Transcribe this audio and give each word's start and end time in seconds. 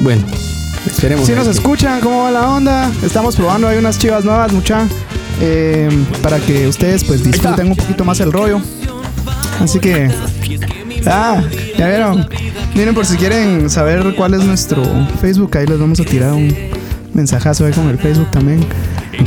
Bueno, 0.00 0.22
esperemos. 0.86 1.26
Si 1.26 1.32
nos 1.32 1.46
escuchan, 1.46 2.00
¿cómo 2.00 2.22
va 2.24 2.30
la 2.30 2.48
onda? 2.48 2.90
Estamos 3.04 3.36
probando 3.36 3.68
hay 3.68 3.78
unas 3.78 3.98
chivas 3.98 4.24
nuevas, 4.24 4.52
mucha. 4.52 4.86
eh, 5.40 5.88
para 6.22 6.38
que 6.38 6.66
ustedes 6.68 7.04
pues 7.04 7.24
disfruten 7.24 7.68
un 7.68 7.76
poquito 7.76 8.04
más 8.04 8.20
el 8.20 8.32
rollo. 8.32 8.60
Así 9.60 9.78
que. 9.78 10.10
Ah, 11.06 11.42
ya 11.78 11.88
vieron. 11.88 12.28
Miren 12.74 12.94
por 12.94 13.06
si 13.06 13.16
quieren 13.16 13.68
saber 13.70 14.14
cuál 14.16 14.34
es 14.34 14.44
nuestro 14.44 14.82
Facebook, 15.20 15.56
ahí 15.56 15.66
les 15.66 15.78
vamos 15.78 16.00
a 16.00 16.04
tirar 16.04 16.32
un 16.32 16.54
mensajazo 17.14 17.66
ahí 17.66 17.72
con 17.72 17.88
el 17.88 17.98
Facebook 17.98 18.30
también. 18.30 18.64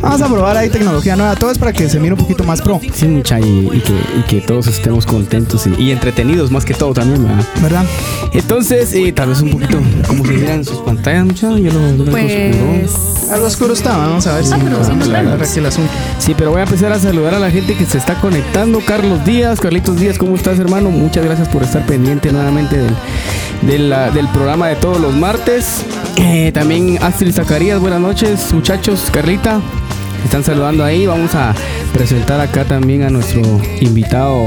Vamos 0.01 0.21
a 0.21 0.27
probar 0.27 0.57
ahí 0.57 0.69
tecnología 0.69 1.15
nueva. 1.15 1.35
Todo 1.35 1.51
es 1.51 1.57
para 1.57 1.71
que 1.73 1.87
se 1.89 1.99
mire 1.99 2.13
un 2.13 2.19
poquito 2.19 2.43
más 2.43 2.61
pro, 2.61 2.79
Sí, 2.93 3.07
mucha, 3.07 3.39
y, 3.39 3.69
y 3.73 3.79
que, 3.79 3.93
y 4.19 4.21
que 4.27 4.41
todos 4.41 4.67
estemos 4.67 5.05
contentos 5.05 5.65
y, 5.67 5.81
y 5.81 5.91
entretenidos 5.91 6.51
más 6.51 6.65
que 6.65 6.73
todo 6.73 6.93
también, 6.93 7.23
¿verdad? 7.23 7.45
¿verdad? 7.61 7.85
Entonces, 8.33 8.93
eh, 8.93 9.11
tal 9.13 9.29
vez 9.29 9.41
un 9.41 9.51
poquito, 9.51 9.77
como 10.07 10.25
se 10.25 10.31
miran 10.33 10.65
sus 10.65 10.77
pantallas, 10.79 11.25
mucha, 11.25 11.57
yo 11.57 11.71
lo, 11.71 12.05
Pues. 12.11 12.91
Algo 13.31 13.47
oscuro 13.47 13.73
está, 13.73 13.95
vamos 13.97 14.27
a 14.27 14.35
ver 14.35 14.45
si 14.45 14.53
Ah, 14.53 14.59
pero 14.61 14.79
la- 15.11 15.23
la- 15.23 15.31
vemos. 15.31 15.49
aquí 15.49 15.59
el 15.59 15.65
asunto. 15.65 15.89
Sí, 16.19 16.35
pero 16.37 16.51
voy 16.51 16.59
a 16.59 16.63
empezar 16.65 16.91
a 16.91 16.99
saludar 16.99 17.33
a 17.33 17.39
la 17.39 17.49
gente 17.49 17.73
que 17.75 17.85
se 17.85 17.97
está 17.97 18.15
conectando. 18.19 18.79
Carlos 18.85 19.23
Díaz, 19.25 19.59
Carlitos 19.59 19.99
Díaz, 19.99 20.17
¿cómo 20.17 20.35
estás, 20.35 20.59
hermano? 20.59 20.89
Muchas 20.91 21.23
gracias 21.23 21.47
por 21.47 21.63
estar 21.63 21.85
pendiente 21.85 22.31
nuevamente 22.31 22.77
del, 22.77 22.95
del, 23.61 23.89
la- 23.89 24.11
del 24.11 24.27
programa 24.27 24.67
de 24.67 24.75
todos 24.75 24.99
los 24.99 25.13
martes. 25.15 25.83
Eh, 26.17 26.51
también 26.53 26.99
Astrid 27.01 27.31
Zacarías, 27.33 27.79
buenas 27.79 28.01
noches, 28.01 28.53
muchachos. 28.53 29.05
Carlita, 29.11 29.61
están 30.23 30.43
saludando 30.43 30.83
ahí. 30.83 31.05
Vamos 31.05 31.33
a 31.35 31.53
presentar 31.93 32.39
acá 32.39 32.65
también 32.65 33.03
a 33.03 33.09
nuestro 33.09 33.41
invitado 33.81 34.45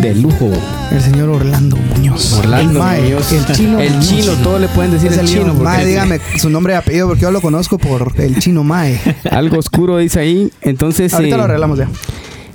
de 0.00 0.14
lujo, 0.14 0.50
El 0.92 1.00
señor 1.00 1.28
Orlando 1.30 1.76
Muñoz. 1.76 2.32
Orlando 2.34 2.72
el 2.72 2.78
Mae, 2.78 3.02
Muñoz. 3.02 3.32
El 3.32 3.46
chino. 3.46 3.80
El 3.80 3.98
chino, 4.00 4.32
todo 4.42 4.58
le 4.58 4.68
pueden 4.68 4.92
decir 4.92 5.12
el 5.12 5.18
el 5.20 5.26
chino. 5.26 5.46
porque 5.46 5.62
Mae, 5.62 5.86
dígame 5.86 6.20
su 6.38 6.50
nombre 6.50 6.74
y 6.74 6.76
apellido 6.76 7.08
porque 7.08 7.22
yo 7.22 7.30
lo 7.30 7.40
conozco 7.40 7.78
por 7.78 8.12
el 8.18 8.38
chino 8.38 8.64
Mae. 8.64 9.00
Algo 9.30 9.58
oscuro 9.58 9.98
dice 9.98 10.20
ahí. 10.20 10.50
Entonces, 10.62 11.12
Ahorita 11.14 11.34
eh, 11.34 11.38
lo 11.38 11.44
arreglamos 11.44 11.78
ya. 11.78 11.88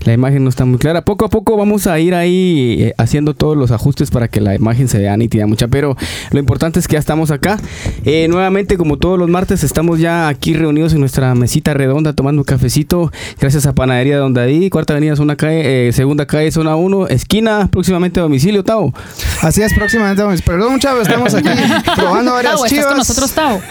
La 0.06 0.14
imagen 0.14 0.44
no 0.44 0.50
está 0.50 0.66
muy 0.66 0.78
clara. 0.80 1.02
Poco 1.04 1.26
a 1.26 1.30
poco 1.30 1.58
vamos 1.58 1.88
a 1.88 2.00
ir 2.00 2.16
ahí 2.16 2.78
eh, 2.80 2.94
haciendo 2.98 3.34
todos 3.34 3.58
los 3.58 3.72
ajustes 3.72 4.12
para 4.12 4.28
que 4.28 4.42
la 4.42 4.56
imagen 4.56 4.88
se 4.88 4.98
vea 5.00 5.16
nítida 5.18 5.46
mucha. 5.46 5.68
Pero 5.68 5.96
lo 6.32 6.40
importante 6.40 6.80
es 6.80 6.88
que 6.88 6.94
ya 6.94 7.00
estamos 7.00 7.32
acá. 7.32 7.60
Eh, 8.06 8.28
nuevamente, 8.30 8.78
como 8.78 8.98
todos 8.98 9.20
los 9.20 9.30
martes, 9.30 9.64
estamos 9.64 10.00
ya 10.00 10.28
aquí 10.28 10.54
reunidos 10.54 10.94
en 10.94 11.00
nuestra 11.02 11.36
mesita 11.36 11.74
redonda 11.74 12.14
tomando 12.14 12.42
un 12.42 12.46
cafecito. 12.46 13.12
Gracias 13.40 13.66
a 13.66 13.74
Panadería 13.76 14.18
Don 14.18 14.34
Daddy, 14.34 14.70
Cuarta 14.70 14.94
Avenida, 14.94 15.16
zona 15.16 15.36
calle, 15.36 15.90
eh, 15.90 15.92
segunda 15.92 16.26
calle, 16.26 16.52
zona 16.52 16.76
1, 16.76 17.08
esquina, 17.10 17.68
próximamente 17.72 18.20
a 18.20 18.24
domicilio, 18.24 18.64
Tao. 18.64 18.94
Así 19.42 19.62
es, 19.62 19.74
próximamente. 19.74 20.24
vamos. 20.24 20.42
Perdón, 20.42 20.74
muchachos, 20.74 21.02
estamos 21.02 21.34
aquí 21.34 21.50
probando 21.96 22.34
varias 22.34 22.56
estás 22.56 22.70
chivas. 22.70 22.86
con 22.86 22.98
nosotros, 22.98 23.32
Tao. 23.34 23.62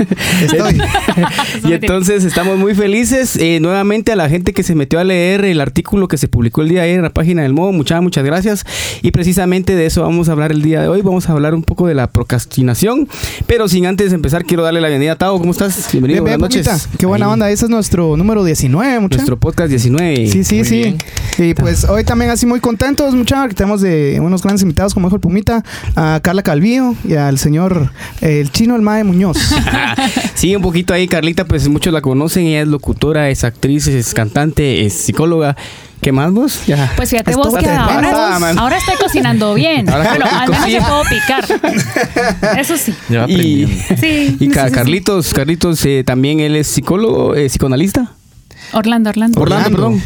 Estoy. 0.42 0.78
Y 1.64 1.72
entonces 1.72 2.24
estamos 2.24 2.58
muy 2.58 2.74
felices. 2.74 3.36
eh, 3.36 3.58
nuevamente 3.60 4.12
a 4.12 4.16
la 4.16 4.28
gente 4.28 4.52
que 4.52 4.62
se 4.62 4.74
metió 4.74 5.00
a 5.00 5.04
leer 5.04 5.44
el 5.44 5.60
artículo 5.60 6.06
que 6.08 6.17
se 6.18 6.28
publicó 6.28 6.62
el 6.62 6.68
día 6.68 6.80
de 6.80 6.86
ayer 6.86 6.96
en 6.96 7.02
la 7.02 7.10
página 7.10 7.42
del 7.42 7.52
Modo. 7.52 7.72
Muchas, 7.72 8.02
muchas 8.02 8.24
gracias. 8.24 8.64
Y 9.02 9.10
precisamente 9.10 9.74
de 9.76 9.86
eso 9.86 10.02
vamos 10.02 10.28
a 10.28 10.32
hablar 10.32 10.52
el 10.52 10.62
día 10.62 10.82
de 10.82 10.88
hoy. 10.88 11.02
Vamos 11.02 11.28
a 11.28 11.32
hablar 11.32 11.54
un 11.54 11.62
poco 11.62 11.86
de 11.86 11.94
la 11.94 12.08
procrastinación. 12.08 13.08
Pero 13.46 13.68
sin 13.68 13.86
antes 13.86 14.12
empezar, 14.12 14.44
quiero 14.44 14.62
darle 14.62 14.80
la 14.80 14.88
bienvenida 14.88 15.12
a 15.12 15.16
Tao. 15.16 15.38
¿Cómo 15.38 15.52
estás? 15.52 15.88
Bienvenido. 15.92 16.24
Bien, 16.24 16.38
bien, 16.38 16.40
buenas 16.40 16.56
noches. 16.56 16.82
Pupita. 16.82 16.98
Qué 16.98 17.06
buena 17.06 17.26
Ahí, 17.26 17.32
onda. 17.32 17.50
Ese 17.50 17.64
es 17.66 17.70
nuestro 17.70 18.16
número 18.16 18.44
19, 18.44 19.00
muchachos. 19.00 19.18
Nuestro 19.22 19.38
podcast 19.38 19.70
19. 19.70 20.26
Sí, 20.28 20.44
sí, 20.44 20.56
Muy 20.56 20.64
sí. 20.64 20.76
bien. 20.76 20.98
Y 21.38 21.54
pues 21.54 21.84
hoy 21.84 22.04
también 22.04 22.30
así 22.30 22.46
muy 22.46 22.60
contentos, 22.60 23.14
muchachos, 23.14 23.48
que 23.48 23.54
tenemos 23.54 23.80
de 23.80 24.18
unos 24.20 24.42
grandes 24.42 24.62
invitados, 24.62 24.94
como 24.94 25.08
dijo 25.08 25.16
el 25.16 25.20
Pumita, 25.20 25.64
a 25.94 26.20
Carla 26.22 26.42
Calvillo 26.42 26.94
y 27.04 27.14
al 27.14 27.38
señor 27.38 27.90
el 28.20 28.50
chino 28.50 28.74
El 28.76 28.82
Mae 28.82 29.04
Muñoz. 29.04 29.38
Sí, 30.34 30.54
un 30.54 30.62
poquito 30.62 30.94
ahí, 30.94 31.08
Carlita, 31.08 31.44
pues 31.44 31.68
muchos 31.68 31.92
la 31.92 32.00
conocen. 32.00 32.46
Ella 32.46 32.62
es 32.62 32.68
locutora, 32.68 33.28
es 33.28 33.42
actriz, 33.44 33.86
es 33.88 34.14
cantante, 34.14 34.86
es 34.86 34.92
psicóloga. 34.94 35.56
¿Qué 36.00 36.12
más 36.12 36.32
vos? 36.32 36.64
Ya. 36.66 36.92
Pues 36.96 37.10
fíjate 37.10 37.34
vos 37.34 37.54
que 37.58 37.68
ahora, 37.68 38.36
Ah, 38.36 38.52
ahora 38.58 38.78
estoy 38.78 38.94
cocinando 38.96 39.54
bien. 39.54 39.88
Ahora 39.90 40.10
bueno, 40.10 40.26
al 40.30 40.48
menos 40.48 40.56
cocina. 40.64 40.78
yo 40.80 40.86
puedo 40.86 41.02
picar. 41.04 42.58
Eso 42.58 42.76
sí. 42.76 42.94
Ya 43.08 43.26
y. 43.28 43.66
Sí. 43.98 44.36
y 44.38 44.38
sí, 44.38 44.48
Ca- 44.48 44.64
sí, 44.64 44.68
sí. 44.70 44.74
Carlitos, 44.74 45.34
Carlitos 45.34 45.84
eh, 45.84 46.04
también 46.04 46.40
él 46.40 46.56
es 46.56 46.66
psicólogo, 46.68 47.34
eh, 47.34 47.46
psicoanalista. 47.48 48.12
Orlando, 48.72 49.10
Orlando. 49.10 49.40
Orlando, 49.40 49.70
perdón. 49.70 50.02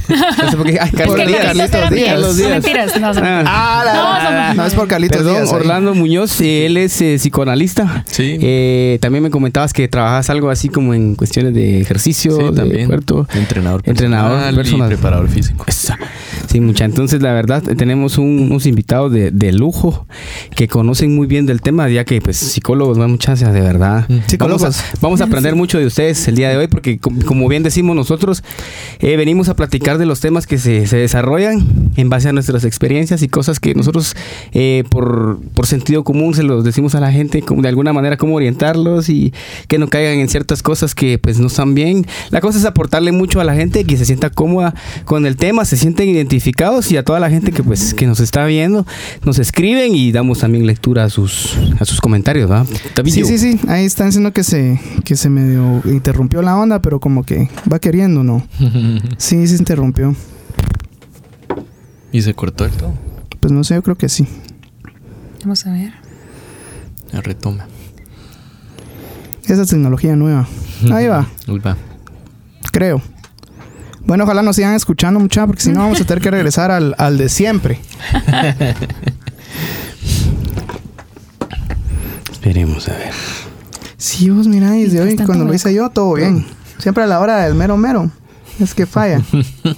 Carlitos. 0.96 2.36
Díaz. 2.36 2.36
Mentiras. 2.50 3.00
No, 3.00 3.14
son- 3.14 3.24
Ah. 3.26 3.82
La- 3.84 3.94
No, 3.94 4.02
somos- 4.48 4.56
no 4.56 4.66
es 4.66 4.74
por 4.74 4.88
Carlitos 4.88 5.18
Perdón, 5.18 5.34
Díaz, 5.36 5.48
ahí. 5.52 5.54
Orlando 5.60 5.94
Muñoz, 5.94 6.40
eh, 6.40 6.66
él 6.66 6.76
es 6.76 7.00
eh, 7.00 7.16
psicoanalista. 7.18 8.04
Sí. 8.06 8.36
Eh, 8.40 8.98
también 9.00 9.22
me 9.22 9.30
comentabas 9.30 9.72
que 9.72 9.88
trabajas 9.88 10.30
algo 10.30 10.50
así 10.50 10.68
como 10.68 10.94
en 10.94 11.14
cuestiones 11.14 11.54
de 11.54 11.80
ejercicio, 11.80 12.36
Sí, 12.36 12.42
de 12.44 12.52
también. 12.52 12.86
cuerpo. 12.86 13.26
Entrenador 13.34 13.82
Entrenador 13.84 14.30
personal 14.38 14.54
personal. 14.54 14.92
y 14.92 14.94
preparador 14.94 15.28
físico. 15.28 15.64
Esa. 15.66 15.98
Sí, 16.52 16.60
mucha. 16.60 16.84
Entonces, 16.84 17.22
la 17.22 17.32
verdad, 17.32 17.62
tenemos 17.62 18.18
un- 18.18 18.48
unos 18.50 18.66
invitados 18.66 19.10
de, 19.10 19.30
de 19.30 19.52
lujo 19.54 20.06
que 20.54 20.68
conocen 20.68 21.16
muy 21.16 21.26
bien 21.26 21.46
del 21.46 21.62
tema, 21.62 21.88
ya 21.88 22.04
que, 22.04 22.20
pues, 22.20 22.36
psicólogos, 22.36 22.98
no 22.98 23.04
hay 23.04 23.10
muchas, 23.10 23.40
de 23.40 23.60
verdad. 23.60 24.04
Mm. 24.10 24.18
Psicólogos. 24.26 24.60
Vamos 24.62 24.78
a, 24.80 24.98
vamos 25.00 25.20
a 25.22 25.24
aprender 25.24 25.54
mucho 25.56 25.78
de 25.78 25.86
ustedes 25.86 26.28
el 26.28 26.34
día 26.34 26.50
de 26.50 26.58
hoy, 26.58 26.66
porque, 26.66 26.98
com- 26.98 27.22
como 27.22 27.48
bien 27.48 27.62
decimos 27.62 27.96
nosotros, 27.96 28.44
eh, 29.00 29.16
venimos 29.16 29.48
a 29.48 29.56
platicar 29.56 29.96
de 29.96 30.04
los 30.04 30.20
temas 30.20 30.46
que 30.46 30.58
se, 30.58 30.86
se 30.86 30.98
desarrollan 30.98 31.66
en 31.96 32.10
base 32.10 32.28
a 32.28 32.34
nuestras 32.34 32.64
experiencias 32.64 33.22
y 33.22 33.28
cosas 33.28 33.58
que 33.58 33.74
nosotros, 33.74 34.14
eh, 34.52 34.84
por, 34.90 35.40
por 35.54 35.66
sentido 35.66 36.04
común, 36.04 36.34
se 36.34 36.42
los 36.42 36.64
decimos 36.64 36.94
a 36.94 37.00
la 37.00 37.10
gente, 37.12 37.40
como 37.40 37.62
de 37.62 37.68
alguna 37.68 37.94
manera, 37.94 38.18
cómo 38.18 38.34
orientarlos 38.34 39.08
y 39.08 39.32
que 39.68 39.78
no 39.78 39.88
caigan 39.88 40.18
en 40.18 40.28
ciertas 40.28 40.62
cosas 40.62 40.94
que, 40.94 41.16
pues, 41.16 41.38
no 41.38 41.46
están 41.46 41.74
bien. 41.74 42.06
La 42.28 42.42
cosa 42.42 42.58
es 42.58 42.66
aportarle 42.66 43.10
mucho 43.10 43.40
a 43.40 43.44
la 43.44 43.54
gente 43.54 43.84
que 43.84 43.96
se 43.96 44.04
sienta 44.04 44.28
cómoda 44.28 44.74
con 45.06 45.24
el 45.24 45.36
tema, 45.36 45.64
se 45.64 45.78
sienten 45.78 46.10
identificados 46.10 46.41
y 46.90 46.96
a 46.96 47.04
toda 47.04 47.20
la 47.20 47.30
gente 47.30 47.52
que, 47.52 47.62
pues, 47.62 47.94
que 47.94 48.06
nos 48.06 48.20
está 48.20 48.44
viendo, 48.44 48.86
nos 49.24 49.38
escriben 49.38 49.94
y 49.94 50.12
damos 50.12 50.40
también 50.40 50.66
lectura 50.66 51.04
a 51.04 51.10
sus, 51.10 51.56
a 51.78 51.84
sus 51.84 52.00
comentarios, 52.00 52.50
¿va? 52.50 52.64
Sí, 53.04 53.24
sí, 53.24 53.38
sí. 53.38 53.60
Ahí 53.68 53.84
están 53.84 54.06
diciendo 54.08 54.32
que 54.32 54.42
se, 54.44 54.80
que 55.04 55.16
se 55.16 55.30
medio 55.30 55.82
interrumpió 55.84 56.42
la 56.42 56.56
onda, 56.56 56.82
pero 56.82 57.00
como 57.00 57.22
que 57.24 57.48
va 57.72 57.78
queriendo, 57.78 58.22
¿no? 58.24 58.46
Sí, 59.18 59.46
se 59.46 59.56
interrumpió. 59.56 60.14
y 62.12 62.22
se 62.22 62.34
cortó 62.34 62.64
el 62.64 62.72
todo. 62.72 62.92
Pues 63.40 63.52
no 63.52 63.64
sé, 63.64 63.74
yo 63.74 63.82
creo 63.82 63.96
que 63.96 64.08
sí. 64.08 64.26
Vamos 65.42 65.66
a 65.66 65.72
ver. 65.72 65.92
Ya 67.12 67.20
retoma. 67.20 67.66
Esa 69.44 69.62
es 69.62 69.68
tecnología 69.68 70.14
nueva. 70.16 70.46
Ahí 70.92 71.06
va, 71.08 71.26
Uy, 71.48 71.58
va. 71.58 71.76
creo. 72.72 73.02
Bueno, 74.04 74.24
ojalá 74.24 74.42
nos 74.42 74.56
sigan 74.56 74.74
escuchando 74.74 75.20
mucha, 75.20 75.46
porque 75.46 75.62
si 75.62 75.70
no 75.70 75.80
vamos 75.80 76.00
a 76.00 76.04
tener 76.04 76.22
que 76.22 76.30
regresar 76.32 76.70
al, 76.70 76.94
al 76.98 77.18
de 77.18 77.28
siempre. 77.28 77.78
Esperemos 82.30 82.88
a 82.88 82.92
ver. 82.96 83.12
Sí, 83.96 84.30
vos 84.30 84.48
mirá, 84.48 84.76
y 84.76 84.86
de 84.86 85.00
hoy, 85.00 85.16
cuando 85.16 85.44
lo 85.44 85.54
hice 85.54 85.72
yo, 85.72 85.88
todo 85.90 86.14
bien. 86.14 86.44
Siempre 86.78 87.04
a 87.04 87.06
la 87.06 87.20
hora 87.20 87.44
del 87.44 87.54
mero 87.54 87.76
mero. 87.76 88.10
Es 88.58 88.74
que 88.74 88.86
falla. 88.86 89.22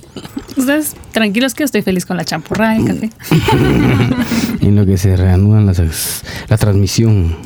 Ustedes 0.57 0.95
tranquilos 1.13 1.55
que 1.55 1.61
yo 1.61 1.65
estoy 1.67 1.83
feliz 1.83 2.07
con 2.07 2.17
la 2.17 2.25
champurrada 2.25 2.77
y 2.77 2.81
el 2.81 2.87
café. 2.87 3.11
En 4.61 4.77
lo 4.77 4.87
que 4.87 4.97
se 4.97 5.15
reanudan 5.17 5.67
las, 5.67 6.23
la 6.49 6.57
transmisión. 6.57 7.37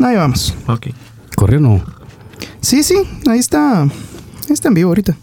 Ahí 0.00 0.16
vamos. 0.16 0.54
Ok. 0.66 0.88
¿Corrió 1.34 1.58
o 1.58 1.62
no? 1.62 1.84
Sí, 2.60 2.82
sí, 2.82 2.96
ahí 3.28 3.38
está. 3.38 3.82
Ahí 3.82 3.88
está 4.50 4.68
en 4.68 4.74
vivo 4.74 4.90
ahorita. 4.90 5.16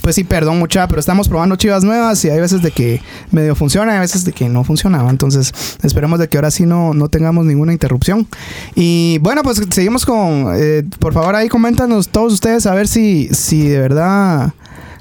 Pues 0.00 0.14
sí, 0.14 0.24
perdón 0.24 0.58
mucha, 0.58 0.86
pero 0.88 1.00
estamos 1.00 1.28
probando 1.28 1.56
chivas 1.56 1.84
nuevas 1.84 2.24
y 2.24 2.30
hay 2.30 2.40
veces 2.40 2.62
de 2.62 2.70
que 2.70 3.00
medio 3.30 3.54
funciona 3.54 3.92
y 3.92 3.94
hay 3.96 4.00
veces 4.00 4.24
de 4.24 4.32
que 4.32 4.48
no 4.48 4.64
funcionaba. 4.64 5.10
Entonces 5.10 5.52
esperemos 5.82 6.18
de 6.18 6.28
que 6.28 6.38
ahora 6.38 6.50
sí 6.50 6.64
no, 6.64 6.94
no 6.94 7.08
tengamos 7.08 7.44
ninguna 7.44 7.72
interrupción. 7.72 8.26
Y 8.74 9.18
bueno, 9.18 9.42
pues 9.42 9.60
seguimos 9.70 10.06
con... 10.06 10.52
eh, 10.56 10.84
por 10.98 11.12
favor 11.12 11.34
ahí 11.34 11.48
coméntanos 11.48 12.08
todos 12.08 12.32
ustedes 12.32 12.66
a 12.66 12.74
ver 12.74 12.88
si, 12.88 13.28
si 13.32 13.68
de 13.68 13.80
verdad 13.80 14.52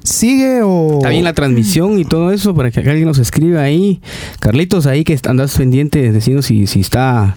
sigue 0.04 0.62
o... 0.64 0.98
Está 0.98 1.10
bien 1.10 1.24
la 1.24 1.34
transmisión 1.34 2.00
y 2.00 2.06
todo 2.06 2.32
eso 2.32 2.56
para 2.56 2.72
que 2.72 2.80
alguien 2.80 3.06
nos 3.06 3.20
escriba 3.20 3.62
ahí. 3.62 4.02
Carlitos, 4.40 4.86
ahí 4.86 5.04
que 5.04 5.20
andas 5.28 5.56
pendiente, 5.58 6.12
decirnos 6.12 6.46
si, 6.46 6.68
si 6.68 6.80
está 6.80 7.36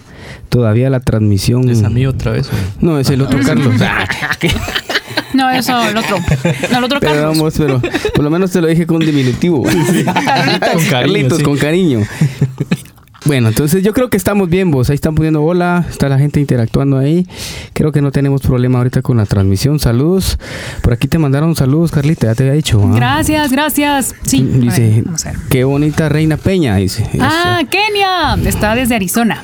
todavía 0.49 0.89
la 0.89 0.99
transmisión. 0.99 1.69
¿Es 1.69 1.83
a 1.83 1.89
mí 1.89 2.05
otra 2.05 2.31
vez? 2.31 2.47
o? 2.47 2.85
No, 2.85 2.99
es 2.99 3.09
el 3.09 3.21
otro 3.21 3.39
Carlos. 3.45 3.75
No, 5.33 5.49
eso, 5.51 5.87
el 5.87 5.95
otro. 5.97 6.17
No, 6.71 6.77
el 6.79 6.83
otro 6.83 6.99
pero 6.99 7.29
vamos, 7.29 7.53
pero 7.57 7.81
por 8.15 8.23
lo 8.23 8.29
menos 8.29 8.51
te 8.51 8.61
lo 8.61 8.67
dije 8.67 8.85
con 8.87 8.99
diminutivo. 8.99 9.63
Carlitos. 9.63 10.69
Con 10.73 10.85
cariño, 10.85 10.89
Carlitos, 10.89 11.37
sí. 11.37 11.43
con 11.43 11.57
cariño. 11.57 11.99
Bueno, 13.25 13.49
entonces 13.49 13.83
yo 13.83 13.93
creo 13.93 14.09
que 14.09 14.15
estamos 14.17 14.49
bien, 14.49 14.71
vos. 14.71 14.89
Ahí 14.89 14.95
están 14.95 15.13
poniendo 15.13 15.43
hola, 15.43 15.85
está 15.89 16.07
la 16.07 16.17
gente 16.17 16.39
interactuando 16.39 16.97
ahí. 16.97 17.27
Creo 17.73 17.91
que 17.91 18.01
no 18.01 18.11
tenemos 18.11 18.41
problema 18.41 18.77
ahorita 18.79 19.01
con 19.01 19.17
la 19.17 19.25
transmisión. 19.25 19.77
Saludos. 19.77 20.39
Por 20.81 20.93
aquí 20.93 21.07
te 21.07 21.17
mandaron 21.19 21.53
saludos, 21.55 21.91
Carlita, 21.91 22.27
ya 22.27 22.35
te 22.35 22.43
había 22.43 22.53
dicho. 22.55 22.81
¿ah? 22.83 22.91
Gracias, 22.95 23.51
gracias. 23.51 24.15
Sí. 24.23 24.49
a 24.51 24.57
Dice, 24.57 24.81
ver, 24.89 25.03
vamos 25.03 25.25
a 25.25 25.31
ver. 25.31 25.39
qué 25.49 25.63
bonita 25.65 26.07
Reina 26.09 26.37
Peña, 26.37 26.77
dice. 26.77 27.07
Ah, 27.19 27.59
Kenia. 27.69 28.35
Está 28.49 28.73
desde 28.73 28.95
Arizona. 28.95 29.43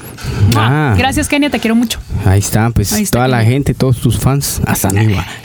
Ah. 0.55 0.95
Gracias, 0.97 1.27
Kenia. 1.27 1.49
Te 1.49 1.59
quiero 1.59 1.75
mucho. 1.75 1.99
Ahí 2.25 2.39
está, 2.39 2.69
pues 2.71 2.91
Ahí 2.93 3.03
está 3.03 3.19
toda 3.19 3.27
la 3.27 3.43
gente, 3.43 3.73
todos 3.73 3.97
tus 4.01 4.17
fans, 4.19 4.59
hasta 4.65 4.89
arriba. 4.89 5.25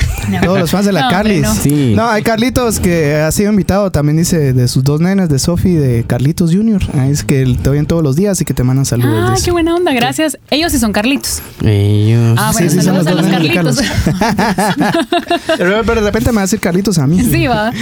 Todos 0.44 0.60
los 0.60 0.70
fans 0.70 0.84
de 0.86 0.92
la 0.92 1.02
No, 1.04 1.10
Carlis. 1.10 1.40
no. 1.42 1.54
Sí. 1.54 1.94
No, 1.96 2.06
hay 2.08 2.22
Carlitos 2.22 2.78
que 2.78 3.16
ha 3.16 3.32
sido 3.32 3.50
invitado, 3.50 3.90
también 3.90 4.18
dice 4.18 4.52
de 4.52 4.68
sus 4.68 4.84
dos 4.84 5.00
nenes, 5.00 5.28
de 5.30 5.38
Sofi 5.38 5.70
y 5.70 5.74
de 5.76 6.04
Carlitos 6.06 6.54
Jr. 6.54 6.80
Ahí 6.98 7.10
es 7.10 7.24
que 7.24 7.56
te 7.60 7.70
oyen 7.70 7.86
todos 7.86 8.02
los 8.02 8.16
días 8.16 8.38
y 8.40 8.44
que 8.44 8.52
te 8.54 8.62
mandan 8.62 8.84
saludos. 8.84 9.30
Ah, 9.30 9.42
qué 9.42 9.50
buena 9.50 9.74
onda. 9.74 9.92
Gracias. 9.94 10.38
Ellos 10.50 10.72
sí 10.72 10.78
son 10.78 10.92
Carlitos. 10.92 11.40
Ellos. 11.64 12.36
Ah, 12.38 12.52
Sí, 12.52 12.58
bueno, 12.64 12.70
sí, 12.70 12.76
son 12.76 12.84
saludos 13.04 13.06
los 13.06 13.16
a 13.18 13.22
los 13.22 13.30
Carlitos. 13.30 13.80
Pero, 15.58 15.82
pero 15.84 16.00
de 16.00 16.06
repente 16.06 16.30
me 16.30 16.36
va 16.36 16.42
a 16.42 16.44
decir 16.44 16.60
Carlitos 16.60 16.98
a 16.98 17.06
mí. 17.06 17.22
sí, 17.22 17.46
va. 17.46 17.72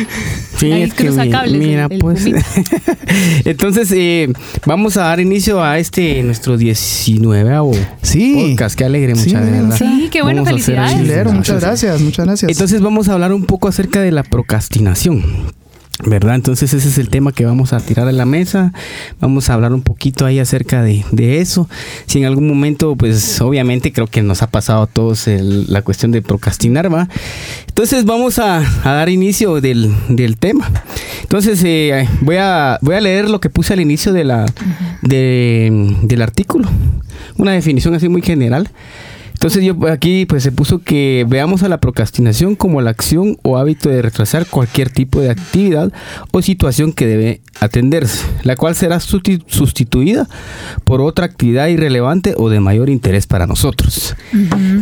Sí, 0.59 0.73
Ahí 0.73 0.83
es 0.83 0.95
que 0.95 1.09
cables 1.31 1.53
mira, 1.53 1.85
el- 1.87 1.93
el 1.93 1.99
pues. 1.99 2.25
Entonces, 3.45 3.91
eh, 3.93 4.33
vamos 4.67 4.97
a 4.97 5.03
dar 5.05 5.21
inicio 5.21 5.63
a 5.63 5.79
este, 5.79 6.23
nuestro 6.23 6.57
19 6.57 7.75
Sí. 8.03 8.35
podcast. 8.51 8.77
Alegre, 8.89 9.15
Sí, 9.15 9.27
mucha 9.27 9.41
de 9.45 9.51
verdad. 9.51 9.77
Sí, 9.77 10.09
qué 10.11 10.23
bueno, 10.23 10.45
Vamos 10.45 10.63
felicidades. 10.63 10.99
Chilero, 10.99 11.33
muchas 11.33 11.61
gracias, 11.61 12.01
muchas 12.01 12.27
gracias. 12.27 12.51
Entonces, 12.51 12.81
vamos 12.81 13.09
a 13.09 13.15
hablar 13.15 13.33
un 13.33 13.45
poco 13.45 13.69
acerca 13.69 14.01
de 14.01 14.11
la 14.11 14.23
procrastinación. 14.23 15.23
¿Verdad? 16.07 16.37
Entonces 16.37 16.73
ese 16.75 16.89
es 16.89 16.99
el 16.99 17.09
tema 17.09 17.33
que 17.33 17.45
vamos 17.45 17.73
a 17.73 17.81
tirar 17.81 18.07
a 18.07 18.13
la 18.13 18.25
mesa. 18.25 18.73
Vamos 19.21 19.51
a 19.51 19.55
hablar 19.55 19.73
un 19.73 19.83
poquito 19.83 20.27
ahí 20.27 20.39
acerca 20.39 20.81
de, 20.83 21.05
de 21.11 21.41
eso. 21.41 21.69
Si 22.07 22.21
en 22.21 22.25
algún 22.27 22.47
momento, 22.47 22.95
pues 22.95 23.41
obviamente 23.41 23.93
creo 23.93 24.07
que 24.07 24.23
nos 24.23 24.43
ha 24.43 24.47
pasado 24.49 24.83
a 24.83 24.87
todos 24.87 25.27
el- 25.27 25.67
la 25.73 25.83
cuestión 25.83 26.13
de 26.13 26.23
procrastinar, 26.23 26.93
¿va? 26.95 27.09
Entonces 27.67 28.05
vamos 28.05 28.39
a, 28.39 28.59
a 28.59 28.93
dar 28.93 29.09
inicio 29.09 29.61
del, 29.61 29.93
del 30.09 30.37
tema. 30.37 30.71
Entonces 31.23 31.61
eh, 31.65 32.09
voy, 32.21 32.37
a, 32.37 32.79
voy 32.81 32.95
a 32.95 33.01
leer 33.01 33.29
lo 33.29 33.41
que 33.41 33.51
puse 33.51 33.73
al 33.73 33.81
inicio 33.81 34.13
de 34.13 34.23
la, 34.25 34.47
de- 35.03 35.97
del 36.03 36.23
artículo. 36.23 36.69
Una 37.39 37.53
definición 37.53 37.95
así 37.95 38.09
muy 38.09 38.23
general. 38.23 38.69
Entonces 39.39 39.63
yo 39.63 39.77
aquí 39.89 40.27
pues 40.27 40.43
se 40.43 40.51
puso 40.51 40.81
que 40.81 41.25
veamos 41.29 41.63
a 41.63 41.69
la 41.69 41.79
procrastinación 41.79 42.57
como 42.57 42.81
la 42.81 42.91
acción 42.91 43.37
o 43.45 43.57
hábito 43.57 43.89
de 43.89 44.03
retrasar 44.03 44.47
cualquier 44.47 44.91
tipo 44.91 45.21
de 45.21 45.31
actividad 45.31 45.93
o 46.33 46.43
situación 46.43 46.93
que 46.93 47.07
debe 47.07 47.41
atenderse, 47.61 48.25
la 48.43 48.57
cual 48.57 48.75
será 48.75 48.97
susti- 48.99 49.41
sustituida 49.47 50.29
por 50.83 51.01
otra 51.01 51.25
actividad 51.27 51.69
irrelevante 51.69 52.35
o 52.37 52.51
de 52.51 52.59
mayor 52.59 52.91
interés 52.91 53.29
para 53.29 53.47
nosotros. 53.47 54.17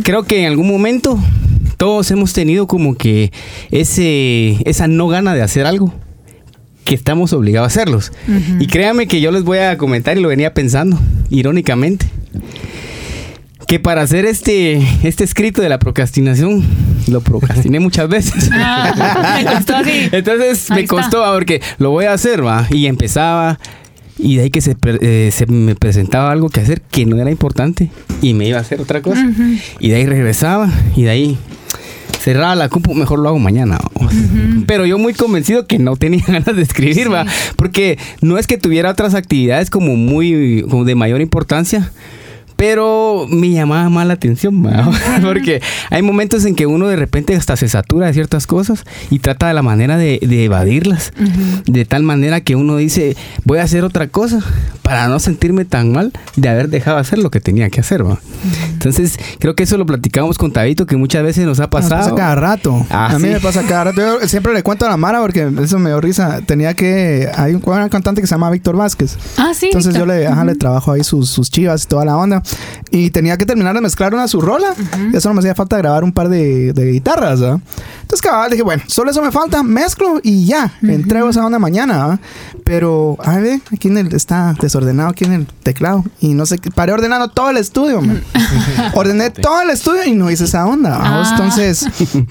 Creo 0.01 0.23
que 0.23 0.39
en 0.41 0.47
algún 0.47 0.67
momento 0.67 1.19
todos 1.77 2.09
hemos 2.09 2.33
tenido 2.33 2.65
como 2.65 2.95
que 2.95 3.31
ese 3.69 4.57
esa 4.67 4.87
no 4.87 5.07
gana 5.07 5.35
de 5.35 5.43
hacer 5.43 5.67
algo 5.67 5.93
que 6.83 6.95
estamos 6.95 7.31
obligados 7.31 7.65
a 7.65 7.71
hacerlos. 7.79 8.11
Y 8.59 8.65
créanme 8.65 9.05
que 9.07 9.21
yo 9.21 9.29
les 9.31 9.43
voy 9.43 9.59
a 9.59 9.77
comentar 9.77 10.17
y 10.17 10.21
lo 10.21 10.29
venía 10.29 10.55
pensando, 10.55 10.99
irónicamente 11.29 12.07
que 13.67 13.79
para 13.79 14.01
hacer 14.01 14.25
este, 14.25 14.81
este 15.03 15.23
escrito 15.23 15.61
de 15.61 15.69
la 15.69 15.77
procrastinación, 15.77 16.63
lo 17.07 17.21
procrastiné 17.21 17.79
muchas 17.79 18.07
veces. 18.09 18.49
Ah, 18.59 19.39
me 19.43 19.51
costó 19.51 19.75
así. 19.75 20.09
Entonces 20.11 20.65
Ahí 20.71 20.77
me 20.77 20.81
está. 20.83 20.95
costó, 20.95 21.23
ah, 21.23 21.33
porque 21.33 21.61
lo 21.77 21.91
voy 21.91 22.05
a 22.05 22.13
hacer, 22.13 22.45
va. 22.45 22.67
Y 22.71 22.87
empezaba, 22.87 23.59
y 24.17 24.37
de 24.37 24.43
ahí 24.43 24.49
que 24.49 24.61
se, 24.61 24.75
eh, 24.83 25.29
se 25.31 25.45
me 25.45 25.75
presentaba 25.75 26.31
algo 26.31 26.49
que 26.49 26.61
hacer 26.61 26.81
que 26.81 27.05
no 27.05 27.17
era 27.17 27.29
importante, 27.29 27.89
y 28.21 28.33
me 28.33 28.47
iba 28.47 28.57
a 28.57 28.61
hacer 28.61 28.81
otra 28.81 29.01
cosa. 29.01 29.25
Y 29.79 29.89
de 29.89 29.95
ahí 29.95 30.05
regresaba, 30.05 30.69
y 30.95 31.03
de 31.03 31.09
ahí 31.09 31.37
cerraba 32.19 32.55
la 32.55 32.69
compu, 32.69 32.93
mejor 32.93 33.19
lo 33.19 33.29
hago 33.29 33.39
mañana. 33.39 33.77
vamos. 33.93 34.13
Pero 34.65 34.85
yo 34.85 34.97
muy 34.97 35.13
convencido 35.13 35.67
que 35.67 35.79
no 35.79 35.95
tenía 35.95 36.23
ganas 36.27 36.55
de 36.55 36.61
escribir, 36.61 37.11
va. 37.13 37.25
Porque 37.55 37.97
no 38.21 38.37
es 38.37 38.47
que 38.47 38.57
tuviera 38.57 38.91
otras 38.91 39.13
actividades 39.13 39.69
como 39.69 39.95
muy, 39.95 40.65
como 40.69 40.85
de 40.85 40.95
mayor 40.95 41.21
importancia. 41.21 41.91
Pero 42.57 43.27
me 43.29 43.51
llamaba 43.51 43.87
más 43.89 44.05
la 44.07 44.13
atención, 44.15 44.61
porque 45.21 45.61
hay 45.89 46.01
momentos 46.01 46.43
en 46.45 46.55
que 46.55 46.65
uno 46.65 46.87
de 46.87 46.95
repente 46.95 47.35
hasta 47.35 47.55
se 47.55 47.69
satura 47.69 48.07
de 48.07 48.13
ciertas 48.13 48.47
cosas 48.47 48.83
y 49.09 49.19
trata 49.19 49.47
de 49.47 49.53
la 49.53 49.61
manera 49.61 49.97
de, 49.97 50.19
de 50.21 50.43
evadirlas, 50.45 51.13
de 51.65 51.85
tal 51.85 52.03
manera 52.03 52.41
que 52.41 52.55
uno 52.55 52.75
dice, 52.77 53.15
voy 53.45 53.59
a 53.59 53.63
hacer 53.63 53.83
otra 53.83 54.07
cosa 54.07 54.39
para 54.81 55.07
no 55.07 55.19
sentirme 55.19 55.65
tan 55.65 55.91
mal 55.91 56.11
de 56.35 56.49
haber 56.49 56.69
dejado 56.69 56.97
de 56.97 57.01
hacer 57.01 57.19
lo 57.19 57.29
que 57.29 57.39
tenía 57.41 57.69
que 57.69 57.81
hacer. 57.81 58.05
va. 58.05 58.17
Entonces, 58.71 59.19
creo 59.39 59.53
que 59.55 59.63
eso 59.63 59.77
lo 59.77 59.85
platicamos 59.85 60.37
con 60.37 60.51
Tabito, 60.51 60.85
que 60.85 60.97
muchas 60.97 61.23
veces 61.23 61.45
nos 61.45 61.59
ha 61.59 61.63
Nos 61.63 61.69
pasa 61.71 61.89
pasado. 61.89 62.15
cada 62.15 62.35
rato. 62.35 62.85
Ah, 62.89 63.07
a 63.13 63.19
mí 63.19 63.27
sí. 63.27 63.33
me 63.33 63.39
pasa 63.39 63.63
cada 63.63 63.85
rato. 63.85 64.01
Yo 64.21 64.27
siempre 64.27 64.53
le 64.53 64.63
cuento 64.63 64.85
a 64.85 64.89
la 64.89 64.97
Mara 64.97 65.19
porque 65.21 65.51
eso 65.61 65.77
me 65.77 65.89
dio 65.89 65.99
risa. 66.01 66.41
Tenía 66.45 66.73
que. 66.73 67.29
Hay 67.35 67.53
un, 67.53 67.61
un 67.65 67.89
cantante 67.89 68.21
que 68.21 68.27
se 68.27 68.33
llama 68.35 68.49
Víctor 68.49 68.77
Vázquez. 68.77 69.17
Ah, 69.37 69.51
sí. 69.53 69.67
Entonces 69.67 69.93
yo 69.93 70.05
le, 70.05 70.25
ajá, 70.25 70.45
le 70.45 70.55
trabajo 70.55 70.91
ahí 70.93 71.03
sus, 71.03 71.29
sus 71.29 71.51
chivas 71.51 71.83
y 71.83 71.87
toda 71.87 72.05
la 72.05 72.17
onda. 72.17 72.41
Y 72.91 73.09
tenía 73.11 73.37
que 73.37 73.45
terminar 73.45 73.75
de 73.75 73.81
mezclar 73.81 74.13
una 74.13 74.27
su 74.27 74.41
rola. 74.41 74.73
Y 75.11 75.15
eso 75.17 75.29
no 75.29 75.35
me 75.35 75.39
hacía 75.39 75.55
falta 75.55 75.77
grabar 75.77 76.03
un 76.03 76.11
par 76.11 76.29
de, 76.29 76.73
de 76.73 76.91
guitarras. 76.91 77.39
¿verdad? 77.39 77.59
Entonces, 78.01 78.21
cabal, 78.21 78.49
dije, 78.51 78.63
bueno, 78.63 78.83
solo 78.87 79.11
eso 79.11 79.21
me 79.21 79.31
falta, 79.31 79.63
mezclo 79.63 80.19
y 80.23 80.45
ya. 80.45 80.73
Entrego 80.81 81.29
esa 81.29 81.45
onda 81.45 81.59
mañana. 81.59 82.07
¿verdad? 82.07 82.19
Pero, 82.63 83.17
a 83.23 83.37
ver, 83.37 83.59
aquí 83.71 83.87
en 83.87 83.97
el, 83.97 84.13
está 84.13 84.53
desordenado 84.59 85.09
aquí 85.09 85.25
en 85.25 85.33
el 85.33 85.47
teclado. 85.63 86.03
Y 86.19 86.33
no 86.33 86.45
sé, 86.45 86.57
paré 86.73 86.93
ordenando 86.93 87.29
todo 87.29 87.49
el 87.49 87.57
estudio. 87.57 88.01
man. 88.01 88.23
Ordené 88.93 89.29
todo 89.29 89.61
el 89.61 89.69
estudio 89.69 90.05
y 90.05 90.13
no 90.13 90.29
hice 90.31 90.45
esa 90.45 90.65
onda. 90.65 90.97
Ah. 90.99 91.29
Entonces, 91.31 91.85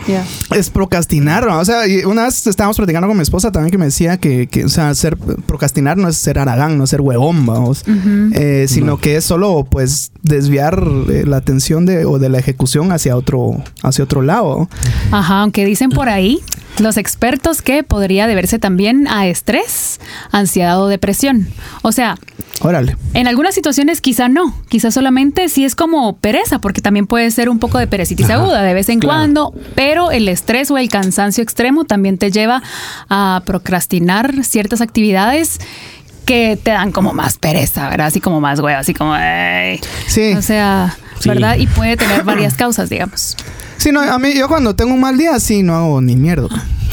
es 0.54 0.70
procrastinar. 0.70 1.46
O 1.48 1.64
sea, 1.64 1.86
y 1.86 2.04
una 2.04 2.24
vez 2.24 2.46
estábamos 2.46 2.76
platicando 2.76 3.08
con 3.08 3.16
mi 3.16 3.22
esposa 3.22 3.52
también 3.52 3.70
que 3.70 3.78
me 3.78 3.86
decía 3.86 4.18
que, 4.18 4.46
que, 4.46 4.64
o 4.64 4.68
sea, 4.68 4.94
ser 4.94 5.16
procrastinar 5.16 5.96
no 5.96 6.08
es 6.08 6.16
ser 6.16 6.38
aragán, 6.38 6.78
no 6.78 6.84
es 6.84 6.90
ser 6.90 7.00
huevón, 7.00 7.46
vamos, 7.46 7.84
Eh, 8.32 8.66
sino 8.68 8.98
que 8.98 9.16
es 9.16 9.24
solo, 9.24 9.66
pues, 9.70 10.05
desviar 10.22 10.82
eh, 11.10 11.24
la 11.26 11.38
atención 11.38 11.86
de, 11.86 12.04
o 12.04 12.18
de 12.18 12.28
la 12.28 12.38
ejecución 12.38 12.92
hacia 12.92 13.16
otro, 13.16 13.62
hacia 13.82 14.04
otro 14.04 14.22
lado. 14.22 14.68
Ajá, 15.10 15.40
aunque 15.40 15.64
dicen 15.64 15.90
por 15.90 16.08
ahí 16.08 16.40
los 16.80 16.96
expertos 16.96 17.62
que 17.62 17.82
podría 17.82 18.26
deberse 18.26 18.58
también 18.58 19.08
a 19.08 19.26
estrés, 19.26 20.00
ansiedad 20.30 20.80
o 20.82 20.88
depresión. 20.88 21.48
O 21.82 21.92
sea, 21.92 22.16
Órale. 22.60 22.96
en 23.14 23.28
algunas 23.28 23.54
situaciones 23.54 24.00
quizá 24.00 24.28
no, 24.28 24.54
quizá 24.68 24.90
solamente 24.90 25.48
si 25.48 25.64
es 25.64 25.74
como 25.74 26.16
pereza, 26.16 26.58
porque 26.58 26.80
también 26.80 27.06
puede 27.06 27.30
ser 27.30 27.48
un 27.48 27.58
poco 27.58 27.78
de 27.78 27.86
perecitis 27.86 28.26
Ajá, 28.26 28.34
aguda 28.34 28.62
de 28.62 28.74
vez 28.74 28.88
en 28.88 29.00
claro. 29.00 29.18
cuando, 29.18 29.54
pero 29.74 30.10
el 30.10 30.28
estrés 30.28 30.70
o 30.70 30.78
el 30.78 30.88
cansancio 30.88 31.42
extremo 31.42 31.84
también 31.84 32.18
te 32.18 32.30
lleva 32.30 32.62
a 33.08 33.42
procrastinar 33.44 34.44
ciertas 34.44 34.80
actividades 34.80 35.58
que 36.26 36.58
te 36.62 36.72
dan 36.72 36.92
como 36.92 37.14
más 37.14 37.38
pereza, 37.38 37.88
¿verdad? 37.88 38.08
Así 38.08 38.20
como 38.20 38.40
más 38.40 38.60
huevo, 38.60 38.78
así 38.78 38.92
como... 38.92 39.14
ay. 39.14 39.80
Sí. 40.06 40.34
O 40.34 40.42
sea, 40.42 40.94
Sí. 41.18 41.30
¿verdad? 41.30 41.56
Y 41.56 41.66
puede 41.66 41.96
tener 41.96 42.22
varias 42.24 42.54
causas, 42.54 42.90
digamos. 42.90 43.36
Sí, 43.78 43.92
no, 43.92 44.00
a 44.00 44.18
mí, 44.18 44.34
yo 44.34 44.48
cuando 44.48 44.74
tengo 44.74 44.92
un 44.94 45.00
mal 45.00 45.16
día, 45.16 45.38
sí, 45.40 45.62
no 45.62 45.74
hago 45.74 46.00
ni 46.00 46.16
mierda. 46.16 46.48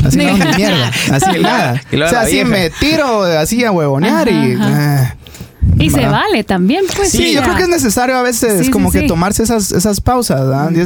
Así 0.05 0.17
no 0.17 0.29
hago 0.29 0.37
ni 0.37 0.45
mierda. 0.57 0.91
Así 1.11 1.39
nada. 1.41 1.81
O 1.91 2.09
sea, 2.09 2.21
así 2.21 2.45
me 2.45 2.69
tiro 2.69 3.23
así 3.23 3.63
a 3.65 3.71
huevonear 3.71 4.29
y... 4.29 4.53
Ajá, 4.53 5.15
ah. 5.17 5.22
Y 5.79 5.89
se 5.89 6.01
Va. 6.05 6.11
vale 6.11 6.43
también, 6.43 6.83
pues. 6.95 7.09
Sí, 7.11 7.33
yo 7.33 7.39
ya. 7.39 7.43
creo 7.43 7.55
que 7.57 7.63
es 7.63 7.69
necesario 7.69 8.15
a 8.15 8.21
veces 8.21 8.59
Sí, 8.59 8.65
sí, 8.65 8.71
como 8.71 8.91
que 8.91 9.01
sí. 9.01 9.07
tomarse 9.07 9.43
esas, 9.43 9.71
esas 9.71 10.01
pausas. 10.01 10.41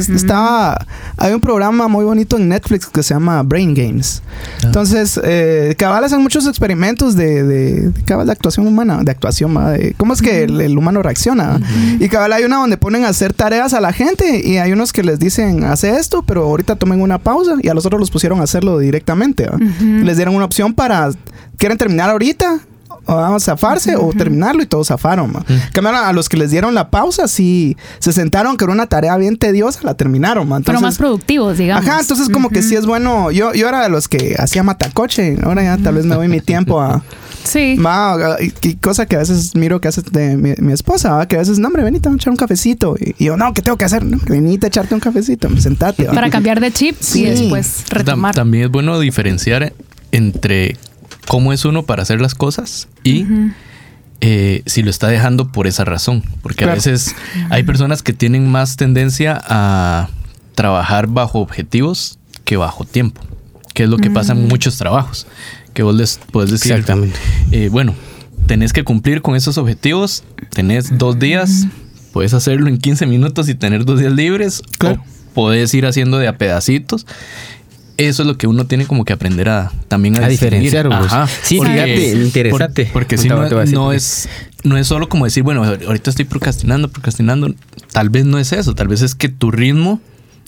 Estaba, 0.08 0.78
hay 1.16 1.32
un 1.34 1.40
programa 1.40 1.88
muy 1.88 2.04
bonito 2.04 2.36
en 2.36 2.48
Netflix 2.48 2.86
que 2.86 3.02
se 3.02 3.14
llama 3.14 3.42
Brain 3.42 3.74
Games. 3.74 4.22
Entonces, 4.62 5.20
eh, 5.22 5.74
cabal 5.78 6.04
hacen 6.04 6.22
muchos 6.22 6.46
experimentos 6.46 7.16
de, 7.16 7.42
de, 7.44 7.90
de 7.90 8.02
cabal 8.04 8.26
de 8.26 8.32
actuación 8.32 8.66
humana, 8.66 9.00
de 9.02 9.10
actuación, 9.10 9.54
de 9.72 9.94
cómo 9.96 10.12
es 10.14 10.22
que 10.22 10.44
el, 10.44 10.60
el 10.60 10.78
humano 10.78 11.02
reacciona. 11.02 11.60
Y 12.00 12.08
cabal 12.08 12.32
hay 12.32 12.44
una 12.44 12.56
donde 12.56 12.76
ponen 12.78 13.04
a 13.04 13.08
hacer 13.08 13.34
tareas 13.34 13.74
a 13.74 13.80
la 13.80 13.92
gente 13.92 14.40
y 14.44 14.56
hay 14.58 14.72
unos 14.72 14.92
que 14.92 15.02
les 15.02 15.18
dicen, 15.18 15.64
hace 15.64 15.96
esto, 15.98 16.22
pero 16.22 16.44
ahorita 16.44 16.76
tomen 16.76 17.00
una 17.02 17.18
pausa 17.18 17.56
y 17.62 17.68
a 17.68 17.74
los 17.74 17.84
otros 17.84 18.00
los 18.00 18.10
pusieron 18.10 18.40
a 18.40 18.44
hacerlo 18.44 18.78
directamente. 18.78 19.46
Les 19.80 20.16
dieron 20.16 20.34
una 20.34 20.44
opción 20.44 20.72
para, 20.72 21.10
¿quieren 21.58 21.76
terminar 21.78 22.10
ahorita? 22.10 22.60
O 23.08 23.16
vamos 23.16 23.42
a 23.42 23.52
zafarse 23.52 23.96
o 23.96 24.12
terminarlo 24.12 24.62
y 24.62 24.66
todos 24.66 24.88
zafaron. 24.88 25.32
ma. 25.32 25.44
Cambiaron 25.72 26.04
a 26.04 26.12
los 26.12 26.28
que 26.28 26.36
les 26.36 26.50
dieron 26.50 26.74
la 26.74 26.90
pausa, 26.90 27.26
sí, 27.26 27.76
se 27.98 28.12
sentaron 28.12 28.56
que 28.56 28.64
era 28.64 28.72
una 28.72 28.86
tarea 28.86 29.16
bien 29.16 29.36
tediosa, 29.38 29.80
la 29.82 29.94
terminaron. 29.94 30.46
ma. 30.48 30.60
Pero 30.60 30.80
más 30.80 30.98
productivos, 30.98 31.56
digamos. 31.58 31.86
Ajá, 31.86 32.00
entonces 32.00 32.28
como 32.28 32.50
que 32.50 32.62
sí 32.62 32.76
es 32.76 32.86
bueno. 32.86 33.30
Yo, 33.30 33.52
yo 33.54 33.68
era 33.68 33.82
de 33.82 33.88
los 33.88 34.08
que 34.08 34.36
hacía 34.38 34.62
matacoche. 34.62 35.36
Ahora 35.42 35.62
ya 35.62 35.78
tal 35.78 35.94
vez 35.94 36.04
me 36.04 36.14
doy 36.14 36.28
mi 36.28 36.40
tiempo 36.40 36.80
a... 36.80 37.02
Sí. 37.44 37.76
Ma, 37.78 38.16
y, 38.62 38.74
cosa 38.74 39.06
que 39.06 39.16
a 39.16 39.20
veces 39.20 39.54
miro 39.54 39.80
que 39.80 39.88
hace 39.88 40.02
de 40.02 40.36
mi, 40.36 40.52
mi 40.58 40.72
esposa, 40.74 41.12
¿va? 41.14 41.26
que 41.26 41.36
a 41.36 41.38
veces, 41.38 41.58
no, 41.58 41.68
hombre, 41.68 41.82
venite 41.82 42.08
a 42.08 42.12
echar 42.12 42.30
un 42.30 42.36
cafecito. 42.36 42.94
Y, 43.00 43.24
yo, 43.24 43.38
no, 43.38 43.54
¿qué 43.54 43.62
tengo 43.62 43.78
que 43.78 43.86
hacer? 43.86 44.04
No, 44.04 44.18
venite 44.28 44.66
a 44.66 44.68
echarte 44.68 44.94
un 44.94 45.00
cafecito, 45.00 45.48
sentate. 45.58 46.04
¿va? 46.04 46.12
Para 46.12 46.28
cambiar 46.28 46.60
de 46.60 46.70
chip 46.72 46.96
Sí. 47.00 47.22
y 47.22 47.30
después 47.30 47.84
Tam- 47.86 47.96
retomar. 47.96 48.34
También 48.34 48.64
es 48.64 48.70
bueno 48.70 49.00
diferenciar 49.00 49.72
entre 50.12 50.76
cómo 51.28 51.52
es 51.52 51.64
uno 51.64 51.84
para 51.84 52.02
hacer 52.02 52.20
las 52.20 52.34
cosas 52.34 52.88
y 53.04 53.24
eh, 54.20 54.62
si 54.66 54.82
lo 54.82 54.90
está 54.90 55.08
dejando 55.08 55.52
por 55.52 55.66
esa 55.66 55.84
razón. 55.84 56.22
Porque 56.42 56.64
a 56.64 56.74
veces 56.74 57.14
hay 57.50 57.62
personas 57.62 58.02
que 58.02 58.12
tienen 58.12 58.50
más 58.50 58.76
tendencia 58.76 59.40
a 59.46 60.08
trabajar 60.54 61.06
bajo 61.06 61.38
objetivos 61.40 62.18
que 62.44 62.56
bajo 62.56 62.84
tiempo, 62.84 63.20
que 63.74 63.84
es 63.84 63.88
lo 63.88 63.98
que 63.98 64.10
pasa 64.10 64.32
en 64.32 64.48
muchos 64.48 64.76
trabajos. 64.78 65.26
Que 65.74 65.82
vos 65.82 65.94
les 65.94 66.18
puedes 66.32 66.50
decir, 66.50 66.72
Exactamente. 66.72 67.18
eh, 67.52 67.68
bueno, 67.70 67.94
tenés 68.46 68.72
que 68.72 68.82
cumplir 68.82 69.22
con 69.22 69.36
esos 69.36 69.58
objetivos, 69.58 70.24
tenés 70.50 70.98
dos 70.98 71.18
días, 71.20 71.66
puedes 72.12 72.34
hacerlo 72.34 72.68
en 72.68 72.78
15 72.78 73.06
minutos 73.06 73.48
y 73.48 73.54
tener 73.54 73.84
dos 73.84 74.00
días 74.00 74.12
libres, 74.12 74.62
Claro. 74.78 75.04
o 75.04 75.34
podés 75.34 75.72
ir 75.74 75.86
haciendo 75.86 76.18
de 76.18 76.26
a 76.26 76.36
pedacitos. 76.38 77.06
Eso 77.98 78.22
es 78.22 78.26
lo 78.28 78.38
que 78.38 78.46
uno 78.46 78.64
tiene 78.64 78.86
como 78.86 79.04
que 79.04 79.12
aprender 79.12 79.48
a 79.48 79.70
también 79.88 80.16
a, 80.22 80.26
A 80.26 80.28
diferenciar. 80.28 80.86
Ajá. 80.92 81.26
Sí, 81.42 81.58
Porque- 81.58 81.72
fíjate, 81.72 82.12
interesante. 82.24 82.84
por- 82.84 82.92
porque 82.92 83.18
si 83.18 83.28
no, 83.28 83.46
no 83.66 83.92
es 83.92 84.28
no 84.64 84.78
es 84.78 84.86
solo 84.86 85.08
como 85.08 85.24
decir, 85.24 85.42
bueno, 85.42 85.62
ahorita 85.64 86.10
estoy 86.10 86.24
procrastinando, 86.24 86.88
procrastinando. 86.90 87.52
Tal 87.92 88.08
vez 88.08 88.24
no 88.24 88.38
es 88.38 88.52
eso, 88.52 88.74
tal 88.74 88.88
vez 88.88 89.02
es 89.02 89.14
que 89.14 89.28
tu 89.28 89.50
ritmo 89.50 90.00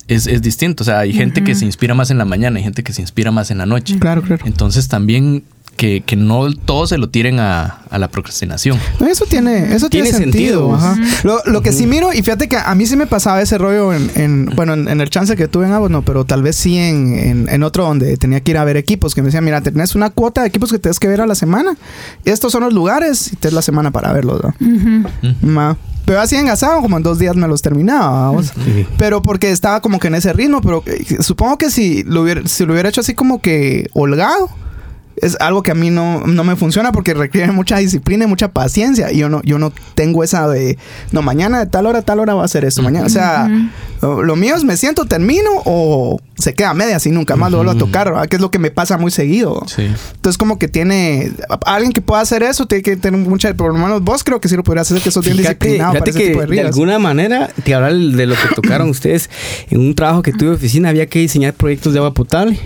es, 0.09 0.26
es 0.26 0.42
distinto. 0.42 0.83
O 0.83 0.87
sea, 0.87 1.00
hay 1.00 1.12
gente 1.12 1.42
que 1.45 1.54
se 1.54 1.64
inspira 1.64 1.95
más 1.95 2.11
en 2.11 2.19
la 2.19 2.25
mañana, 2.25 2.59
hay 2.59 2.62
gente 2.64 2.83
que 2.85 2.92
se 2.92 3.02
inspira 3.02 3.30
más 3.33 3.50
en 3.50 3.59
la 3.59 3.66
noche. 3.66 3.99
Claro, 3.99 4.23
claro. 4.23 4.45
Entonces 4.47 4.88
también 4.88 5.42
que, 5.80 6.02
que 6.04 6.14
no 6.14 6.52
todos 6.52 6.90
se 6.90 6.99
lo 6.99 7.08
tiren 7.08 7.40
a, 7.40 7.78
a 7.88 7.99
la 7.99 8.08
procrastinación. 8.08 8.78
No, 9.00 9.06
eso 9.06 9.25
tiene, 9.25 9.75
eso 9.75 9.88
tiene, 9.88 10.10
Tiene 10.10 10.25
sentido. 10.25 10.70
sentido. 10.70 10.75
ajá. 10.75 10.96
lo, 11.25 11.40
lo 11.46 11.62
que 11.62 11.72
sí 11.72 11.87
miro, 11.87 12.12
y 12.12 12.18
fíjate 12.22 12.49
que 12.50 12.58
a 12.58 12.75
mí 12.75 12.84
sí 12.84 12.96
me 12.96 13.06
pasaba 13.06 13.40
ese 13.40 13.56
rollo 13.56 13.94
en, 13.94 14.10
en- 14.14 14.46
bueno, 14.54 14.75
en, 14.75 14.88
en 14.88 15.00
el 15.00 15.08
chance 15.08 15.34
que 15.37 15.49
tuve 15.49 15.64
en 15.64 15.72
Avos, 15.72 15.90
no, 15.90 16.02
pero 16.02 16.26
tal 16.26 16.42
vez 16.42 16.56
sí 16.56 16.76
en, 16.76 17.14
en- 17.18 17.49
en 17.49 17.62
otro 17.62 17.84
donde 17.84 18.14
tenía 18.18 18.40
que 18.42 18.50
ir 18.50 18.58
a 18.58 18.64
ver 18.64 18.76
equipos, 18.76 19.14
que 19.14 19.22
me 19.22 19.28
decían, 19.28 19.42
mira, 19.42 19.62
tenés 19.62 19.94
una 19.94 20.10
cuota 20.10 20.42
de 20.42 20.49
equipos 20.49 20.70
que 20.70 20.78
tienes 20.78 20.99
que 21.00 21.08
ver 21.08 21.22
a 21.22 21.26
la 21.26 21.34
semana. 21.34 21.75
Estos 22.26 22.52
son 22.52 22.62
los 22.62 22.75
lugares 22.75 23.32
y 23.32 23.37
te 23.37 23.49
es 23.49 23.54
la 23.54 23.62
semana 23.62 23.90
para 23.90 24.12
verlos. 24.12 24.42
¿no? 24.44 24.54
Ma. 25.40 25.78
Pero 26.04 26.20
así 26.20 26.37
engasado, 26.37 26.82
como 26.82 26.99
en 26.99 27.02
dos 27.02 27.18
días 27.18 27.37
me 27.37 27.49
los 27.49 27.62
terminaba. 27.62 28.10
vamos. 28.26 28.52
Sí. 28.64 28.87
Pero 28.99 29.22
porque 29.22 29.50
estaba 29.50 29.80
como 29.80 29.99
que 29.99 30.08
en 30.08 30.16
ese 30.16 30.32
ritmo, 30.34 30.60
pero 30.60 30.82
eh, 30.84 31.22
supongo 31.22 31.56
que 31.56 31.70
si 31.70 32.02
lo 32.02 32.20
hubiera, 32.22 32.46
si 32.46 32.66
lo 32.66 32.72
hubiera 32.75 32.88
hecho 32.90 33.00
así 33.00 33.14
como 33.14 33.40
que 33.40 33.88
holgado, 33.94 34.50
es 35.22 35.36
algo 35.40 35.62
que 35.62 35.70
a 35.70 35.74
mí 35.74 35.90
no, 35.90 36.26
no 36.26 36.44
me 36.44 36.56
funciona 36.56 36.92
porque 36.92 37.14
requiere 37.14 37.52
mucha 37.52 37.78
disciplina 37.78 38.24
y 38.24 38.28
mucha 38.28 38.48
paciencia. 38.48 39.12
Y 39.12 39.18
yo 39.18 39.28
no, 39.28 39.42
yo 39.42 39.58
no 39.58 39.72
tengo 39.94 40.24
esa 40.24 40.48
de, 40.48 40.78
no, 41.12 41.22
mañana 41.22 41.58
de 41.58 41.66
tal 41.66 41.86
hora 41.86 42.00
a 42.00 42.02
tal 42.02 42.20
hora 42.20 42.34
va 42.34 42.42
a 42.42 42.44
hacer 42.46 42.64
esto. 42.64 42.82
Mañana, 42.82 43.06
o 43.06 43.10
sea, 43.10 43.48
lo, 44.00 44.22
lo 44.22 44.36
mío 44.36 44.56
es 44.56 44.64
me 44.64 44.76
siento, 44.76 45.06
termino 45.06 45.50
o 45.64 46.20
se 46.40 46.54
queda 46.54 46.70
a 46.70 46.74
medias 46.74 47.04
y 47.06 47.10
nunca 47.10 47.36
más 47.36 47.50
lo 47.50 47.58
vuelvo 47.58 47.72
a 47.72 47.78
tocar, 47.78 48.10
¿verdad? 48.10 48.26
Que 48.26 48.36
es 48.36 48.42
lo 48.42 48.50
que 48.50 48.58
me 48.58 48.70
pasa 48.70 48.98
muy 48.98 49.10
seguido. 49.10 49.62
Sí. 49.66 49.82
Entonces, 50.14 50.38
como 50.38 50.58
que 50.58 50.68
tiene 50.68 51.32
alguien 51.66 51.92
que 51.92 52.00
pueda 52.00 52.22
hacer 52.22 52.42
eso, 52.42 52.66
tiene 52.66 52.82
que 52.82 52.96
tener 52.96 53.20
mucha, 53.20 53.52
por 53.54 53.72
lo 53.72 53.78
menos 53.78 54.02
vos 54.02 54.24
creo 54.24 54.40
que 54.40 54.48
sí 54.48 54.56
lo 54.56 54.64
podrías 54.64 54.90
hacer, 54.90 55.02
que 55.02 55.10
sos 55.10 55.24
bien 55.24 55.36
Fíjate, 55.36 55.54
disciplinado 55.54 55.92
para 55.92 56.04
fíjate 56.04 56.10
ese 56.10 56.18
que 56.18 56.28
tipo 56.30 56.46
de 56.46 56.56
de 56.56 56.60
alguna 56.62 56.98
manera, 56.98 57.50
te 57.62 57.74
hablar 57.74 57.94
de 57.94 58.26
lo 58.26 58.34
que 58.34 58.54
tocaron 58.54 58.88
ustedes 58.90 59.28
en 59.70 59.80
un 59.80 59.94
trabajo 59.94 60.22
que 60.22 60.32
tuve 60.32 60.50
de 60.50 60.56
oficina, 60.56 60.88
había 60.88 61.06
que 61.06 61.18
diseñar 61.18 61.54
proyectos 61.54 61.92
de 61.92 61.98
agua 61.98 62.14
potable, 62.14 62.58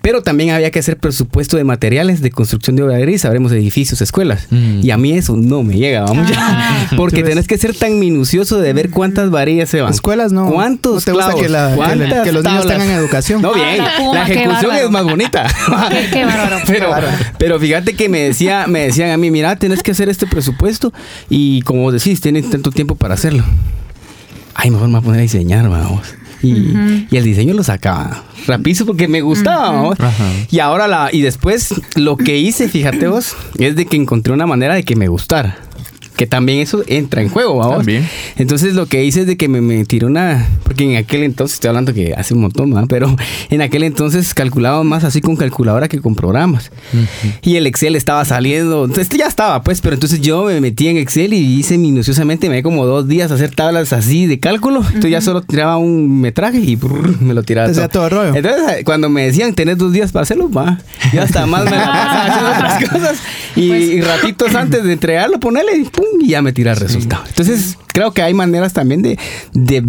pero 0.00 0.22
también 0.22 0.50
había 0.50 0.70
que 0.70 0.78
hacer 0.78 0.96
presupuesto 0.96 1.56
de 1.56 1.64
materiales 1.72 2.20
de 2.20 2.30
construcción 2.30 2.76
de 2.76 2.82
obra 2.82 2.98
gris, 2.98 3.22
sabremos 3.22 3.50
edificios, 3.52 4.02
escuelas. 4.02 4.46
Mm. 4.50 4.80
Y 4.82 4.90
a 4.90 4.98
mí 4.98 5.12
eso 5.12 5.36
no 5.36 5.62
me 5.62 5.74
llega, 5.76 6.02
vamos 6.02 6.28
ya. 6.30 6.88
Porque 6.96 7.16
Entonces- 7.20 7.24
tenés 7.30 7.46
que 7.48 7.56
ser 7.58 7.74
tan 7.74 7.98
minucioso 7.98 8.58
de 8.60 8.72
ver 8.74 8.90
cuántas 8.90 9.30
varillas 9.30 9.70
se 9.70 9.80
van. 9.80 9.90
Escuelas 9.92 10.32
no. 10.32 10.50
¿Cuántos 10.50 10.94
no 10.94 11.00
te 11.00 11.12
gusta 11.12 11.26
clavos? 11.28 11.42
que, 11.42 11.48
la- 11.48 11.64
que 11.64 11.70
la- 11.70 11.76
¿Cuántas 11.76 12.24
que 12.24 12.32
los 12.32 12.44
niños 12.44 12.66
tengan 12.66 12.90
educación. 12.90 13.40
No, 13.40 13.54
bien. 13.54 13.78
La 14.12 14.28
ejecución 14.28 14.76
es 14.76 14.90
más 14.90 15.04
bonita. 15.04 15.46
Qué- 15.90 16.08
qué 16.12 16.24
bárbaro. 16.26 16.56
Pero, 16.66 16.90
bárbaro. 16.90 17.16
pero 17.38 17.58
fíjate 17.58 17.94
que 17.94 18.08
me 18.10 18.20
decía, 18.20 18.66
me 18.66 18.80
decían 18.80 19.10
a 19.10 19.16
mí, 19.16 19.30
mira, 19.30 19.56
tenés 19.56 19.82
que 19.82 19.92
hacer 19.92 20.08
este 20.10 20.26
presupuesto 20.26 20.92
y 21.30 21.62
como 21.62 21.90
decís, 21.90 22.20
tienes 22.20 22.50
tanto 22.50 22.70
tiempo 22.70 22.94
para 22.96 23.14
hacerlo. 23.14 23.44
Ay, 24.54 24.70
mejor 24.70 24.88
me 24.88 24.92
voy 24.94 25.00
a 25.00 25.04
poner 25.04 25.18
a 25.20 25.22
diseñar, 25.22 25.68
vamos. 25.68 26.14
Y, 26.42 27.06
y 27.10 27.16
el 27.16 27.24
diseño 27.24 27.54
lo 27.54 27.62
sacaba 27.62 28.24
rapidísimo 28.46 28.88
porque 28.88 29.08
me 29.08 29.20
gustaba. 29.20 29.94
Y 30.50 30.58
ahora 30.58 30.88
la, 30.88 31.10
y 31.12 31.20
después 31.22 31.74
lo 31.96 32.16
que 32.16 32.38
hice, 32.38 32.68
fíjate 32.68 33.08
vos, 33.08 33.34
es 33.58 33.76
de 33.76 33.86
que 33.86 33.96
encontré 33.96 34.32
una 34.32 34.46
manera 34.46 34.74
de 34.74 34.82
que 34.82 34.96
me 34.96 35.08
gustara. 35.08 35.58
Que 36.16 36.26
también 36.26 36.58
eso 36.60 36.82
entra 36.86 37.22
en 37.22 37.28
juego, 37.30 37.56
vamos. 37.56 37.78
También. 37.78 38.06
Entonces 38.36 38.74
lo 38.74 38.86
que 38.86 39.04
hice 39.04 39.22
es 39.22 39.26
de 39.26 39.36
que 39.36 39.48
me, 39.48 39.60
me 39.60 39.84
tiré 39.84 40.06
una, 40.06 40.46
porque 40.62 40.84
en 40.84 40.96
aquel 40.96 41.22
entonces, 41.22 41.54
estoy 41.54 41.68
hablando 41.68 41.94
que 41.94 42.14
hace 42.14 42.34
un 42.34 42.40
montón, 42.42 42.70
¿verdad? 42.70 42.86
pero 42.88 43.16
en 43.50 43.62
aquel 43.62 43.82
entonces 43.82 44.34
calculaba 44.34 44.82
más 44.84 45.04
así 45.04 45.20
con 45.20 45.36
calculadora 45.36 45.88
que 45.88 46.00
con 46.00 46.14
programas. 46.14 46.70
Y 47.42 47.56
el 47.56 47.66
Excel 47.66 47.96
estaba 47.96 48.24
saliendo, 48.24 48.86
este 48.86 49.16
ya 49.16 49.26
estaba 49.26 49.62
pues, 49.62 49.80
pero 49.80 49.94
entonces 49.94 50.20
yo 50.20 50.44
me 50.44 50.60
metí 50.60 50.88
en 50.88 50.96
Excel 50.98 51.32
y 51.32 51.38
hice 51.58 51.78
minuciosamente, 51.78 52.48
me 52.48 52.56
di 52.56 52.62
como 52.62 52.84
dos 52.86 53.08
días 53.08 53.30
a 53.30 53.34
hacer 53.34 53.54
tablas 53.54 53.92
así 53.92 54.26
de 54.26 54.38
cálculo, 54.38 54.80
entonces 54.86 55.10
ya 55.10 55.20
solo 55.20 55.40
tiraba 55.42 55.76
un 55.78 56.20
metraje 56.20 56.58
y 56.58 56.76
brrr, 56.76 57.20
me 57.20 57.34
lo 57.34 57.42
tiraba 57.42 57.68
hacía 57.70 57.88
todo 57.88 58.04
el 58.06 58.10
rollo. 58.10 58.34
Entonces 58.34 58.62
eh, 58.78 58.84
cuando 58.84 59.08
me 59.08 59.24
decían 59.26 59.54
tenés 59.54 59.78
dos 59.78 59.92
días 59.92 60.12
para 60.12 60.24
hacerlo, 60.24 60.50
va, 60.50 60.78
ya 61.12 61.22
hasta 61.22 61.46
más 61.46 61.64
me 61.64 61.70
la 61.72 61.86
pasaba 61.86 62.24
haciendo 62.26 62.50
otras 62.50 62.84
cosas. 62.90 63.18
Y, 63.56 63.68
Pues- 63.68 63.82
y 63.90 64.00
ratitos 64.00 64.54
antes 64.54 64.82
de 64.84 64.92
entregarlo, 64.92 65.38
ponerle 65.40 65.76
y 65.76 65.84
pum, 66.02 66.20
y 66.20 66.28
ya 66.28 66.42
me 66.42 66.52
tira 66.52 66.72
el 66.72 66.76
resultado. 66.76 67.24
Entonces, 67.28 67.78
creo 67.88 68.12
que 68.12 68.22
hay 68.22 68.34
maneras 68.34 68.72
también 68.72 69.02
de, 69.02 69.18
de, 69.52 69.84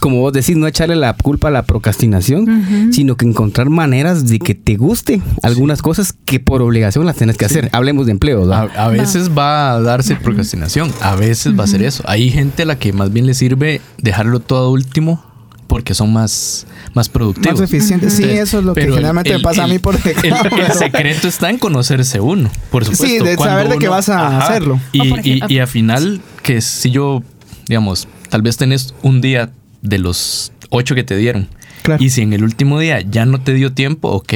como 0.00 0.20
vos 0.20 0.32
decís, 0.32 0.56
no 0.56 0.66
echarle 0.66 0.96
la 0.96 1.14
culpa 1.14 1.48
a 1.48 1.50
la 1.50 1.64
procrastinación, 1.64 2.92
sino 2.92 3.16
que 3.16 3.26
encontrar 3.26 3.70
maneras 3.70 4.28
de 4.28 4.38
que 4.38 4.54
te 4.54 4.76
guste 4.76 5.20
algunas 5.42 5.82
cosas 5.82 6.14
que 6.24 6.40
por 6.40 6.62
obligación 6.62 7.06
las 7.06 7.16
tenés 7.16 7.36
que 7.36 7.44
hacer. 7.44 7.68
Hablemos 7.72 8.06
de 8.06 8.12
empleo, 8.12 8.50
A, 8.52 8.88
veces 8.88 9.30
va 9.36 9.72
a 9.72 9.80
darse 9.80 10.16
procrastinación, 10.16 10.92
a 11.00 11.16
veces 11.16 11.58
va 11.58 11.64
a 11.64 11.66
ser 11.66 11.82
eso. 11.82 12.02
Hay 12.06 12.30
gente 12.30 12.62
a 12.62 12.66
la 12.66 12.78
que 12.78 12.92
más 12.92 13.12
bien 13.12 13.26
le 13.26 13.34
sirve 13.34 13.80
dejarlo 13.98 14.40
todo 14.40 14.66
a 14.66 14.70
último 14.70 15.31
porque 15.72 15.94
son 15.94 16.12
más, 16.12 16.66
más 16.92 17.08
productivos. 17.08 17.58
Más 17.58 17.70
eficientes. 17.70 18.12
Sí, 18.12 18.24
Entonces, 18.24 18.42
eso 18.46 18.58
es 18.58 18.64
lo 18.66 18.74
que 18.74 18.82
el- 18.82 18.90
generalmente 18.90 19.30
el- 19.30 19.38
me 19.38 19.42
pasa 19.42 19.62
a 19.62 19.64
el- 19.64 19.70
mí 19.70 19.78
por 19.78 19.94
el, 19.94 20.02
pecado, 20.02 20.44
el 20.44 20.50
pero- 20.50 20.74
secreto 20.74 21.28
está 21.28 21.48
en 21.48 21.56
conocerse 21.56 22.20
uno, 22.20 22.50
por 22.70 22.84
supuesto. 22.84 23.06
Sí, 23.06 23.18
de 23.24 23.36
saber 23.38 23.70
de 23.70 23.78
que 23.78 23.88
vas 23.88 24.10
a 24.10 24.36
hacerlo. 24.38 24.78
Y, 24.92 25.00
y, 25.26 25.40
y 25.48 25.58
a 25.60 25.66
final, 25.66 26.20
que 26.42 26.60
si 26.60 26.90
yo, 26.90 27.22
digamos, 27.68 28.06
tal 28.28 28.42
vez 28.42 28.58
tenés 28.58 28.92
un 29.00 29.22
día 29.22 29.48
de 29.80 29.96
los 29.98 30.52
ocho 30.68 30.94
que 30.94 31.04
te 31.04 31.16
dieron. 31.16 31.48
Claro. 31.84 32.04
Y 32.04 32.10
si 32.10 32.20
en 32.20 32.34
el 32.34 32.44
último 32.44 32.78
día 32.78 33.00
ya 33.00 33.24
no 33.24 33.40
te 33.40 33.54
dio 33.54 33.72
tiempo, 33.72 34.10
ok. 34.10 34.34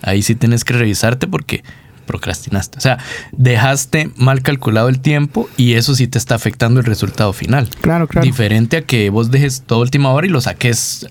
Ahí 0.00 0.22
sí 0.22 0.34
tienes 0.34 0.64
que 0.64 0.72
revisarte 0.72 1.26
porque 1.26 1.62
procrastinaste. 2.10 2.78
O 2.78 2.80
sea, 2.80 2.98
dejaste 3.30 4.10
mal 4.16 4.42
calculado 4.42 4.88
el 4.88 4.98
tiempo 4.98 5.48
y 5.56 5.74
eso 5.74 5.94
sí 5.94 6.08
te 6.08 6.18
está 6.18 6.34
afectando 6.34 6.80
el 6.80 6.86
resultado 6.86 7.32
final. 7.32 7.68
Claro, 7.80 8.08
claro. 8.08 8.24
Diferente 8.24 8.78
a 8.78 8.82
que 8.82 9.10
vos 9.10 9.30
dejes 9.30 9.62
toda 9.62 9.82
última 9.82 10.10
hora 10.10 10.26
y 10.26 10.30
lo 10.30 10.40
saques. 10.40 11.06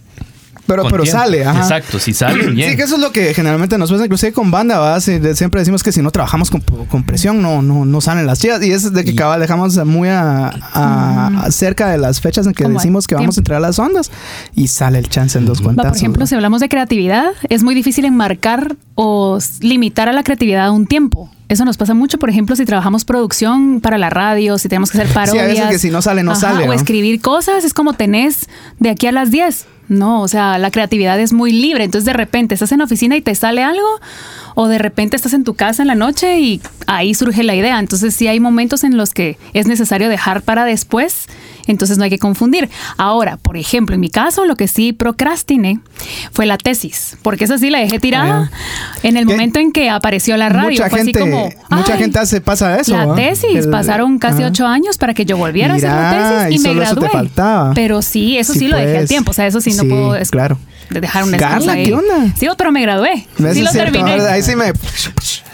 Pero, 0.70 0.84
pero 0.90 1.04
tiempo. 1.04 1.20
sale, 1.20 1.46
ajá. 1.46 1.60
Exacto, 1.60 2.00
si 2.00 2.14
sale 2.14 2.48
bien. 2.48 2.70
Sí, 2.72 2.78
que 2.78 2.84
eso 2.84 2.96
es 2.96 3.02
lo 3.02 3.12
que 3.12 3.34
generalmente 3.34 3.78
nos 3.78 3.92
pasa, 3.92 4.04
inclusive 4.06 4.32
con 4.34 4.52
banda, 4.52 4.80
¿va? 4.80 5.02
Sí, 5.02 5.18
de- 5.20 5.36
siempre 5.36 5.60
decimos 5.62 5.84
que 5.84 5.92
si 5.92 6.02
no 6.02 6.12
trabajamos 6.12 6.50
con, 6.50 6.62
con 6.62 7.04
presión, 7.04 7.42
no, 7.42 7.62
no, 7.62 7.86
no 7.86 8.02
salen 8.02 8.26
las 8.26 8.40
chicas. 8.40 8.64
Y 8.64 8.72
es 8.72 8.94
de 8.94 9.04
que 9.04 9.12
Y- 9.12 9.16
cabal 9.16 9.40
dejamos 9.40 9.76
muy 9.86 10.10
a, 10.10 10.50
a- 10.74 11.28
a 11.46 11.52
cerca 11.52 11.90
de 11.90 11.98
las 11.98 12.22
fechas 12.22 12.46
en 12.48 12.54
que 12.54 12.68
decimos 12.68 13.08
que 13.08 13.16
vamos 13.16 13.30
a 13.30 13.36
tiempo. 13.36 13.40
entregar 13.42 13.62
las 13.62 13.80
ondas 13.80 14.12
y 14.56 14.68
sale 14.68 15.00
el 15.00 15.10
chance 15.10 15.38
en 15.38 15.46
dos 15.46 15.60
Va, 15.60 15.64
cuentas. 15.66 15.88
por 15.88 15.98
ejemplo, 15.98 16.26
si 16.28 16.36
hablamos 16.36 16.62
de 16.62 16.70
creatividad, 16.70 17.32
es 17.50 17.64
muy 17.64 17.76
difícil 17.76 18.06
enmarcar 18.06 18.76
o 18.96 19.40
limitar 19.62 20.08
a 20.10 20.14
la 20.14 20.24
creatividad 20.24 20.66
a 20.68 20.72
un 20.72 20.86
tiempo. 20.86 21.30
Eso 21.48 21.66
nos 21.66 21.78
pasa 21.78 21.96
mucho, 21.96 22.20
por 22.20 22.30
ejemplo, 22.30 22.56
si 22.56 22.64
trabajamos 22.66 23.06
producción 23.06 23.82
para 23.82 23.98
la 23.98 24.12
radio, 24.12 24.60
si 24.60 24.70
tenemos 24.70 24.92
que 24.92 25.00
hacer 25.00 25.08
Sí, 25.12 25.12
a 25.14 25.16
parodias. 25.16 25.48
veces 25.48 25.68
que 25.70 25.80
si 25.80 25.90
no 25.90 26.02
sale, 26.04 26.22
no 26.22 26.36
sale, 26.36 26.70
O 26.70 26.74
escribir 26.74 27.22
cosas, 27.22 27.64
es 27.66 27.74
como 27.74 27.94
tenés 27.94 28.48
de 28.80 28.90
aquí 28.92 29.08
a 29.08 29.12
las 29.12 29.32
10. 29.32 29.66
No, 29.90 30.22
o 30.22 30.28
sea, 30.28 30.58
la 30.60 30.72
creatividad 30.72 31.20
es 31.20 31.34
muy 31.34 31.52
libre. 31.52 31.84
Entonces, 31.84 32.06
de 32.06 32.14
repente 32.14 32.54
estás 32.54 32.72
en 32.72 32.78
la 32.78 32.86
oficina 32.86 33.18
y 33.18 33.22
te 33.22 33.34
sale 33.36 33.64
algo, 33.64 33.88
o 34.56 34.68
de 34.68 34.78
repente 34.78 35.16
estás 35.16 35.34
en 35.34 35.44
tu 35.44 35.56
casa 35.56 35.84
en 35.84 35.88
la 35.88 35.96
noche 35.96 36.40
y 36.40 36.62
ahí 36.88 37.14
surge 37.14 37.44
la 37.44 37.56
idea. 37.56 37.80
Entonces, 37.80 38.14
sí 38.16 38.28
hay 38.28 38.40
momentos 38.40 38.84
en 38.84 38.98
los 38.98 39.14
que 39.14 39.38
es 39.54 39.68
necesario 39.68 40.08
dejar 40.08 40.44
para 40.44 40.64
después, 40.66 41.26
entonces 41.66 41.98
no 41.98 42.04
hay 42.04 42.10
que 42.10 42.20
confundir. 42.20 42.70
Ahora, 42.98 43.38
por 43.38 43.58
ejemplo, 43.58 43.96
en 43.96 44.02
mi 44.02 44.10
caso, 44.10 44.46
lo 44.46 44.56
que 44.56 44.68
sí 44.68 44.94
procrastiné 44.94 45.80
fue 46.32 46.46
la 46.46 46.58
tesis, 46.58 47.18
porque 47.22 47.46
esa 47.46 47.58
sí 47.58 47.70
la 47.70 47.80
dejé 47.80 48.00
tirada 48.00 48.52
en 49.04 49.18
el 49.18 49.26
momento 49.26 49.60
en 49.60 49.72
que 49.72 49.90
apareció 49.90 50.36
la 50.38 50.50
radio. 50.50 50.70
mucha 50.72 50.90
Fue 50.90 51.00
así 51.02 51.14
gente, 51.14 51.20
como, 51.20 51.50
mucha 51.70 51.94
"Ay, 51.94 52.00
gente 52.00 52.20
hace, 52.20 52.42
pasa 52.42 52.80
eso. 52.80 52.96
la 52.98 53.06
¿va? 53.08 53.16
tesis, 53.16 53.68
pasaron 53.68 54.20
casi 54.20 54.40
ajá. 54.44 54.48
ocho 54.52 54.68
años 54.68 54.98
para 54.98 55.14
que 55.14 55.26
yo 55.26 55.38
volviera 55.38 55.74
a 55.74 55.78
hacer 55.78 55.90
la 55.90 56.42
tesis 56.42 56.52
y 56.52 56.56
y, 56.56 56.60
me 56.64 56.70
solo 56.70 56.82
eso 56.84 56.94
te 56.96 57.00
gradué. 57.02 57.18
faltaba. 57.18 57.72
Pero 57.74 58.02
sí, 58.02 58.38
eso 58.38 58.54
sí, 58.54 58.60
Sí, 58.60 58.68
lo 58.68 58.78
dejé 58.78 58.98
al 58.98 59.08
tiempo. 59.08 59.32
O 59.32 59.34
sea, 59.34 59.48
eso 59.48 59.62
sí 59.62 59.72
no 59.74 59.84
Sí, 59.84 59.90
puedo 59.90 60.16
es- 60.16 60.30
claro. 60.32 60.58
de 60.90 61.02
dejar 61.02 61.24
un 61.24 61.32
Carla. 61.32 61.76
¿qué 61.76 61.94
onda? 61.94 62.34
Sí, 62.38 62.48
pero 62.58 62.72
me 62.72 62.82
gradué. 62.82 63.28
Sí 63.38 63.62
lo 63.62 63.72
cierto, 63.72 63.92
terminé. 63.94 64.22
Ahí 64.28 64.42
sí 64.44 64.56
me. 64.56 64.72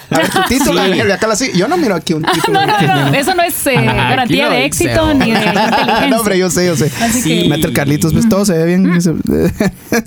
A 0.10 0.18
ver, 0.18 0.30
tu 0.30 0.40
título. 0.50 0.84
Sí. 0.86 0.92
de 0.92 1.14
acá 1.14 1.28
la 1.28 1.36
sí. 1.36 1.52
Yo 1.56 1.68
no 1.68 1.78
miro 1.78 1.96
aquí 1.96 2.14
un 2.14 2.24
título. 2.34 2.66
No, 2.66 2.82
no, 2.82 3.10
no, 3.12 3.14
eso 3.18 3.34
no 3.36 3.44
es 3.44 3.66
eh, 3.68 3.76
garantía 3.76 4.46
lo 4.50 4.52
de 4.56 4.66
éxito 4.66 5.14
ni 5.14 5.32
de 5.32 5.38
inteligencia. 5.46 6.08
no, 6.10 6.18
hombre, 6.18 6.38
yo 6.38 6.50
sé, 6.50 6.66
yo 6.68 6.76
sé. 6.76 6.92
Así 7.02 7.22
Sí. 7.22 7.44
que 7.44 7.50
Mete 7.50 7.68
el 7.68 7.74
Carlitos, 7.74 8.14
pues 8.14 8.28
todo 8.30 8.46
se 8.46 8.54
ve 8.54 8.66
bien. 8.66 9.02
se- 9.02 9.14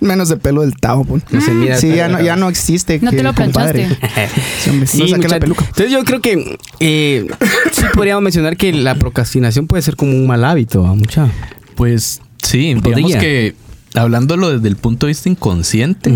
Menos 0.01 0.29
de 0.29 0.37
pelo 0.37 0.61
del 0.63 0.75
Tao. 0.77 1.05
pues. 1.05 1.23
No 1.31 1.41
se 1.41 1.51
mira 1.53 1.77
Sí, 1.79 1.91
el 1.91 1.97
ya 1.97 2.09
no, 2.09 2.21
ya 2.23 2.37
no 2.37 2.49
existe. 2.49 2.99
No 3.03 3.11
te 3.11 3.19
que- 3.19 3.23
lo 3.23 3.35
compadre. 3.35 3.87
planchaste. 3.87 4.29
Sí, 4.63 4.87
Sí, 4.87 4.99
no 4.99 5.09
saqué 5.09 5.29
la 5.29 5.41
peluca. 5.41 5.65
Entonces 5.65 5.91
yo 5.91 6.05
creo 6.05 6.21
que 6.21 6.59
eh, 6.81 7.27
sí 7.73 7.83
podríamos 7.95 8.23
mencionar 8.23 8.57
que 8.57 8.73
la 8.73 8.95
procrastinación 8.95 9.67
puede 9.67 9.83
ser 9.83 9.97
como 9.97 10.13
un 10.13 10.27
mal 10.27 10.45
hábito, 10.45 10.83
¿va? 10.83 10.95
mucha. 10.95 11.29
Pues 11.75 12.21
sí, 12.43 12.59
digamos 12.75 12.83
Podría. 12.85 13.19
que 13.19 13.55
hablándolo 13.95 14.51
desde 14.51 14.69
el 14.69 14.77
punto 14.77 15.07
de 15.07 15.11
vista 15.11 15.29
inconsciente, 15.29 16.13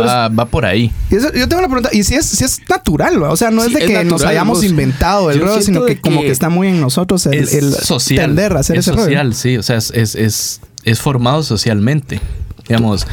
Va, 0.00 0.28
va 0.28 0.46
por 0.46 0.64
ahí. 0.64 0.90
Eso- 1.10 1.32
yo 1.34 1.48
tengo 1.48 1.58
una 1.60 1.68
pregunta, 1.68 1.90
y 1.92 2.02
si 2.04 2.14
es, 2.14 2.24
si 2.26 2.44
es 2.44 2.60
natural, 2.68 3.22
¿va? 3.22 3.30
o 3.30 3.36
sea, 3.36 3.50
no 3.50 3.62
Sí, 3.62 3.68
es 3.68 3.74
de 3.74 3.80
es 3.80 3.86
que 3.98 4.04
nos 4.04 4.22
hayamos 4.24 4.58
vos. 4.58 4.64
inventado 4.66 5.30
el 5.30 5.40
rollo, 5.40 5.60
sino 5.62 5.84
que, 5.84 6.00
como 6.00 6.20
que 6.20 6.26
que 6.26 6.32
está 6.32 6.48
muy 6.48 6.68
en 6.68 6.80
nosotros 6.80 7.26
el, 7.26 7.34
es 7.34 7.52
el 7.54 7.72
social. 7.72 8.26
tender 8.26 8.56
a 8.56 8.60
hacer 8.60 8.76
es 8.78 8.86
ese 8.86 8.92
rollo. 8.92 9.04
social, 9.04 9.34
sí. 9.34 9.56
O 9.56 9.62
sea, 9.62 9.76
es, 9.76 9.90
es, 9.90 10.14
es, 10.14 10.60
es 10.84 11.00
formado 11.00 11.42
socialmente. 11.42 12.20
Digamos, 12.68 13.06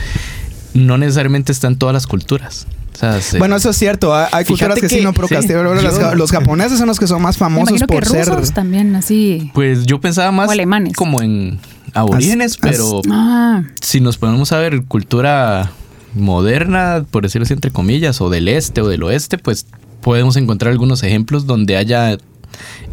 no 0.73 0.97
necesariamente 0.97 1.51
está 1.51 1.67
en 1.67 1.77
todas 1.77 1.93
las 1.93 2.07
culturas. 2.07 2.67
O 2.93 2.97
sea, 2.99 3.21
se- 3.21 3.39
Bueno, 3.39 3.55
eso 3.55 3.69
es 3.69 3.77
cierto. 3.77 4.13
Hay, 4.13 4.45
culturas 4.45 4.77
que, 4.79 4.89
sí 4.89 4.97
que- 4.97 5.01
no 5.03 5.13
procrastinan. 5.13 5.65
sí, 5.79 5.85
los, 6.01 6.15
los 6.15 6.31
japoneses 6.31 6.77
son 6.77 6.87
los 6.87 6.99
que 6.99 7.07
son 7.07 7.21
más 7.21 7.37
famosos 7.37 7.79
que 7.79 7.87
por 7.87 8.05
ser. 8.05 8.27
rusos 8.27 8.53
también 8.53 8.95
así. 8.95 9.51
pues 9.53 9.85
yo 9.85 9.99
pensaba 10.01 10.31
más 10.31 10.49
O 10.49 10.51
alemanes. 10.51 10.93
como 10.95 11.21
en 11.21 11.59
aborígenes, 11.93 12.53
As- 12.53 12.57
pero 12.61 13.01
Ah, 13.09 13.63
si 13.81 14.01
nos 14.01 14.17
ponemos 14.17 14.51
a 14.51 14.57
ver 14.59 14.83
cultura 14.83 15.71
moderna, 16.19 17.05
por 17.09 17.23
decirlo 17.23 17.43
así, 17.43 17.53
entre 17.53 17.71
comillas, 17.71 18.21
o 18.21 18.29
del 18.29 18.47
este 18.47 18.81
o 18.81 18.87
del 18.87 19.03
oeste, 19.03 19.37
pues 19.37 19.67
podemos 20.01 20.37
encontrar 20.37 20.71
algunos 20.71 21.03
ejemplos 21.03 21.45
donde 21.45 21.77
haya 21.77 22.17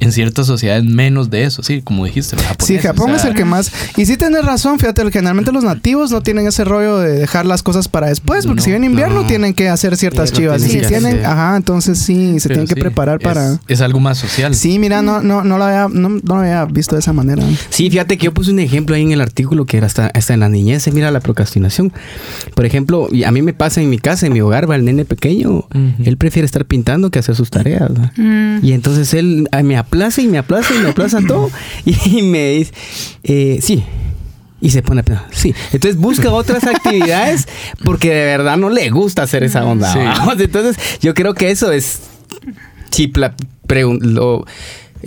en 0.00 0.12
ciertas 0.12 0.46
sociedades 0.46 0.84
menos 0.84 1.30
de 1.30 1.44
eso, 1.44 1.62
sí, 1.62 1.80
como 1.82 2.04
dijiste. 2.04 2.36
los 2.36 2.44
Sí, 2.64 2.78
Japón 2.78 3.10
o 3.10 3.14
sea, 3.14 3.16
es 3.16 3.24
el 3.24 3.34
que 3.34 3.44
más. 3.44 3.70
Y 3.96 4.06
sí 4.06 4.16
tienes 4.16 4.44
razón, 4.44 4.78
fíjate, 4.78 5.02
generalmente 5.10 5.52
los 5.52 5.64
nativos 5.64 6.10
no 6.10 6.22
tienen 6.22 6.46
ese 6.46 6.64
rollo 6.64 6.98
de 6.98 7.12
dejar 7.12 7.46
las 7.46 7.62
cosas 7.62 7.88
para 7.88 8.08
después, 8.08 8.46
porque 8.46 8.60
No, 8.60 8.64
si 8.64 8.70
viene 8.70 8.86
invierno 8.86 9.22
no. 9.22 9.26
tienen 9.26 9.54
que 9.54 9.68
hacer 9.68 9.96
ciertas 9.96 10.32
chivas. 10.32 10.64
Y 10.64 10.68
si 10.68 10.80
tienen 10.80 11.24
ajá, 11.24 11.56
entonces 11.56 11.98
sí, 11.98 12.38
se 12.40 12.48
pero 12.48 12.60
tienen 12.60 12.68
que 12.68 12.74
sí, 12.74 12.80
preparar 12.80 13.20
para. 13.20 13.58
Es, 13.68 13.80
algo 13.80 14.00
más 14.00 14.18
social. 14.18 14.54
Sí, 14.54 14.78
mira, 14.78 15.02
no, 15.02 15.20
no, 15.22 15.44
no 15.44 15.58
lo 15.58 15.64
había, 15.64 15.88
no, 15.88 16.08
no 16.08 16.20
lo 16.22 16.34
había 16.36 16.64
visto 16.64 16.94
de 16.96 17.00
esa 17.00 17.12
manera. 17.12 17.42
Sí, 17.70 17.88
fíjate 17.90 18.18
que 18.18 18.24
yo 18.26 18.34
puse 18.34 18.50
un 18.50 18.58
ejemplo 18.58 18.96
ahí 18.96 19.02
en 19.02 19.12
el 19.12 19.20
artículo 19.20 19.64
que 19.66 19.76
era 19.76 19.86
hasta, 19.86 20.06
hasta 20.08 20.34
en 20.34 20.40
la 20.40 20.48
niñez, 20.48 20.82
se 20.82 20.92
mira 20.92 21.10
la 21.10 21.20
procrastinación. 21.20 21.92
Por 22.54 22.64
ejemplo, 22.66 23.08
y 23.10 23.24
a 23.24 23.30
mí 23.30 23.42
me 23.42 23.52
pasa 23.54 23.80
en 23.80 23.90
mi 23.90 23.98
casa, 23.98 24.26
en 24.26 24.32
mi 24.32 24.40
hogar, 24.40 24.68
va 24.68 24.76
el 24.76 24.84
nene 24.84 25.04
pequeño, 25.04 25.66
él 26.04 26.16
prefiere 26.16 26.46
estar 26.46 26.64
pintando 26.64 27.10
que 27.10 27.18
hacer 27.18 27.34
sus 27.34 27.50
tareas. 27.50 27.90
mm, 28.16 28.58
Y 28.62 28.72
entonces 28.72 29.12
él 29.14 29.48
me 29.62 29.76
aplaza 29.76 30.22
y 30.22 30.26
me 30.28 30.38
aplaza 30.38 30.74
y 30.74 30.78
me 30.78 30.88
aplaza 30.90 31.20
todo. 31.26 31.50
Y 31.84 32.22
me 32.22 32.50
dice, 32.50 32.72
eh, 33.22 33.58
sí. 33.62 33.84
Y 34.60 34.70
se 34.70 34.82
pone 34.82 35.00
a 35.02 35.04
pensar, 35.04 35.26
sí. 35.32 35.54
Entonces 35.72 35.96
busca 36.00 36.32
otras 36.32 36.64
actividades 36.66 37.46
porque 37.84 38.08
de 38.14 38.24
verdad 38.24 38.56
no 38.56 38.70
le 38.70 38.88
gusta 38.90 39.22
hacer 39.22 39.44
esa 39.44 39.64
onda. 39.64 39.92
Sí. 39.92 39.98
Entonces 40.42 40.76
yo 41.00 41.12
creo 41.14 41.34
que 41.34 41.50
eso 41.50 41.70
es... 41.72 42.00
Pregun- 43.68 44.00
lo- 44.00 44.46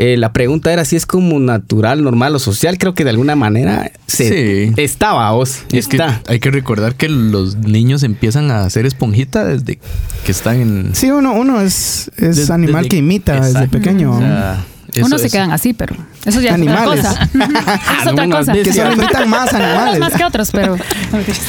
eh, 0.01 0.15
la 0.17 0.31
pregunta 0.31 0.71
era 0.71 0.85
si 0.85 0.95
es 0.95 1.05
como 1.05 1.39
natural, 1.39 2.01
normal 2.03 2.33
o 2.33 2.39
social. 2.39 2.77
Creo 2.77 2.93
que 2.93 3.03
de 3.03 3.09
alguna 3.09 3.35
manera 3.35 3.91
se 4.07 4.69
Sí. 4.69 4.73
estaba, 4.81 5.29
vos. 5.31 5.63
Y 5.71 5.77
es 5.77 5.89
que 5.89 6.01
hay 6.27 6.39
que 6.39 6.51
recordar 6.51 6.95
que 6.95 7.09
los 7.09 7.57
niños 7.57 8.03
empiezan 8.03 8.49
a 8.49 8.61
hacer 8.63 8.85
esponjita 8.85 9.43
desde 9.43 9.77
que 10.25 10.31
están 10.31 10.55
en... 10.61 10.89
Sí, 10.93 11.11
uno, 11.11 11.33
uno 11.33 11.59
es, 11.59 12.09
es 12.17 12.49
animal 12.49 12.83
desde- 12.83 12.89
que 12.89 12.95
imita 12.97 13.41
desde 13.41 13.67
pequeño. 13.67 14.13
O 14.15 14.19
sea, 14.19 14.63
eso 14.93 15.05
unos 15.05 15.21
se 15.21 15.29
quedan 15.29 15.51
así, 15.51 15.73
pero 15.73 15.95
eso 16.25 16.39
ya 16.41 16.53
Animales. 16.53 17.05
es 17.05 17.11
otra 17.11 17.47
cosa. 17.47 18.01
es 18.01 18.07
otra 18.07 18.29
cosa. 18.29 18.53
que 18.53 18.73
solo 18.73 18.93
imitan 18.93 19.29
más 19.29 19.53
animales. 19.53 19.99
más 19.99 20.13
que 20.13 20.23
otros, 20.23 20.49
pero. 20.51 20.77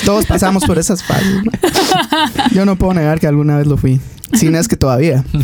Todos 0.05 0.27
pasamos 0.27 0.65
por 0.65 0.77
esas 0.79 1.03
fases. 1.05 1.37
¿no? 1.45 1.53
Yo 2.53 2.67
no 2.67 2.75
puedo 2.77 2.95
negar 2.95 3.19
que 3.21 3.27
alguna 3.29 3.57
vez 3.57 3.67
lo 3.69 3.77
fui. 3.77 4.01
Sin 4.35 4.55
es 4.57 4.69
que 4.69 4.77
todavía. 4.77 5.25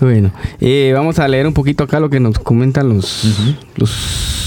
Bueno, 0.00 0.30
eh, 0.60 0.92
vamos 0.94 1.18
a 1.18 1.28
leer 1.28 1.46
un 1.46 1.52
poquito 1.54 1.84
acá 1.84 2.00
lo 2.00 2.08
que 2.10 2.20
nos 2.20 2.38
comentan 2.38 2.88
los... 2.88 3.24
los, 3.24 3.90
los- 3.90 4.39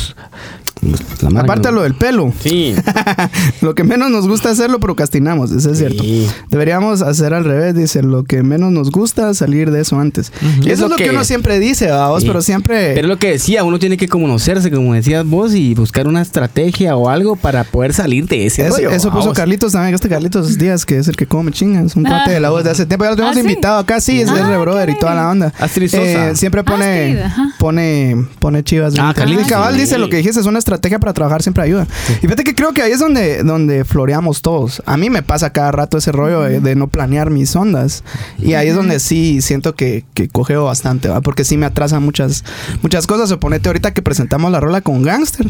la 1.21 1.29
mara 1.29 1.43
Aparte 1.45 1.71
lo 1.71 1.83
del 1.83 1.95
pelo. 1.95 2.33
Sí. 2.41 2.75
Lo 3.61 3.75
que 3.75 3.83
menos 3.83 4.11
nos 4.11 4.27
gusta 4.27 4.49
hacer 4.49 4.69
lo 4.69 4.79
procrastinamos, 4.79 5.51
eso 5.51 5.71
es 5.71 5.77
cierto. 5.77 6.03
Sí. 6.03 6.27
Deberíamos 6.49 7.01
hacer 7.01 7.33
al 7.33 7.45
revés, 7.45 7.73
dice, 7.75 8.03
lo 8.03 8.23
que 8.23 8.43
menos 8.43 8.71
nos 8.71 8.91
gusta 8.91 9.33
salir 9.33 9.71
de 9.71 9.81
eso 9.81 9.97
antes. 9.99 10.31
Y 10.61 10.67
Es 10.69 10.73
eso 10.79 10.81
lo 10.81 10.85
es 10.87 10.91
lo 10.91 10.95
que, 10.97 11.03
que- 11.05 11.09
uno 11.11 11.23
siempre 11.23 11.59
dice, 11.59 11.89
vamos, 11.89 12.21
Sí. 12.23 12.27
pero 12.27 12.41
siempre... 12.41 12.93
Pero 12.93 13.07
lo 13.07 13.17
que 13.17 13.31
decía, 13.31 13.63
uno 13.63 13.79
tiene 13.79 13.95
que 13.97 14.07
conocerse, 14.09 14.69
como 14.69 14.93
decías 14.93 15.25
vos, 15.25 15.53
y 15.55 15.73
buscar 15.75 16.07
una 16.07 16.21
estrategia 16.21 16.95
o 16.97 17.09
algo 17.09 17.35
para 17.37 17.63
poder 17.63 17.93
salir 17.93 18.27
de 18.27 18.45
ese 18.47 18.65
Eso, 18.67 18.75
rollo, 18.75 18.89
eso 18.89 19.09
puso 19.09 19.19
vamos. 19.21 19.37
Carlitos 19.37 19.71
también, 19.71 19.95
este 19.95 20.09
Carlitos 20.09 20.57
Díaz, 20.57 20.85
que 20.85 20.97
es 20.97 21.07
el 21.07 21.15
que 21.15 21.25
come 21.25 21.51
chingas, 21.51 21.95
un 21.95 22.05
Ah. 22.05 22.09
cuate 22.09 22.31
de 22.31 22.39
la 22.41 22.49
voz 22.49 22.63
de 22.65 22.71
hace 22.71 22.85
tiempo. 22.85 23.05
Ya 23.05 23.11
lo 23.11 23.15
tenemos 23.15 23.37
¿Ah, 23.37 23.39
invitado 23.39 23.77
acá, 23.79 24.01
sí, 24.01 24.19
es, 24.21 24.29
Ah, 24.29 24.45
re 24.47 24.57
brother 24.57 24.89
y 24.89 24.97
toda 24.99 25.15
la 25.15 25.29
onda. 25.29 25.53
Astrid 25.59 25.87
Sosa. 25.89 26.29
Eh, 26.31 26.35
siempre 26.35 26.63
pone, 26.63 27.21
Astrid, 27.23 27.43
pone, 27.59 28.25
pone 28.39 28.63
chivas. 28.63 28.93
Ah, 28.97 29.03
ahorita. 29.03 29.21
Carlitos, 29.21 29.45
Y 29.47 29.49
cabal 29.49 29.75
sí. 29.75 29.81
dice 29.81 29.97
lo 29.97 30.09
que 30.09 30.17
dijiste, 30.17 30.39
es 30.39 30.45
una 30.45 30.59
estrategia 30.59 30.72
para 30.79 31.13
trabajar 31.13 31.41
siempre 31.43 31.63
ayuda. 31.63 31.87
Y 32.17 32.21
fíjate 32.21 32.43
que 32.43 32.55
creo 32.55 32.73
que 32.73 32.81
ahí 32.81 32.91
es 32.91 32.99
donde, 32.99 33.43
donde 33.43 33.83
floreamos 33.85 34.41
todos. 34.41 34.81
A 34.85 34.97
mí 34.97 35.09
me 35.09 35.23
pasa 35.23 35.51
cada 35.51 35.71
rato 35.71 35.97
ese 35.97 36.11
rollo 36.11 36.41
de, 36.41 36.59
de 36.59 36.75
no 36.75 36.87
planear 36.87 37.29
mis 37.29 37.55
ondas. 37.55 38.03
Y 38.39 38.53
ahí 38.53 38.67
es 38.69 38.75
donde 38.75 38.99
sí 38.99 39.41
siento 39.41 39.75
que, 39.75 40.05
que 40.13 40.27
cogeo 40.27 40.65
bastante, 40.65 41.09
¿va? 41.09 41.21
porque 41.21 41.43
sí 41.43 41.57
me 41.57 41.65
atrasan 41.65 42.03
muchas, 42.03 42.43
muchas 42.81 43.07
cosas. 43.07 43.29
Suponete 43.29 43.69
ahorita 43.69 43.93
que 43.93 44.01
presentamos 44.01 44.51
la 44.51 44.59
rola 44.59 44.81
con 44.81 45.01
Gangster, 45.03 45.47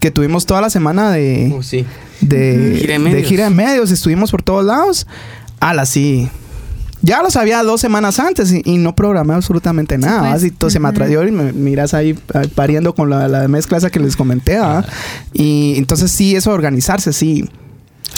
que 0.00 0.10
tuvimos 0.10 0.46
toda 0.46 0.60
la 0.60 0.70
semana 0.70 1.10
de, 1.10 1.52
Oh, 1.56 1.62
sí. 1.62 1.84
de, 2.20 2.76
Gira 2.80 2.98
de 2.98 3.22
gira 3.22 3.44
de 3.44 3.50
medios, 3.50 3.90
estuvimos 3.90 4.30
por 4.30 4.42
todos 4.42 4.64
lados. 4.64 5.06
Ala, 5.60 5.86
sí. 5.86 6.28
Ya 7.06 7.22
lo 7.22 7.30
sabía 7.30 7.62
dos 7.62 7.80
semanas 7.80 8.18
antes 8.18 8.52
y, 8.52 8.62
y 8.64 8.78
no 8.78 8.94
programé 8.96 9.34
absolutamente 9.34 9.96
nada. 9.96 10.20
pues. 10.22 10.32
Así 10.34 10.50
todo 10.50 10.70
se 10.70 10.80
me 10.80 10.88
atrayó 10.88 11.22
y 11.26 11.30
me 11.30 11.52
miras 11.52 11.94
ahí 11.94 12.10
eh, 12.34 12.48
pariendo 12.54 12.94
con 12.94 13.10
la, 13.10 13.28
la 13.28 13.46
mezcla 13.48 13.78
esa 13.78 13.90
que 13.90 14.00
les 14.00 14.16
comenté. 14.16 14.58
¿va? 14.58 14.84
Y 15.32 15.74
entonces 15.76 16.10
sí, 16.10 16.34
eso 16.34 16.50
de 16.50 16.54
organizarse, 16.54 17.12
sí. 17.12 17.48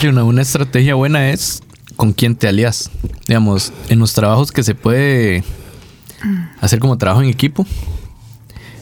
Sí, 0.01 0.07
una, 0.07 0.25
una 0.25 0.43
estrategia 0.43 0.95
buena 0.95 1.31
es 1.31 1.63
con 1.97 2.13
quién 2.13 2.35
te 2.37 2.49
alías. 2.49 2.91
Digamos, 3.27 3.73
en 3.89 3.99
los 3.99 4.15
trabajos 4.15 4.53
que 4.53 4.63
se 4.63 4.75
puede 4.75 5.45
hacer 6.61 6.79
como 6.79 6.97
trabajo 6.99 7.23
en 7.23 7.29
equipo, 7.29 7.67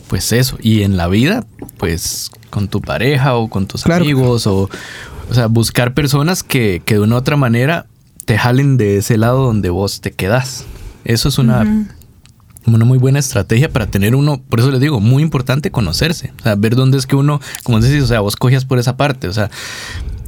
pues 0.08 0.30
eso. 0.32 0.56
Y 0.62 0.82
en 0.82 0.96
la 0.96 1.08
vida, 1.08 1.44
pues 1.78 2.30
con 2.50 2.68
tu 2.68 2.80
pareja 2.80 3.34
o 3.34 3.48
con 3.48 3.66
tus 3.66 3.82
Claro. 3.82 4.04
amigos 4.04 4.46
o, 4.46 4.70
o 5.30 5.34
sea, 5.34 5.46
buscar 5.48 5.94
personas 5.94 6.42
que, 6.42 6.80
que 6.84 6.94
de 6.94 7.00
una 7.00 7.16
u 7.16 7.18
otra 7.18 7.36
manera 7.36 7.86
te 8.26 8.36
jalen 8.36 8.76
de 8.76 8.98
ese 8.98 9.16
lado 9.16 9.44
donde 9.44 9.70
vos 9.70 10.02
te 10.02 10.12
quedas. 10.12 10.64
Eso 11.04 11.28
es 11.28 11.38
una, 11.38 11.86
una 12.66 12.84
muy 12.84 12.98
buena 12.98 13.20
estrategia 13.20 13.72
para 13.72 13.86
tener 13.86 14.14
uno, 14.16 14.42
por 14.42 14.60
eso 14.60 14.70
les 14.70 14.80
digo, 14.80 15.00
muy 15.00 15.22
importante 15.22 15.70
conocerse. 15.70 16.32
O 16.40 16.42
sea, 16.42 16.56
ver 16.56 16.74
dónde 16.74 16.98
es 16.98 17.06
que 17.06 17.16
uno, 17.16 17.40
como 17.62 17.80
decís, 17.80 18.02
o 18.02 18.06
sea, 18.06 18.20
vos 18.20 18.36
cogías 18.36 18.64
por 18.64 18.78
esa 18.78 18.96
parte. 18.96 19.28
O 19.28 19.32
sea, 19.32 19.50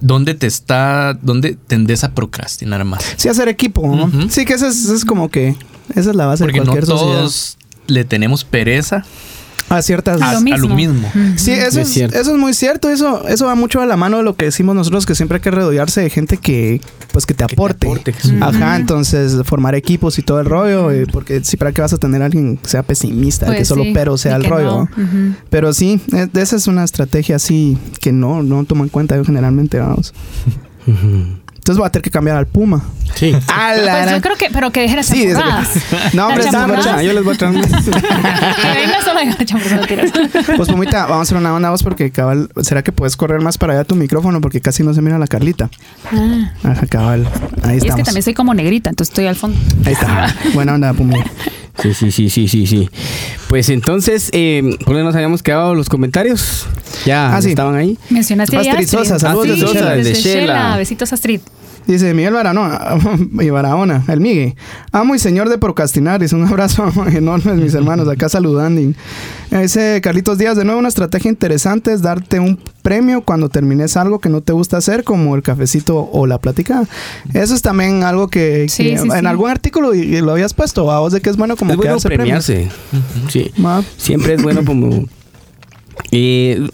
dónde 0.01 0.35
te 0.35 0.47
está, 0.47 1.19
dónde 1.21 1.59
tendés 1.67 2.05
a 2.05 2.15
procrastinar 2.15 2.85
más. 2.85 3.05
Sí, 3.17 3.29
hacer 3.29 3.49
equipo. 3.49 3.85
¿no? 3.87 4.31
Sí, 4.31 4.45
que 4.45 4.55
esa 4.55 4.69
es, 4.69 4.89
es 4.89 5.05
como 5.05 5.29
que 5.29 5.57
esa 5.95 6.11
es 6.11 6.17
la 6.17 6.27
base 6.27 6.45
Porque 6.45 6.61
de 6.61 6.67
no 6.67 6.73
cualquier 6.73 6.87
sociedad. 6.87 7.19
todos 7.19 7.59
le 7.89 8.05
tenemos 8.05 8.45
pereza 8.45 9.05
A 9.71 9.83
ciertas. 9.83 10.21
a, 10.23 10.33
lo 10.33 10.39
a 10.39 10.41
mismo. 10.41 10.69
lo 10.69 10.75
mismo. 10.75 11.11
Sí, 11.37 11.53
eso 11.53 11.81
Es 11.81 11.89
es, 11.89 11.89
cierto. 11.89 12.19
eso 12.19 12.33
es 12.33 12.39
muy 12.39 12.55
cierto. 12.55 12.89
Eso, 12.91 13.27
eso 13.29 13.47
va 13.47 13.55
mucho 13.55 13.81
a 13.83 13.87
la 13.87 13.97
mano 13.97 14.17
de 14.19 14.23
lo 14.23 14.35
que 14.35 14.47
decimos 14.47 14.75
nosotros, 14.75 15.05
que 15.07 15.15
siempre 15.15 15.37
hay 15.37 15.43
que 15.43 15.51
rodearse 15.51 16.01
de 16.01 16.11
gente 16.11 16.37
que, 16.39 16.81
pues, 17.13 17.27
que 17.27 17.35
te 17.35 17.45
te 17.47 17.55
aporte. 17.55 18.15
Ajá, 18.41 18.77
entonces 18.77 19.37
formar 19.45 19.75
equipos 19.75 20.19
y 20.19 20.23
todo 20.23 20.41
el 20.41 20.47
rollo, 20.47 20.91
eh, 20.91 21.07
porque 21.13 21.43
sí, 21.45 21.57
para 21.57 21.73
qué 21.73 21.81
vas 21.83 21.93
a 21.93 21.99
tener 21.99 22.23
a 22.23 22.27
alguien 22.27 22.57
que 22.57 22.69
sea 22.69 22.83
pesimista, 22.83 23.47
que 23.47 23.57
Pues 23.57 23.69
solo 23.69 23.85
sí, 23.85 23.93
pero 23.95 24.17
sea 24.17 24.33
y 24.33 24.37
el 24.37 24.43
que 24.43 24.49
rollo. 24.49 24.89
no. 24.97 25.37
Pero 25.51 25.73
sí, 25.73 26.01
eh, 26.15 26.29
esa 26.35 26.57
es 26.57 26.67
una 26.67 26.85
estrategia 26.85 27.37
así 27.37 27.77
que 28.01 28.13
no, 28.13 28.43
no 28.43 28.65
tomo 28.65 28.85
en 28.85 28.91
cuenta 28.91 29.17
yo 29.17 29.25
generalmente, 29.25 29.79
vamos. 29.79 30.15
Entonces 31.69 31.81
voy 31.81 31.87
a 31.87 31.91
tener 31.93 32.03
que 32.03 32.11
cambiar 32.11 32.39
al 32.39 32.47
Puma. 32.47 32.83
Sí. 33.15 33.37
¡A 33.55 33.75
la 33.75 33.93
Pues 34.05 34.11
yo 34.13 34.21
creo 34.23 34.37
que, 34.37 34.47
pero 34.51 34.71
que 34.73 34.81
deje 34.81 34.97
las 34.97 35.05
Sí, 35.05 35.27
desde-. 35.27 35.43
No, 36.15 36.29
hombre, 36.29 36.45
está 36.47 36.67
mucha- 36.67 37.03
yo 37.03 37.13
les 37.13 37.23
voy 37.23 37.35
a 37.35 37.37
traer 37.37 37.57
unas- 37.57 37.71
Que 37.85 38.69
venga 38.73 39.03
solo. 39.05 39.19
Pues 40.57 40.69
Pumita, 40.71 41.03
vamos 41.03 41.19
a 41.19 41.23
hacer 41.23 41.37
una 41.37 41.55
onda 41.55 41.69
vos 41.69 41.83
porque 41.83 42.11
cabal, 42.11 42.49
¿será 42.63 42.83
que 42.83 42.91
puedes 42.93 43.19
correr 43.19 43.43
más 43.43 43.59
para 43.59 43.75
allá 43.75 43.85
tu 43.85 43.97
micrófono? 43.97 44.41
Porque 44.41 44.63
casi 44.63 44.83
no 44.83 44.95
se 44.95 45.03
mira 45.03 45.19
la 45.19 45.27
Carlita. 45.27 45.69
Ah, 46.11 46.53
Ajá, 46.63 46.87
cabal. 46.87 47.29
Ahí 47.65 47.81
y 47.83 47.89
es 47.89 47.95
que 47.95 48.03
también 48.03 48.23
soy 48.23 48.33
como 48.33 48.55
negrita, 48.55 48.89
entonces 48.89 49.11
estoy 49.11 49.27
al 49.27 49.37
fondo. 49.37 49.59
Ahí 49.85 49.93
está. 49.93 50.35
Buena 50.55 50.73
onda, 50.75 50.95
Pumi. 50.95 51.17
Sí, 51.83 51.93
sí, 51.95 52.11
sí, 52.11 52.31
sí, 52.31 52.49
sí, 52.49 52.67
sí. 52.67 52.89
Pues 53.49 53.69
entonces, 53.69 54.31
eh, 54.33 54.77
¿por 54.85 54.97
qué 54.97 55.03
nos 55.03 55.15
habíamos 55.15 55.43
quedado 55.43 55.75
los 55.75 55.89
comentarios? 55.89 56.67
Ya 57.07 57.37
Ah, 57.37 57.41
sí. 57.43 57.51
estaban 57.51 57.77
ahí. 57.77 57.97
Mencionaste 58.11 58.57
a 58.57 58.61
Astrid 58.61 58.89
Sosa, 58.89 59.19
saludos 59.19 59.47
Sí, 59.47 59.51
desde 59.61 59.75
Shela. 59.75 59.91
desde 59.95 60.09
Desde 60.11 60.23
Shela. 60.23 60.41
Shela. 60.55 60.77
Besitos 60.77 61.13
Astrid. 61.13 61.41
Dice 61.87 62.13
Miguel 62.13 62.35
Barahona, 62.35 62.99
y 63.41 63.49
Barahona, 63.49 64.05
el 64.09 64.21
Migue. 64.21 64.57
Amo 64.93 65.15
y 65.15 65.19
señor 65.19 65.49
de 65.49 65.57
procrastinar. 65.57 66.21
Dice 66.21 66.37
un 66.37 66.45
abrazo 66.47 66.93
enorme, 67.11 67.55
mis 67.55 67.73
hermanos, 67.73 68.07
acá 68.09 68.29
saludando. 68.29 68.83
Dice 69.51 69.99
Carlitos 70.03 70.37
Díaz, 70.37 70.59
de 70.59 70.65
nuevo 70.67 70.79
una 70.81 70.89
estrategia 70.91 71.31
interesante 71.31 71.95
es 71.95 72.03
darte 72.03 72.41
un 72.41 72.61
premio 72.83 73.23
cuando 73.23 73.49
termines 73.49 73.97
algo 73.97 74.19
que 74.19 74.29
no 74.29 74.43
te 74.43 74.53
gusta 74.53 74.77
hacer, 74.77 75.03
como 75.03 75.35
el 75.35 75.43
cafecito 75.43 76.11
o 76.13 76.27
la 76.27 76.37
plática. 76.37 76.85
Eso 77.33 77.55
es 77.55 77.63
también 77.63 78.03
algo 78.03 78.29
que, 78.29 78.67
Sí, 78.69 78.83
que 78.91 78.99
sí, 78.99 79.05
en 79.11 79.21
sí. 79.21 79.27
algún 79.27 79.49
artículo 79.49 79.95
y, 79.95 80.01
y 80.01 80.21
lo 80.21 80.33
habías 80.33 80.53
puesto, 80.53 80.91
a 80.93 81.01
vos 81.01 81.15
de 81.15 81.23
que 81.23 81.31
es 81.31 81.39
bueno 81.39 81.57
como 81.57 81.71
es 81.71 81.77
que 81.79 81.87
bueno 81.89 81.99
premios. 82.01 82.45
premiarse. 82.45 82.69
Sí. 83.31 83.51
Ma. 83.57 83.83
Siempre 83.97 84.35
es 84.35 84.43
bueno 84.43 84.63
como... 84.63 85.07
eh, 86.11 86.69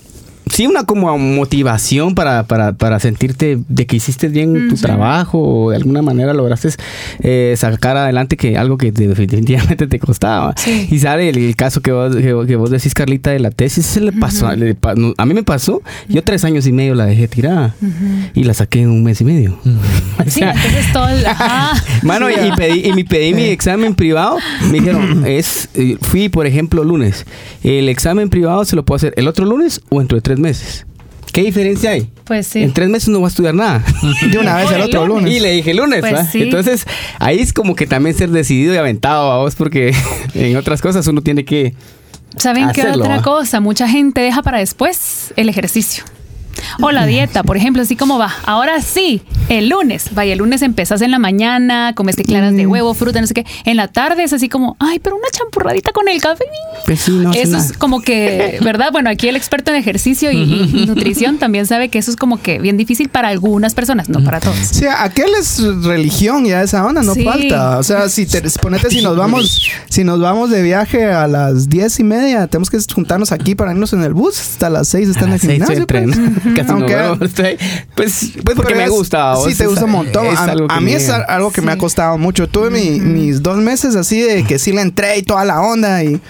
sí, 0.51 0.67
una 0.67 0.85
como 0.85 1.17
motivación 1.19 2.15
para, 2.15 2.45
para, 2.47 2.73
para 2.73 2.99
sentirte 3.01 3.59
de 3.69 3.87
que 3.87 3.97
hiciste 3.97 4.29
bien 4.29 4.69
tu 4.69 4.77
trabajo 4.77 5.39
o 5.41 5.71
de 5.71 5.77
alguna 5.77 6.03
manera 6.03 6.33
lograste 6.35 6.69
eh, 7.21 7.55
sacar 7.57 7.97
adelante 7.97 8.37
que 8.37 8.57
algo 8.57 8.79
que 8.79 8.93
te- 8.93 9.09
definitivamente 9.09 9.87
te 9.87 9.99
costaba. 9.99 10.55
Sí. 10.57 10.89
Y 10.91 10.99
sale 10.99 11.29
el, 11.29 11.39
el 11.39 11.57
caso 11.57 11.81
que 11.81 11.93
vos, 11.93 12.15
que, 12.17 12.33
vos- 12.33 12.47
que 12.47 12.57
vos 12.57 12.71
decís, 12.71 12.95
Carlita, 12.95 13.31
de 13.31 13.39
la 13.41 13.51
tesis, 13.51 13.85
se 13.87 14.01
le 14.01 14.13
pasó, 14.13 14.55
le 14.55 14.75
pa- 14.75 14.95
no, 14.95 15.15
a 15.17 15.27
mí 15.27 15.35
me 15.35 15.43
pasó, 15.43 15.83
yo 16.09 16.23
tres 16.23 16.45
años 16.45 16.67
y 16.67 16.73
medio 16.73 16.95
la 16.95 17.07
dejé 17.07 17.29
tirada 17.29 17.75
y 18.35 18.45
la 18.45 18.55
saqué 18.55 18.81
en 18.83 18.91
un 18.91 19.03
mes 19.05 19.21
y 19.21 19.25
medio. 19.25 19.59
O 20.17 20.31
Sí, 20.31 20.41
entonces 20.43 20.93
todo 20.93 21.09
el... 21.09 21.25
Mano, 22.03 22.31
y, 22.31 22.35
y 22.35 22.53
pedí, 22.53 22.87
y 22.89 22.93
me 22.93 23.05
pedí 23.05 23.35
mi 23.35 23.43
examen 23.47 23.95
privado. 23.95 24.37
Me 24.71 24.79
dijeron, 24.79 25.25
es, 25.27 25.69
eh, 25.75 25.97
fui, 26.01 26.29
por 26.29 26.47
ejemplo, 26.47 26.85
lunes. 26.85 27.27
El 27.65 27.89
examen 27.89 28.29
privado 28.31 28.65
se 28.65 28.77
lo 28.77 28.85
puedo 28.85 28.97
hacer 28.97 29.13
el 29.17 29.27
otro 29.29 29.45
lunes 29.45 29.81
o 29.91 29.99
dentro 29.99 30.17
de 30.17 30.23
tres 30.35 30.41
meses. 30.41 30.87
¿Qué 31.33 31.43
diferencia 31.43 31.91
hay? 31.91 32.11
Pues 32.25 32.47
sí. 32.47 32.63
En 32.63 32.73
tres 32.73 32.89
meses 32.89 33.09
no 33.09 33.19
voy 33.19 33.27
a 33.27 33.29
estudiar 33.29 33.55
nada. 33.55 33.83
De 34.31 34.39
una 34.39 34.57
vez 34.57 34.71
el 34.71 34.83
otro 34.83 35.07
lunes. 35.07 35.23
lunes. 35.25 35.37
Y 35.37 35.41
le 35.41 35.51
dije 35.51 35.75
lunes, 35.75 36.01
Pues 36.01 36.15
¿va? 36.15 36.25
sí. 36.25 36.43
Entonces, 36.43 36.85
ahí 37.19 37.41
es 37.41 37.53
como 37.53 37.75
que 37.75 37.87
también 37.87 38.17
ser 38.17 38.31
decidido 38.31 38.73
y 38.73 38.77
aventado 38.77 39.33
a 39.33 39.39
vos, 39.39 39.57
porque 39.57 39.93
en 40.35 40.57
otras 40.57 40.81
cosas 40.81 41.07
uno 41.09 41.23
tiene 41.23 41.45
que. 41.45 41.75
¿Saben 42.37 42.71
qué 42.73 42.83
otra 42.89 43.17
¿va? 43.17 43.23
cosa? 43.23 43.61
Mucha 43.61 43.89
gente 43.89 44.21
deja 44.21 44.43
para 44.43 44.59
después 44.59 45.33
el 45.37 45.49
ejercicio. 45.49 46.05
O 46.81 46.91
la 46.91 47.07
dieta, 47.07 47.43
por 47.43 47.57
ejemplo, 47.57 47.83
así 47.83 47.97
como 47.97 48.19
va. 48.19 48.33
Ahora 48.45 48.81
sí, 48.81 49.23
el 49.49 49.69
lunes. 49.69 50.07
Vaya, 50.15 50.33
el 50.33 50.39
lunes 50.39 50.63
empezás 50.63 51.03
en 51.03 51.11
la 51.11 51.19
mañana, 51.19 51.93
comes 51.95 52.17
claras 52.17 52.55
de 52.55 52.67
huevo, 52.67 52.95
fruta, 52.95 53.21
no 53.21 53.27
sé 53.27 53.35
qué. 53.35 53.47
En 53.65 53.77
la 53.77 53.89
tarde 53.89 54.23
es 54.25 54.33
así 54.33 54.49
como, 54.49 54.77
ay, 54.81 54.99
pero 54.99 55.17
una 55.17 55.29
champurradita 55.31 55.93
con 55.93 56.09
el 56.09 56.21
café. 56.21 56.45
Pues 56.87 57.01
sí, 57.01 57.13
no 57.13 57.31
hace 57.31 57.43
eso 57.43 57.53
nada. 57.53 57.65
es 57.65 57.73
como 57.77 58.01
que, 58.01 58.59
¿verdad? 58.63 58.89
Bueno, 58.93 59.11
aquí 59.11 59.29
el 59.29 59.37
experto 59.37 59.71
en 59.71 59.77
ejercicio 59.77 60.31
y, 60.33 60.39
y- 60.43 60.83
y 60.83 60.87
nutrición 60.87 61.39
también 61.39 61.67
sabe 61.67 61.89
que 61.89 61.99
eso 61.99 62.11
es 62.11 62.17
como 62.17 62.41
que 62.41 62.59
bien 62.59 62.77
difícil 62.77 63.09
para 63.09 63.29
algunas 63.29 63.75
personas, 63.75 64.09
no 64.09 64.23
para 64.25 64.41
todos. 64.41 64.57
Sí, 64.59 64.87
aquel 64.87 65.31
es 65.39 65.63
religión 65.83 66.45
ya 66.45 66.63
esa 66.63 66.85
onda, 66.85 67.03
no 67.03 67.15
Sí. 67.15 67.25
falta. 67.25 67.79
O 67.79 67.83
sea, 67.83 68.09
si 68.09 68.27
te 68.27 68.43
ponete 68.61 68.91
si 68.91 69.03
nos 69.03 69.17
vamos, 69.17 69.71
si 69.89 70.05
nos 70.05 70.21
vamos 70.21 70.51
de 70.51 70.63
viaje 70.63 71.05
a 71.05 71.27
las 71.29 71.69
diez 71.69 71.99
y 72.01 72.05
media, 72.05 72.47
tenemos 72.47 72.71
que 72.71 72.79
juntarnos 72.93 73.33
aquí 73.33 73.55
para 73.55 73.73
irnos 73.73 73.93
en 73.93 74.03
el 74.03 74.15
bus. 74.15 74.41
Hasta 74.41 74.71
las 74.71 74.89
seis 74.89 75.09
está 75.09 75.23
A 75.25 75.29
en 75.29 75.33
el 75.35 75.41
gimnasio. 75.41 75.87
pues. 75.87 76.17
Casi 76.57 76.69
no 76.73 76.75
Aunque- 76.79 77.25
estoy- 77.27 77.57
Pues, 77.95 78.33
pues 78.45 78.57
porque 78.57 78.75
me 78.75 78.89
gusta. 78.89 79.35
Sí, 79.37 79.43
Vos 79.51 79.59
te 79.59 79.67
gusta 79.67 79.85
un 79.87 79.91
montón. 79.93 80.27
A, 80.69 80.81
mí 80.81 80.93
es 80.93 81.09
algo 81.11 81.51
que 81.53 81.63
me 81.63 81.73
ha 81.73 81.79
costado 81.79 82.19
mucho. 82.19 82.49
Tuve 82.49 82.71
mi- 82.71 83.01
mis 83.01 83.43
dos 83.43 83.59
meses 83.59 83.97
así 83.97 84.21
de 84.21 84.45
que 84.45 84.59
sí 84.59 84.73
le 84.73 84.81
entré 84.83 85.19
y 85.19 85.23
toda 85.23 85.45
la 85.45 85.61
onda 85.61 86.03
y... 86.05 86.21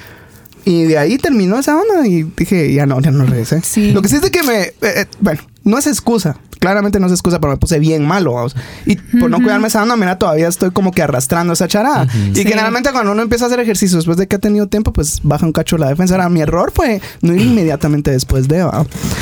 Y 0.67 0.85
de 0.85 0.97
ahí 0.97 1.19
terminó 1.19 1.59
esa 1.59 1.77
onda 1.77 2.07
y 2.07 2.23
dije, 2.23 2.73
ya 2.73 2.87
no, 2.87 2.99
ya 3.01 3.11
no 3.11 3.27
regresé. 3.27 3.61
Sí. 3.63 3.93
Lo 3.93 4.01
que 4.01 4.09
sí 4.09 4.17
es 4.17 4.23
de 4.23 4.31
que 4.31 4.43
me... 4.43 4.63
eh, 4.63 4.73
eh, 4.81 5.07
bueno, 5.21 5.43
no 5.65 5.79
es 5.79 5.87
excusa. 5.87 6.37
Claramente 6.61 6.99
no 7.01 7.07
es 7.07 7.13
excusa, 7.13 7.41
pero 7.41 7.53
me 7.53 7.57
puse 7.59 7.79
bien 7.79 8.07
malo. 8.07 8.33
vamos. 8.35 8.57
Y 8.87 8.97
por 8.97 9.29
no 9.31 9.39
cuidarme 9.39 9.69
esa 9.69 9.83
onda, 9.83 9.97
mira, 9.97 10.19
todavía 10.19 10.49
estoy 10.49 10.71
como 10.71 10.93
que 10.93 11.03
arrastrando 11.03 11.53
esa 11.53 11.69
charada. 11.69 12.07
Y 12.33 12.37
Sí. 12.37 12.45
generalmente 12.45 12.91
cuando 12.93 13.13
uno 13.13 13.21
empieza 13.23 13.45
a 13.45 13.49
hacer 13.49 13.61
ejercicio 13.61 13.97
después 13.99 14.17
de 14.17 14.27
que 14.29 14.37
ha 14.37 14.39
tenido 14.39 14.67
tiempo, 14.69 14.93
pues 14.93 15.21
baja 15.23 15.45
un 15.45 15.53
cacho 15.53 15.77
la 15.77 15.89
defensa. 15.89 16.15
Ahora, 16.15 16.29
mi 16.31 16.41
error 16.41 16.73
fue 16.75 17.01
no 17.21 17.35
ir 17.35 17.43
inmediatamente 17.43 18.11
después 18.11 18.49
de... 18.49 18.67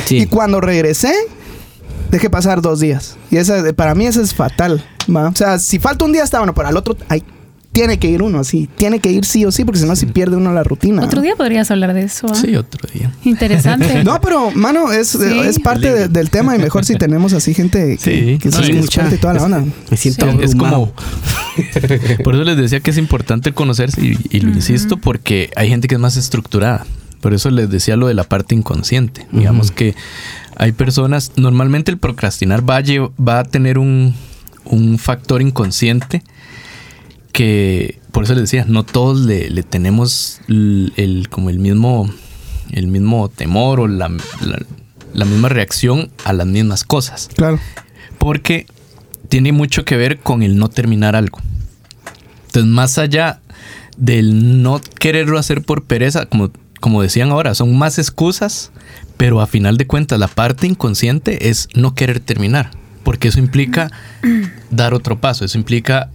Sí. 0.05 0.19
Y 0.19 0.25
cuando 0.27 0.61
regresé, 0.61 1.13
dejé 2.11 2.29
pasar 2.29 2.61
dos 2.61 2.79
días. 2.79 3.17
Y 3.31 3.37
esa, 3.37 3.61
para 3.73 3.93
mí 3.95 4.05
eso 4.07 4.21
es 4.21 4.33
fatal. 4.33 4.83
¿va? 5.13 5.27
O 5.29 5.35
sea, 5.35 5.59
si 5.59 5.79
falta 5.79 6.05
un 6.05 6.13
día 6.13 6.23
está 6.23 6.37
bueno, 6.37 6.53
pero 6.53 6.69
al 6.69 6.77
otro 6.77 6.95
ay, 7.09 7.23
tiene 7.73 7.99
que 7.99 8.07
ir 8.09 8.21
uno 8.21 8.39
así. 8.39 8.69
Tiene 8.77 8.99
que 8.99 9.11
ir 9.11 9.25
sí 9.25 9.43
o 9.45 9.51
sí, 9.51 9.65
porque 9.65 9.79
si 9.81 9.85
no, 9.85 9.95
si 9.97 10.05
pierde 10.05 10.37
uno 10.37 10.53
la 10.53 10.63
rutina. 10.63 11.03
Otro 11.03 11.21
día 11.21 11.35
podrías 11.35 11.69
hablar 11.71 11.93
de 11.93 12.03
eso. 12.03 12.27
¿ah? 12.29 12.35
Sí, 12.35 12.55
otro 12.55 12.87
día. 12.93 13.11
Interesante. 13.25 14.03
No, 14.05 14.21
pero, 14.21 14.51
mano, 14.51 14.91
es, 14.91 15.09
Sí. 15.09 15.39
es 15.43 15.59
parte 15.59 15.91
de- 15.91 16.07
del 16.07 16.29
tema 16.29 16.55
y 16.55 16.59
mejor 16.59 16.85
si 16.85 16.95
tenemos 16.95 17.33
así 17.33 17.53
gente 17.53 17.97
que, 17.97 18.31
Sí. 18.31 18.37
que 18.39 18.49
No, 18.49 18.63
sí 18.63 18.73
mucha- 18.73 19.09
y 19.13 19.17
toda 19.17 19.33
la 19.33 19.43
onda. 19.43 19.65
Me 19.91 19.97
siento 19.97 20.27
Es- 20.29 20.51
es 20.51 20.55
como. 20.55 20.93
Por 22.23 22.35
eso 22.35 22.43
les 22.43 22.57
decía 22.57 22.79
que 22.79 22.91
es 22.91 22.97
importante 22.97 23.53
conocerse 23.53 24.01
y, 24.01 24.17
y 24.29 24.39
lo 24.41 24.49
insisto 24.51 24.97
porque 24.97 25.49
hay 25.55 25.69
gente 25.69 25.87
que 25.87 25.95
es 25.95 26.01
más 26.01 26.17
estructurada. 26.17 26.85
Por 27.21 27.33
eso 27.33 27.49
les 27.49 27.69
decía 27.69 27.95
lo 27.95 28.07
de 28.07 28.13
la 28.13 28.23
parte 28.23 28.53
inconsciente. 28.55 29.25
Digamos 29.31 29.71
que 29.71 29.95
hay 30.57 30.71
personas. 30.73 31.31
Normalmente 31.37 31.91
el 31.91 31.97
procrastinar 31.97 32.67
va 32.69 32.77
a, 32.77 32.81
lle- 32.81 33.11
va 33.19 33.39
a 33.39 33.43
tener 33.45 33.77
un, 33.77 34.13
un 34.65 34.97
factor 34.97 35.41
inconsciente 35.41 36.21
que. 37.33 37.99
Por 38.13 38.23
eso 38.23 38.33
les 38.33 38.43
decía, 38.43 38.63
no 38.67 38.83
todos 38.85 39.19
le, 39.25 39.49
le 39.49 39.63
tenemos 39.63 40.39
el, 40.47 41.27
como 41.29 41.49
el 41.49 41.59
mismo. 41.59 42.09
El 42.71 42.87
mismo 42.87 43.29
temor 43.29 43.81
o 43.81 43.87
la, 43.87 44.07
la- 44.09 44.65
la 45.13 45.25
misma 45.25 45.47
reacción 45.49 46.09
a 46.25 46.33
las 46.33 46.47
mismas 46.47 46.83
cosas 46.83 47.29
Claro. 47.35 47.59
porque 48.17 48.65
tiene 49.29 49.51
mucho 49.51 49.85
que 49.85 49.95
ver 49.95 50.17
con 50.17 50.41
el 50.41 50.57
no 50.57 50.69
terminar 50.69 51.15
algo. 51.15 51.39
Entonces, 52.47 52.65
más 52.71 52.97
allá 52.97 53.41
del 53.95 54.63
no 54.63 54.81
quererlo 54.99 55.37
hacer 55.37 55.61
por 55.61 55.83
pereza, 55.83 56.25
como, 56.25 56.49
como 56.79 57.03
decían 57.03 57.29
ahora, 57.29 57.53
son 57.53 57.77
más 57.77 57.99
excusas, 57.99 58.71
pero 59.17 59.39
a 59.39 59.45
final 59.45 59.77
de 59.77 59.85
cuentas 59.85 60.17
la 60.17 60.27
parte 60.27 60.65
inconsciente 60.65 61.49
es 61.49 61.67
no 61.75 61.93
querer 61.93 62.19
terminar, 62.19 62.71
porque 63.03 63.27
eso 63.27 63.37
implica 63.37 63.91
dar 64.71 64.95
otro 64.95 65.19
paso, 65.19 65.45
eso 65.45 65.59
implica 65.59 66.09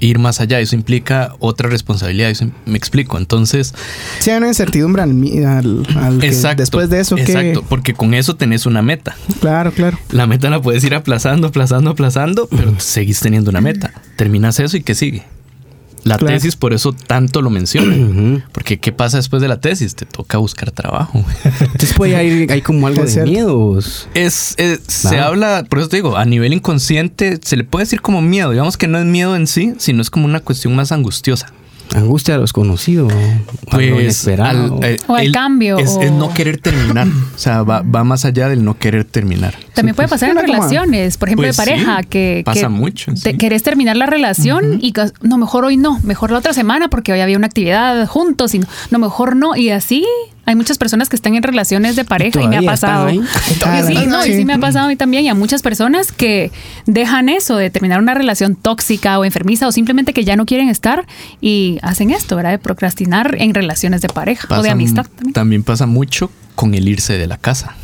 ir 0.00 0.18
más 0.18 0.40
allá, 0.40 0.58
eso 0.60 0.74
implica 0.74 1.34
otra 1.38 1.68
responsabilidad, 1.68 2.30
eso 2.30 2.50
me 2.66 2.76
explico. 2.76 3.18
Entonces, 3.18 3.74
Sí, 4.18 4.30
hay 4.30 4.38
una 4.38 4.48
incertidumbre 4.48 5.02
al, 5.02 5.10
al- 5.46 5.86
al 5.96 6.24
exacto. 6.24 6.62
después 6.62 6.90
de 6.90 7.00
eso 7.00 7.16
que... 7.16 7.22
Exacto, 7.22 7.64
porque 7.68 7.94
con 7.94 8.14
eso 8.14 8.36
tenés 8.36 8.66
una 8.66 8.82
meta. 8.82 9.14
Claro, 9.40 9.72
claro. 9.72 9.98
La 10.10 10.26
meta 10.26 10.50
la 10.50 10.60
puedes 10.60 10.82
ir 10.84 10.94
aplazando, 10.94 11.48
aplazando, 11.48 11.90
aplazando, 11.90 12.48
pero 12.48 12.74
seguís 12.80 13.20
teniendo 13.20 13.50
una 13.50 13.60
meta. 13.60 13.92
Terminas 14.16 14.58
eso 14.60 14.76
y 14.76 14.82
¿qué 14.82 14.94
sigue? 14.94 15.24
La 16.10 16.18
Claro. 16.18 16.34
tesis 16.34 16.56
por 16.56 16.72
eso 16.72 16.92
tanto 16.92 17.40
lo 17.40 17.50
menciona. 17.50 18.42
Porque 18.52 18.78
¿qué 18.80 18.92
pasa 18.92 19.16
después 19.18 19.40
de 19.42 19.48
la 19.48 19.60
tesis? 19.60 19.94
Te 19.94 20.06
toca 20.06 20.38
buscar 20.38 20.70
trabajo. 20.72 21.24
Entonces 21.60 21.92
puede 21.94 22.16
hay, 22.16 22.46
hay 22.50 22.62
como 22.62 22.86
algo 22.86 23.04
de 23.04 23.22
miedos. 23.24 24.08
Es, 24.14 24.54
es- 24.58 24.80
se 24.86 25.16
Va. 25.16 25.26
habla, 25.26 25.64
por 25.68 25.78
eso 25.78 25.88
te 25.88 25.96
digo, 25.96 26.16
a 26.16 26.24
nivel 26.24 26.52
inconsciente 26.52 27.38
se 27.42 27.56
le 27.56 27.64
puede 27.64 27.84
decir 27.84 28.00
como 28.00 28.20
miedo. 28.22 28.50
Digamos 28.50 28.76
que 28.76 28.88
no 28.88 28.98
es 28.98 29.06
miedo 29.06 29.36
en 29.36 29.46
sí, 29.46 29.74
sino 29.78 30.02
es 30.02 30.10
como 30.10 30.24
una 30.24 30.40
cuestión 30.40 30.74
más 30.74 30.92
angustiosa. 30.92 31.52
Angustia 31.94 32.34
a 32.34 32.36
lo 32.38 32.42
desconocido. 32.42 33.08
a 33.70 33.76
lo 33.76 33.82
inesperado. 34.00 34.76
al- 34.76 34.84
eh, 34.84 34.96
O 35.08 35.14
al 35.14 35.26
el- 35.26 35.32
cambio, 35.32 35.78
Es, 35.78 35.90
o- 35.90 36.02
es 36.02 36.12
no 36.12 36.32
querer 36.32 36.58
terminar. 36.58 37.06
O 37.08 37.38
sea, 37.38 37.62
va, 37.62 37.82
va 37.82 38.04
más 38.04 38.24
allá 38.24 38.48
del 38.48 38.64
no 38.64 38.78
querer 38.78 39.04
terminar. 39.04 39.54
También 39.74 39.94
puede 39.96 40.08
pasar 40.08 40.30
en 40.30 40.36
relaciones, 40.36 41.16
por 41.16 41.28
ejemplo, 41.28 41.46
Pues 41.48 41.56
de 41.56 41.62
pareja, 41.64 41.98
sí, 42.02 42.06
que, 42.08 42.42
pasa 42.44 42.60
que 42.62 42.68
mucho, 42.68 43.12
te- 43.14 43.32
sí. 43.32 43.36
querés 43.38 43.62
terminar 43.62 43.96
la 43.96 44.06
relación 44.06 44.78
y 44.80 44.92
no, 45.22 45.36
mejor 45.38 45.64
hoy 45.64 45.76
no, 45.76 45.98
mejor 46.04 46.30
la 46.30 46.38
otra 46.38 46.52
semana 46.52 46.88
porque 46.88 47.12
hoy 47.12 47.20
había 47.20 47.36
una 47.36 47.46
actividad 47.46 48.06
juntos 48.06 48.54
y 48.54 48.60
no, 48.60 48.66
no, 48.90 48.98
mejor 48.98 49.36
no. 49.36 49.56
Y 49.56 49.70
así 49.70 50.06
hay 50.46 50.56
muchas 50.56 50.78
personas 50.78 51.08
que 51.08 51.16
están 51.16 51.34
en 51.34 51.42
relaciones 51.42 51.96
de 51.96 52.04
pareja 52.04 52.40
y 52.42 52.48
me 52.48 52.56
ha 52.56 52.60
están 52.60 52.72
pasado. 52.74 53.10
Y 53.10 53.20
sí, 53.86 54.06
no, 54.06 54.24
y 54.26 54.34
sí 54.34 54.44
me 54.44 54.54
ha 54.54 54.58
pasado 54.58 54.86
a 54.86 54.88
mí 54.88 54.96
también 54.96 55.24
y 55.24 55.28
a 55.28 55.34
muchas 55.34 55.62
personas 55.62 56.10
que 56.12 56.50
dejan 56.86 57.28
eso 57.28 57.56
de 57.56 57.70
terminar 57.70 58.00
una 58.00 58.14
relación 58.14 58.56
tóxica 58.56 59.18
o 59.18 59.24
enfermiza 59.24 59.68
o 59.68 59.72
simplemente 59.72 60.12
que 60.12 60.24
ya 60.24 60.36
no 60.36 60.46
quieren 60.46 60.68
estar 60.68 61.06
y 61.40 61.78
hacen 61.82 62.10
esto, 62.10 62.36
¿verdad? 62.36 62.50
De 62.50 62.58
procrastinar 62.58 63.36
en 63.38 63.54
relaciones 63.54 64.00
de 64.00 64.08
pareja 64.08 64.46
o 64.50 64.54
de 64.56 64.60
Pasa- 64.62 64.72
amistad 64.72 65.06
también. 65.06 65.32
También 65.32 65.62
pasa 65.62 65.86
mucho 65.86 66.30
con 66.54 66.74
el 66.74 66.88
irse 66.88 67.16
de 67.18 67.26
la 67.26 67.36
casa. 67.36 67.76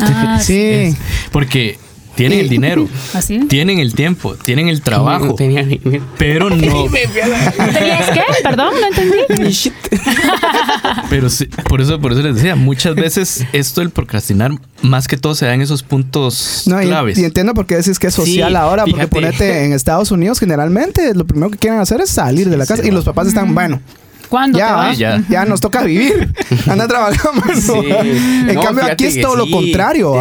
Ah, 0.00 0.38
sí. 0.42 0.94
Porque 1.30 1.78
tienen 2.18 2.40
el 2.40 2.48
dinero, 2.48 2.86
Así. 3.14 3.38
tienen 3.48 3.78
el 3.78 3.94
tiempo, 3.94 4.34
tienen 4.34 4.68
el 4.68 4.82
trabajo, 4.82 5.26
No 5.28 5.34
tenía 5.34 5.62
ni- 5.62 5.80
pero 6.18 6.50
no. 6.50 6.56
¿Tenías 6.56 8.10
qué? 8.12 8.22
Perdón, 8.42 8.74
no 8.80 8.86
entendí. 8.88 9.72
Pero 11.10 11.30
sí, 11.30 11.46
por 11.68 11.80
eso, 11.80 12.00
por 12.00 12.12
eso 12.12 12.22
les 12.22 12.34
decía, 12.36 12.54
muchas 12.56 12.94
veces 12.94 13.44
esto 13.52 13.80
del 13.80 13.90
procrastinar, 13.90 14.52
más 14.82 15.08
que 15.08 15.16
todo 15.16 15.34
se 15.34 15.46
da 15.46 15.54
en 15.54 15.60
esos 15.62 15.82
puntos 15.82 16.64
No, 16.66 16.80
y, 16.82 16.86
claves. 16.86 17.18
y 17.18 17.24
entiendo 17.24 17.54
por 17.54 17.66
qué 17.66 17.76
decís 17.76 17.98
que 17.98 18.08
es 18.08 18.14
social 18.14 18.50
Sí, 18.50 18.56
ahora, 18.56 18.82
porque 18.84 18.94
fíjate. 19.06 19.14
ponete 19.14 19.64
en 19.64 19.72
Estados 19.72 20.10
Unidos 20.10 20.38
generalmente 20.40 21.14
lo 21.14 21.26
primero 21.26 21.50
que 21.50 21.58
quieren 21.58 21.80
hacer 21.80 22.00
es 22.00 22.10
salir 22.10 22.48
de 22.48 22.56
la 22.56 22.66
casa 22.66 22.86
y 22.86 22.90
los 22.90 23.04
papás 23.04 23.28
están, 23.28 23.54
bueno, 23.54 23.80
¿Cuándo 24.28 24.58
te 24.58 24.64
Ya, 24.64 24.72
vas? 24.74 24.98
ya, 24.98 25.22
Ya. 25.28 25.44
nos 25.44 25.60
toca 25.60 25.82
vivir. 25.84 26.32
Anda 26.68 26.86
trabajando. 26.88 27.42
Sí. 27.54 27.88
En 28.48 28.54
No, 28.54 28.62
cambio, 28.62 28.84
aquí 28.84 29.04
es 29.06 29.20
todo 29.20 29.36
lo 29.36 29.50
contrario. 29.50 30.14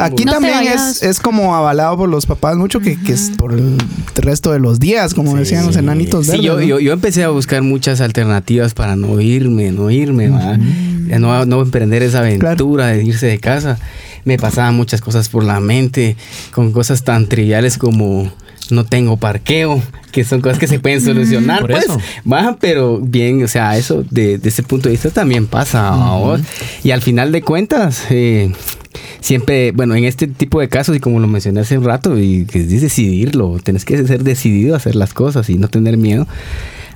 aquí 0.00 0.24
No 0.24 0.32
también 0.32 0.66
es, 0.66 1.02
es 1.02 1.18
como 1.20 1.54
avalado 1.54 1.96
por 1.96 2.08
los 2.08 2.26
papás 2.26 2.56
mucho 2.56 2.80
que, 2.80 3.00
que 3.00 3.12
es 3.12 3.30
por 3.36 3.52
el 3.52 3.76
resto 4.16 4.52
de 4.52 4.58
los 4.58 4.80
días, 4.80 5.14
como 5.14 5.36
decían 5.36 5.66
los 5.66 5.76
enanitos 5.76 6.26
Sí, 6.26 6.32
verdes. 6.32 6.44
yo, 6.46 6.54
¿no? 6.56 6.62
yo, 6.62 6.80
yo 6.80 6.92
empecé 6.92 7.24
a 7.24 7.28
buscar 7.30 7.62
muchas 7.62 8.00
alternativas 8.00 8.74
para 8.74 8.96
no 8.96 9.20
irme, 9.20 9.70
no 9.72 9.90
irme. 9.90 10.30
Ya 11.08 11.18
no, 11.18 11.44
no 11.46 11.62
emprender 11.62 12.02
esa 12.02 12.18
aventura 12.18 12.88
de 12.88 13.02
irse 13.04 13.26
de 13.26 13.38
casa. 13.38 13.78
Me 14.24 14.36
pasaban 14.36 14.74
muchas 14.76 15.00
cosas 15.00 15.28
por 15.30 15.42
la 15.44 15.58
mente, 15.60 16.16
con 16.52 16.72
cosas 16.72 17.02
tan 17.02 17.26
triviales 17.28 17.78
como 17.78 18.30
no 18.70 18.84
tengo 18.84 19.16
parqueo, 19.16 19.82
que 20.12 20.24
son 20.24 20.40
cosas 20.40 20.58
que 20.58 20.66
se 20.66 20.78
pueden 20.78 21.00
solucionar, 21.00 21.60
Por 21.60 21.70
pues, 21.70 21.84
eso. 21.84 22.00
va, 22.30 22.56
pero 22.60 22.98
bien, 23.00 23.42
o 23.44 23.48
sea, 23.48 23.76
eso 23.76 24.04
de, 24.10 24.38
de 24.38 24.48
ese 24.48 24.62
punto 24.62 24.88
de 24.88 24.92
vista 24.92 25.10
también 25.10 25.46
pasa. 25.46 25.96
Y 26.82 26.90
al 26.90 27.02
final 27.02 27.32
de 27.32 27.42
cuentas, 27.42 28.06
eh, 28.10 28.52
siempre, 29.20 29.72
bueno, 29.72 29.94
en 29.94 30.04
este 30.04 30.26
tipo 30.26 30.60
de 30.60 30.68
casos, 30.68 30.96
y 30.96 31.00
como 31.00 31.20
lo 31.20 31.26
mencioné 31.26 31.60
hace 31.60 31.78
un 31.78 31.84
rato, 31.84 32.18
y 32.18 32.44
que 32.46 32.60
es 32.60 32.80
decidirlo, 32.80 33.58
tenés 33.62 33.84
que 33.84 34.06
ser 34.06 34.24
decidido 34.24 34.74
a 34.74 34.78
hacer 34.78 34.94
las 34.94 35.14
cosas 35.14 35.48
y 35.50 35.56
no 35.56 35.68
tener 35.68 35.96
miedo 35.96 36.26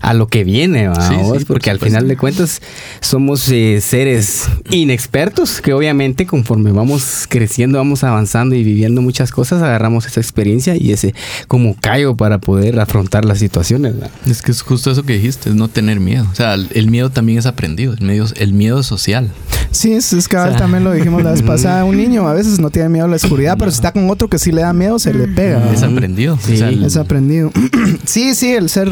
a 0.02 0.12
lo 0.14 0.26
que 0.28 0.44
viene, 0.44 0.88
¿va 0.88 1.08
Sí, 1.08 1.14
sí, 1.14 1.20
vos? 1.22 1.44
por 1.44 1.46
porque 1.46 1.70
al 1.70 1.78
final 1.78 2.06
de 2.08 2.16
cuentas 2.16 2.60
somos 3.00 3.48
eh, 3.48 3.80
seres 3.80 4.48
inexpertos 4.70 5.60
que 5.60 5.72
obviamente 5.72 6.26
conforme 6.26 6.72
vamos 6.72 7.26
creciendo, 7.28 7.78
vamos 7.78 8.04
avanzando 8.04 8.54
y 8.54 8.62
viviendo 8.64 9.00
muchas 9.00 9.30
cosas, 9.30 9.62
agarramos 9.62 10.04
esa 10.06 10.20
experiencia 10.20 10.74
y 10.76 10.92
ese 10.92 11.14
como 11.48 11.76
callo 11.80 12.16
para 12.16 12.38
poder 12.38 12.78
afrontar 12.80 13.24
las 13.24 13.38
situaciones. 13.38 13.94
¿va? 14.00 14.08
Es 14.28 14.42
que 14.42 14.50
es 14.50 14.60
justo 14.62 14.90
eso 14.90 15.04
que 15.04 15.14
dijiste, 15.14 15.50
es 15.50 15.54
no 15.54 15.68
tener 15.68 16.00
miedo. 16.00 16.26
O 16.30 16.34
sea, 16.34 16.54
el 16.54 16.90
miedo 16.90 17.10
también 17.10 17.38
es 17.38 17.46
aprendido, 17.46 17.94
el 17.94 18.02
miedo, 18.04 18.26
el 18.36 18.52
miedo 18.52 18.82
social. 18.82 19.30
Sí, 19.70 19.92
es, 19.92 20.12
es 20.12 20.28
cabal, 20.28 20.48
O 20.48 20.50
sea, 20.52 20.58
también 20.58 20.84
lo 20.84 20.92
dijimos 20.92 21.22
la 21.22 21.30
vez 21.30 21.42
pasada. 21.46 21.84
Un 21.84 21.96
niño 21.96 22.26
a 22.28 22.34
veces 22.34 22.58
no 22.58 22.70
tiene 22.70 22.88
miedo 22.88 23.06
a 23.06 23.08
la 23.08 23.16
oscuridad, 23.16 23.56
pero 23.58 23.70
si 23.70 23.76
está 23.76 23.92
con 23.92 24.10
otro 24.10 24.28
que 24.28 24.38
sí 24.38 24.52
le 24.52 24.62
da 24.62 24.72
miedo, 24.72 24.98
se 24.98 25.14
le 25.14 25.28
pega. 25.28 25.60
¿va? 25.60 25.72
Es 25.72 25.82
aprendido. 25.82 26.38
Sí. 26.44 26.54
O 26.54 26.56
sea, 26.56 26.68
el- 26.68 26.84
Es 26.84 26.96
aprendido. 26.96 27.52
sí, 28.04 28.34
sí, 28.34 28.52
el 28.52 28.68
ser, 28.68 28.90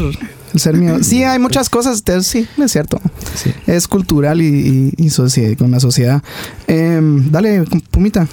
el 0.53 0.59
ser 0.59 0.75
mío. 0.75 0.97
Sí, 1.03 1.23
hay 1.23 1.39
muchas 1.47 1.69
cosas, 1.69 2.03
te- 2.03 2.21
sí, 2.23 2.47
es 2.57 2.71
cierto. 2.71 2.99
sí. 3.35 3.51
Es 3.67 3.87
cultural 3.87 4.41
y, 4.41 4.93
y, 4.97 5.05
y 5.05 5.09
con 5.55 5.71
la 5.71 5.79
sociedad. 5.79 6.21
Em, 6.67 7.31
dale, 7.31 7.63
Pumita. 7.91 8.27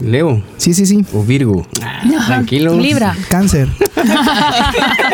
Leo 0.00 0.42
Sí, 0.56 0.72
sí, 0.72 0.86
sí. 0.86 1.04
o 1.12 1.22
Virgo. 1.22 1.66
Tranquilo. 2.26 2.78
Libra. 2.78 3.14
Cáncer. 3.28 3.68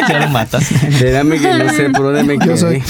Ya 0.09 0.21
lo 0.21 0.29
matas. 0.29 0.71
Espérame 0.83 1.41
que 1.41 1.55
no 1.65 1.73
sé 1.73 1.91
por 1.91 2.03
dónde 2.15 2.23
me 2.23 2.47
Yo 2.47 2.57
soy. 2.57 2.83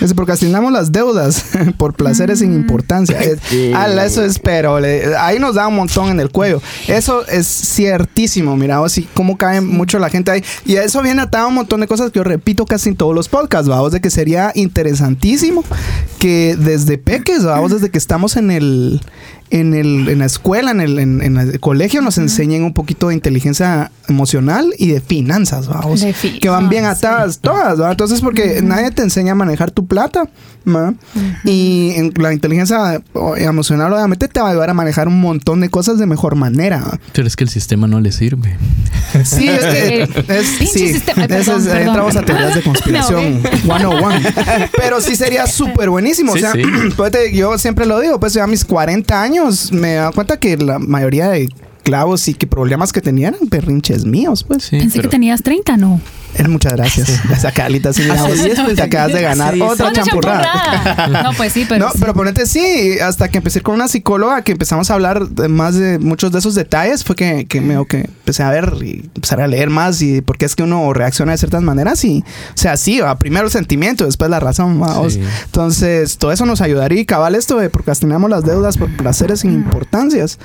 Es 0.00 0.14
procrastinamos 0.14 0.72
las 0.72 0.92
deudas 0.92 1.44
por 1.78 1.94
placeres 1.94 2.40
sin 2.40 2.52
importancia. 2.54 3.18
Sí. 3.48 3.72
ala, 3.74 4.04
eso 4.04 4.24
es, 4.24 4.38
pero 4.38 4.80
le- 4.80 5.16
ahí 5.16 5.38
nos 5.38 5.54
da 5.54 5.68
un 5.68 5.76
montón 5.76 6.08
en 6.10 6.20
el 6.20 6.30
cuello. 6.30 6.60
Eso 6.88 7.26
es 7.26 7.46
ciertísimo, 7.46 8.56
mira, 8.56 8.78
vos, 8.80 8.96
y 8.98 9.02
cómo 9.14 9.36
cae 9.38 9.60
mucho 9.60 9.98
la 9.98 10.10
gente 10.10 10.30
ahí. 10.30 10.44
Y 10.64 10.76
eso 10.76 11.02
viene 11.02 11.22
atado 11.22 11.44
a 11.44 11.48
un 11.48 11.54
montón 11.54 11.80
de 11.80 11.86
cosas 11.86 12.10
que 12.10 12.18
yo 12.18 12.24
repito 12.24 12.64
casi 12.66 12.88
en 12.90 12.96
todos 12.96 13.14
los 13.14 13.28
podcasts, 13.28 13.68
vamos, 13.68 13.92
de 13.92 14.00
que 14.00 14.10
sería 14.10 14.52
interesantísimo 14.54 15.64
que 16.18 16.56
desde 16.58 16.98
peques, 16.98 17.44
vamos, 17.44 17.70
desde 17.72 17.90
que 17.90 17.98
estamos 17.98 18.36
en 18.36 18.50
el, 18.50 19.00
en 19.50 19.74
el, 19.74 20.08
en 20.08 20.18
la 20.18 20.26
escuela, 20.26 20.70
en 20.72 20.80
el, 20.80 20.98
en, 20.98 21.22
en 21.22 21.36
el 21.36 21.60
colegio, 21.60 22.00
nos 22.02 22.18
enseñen 22.18 22.64
un 22.64 22.72
poquito 22.72 23.08
de 23.08 23.14
inteligencia 23.14 23.92
emocional 24.08 24.72
y 24.78 24.88
de 24.88 25.00
finanzas, 25.00 25.68
vamos. 25.68 26.00
De 26.00 26.12
que 26.40 26.48
van 26.48 26.68
bien 26.68 26.82
finanzas. 26.82 27.04
atadas 27.04 27.38
todas, 27.40 27.80
¿va? 27.80 27.90
Entonces, 27.90 28.20
porque 28.20 28.60
nadie 28.62 28.90
te 28.90 29.02
enseña 29.02 29.32
a 29.32 29.34
manejar 29.34 29.70
tu 29.70 29.86
plata, 29.86 30.28
¿va? 30.66 30.94
Y 31.44 31.92
en 31.96 32.12
la 32.16 32.32
inteligencia 32.32 33.00
emocional, 33.38 33.92
obviamente, 33.92 34.28
te 34.28 34.40
va 34.40 34.48
a 34.48 34.50
ayudar 34.50 34.70
a 34.70 34.74
manejar 34.74 35.08
un 35.08 35.20
montón 35.20 35.60
de 35.60 35.68
cosas 35.70 35.98
de 35.98 36.06
mejor 36.06 36.34
manera. 36.36 36.80
¿va? 36.80 36.98
Pero 37.12 37.26
es 37.28 37.36
que 37.36 37.44
el 37.44 37.50
sistema 37.50 37.86
no 37.86 38.00
le 38.00 38.12
sirve. 38.12 38.56
Sí, 39.24 39.48
es 39.48 39.64
que 39.64 40.02
es, 40.28 40.46
sí, 40.46 40.66
sistema- 40.66 41.26
perdón, 41.28 41.60
es- 41.60 41.66
ahí 41.66 41.72
perdón. 41.72 41.86
entramos 41.88 42.16
a 42.16 42.22
teorías 42.22 42.54
de 42.54 42.62
conspiración 42.64 43.42
Me 43.42 43.50
101. 43.60 44.08
Pero 44.76 45.00
sí 45.00 45.16
sería 45.16 45.46
súper 45.46 45.90
buenísimo. 45.90 46.32
Sí, 46.32 46.38
o 46.38 46.40
sea, 46.40 46.52
sí. 46.52 46.62
pues, 46.96 47.12
yo 47.32 47.56
siempre 47.58 47.86
lo 47.86 48.00
digo, 48.00 48.18
pues 48.18 48.32
ya 48.34 48.44
a 48.44 48.46
mis 48.46 48.64
40 48.64 49.20
años 49.22 49.33
me 49.72 49.96
he 49.96 50.10
cuenta 50.14 50.36
que 50.38 50.56
la 50.56 50.78
mayoría 50.78 51.28
de 51.28 51.48
clavos 51.84 52.26
y 52.26 52.34
que 52.34 52.48
problemas 52.48 52.92
que 52.92 53.00
tenían 53.00 53.34
eran 53.34 53.48
perrinches 53.48 54.04
míos, 54.04 54.42
pues. 54.42 54.64
Sí, 54.64 54.78
Pensé 54.78 54.96
pero- 54.98 55.08
que 55.10 55.14
tenías 55.14 55.42
30, 55.42 55.76
¿no? 55.76 56.00
Eh, 56.36 56.48
Muchas 56.48 56.72
gracias. 56.72 57.08
Vos, 57.28 58.42
diez, 58.42 58.58
pues, 58.60 58.74
te 58.74 58.82
acabas 58.82 59.12
de 59.12 59.22
ganar 59.22 59.54
otra 59.62 59.92
champurrada. 59.92 60.42
champurrada. 60.42 61.22
No, 61.22 61.32
pues 61.34 61.52
sí, 61.52 61.64
pero. 61.68 61.84
no, 61.86 61.92
sí. 61.92 61.98
pero 62.00 62.12
ponete 62.12 62.46
sí, 62.46 62.98
hasta 63.00 63.28
que 63.28 63.38
empecé 63.38 63.60
con 63.60 63.74
una 63.76 63.86
psicóloga 63.86 64.42
que 64.42 64.50
empezamos 64.50 64.90
a 64.90 64.94
hablar 64.94 65.28
de 65.28 65.46
más 65.46 65.76
de 65.76 66.00
muchos 66.00 66.32
de 66.32 66.40
esos 66.40 66.56
detalles, 66.56 67.04
fue 67.04 67.14
que, 67.14 67.44
que 67.46 67.60
me 67.60 67.86
que 67.86 67.98
empecé 67.98 68.42
a 68.42 68.50
ver 68.50 68.74
y 68.82 69.08
empezar 69.14 69.40
a 69.40 69.46
leer 69.46 69.70
más 69.70 70.02
y 70.02 70.22
por 70.22 70.36
qué 70.36 70.46
es 70.46 70.56
que 70.56 70.64
uno 70.64 70.92
reacciona 70.92 71.30
de 71.32 71.38
ciertas 71.38 71.62
maneras 71.62 72.04
y, 72.04 72.24
o 72.26 72.56
sea, 72.56 72.76
sí, 72.76 72.98
va, 72.98 73.16
primero 73.16 73.46
el 73.46 73.52
sentimiento, 73.52 74.04
después 74.04 74.28
la 74.28 74.40
razón, 74.40 74.82
va, 74.82 74.98
vos. 74.98 75.12
Sí. 75.14 75.20
Entonces, 75.44 76.18
todo 76.18 76.32
eso 76.32 76.46
nos 76.46 76.60
ayudaría 76.60 77.00
y 77.00 77.04
cabal 77.06 77.36
esto 77.36 77.58
de 77.58 77.70
procrastinamos 77.70 78.28
las 78.28 78.44
deudas 78.44 78.76
por 78.76 78.90
placeres 78.96 79.40
sin 79.40 79.52
importancias. 79.52 80.38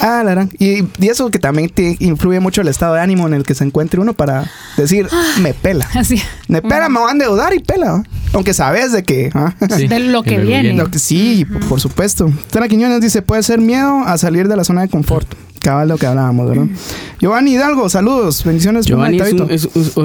Ah, 0.00 0.22
la. 0.24 0.48
Y, 0.58 0.84
y 0.98 1.08
eso 1.08 1.30
que 1.30 1.38
también 1.38 1.70
te 1.70 1.96
influye 2.00 2.40
mucho 2.40 2.60
el 2.60 2.68
estado 2.68 2.94
de 2.94 3.00
ánimo 3.00 3.26
en 3.26 3.34
el 3.34 3.44
que 3.44 3.54
se 3.54 3.64
encuentre 3.64 4.00
uno 4.00 4.12
para 4.12 4.50
decir, 4.76 5.08
me 5.40 5.54
pela. 5.54 5.88
Así. 5.94 6.20
Me 6.48 6.62
pela, 6.62 6.88
me 6.88 7.00
van 7.00 7.08
a 7.08 7.12
endeudar 7.12 7.54
y 7.54 7.60
pela. 7.60 8.02
Aunque 8.32 8.54
sabes 8.54 8.92
de 8.92 9.02
que. 9.02 9.30
¿ah? 9.34 9.54
Sí, 9.76 9.88
De 9.88 9.98
lo 10.00 10.22
que 10.22 10.38
viene. 10.38 10.74
Lo 10.74 10.90
que 10.90 10.98
sí, 10.98 11.44
por, 11.44 11.66
por 11.66 11.80
supuesto. 11.80 12.30
Tana 12.50 12.68
Quiñones 12.68 13.00
dice: 13.00 13.22
puede 13.22 13.42
ser 13.42 13.60
miedo 13.60 14.02
a 14.06 14.18
salir 14.18 14.48
de 14.48 14.56
la 14.56 14.64
zona 14.64 14.82
de 14.82 14.88
confort. 14.88 15.28
Cabal 15.68 15.86
lo 15.88 15.98
que 15.98 16.06
hablábamos, 16.06 16.48
¿verdad? 16.48 16.64
Giovanni 17.20 17.52
Hidalgo, 17.52 17.90
saludos, 17.90 18.42
bendiciones. 18.42 18.86
Giovanni 18.86 19.18
es 19.20 19.32
un, 19.34 19.50
es 19.50 19.68
un- 19.96 20.04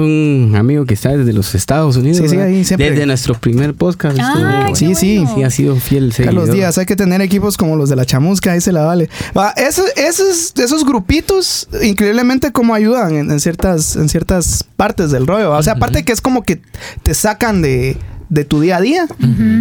un 0.50 0.56
amigo 0.56 0.84
que 0.84 0.92
está 0.92 1.16
desde 1.16 1.32
los 1.32 1.54
Estados 1.54 1.96
Unidos. 1.96 2.18
Sí, 2.18 2.28
sí, 2.28 2.36
ahí 2.36 2.64
siempre. 2.64 2.90
Desde 2.90 3.06
nuestro 3.06 3.34
primer 3.34 3.72
podcast. 3.72 4.18
Qué 4.18 4.74
Sí, 4.74 4.94
sí. 4.94 5.24
Sí, 5.34 5.42
ha 5.42 5.48
sido 5.48 5.76
fiel 5.76 6.12
seguidor. 6.12 6.34
Carlos 6.34 6.54
Díaz, 6.54 6.76
hay 6.76 6.84
que 6.84 6.96
tener 6.96 7.22
equipos 7.22 7.56
como 7.56 7.76
los 7.76 7.88
de 7.88 7.96
la 7.96 8.04
chamusca, 8.04 8.52
ahí 8.52 8.60
se 8.60 8.72
la 8.72 8.82
vale. 8.84 9.08
Va, 9.36 9.52
esos, 9.56 9.86
esos, 9.96 10.52
esos 10.58 10.84
grupitos, 10.84 11.66
increíblemente, 11.82 12.52
como 12.52 12.74
ayudan 12.74 13.14
en, 13.14 13.30
en 13.30 13.40
ciertas, 13.40 13.96
en 13.96 14.10
ciertas 14.10 14.66
partes 14.76 15.10
del 15.10 15.26
rollo. 15.26 15.48
¿va? 15.48 15.58
O 15.58 15.62
sea, 15.62 15.74
aparte 15.74 16.04
que 16.04 16.12
es 16.12 16.20
como 16.20 16.42
que 16.42 16.60
te 17.02 17.14
sacan 17.14 17.62
de, 17.62 17.96
de 18.28 18.44
tu 18.44 18.60
día 18.60 18.78
a 18.78 18.80
día. 18.80 19.06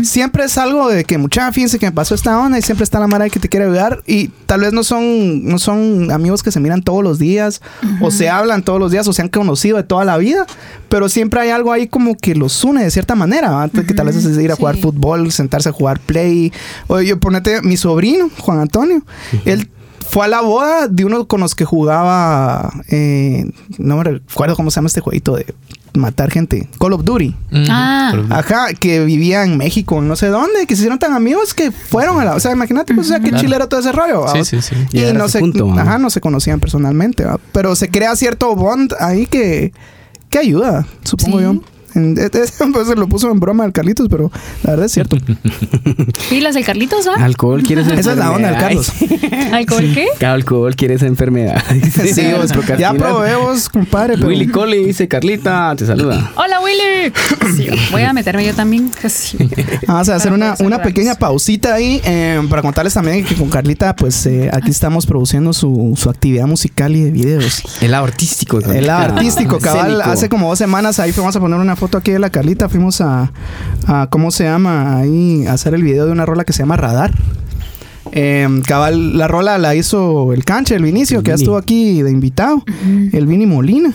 Siempre 0.04 0.46
es 0.46 0.58
algo 0.58 0.90
de 0.90 1.04
que, 1.04 1.18
mucha, 1.18 1.52
fíjense 1.52 1.80
que 1.80 1.86
me 1.86 1.92
pasó 1.92 2.16
esta 2.16 2.38
onda 2.40 2.58
y 2.58 2.62
siempre 2.62 2.84
está 2.84 3.00
la 3.00 3.08
mara 3.08 3.30
que 3.30 3.40
te 3.40 3.50
quiere 3.50 3.66
ayudar. 3.66 4.02
Y 4.06 4.30
tal 4.46 4.62
vez 4.62 4.74
no 4.74 4.84
son, 4.84 5.46
no 5.46 5.60
son 5.60 6.12
amigos 6.12 6.44
que 6.44 6.52
se 6.52 6.60
miran 6.60 6.82
todos 6.82 7.04
los 7.04 7.20
días, 7.20 7.62
o 8.02 8.12
se 8.12 8.30
hablan 8.30 8.64
todos 8.64 8.80
los 8.80 8.92
días, 8.92 9.08
o 9.08 9.14
se 9.14 9.22
han 9.22 9.30
conocido 9.30 9.78
de 9.78 9.84
toda 9.84 10.06
la 10.06 10.18
vida. 10.18 10.46
Pero 10.90 11.10
siempre 11.10 11.42
hay 11.42 11.50
algo 11.50 11.72
ahí 11.72 11.88
como 11.88 12.16
que 12.16 12.36
los 12.36 12.64
une 12.64 12.84
de 12.84 12.92
cierta 12.92 13.16
manera. 13.16 13.52
¿va? 13.52 13.70
Que 13.70 13.94
tal 13.94 14.08
vez 14.08 14.16
es 14.16 14.38
ir 14.38 14.52
a 14.52 14.56
jugar 14.56 14.78
fútbol, 14.78 15.32
sentarse 15.32 15.70
a 15.70 15.72
jugar 15.72 16.00
play. 16.00 16.52
Oye, 16.88 17.08
yo 17.08 17.20
ponete 17.20 17.62
mi 17.62 17.78
sobrino, 17.78 18.30
Juan 18.40 18.60
Antonio. 18.60 19.04
Él 19.46 19.70
fue 20.10 20.26
a 20.26 20.28
la 20.28 20.42
boda 20.42 20.88
de 20.88 21.06
uno 21.06 21.28
con 21.28 21.40
los 21.40 21.56
que 21.56 21.66
jugaba. 21.66 22.72
eh, 22.90 23.50
no 23.78 23.98
me 23.98 24.04
recuerdo 24.04 24.56
cómo 24.56 24.70
se 24.70 24.76
llama 24.76 24.88
este 24.88 25.02
jueguito 25.02 25.36
de 25.36 25.46
matar 25.94 26.32
gente. 26.32 26.68
Call 26.80 26.94
of 26.94 27.04
Duty. 27.04 27.36
Ah. 27.70 28.10
Pero- 28.12 28.26
Ajá, 28.30 28.74
que 28.80 29.04
vivía 29.06 29.44
en 29.44 29.58
México, 29.58 30.02
no 30.02 30.16
sé 30.16 30.28
dónde, 30.28 30.66
que 30.68 30.76
se 30.76 30.82
hicieron 30.82 31.00
tan 31.00 31.14
amigos 31.14 31.54
que 31.54 31.72
fueron 31.72 32.20
a 32.20 32.26
la. 32.26 32.36
O 32.36 32.40
sea, 32.40 32.52
imagínate, 32.52 32.94
pues, 32.94 33.08
o 33.08 33.10
sea, 33.10 33.20
qué 33.20 33.30
Claro. 33.30 33.42
chilero 33.44 33.68
todo 33.68 33.80
ese 33.80 33.92
rollo. 33.92 34.26
Sí, 34.30 34.38
¿va? 34.40 34.46
sí, 34.46 34.62
sí. 34.62 34.76
Y 34.92 35.14
no 35.14 35.28
se, 35.30 35.40
ajá, 35.78 35.98
no 36.00 36.10
se 36.10 36.20
conocían 36.22 36.60
personalmente, 36.60 37.26
¿va? 37.26 37.40
pero 37.52 37.76
se 37.76 37.90
crea 37.90 38.16
cierto 38.16 38.56
bond 38.56 38.94
ahí 39.00 39.26
que, 39.28 39.72
que 40.30 40.40
ayuda, 40.40 40.86
supongo 41.04 41.38
Sí. 41.40 41.44
yo. 41.44 41.62
Pues 41.94 42.88
se 42.88 42.96
lo 42.96 43.08
puso 43.08 43.32
en 43.32 43.40
broma 43.40 43.64
al 43.64 43.72
Carlitos, 43.72 44.08
pero 44.10 44.32
la 44.64 44.72
verdad 44.72 44.86
es 44.88 44.92
cierto. 44.92 45.18
Pilas 46.30 46.56
del 46.56 46.66
Carlitos, 46.66 47.08
¿va? 47.08 47.24
Alcohol 47.24 47.64
quieres 47.64 47.88
Esa 47.88 48.12
es 48.12 48.18
la 48.18 48.32
onda 48.32 48.50
del 48.50 48.60
Carlos. 48.60 48.92
¿Alcohol 49.52 49.92
qué? 49.94 50.26
Alcohol 50.26 50.76
quieres 50.76 51.04
enfermedad. 51.04 51.64
Sí, 51.94 52.24
vos, 52.36 52.52
ya 52.78 52.94
probé 52.94 53.36
vos, 53.36 53.70
compadre, 53.70 54.16
pero 54.16 54.28
Willy 54.28 54.48
Coley 54.48 54.86
dice 54.86 55.08
Carlita, 55.08 55.76
te 55.78 55.86
saluda. 55.86 56.32
Hola, 56.36 56.60
Willy. 56.62 57.14
Sí, 57.56 57.68
voy 57.92 58.02
a 58.04 58.14
meterme 58.14 58.46
yo 58.46 58.54
también. 58.54 58.92
Sí. 59.08 59.38
vamos 59.88 60.10
a 60.10 60.16
hacer 60.16 60.32
una, 60.32 60.56
una 60.60 60.82
pequeña 60.82 61.16
pausita 61.16 61.76
ahí 61.76 62.02
eh, 62.06 62.42
para 62.50 62.62
contarles 62.62 62.94
también 62.94 63.24
que 63.24 63.36
con 63.36 63.50
Carlita, 63.50 63.96
pues 63.96 64.26
eh, 64.26 64.50
aquí 64.52 64.72
estamos 64.72 65.06
produciendo 65.06 65.54
su, 65.54 65.94
su 65.98 66.10
actividad 66.10 66.48
musical 66.48 66.96
y 66.96 67.04
de 67.04 67.12
videos. 67.12 67.64
El 67.82 67.92
lado 67.92 68.06
artístico. 68.06 68.60
El 68.60 68.88
lado 68.88 69.16
artístico, 69.16 69.60
cabal. 69.60 69.92
Escénico. 69.92 70.10
Hace 70.10 70.30
como 70.30 70.50
dos 70.50 70.58
semanas 70.58 71.00
ahí 71.00 71.12
fuimos 71.12 71.36
a 71.36 71.40
poner 71.40 71.60
una 71.60 71.76
foto 71.84 71.98
aquí 71.98 72.12
de 72.12 72.20
la 72.20 72.30
Carlita. 72.30 72.70
Fuimos 72.70 73.02
a, 73.02 73.34
a 73.88 74.08
¿cómo 74.10 74.32
se 74.32 74.46
llama? 74.46 75.00
Ahí 75.00 75.46
a 75.46 75.52
hacer 75.52 75.74
el 75.74 75.84
video 75.84 76.06
de 76.06 76.14
una 76.14 76.26
rola 76.26 76.46
que 76.46 76.54
se 76.54 76.60
llama 76.60 76.78
Radar. 76.78 77.12
Eh, 78.14 78.48
cabal, 78.66 79.18
la 79.18 79.28
rola 79.28 79.58
la 79.58 79.76
hizo 79.76 80.32
el 80.32 80.46
canche, 80.46 80.76
el 80.76 80.84
Vinicio, 80.84 81.18
El 81.18 81.24
que 81.26 81.32
ya 81.32 81.36
estuvo 81.36 81.58
aquí 81.58 82.02
de 82.02 82.10
invitado. 82.10 82.64
El 83.12 83.28
Vini 83.28 83.46
Molina. 83.48 83.92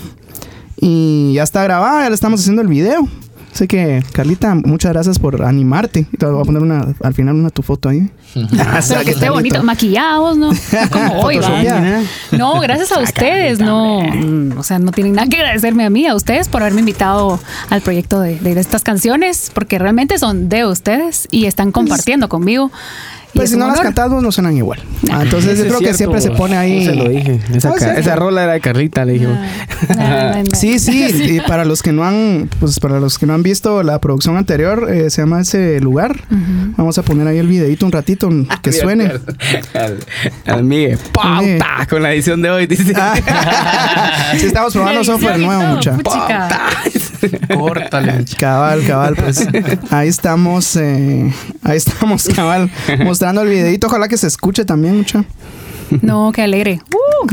Y 0.77 1.33
ya 1.33 1.45
está 1.45 1.65
grabada, 1.65 2.03
ya 2.03 2.11
le 2.11 2.15
estamos 2.15 2.41
haciendo 2.41 2.61
el 2.61 2.69
video. 2.69 3.09
Así 3.53 3.67
que, 3.67 4.03
Carlita, 4.13 4.55
muchas 4.55 4.93
gracias 4.93 5.19
por 5.19 5.45
animarte. 5.45 6.07
Te 6.19 6.27
voy 6.27 6.41
a 6.41 6.45
poner 6.45 6.63
una, 6.63 6.95
al 7.03 7.15
final 7.15 7.35
una 7.35 7.51
tu 7.51 7.63
foto 7.63 7.89
ahí. 7.89 8.11
Pero 8.35 9.05
que 9.05 9.11
esté 9.11 9.31
bonito, 9.31 9.63
maquillados, 9.63 10.37
¿no? 10.37 10.51
Como 10.93 11.21
hoy, 11.21 11.39
va. 11.39 12.03
No, 12.37 12.61
gracias 12.61 12.93
a 12.93 13.01
ustedes, 13.01 13.59
no. 13.59 14.01
mm, 14.01 14.59
O 14.59 14.63
sea, 14.63 14.79
no 14.79 14.93
tienen 14.93 15.15
nada 15.15 15.29
que 15.29 15.37
agradecerme 15.37 15.85
a 15.85 15.91
mí, 15.91 16.07
a 16.07 16.15
ustedes 16.15 16.49
por 16.49 16.63
haberme 16.63 16.81
invitado 16.81 17.41
al 17.71 17.81
proyecto 17.81 18.21
de, 18.21 18.39
de 18.39 18.59
estas 18.61 18.83
canciones, 18.83 19.51
porque 19.55 19.79
realmente 19.79 20.19
son 20.19 20.49
de 20.49 20.67
ustedes 20.67 21.27
y 21.31 21.47
están 21.47 21.73
compartiendo 21.73 22.29
conmigo. 22.29 22.71
Pues 23.35 23.45
es 23.45 23.51
si 23.51 23.57
no 23.57 23.69
las 23.69 23.81
cantamos 23.81 24.23
no 24.23 24.33
suenan 24.33 24.57
igual. 24.57 24.81
Ah, 25.11 25.21
entonces 25.23 25.59
yo 25.59 25.65
Eso 25.65 25.65
es 25.65 25.69
creo 25.77 25.79
que 25.91 25.95
siempre 25.97 26.21
se 26.21 26.31
pone 26.31 26.57
ahí. 26.57 26.85
Se 26.85 26.95
lo 26.95 27.09
dije. 27.09 27.41
Esa, 27.55 27.69
Ah, 27.71 27.75
ca- 27.79 27.95
sí. 27.95 28.01
esa 28.01 28.17
rola 28.17 28.45
era 28.45 28.53
de 28.55 28.61
Carlita, 28.61 29.05
le 29.05 29.13
dije. 29.15 29.27
No, 29.27 29.35
no, 29.97 30.39
no. 30.39 30.45
Sí, 30.55 30.79
sí, 30.79 31.37
y 31.37 31.41
para 31.41 31.65
los 31.65 31.83
que 31.83 31.93
no 31.93 32.05
han, 32.05 32.49
pues 32.59 32.81
para 32.81 32.99
los 33.01 33.19
que 33.19 33.27
no 33.27 33.35
han 33.35 33.43
visto 33.43 33.83
la 33.83 34.01
producción 34.01 34.37
anterior, 34.37 34.89
eh, 34.91 35.11
se 35.11 35.23
llama 35.23 35.41
ese 35.43 35.81
lugar. 35.81 36.17
Vamos 36.77 36.99
a 36.99 37.03
poner 37.03 37.27
ahí 37.29 37.39
el 37.39 37.47
videito 37.49 37.87
un 37.87 37.93
ratito 37.93 38.29
que 38.63 38.73
suene. 38.73 39.13
Al, 39.75 39.99
al 40.47 40.65
Miguel. 40.65 40.99
¡Pauta! 41.13 41.87
Con 41.89 42.03
la 42.03 42.13
edición 42.13 42.43
de 42.43 42.51
hoy, 42.51 42.67
dice. 42.67 42.93
Ah. 42.97 43.15
Sí, 44.39 44.47
estamos 44.47 44.73
probando 44.75 45.03
software 45.05 45.39
nuevo, 45.39 45.63
mucha. 45.75 45.93
puchica. 45.97 46.49
Córtale. 47.55 48.25
Cabal, 48.39 48.87
cabal, 48.87 49.17
pues 49.17 49.47
ahí 49.91 50.09
estamos, 50.09 50.77
eh, 50.77 51.33
ahí 51.63 51.77
estamos, 51.77 52.29
cabal, 52.35 52.71
mostrando 53.05 53.43
el 53.43 53.49
videito. 53.49 53.87
Ojalá 53.87 54.09
que 54.09 54.17
se 54.17 54.27
escuche 54.27 54.65
también, 54.65 54.97
mucha. 54.97 55.25
No, 56.03 56.33
qué 56.33 56.43
alegre. 56.43 56.81
Uh. 56.93 57.27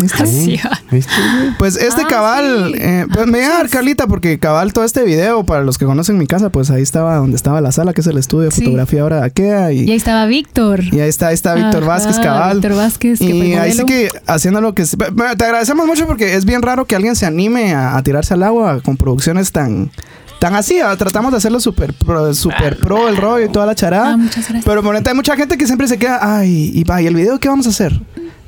Pues 1.57 1.75
este 1.75 2.01
Ah, 2.03 2.07
cabal, 2.09 2.71
sí. 2.73 2.79
eh, 2.81 3.05
pues 3.13 3.25
me 3.27 3.39
voy 3.39 3.47
a 3.47 3.49
dar 3.49 3.69
Carlita 3.69 4.07
porque 4.07 4.39
cabal 4.39 4.73
todo 4.73 4.83
este 4.83 5.03
video, 5.03 5.43
para 5.45 5.63
los 5.63 5.77
que 5.77 5.85
conocen 5.85 6.17
mi 6.17 6.27
casa, 6.27 6.49
pues 6.49 6.69
ahí 6.71 6.81
estaba 6.81 7.15
donde 7.17 7.35
estaba 7.35 7.61
la 7.61 7.71
sala, 7.71 7.93
que 7.93 8.01
es 8.01 8.07
el 8.07 8.17
estudio 8.17 8.45
de 8.45 8.51
Sí. 8.51 8.63
fotografía 8.63 9.01
ahora 9.01 9.17
de 9.21 9.25
Akea. 9.25 9.71
Y 9.71 9.81
Y, 9.85 9.91
ahí 9.91 9.97
estaba 9.97 10.25
Víctor. 10.25 10.83
y 10.91 10.99
ahí 10.99 11.09
está, 11.09 11.27
ahí 11.27 11.33
está 11.33 11.53
Víctor 11.55 11.83
Ajá, 11.83 11.87
Vázquez, 11.87 12.19
cabal. 12.19 12.57
Víctor 12.59 12.75
Vázquez, 12.77 13.19
que 13.19 13.25
y 13.25 13.53
ahí 13.53 13.73
sí 13.73 13.85
que 13.85 14.09
haciendo 14.27 14.61
lo 14.61 14.73
que... 14.73 14.83
te 14.85 15.45
agradecemos 15.45 15.85
mucho 15.85 16.05
porque 16.07 16.35
es 16.35 16.45
bien 16.45 16.61
raro 16.61 16.85
que 16.85 16.95
alguien 16.95 17.15
se 17.15 17.25
anime 17.25 17.73
a, 17.73 17.95
a 17.97 18.03
tirarse 18.03 18.33
al 18.33 18.43
agua 18.43 18.81
con 18.81 18.97
producciones 18.97 19.51
tan... 19.51 19.91
Tan 20.39 20.53
así, 20.53 20.79
ah, 20.79 20.95
tratamos 20.97 21.31
de 21.31 21.37
hacerlo 21.37 21.59
súper 21.61 21.93
pro, 21.93 22.33
super 22.33 22.77
pro 22.77 23.07
el 23.07 23.15
rollo 23.15 23.45
y 23.45 23.49
toda 23.49 23.65
la 23.65 23.73
charada. 23.73 24.11
Ah, 24.13 24.17
muchas 24.17 24.43
gracias. 24.43 24.65
Pero 24.65 24.83
por 24.83 24.95
hay 24.95 25.13
mucha 25.15 25.35
gente 25.37 25.57
que 25.57 25.65
siempre 25.65 25.87
se 25.87 25.97
queda, 25.97 26.19
ay, 26.21 26.71
y 26.73 26.83
va, 26.83 27.01
¿y 27.01 27.07
el 27.07 27.15
video 27.15 27.39
qué 27.39 27.47
vamos 27.47 27.65
a 27.67 27.69
hacer? 27.69 27.99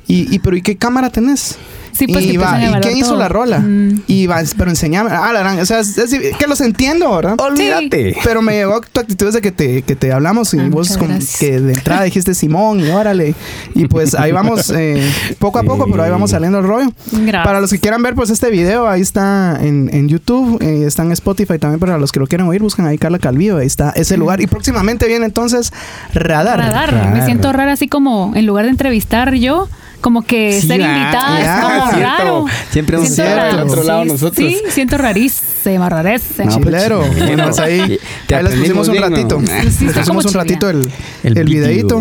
Y, 0.08 0.34
y 0.34 0.38
pero 0.40 0.56
¿y 0.56 0.62
qué 0.62 0.76
cámara 0.76 1.10
tenés? 1.10 1.56
Sí, 1.92 2.06
pues, 2.06 2.26
y 2.26 2.32
que 2.32 2.38
va, 2.38 2.62
¿y 2.62 2.70
quién 2.80 2.96
hizo 2.96 3.08
todo. 3.10 3.18
la 3.18 3.28
rola? 3.28 3.58
Mm. 3.58 4.02
Y 4.06 4.28
va, 4.28 4.40
pero 4.56 4.70
enseñame. 4.70 5.10
Ah, 5.12 5.32
la 5.32 5.40
gran, 5.40 5.58
o 5.58 5.66
sea, 5.66 5.80
es- 5.80 5.98
es- 5.98 6.36
que 6.36 6.46
los 6.46 6.60
entiendo, 6.60 7.14
¿verdad? 7.16 7.34
Olvídate. 7.40 8.16
Pero 8.22 8.40
me 8.40 8.52
llegó 8.52 8.80
tu 8.80 9.00
actitud 9.00 9.26
desde 9.26 9.40
que 9.40 9.50
te, 9.50 9.82
que 9.82 9.96
te 9.96 10.12
hablamos 10.12 10.54
y 10.54 10.60
Ah, 10.60 10.68
vos 10.70 10.96
gracias. 10.96 11.38
que 11.40 11.58
de 11.60 11.72
entrada 11.72 12.04
dijiste 12.04 12.34
Simón 12.34 12.78
y 12.78 12.88
órale. 12.90 13.34
Y 13.74 13.86
pues 13.88 14.14
ahí 14.14 14.30
vamos 14.30 14.70
eh, 14.70 15.02
poco 15.40 15.58
a 15.58 15.64
poco, 15.64 15.86
pero 15.90 16.04
ahí 16.04 16.10
vamos 16.10 16.30
saliendo 16.30 16.58
el 16.60 16.64
rollo. 16.66 16.92
Gracias. 17.10 17.44
Para 17.44 17.60
los 17.60 17.70
que 17.72 17.80
quieran 17.80 18.00
ver 18.02 18.14
pues 18.14 18.30
este 18.30 18.48
video, 18.50 18.86
ahí 18.88 19.00
está 19.00 19.58
en, 19.60 19.90
en 19.92 20.08
YouTube, 20.08 20.62
eh, 20.62 20.84
está 20.86 21.02
en 21.02 21.10
Spotify 21.10 21.58
también 21.58 21.80
para 21.80 21.98
los 21.98 22.12
que 22.12 22.20
lo 22.20 22.28
quieran 22.28 22.46
oír, 22.46 22.62
buscan 22.62 22.86
ahí 22.86 22.96
Carla 22.96 23.18
Calvillo, 23.18 23.56
ahí 23.58 23.66
está 23.66 23.90
ese 23.90 24.16
lugar. 24.16 24.40
Y 24.40 24.46
próximamente 24.46 25.08
viene 25.08 25.24
entonces 25.26 25.72
Radar. 26.14 26.58
Radar. 26.60 26.92
Radar. 26.94 27.12
Me 27.12 27.24
siento 27.24 27.52
rara 27.52 27.72
así 27.72 27.88
como 27.88 28.32
en 28.36 28.46
lugar 28.46 28.66
de 28.66 28.70
entrevistar 28.70 29.34
yo, 29.34 29.68
como 30.00 30.22
que 30.22 30.60
Sí, 30.60 30.66
ser 30.68 30.80
invitada 30.80 31.40
ya, 31.40 31.56
es 31.56 31.64
como 31.64 31.90
cierto. 31.90 32.00
raro. 32.02 32.44
Siempre 32.70 32.96
raro. 32.98 33.56
del 33.56 33.66
otro 33.68 33.82
lado 33.84 34.02
Sí, 34.04 34.08
nosotros. 34.08 34.36
Sí, 34.36 34.58
siento 34.70 34.98
rarísima, 34.98 35.88
rareza. 35.88 36.44
No, 36.44 36.52
pues, 36.60 36.64
Chilero. 36.64 37.04
Bueno, 37.18 37.44
pues 37.44 37.58
ahí, 37.58 37.98
Te 38.26 38.34
ahí 38.36 38.44
les 38.44 38.54
pusimos 38.54 38.88
un 38.88 38.92
bien, 38.92 39.04
ratito. 39.10 39.40
¿no? 39.40 39.46
Sí, 39.70 39.84
les 39.86 39.94
pusimos 39.98 40.24
un 40.26 40.32
ratito 40.34 40.68
el, 40.70 40.90
El 41.22 41.44
videíto. 41.44 42.00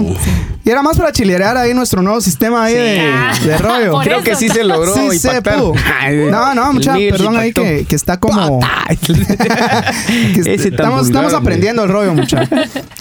Y 0.63 0.69
era 0.69 0.81
más 0.81 0.97
para 0.97 1.13
chilerear 1.13 1.55
ahí 1.55 1.73
nuestro 1.73 2.01
nuevo 2.01 2.19
sistema 2.19 2.65
ahí 2.65 2.73
de, 2.73 2.99
Ah, 2.99 3.33
de 3.41 3.57
rollo. 3.57 3.91
por 3.93 4.03
Creo 4.03 4.17
eso. 4.17 4.25
que 4.25 4.35
sí 4.35 4.49
se 4.49 4.65
logró 4.65 4.93
Sí 5.09 5.17
se 5.17 5.41
pudo. 5.41 5.73
No, 6.29 6.53
no, 6.53 6.73
mucha, 6.73 6.93
perdón 6.95 7.37
ahí 7.37 7.53
que, 7.53 7.85
que 7.87 7.95
está 7.95 8.19
como... 8.19 8.59
que 8.97 10.41
Ese 10.41 10.71
tan 10.71 10.73
estamos, 10.73 10.73
vulgar, 10.73 11.05
estamos 11.05 11.33
aprendiendo 11.33 11.83
el 11.83 11.89
rollo, 11.89 12.13
mucha. 12.13 12.43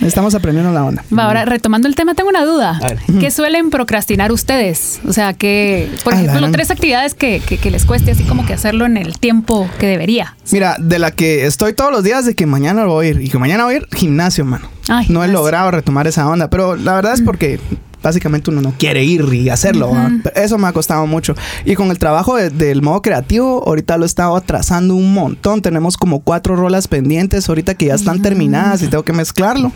Estamos 0.01 0.35
aprendiendo 0.35 0.73
la 0.73 0.85
onda. 0.85 1.05
Va, 1.17 1.25
ahora 1.25 1.45
retomando 1.45 1.89
el 1.89 1.95
tema, 1.95 2.15
tengo 2.15 2.29
una 2.31 2.45
duda. 2.45 2.79
A. 2.83 2.95
¿Qué 3.21 3.31
suelen 3.31 3.71
procrastinar 3.71 4.31
ustedes? 4.33 4.86
O 5.09 5.13
sea, 5.13 5.33
que, 5.35 5.89
por 6.05 6.15
Ah, 6.15 6.23
ejemplo, 6.23 6.51
tres 6.51 6.71
actividades 6.71 7.15
que, 7.15 7.41
que- 7.47 7.59
que 7.59 7.71
les 7.71 7.85
cueste 7.85 8.11
así 8.13 8.25
como 8.25 8.45
que 8.47 8.53
hacerlo 8.55 8.85
en 8.87 8.97
el 8.97 9.19
tiempo 9.19 9.69
que 9.79 9.87
debería. 9.87 10.37
Mira, 10.53 10.77
de 10.79 10.99
la 10.99 11.11
que 11.11 11.47
estoy 11.47 11.73
todos 11.75 11.93
los 11.93 12.03
días 12.05 12.25
de 12.27 12.35
que 12.35 12.47
mañana 12.47 12.85
voy 12.85 13.07
a 13.07 13.11
ir 13.11 13.21
y 13.23 13.29
que 13.29 13.39
mañana 13.39 13.65
voy 13.65 13.75
a 13.75 13.77
ir 13.79 13.89
gimnasio, 13.95 14.45
mano. 14.45 14.69
Ah, 14.89 15.03
No 15.09 15.25
he 15.25 15.29
logrado 15.29 15.71
retomar 15.71 16.07
esa 16.07 16.29
onda, 16.29 16.49
pero 16.51 16.77
la 16.77 16.95
verdad 16.95 17.15
es 17.15 17.23
porque 17.23 17.59
básicamente 18.03 18.51
uno 18.51 18.61
no 18.63 18.73
quiere 18.79 19.03
ir 19.03 19.25
y 19.35 19.49
hacerlo. 19.51 19.91
¿va? 19.91 20.09
Pero 20.23 20.37
Eso 20.37 20.59
me 20.59 20.69
ha 20.69 20.73
costado 20.73 21.07
mucho. 21.09 21.35
Y 21.65 21.75
con 21.75 21.91
el 21.91 21.99
trabajo 21.99 22.37
de- 22.37 22.51
del 22.51 22.81
modo 22.83 23.03
creativo, 23.03 23.65
ahorita 23.67 23.97
lo 23.97 24.05
he 24.05 24.07
estado 24.07 24.37
atrasando 24.37 24.95
un 24.95 25.13
montón. 25.13 25.61
Tenemos 25.61 25.97
como 25.97 26.21
cuatro 26.21 26.55
rolas 26.55 26.87
pendientes 26.87 27.49
ahorita 27.49 27.75
que 27.75 27.87
ya 27.87 27.95
están 27.95 28.23
terminadas 28.23 28.83
y 28.83 28.87
tengo 28.89 29.03
que 29.03 29.13
mezclarlo. 29.13 29.73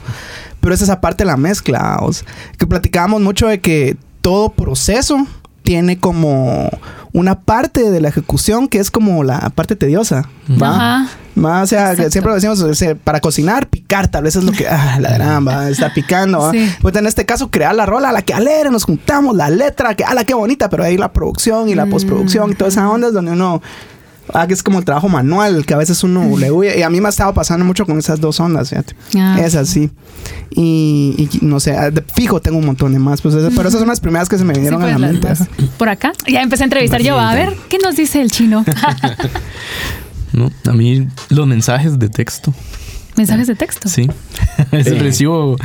Pero 0.60 0.74
es 0.74 0.82
esa 0.82 1.00
parte 1.00 1.24
de 1.24 1.26
la 1.26 1.36
mezcla. 1.36 1.96
o 2.02 2.12
sea, 2.12 2.28
que 2.56 2.66
platicábamos 2.68 3.20
mucho 3.22 3.48
de 3.48 3.58
que 3.60 3.96
todo 4.20 4.50
proceso 4.50 5.26
tiene 5.62 5.98
como 5.98 6.68
una 7.12 7.40
parte 7.40 7.90
de 7.90 8.00
la 8.00 8.08
ejecución 8.08 8.68
que 8.68 8.78
es 8.78 8.90
como 8.90 9.22
la 9.24 9.50
parte 9.50 9.76
tediosa. 9.76 10.28
¿va? 10.60 10.74
Ajá. 10.74 11.08
Más, 11.36 11.64
o 11.64 11.66
sea, 11.68 11.92
Exacto. 11.92 12.10
siempre 12.10 12.30
lo 12.30 12.34
decimos, 12.34 12.64
para 13.04 13.20
cocinar, 13.20 13.68
picar, 13.68 14.08
tal 14.08 14.24
vez 14.24 14.36
es 14.36 14.42
lo 14.44 14.52
que, 14.52 14.66
ah, 14.68 14.98
la 15.00 15.12
gran, 15.12 15.46
va, 15.46 15.68
está 15.68 15.92
picando. 15.94 16.38
¿va? 16.40 16.50
Sí. 16.50 16.68
Pues 16.82 16.94
en 16.96 17.06
este 17.06 17.24
caso, 17.24 17.50
crear 17.50 17.74
la 17.74 17.86
rola, 17.86 18.10
la 18.12 18.22
que 18.22 18.34
alegre, 18.34 18.70
nos 18.70 18.84
juntamos, 18.84 19.36
la 19.36 19.48
letra, 19.48 19.94
que, 19.94 20.04
ah, 20.04 20.12
la 20.14 20.24
que 20.24 20.34
bonita, 20.34 20.68
pero 20.68 20.82
ahí 20.82 20.96
la 20.96 21.12
producción 21.12 21.68
y 21.68 21.74
la 21.74 21.86
Mm. 21.86 21.90
postproducción 21.90 22.50
y 22.50 22.54
toda 22.56 22.68
esa 22.68 22.88
onda 22.90 23.08
es 23.08 23.14
donde 23.14 23.32
uno, 23.32 23.62
ah, 24.34 24.46
que 24.46 24.54
es 24.54 24.62
como 24.62 24.78
el 24.78 24.84
trabajo 24.84 25.08
manual, 25.08 25.64
que 25.66 25.74
a 25.74 25.76
veces 25.76 26.02
uno 26.04 26.36
le 26.38 26.50
huye. 26.50 26.78
Y 26.78 26.82
a 26.82 26.90
mí 26.90 27.00
me 27.00 27.06
ha 27.06 27.10
estado 27.10 27.34
pasando 27.34 27.64
mucho 27.64 27.86
con 27.86 27.98
esas 27.98 28.20
dos 28.20 28.40
ondas, 28.40 28.70
fíjate. 28.70 28.94
Ah. 29.16 29.38
Es 29.40 29.54
así. 29.54 29.90
Y, 30.50 31.28
y 31.32 31.44
no 31.44 31.60
sé, 31.60 31.76
ah, 31.76 31.90
de 31.90 32.02
fijo 32.14 32.40
tengo 32.40 32.58
un 32.58 32.66
montón 32.66 32.92
de 32.92 32.98
más, 32.98 33.20
pues, 33.20 33.34
pero 33.34 33.68
esas 33.68 33.80
son 33.80 33.88
las 33.88 34.00
primeras 34.00 34.28
que 34.28 34.38
se 34.38 34.44
me 34.44 34.54
Sí, 34.54 34.60
vinieron 34.60 34.80
pues, 34.80 34.94
a 34.94 34.98
la 34.98 35.08
las 35.08 35.40
mente. 35.40 35.68
Por 35.78 35.88
acá. 35.88 36.12
Ya 36.26 36.42
empecé 36.42 36.64
a 36.64 36.66
entrevistar 36.66 37.02
yo. 37.02 37.18
A 37.18 37.34
ver, 37.34 37.54
¿qué 37.68 37.78
nos 37.78 37.96
dice 37.96 38.20
el 38.20 38.30
chino? 38.30 38.64
No, 40.32 40.50
a 40.66 40.72
mí 40.72 41.08
los 41.28 41.46
mensajes 41.46 41.98
de 41.98 42.08
texto, 42.08 42.54
Mensajes 43.20 43.46
de 43.46 43.54
texto. 43.54 43.88
sí. 43.88 44.08
Eso 44.72 44.94
recibo 44.98 45.56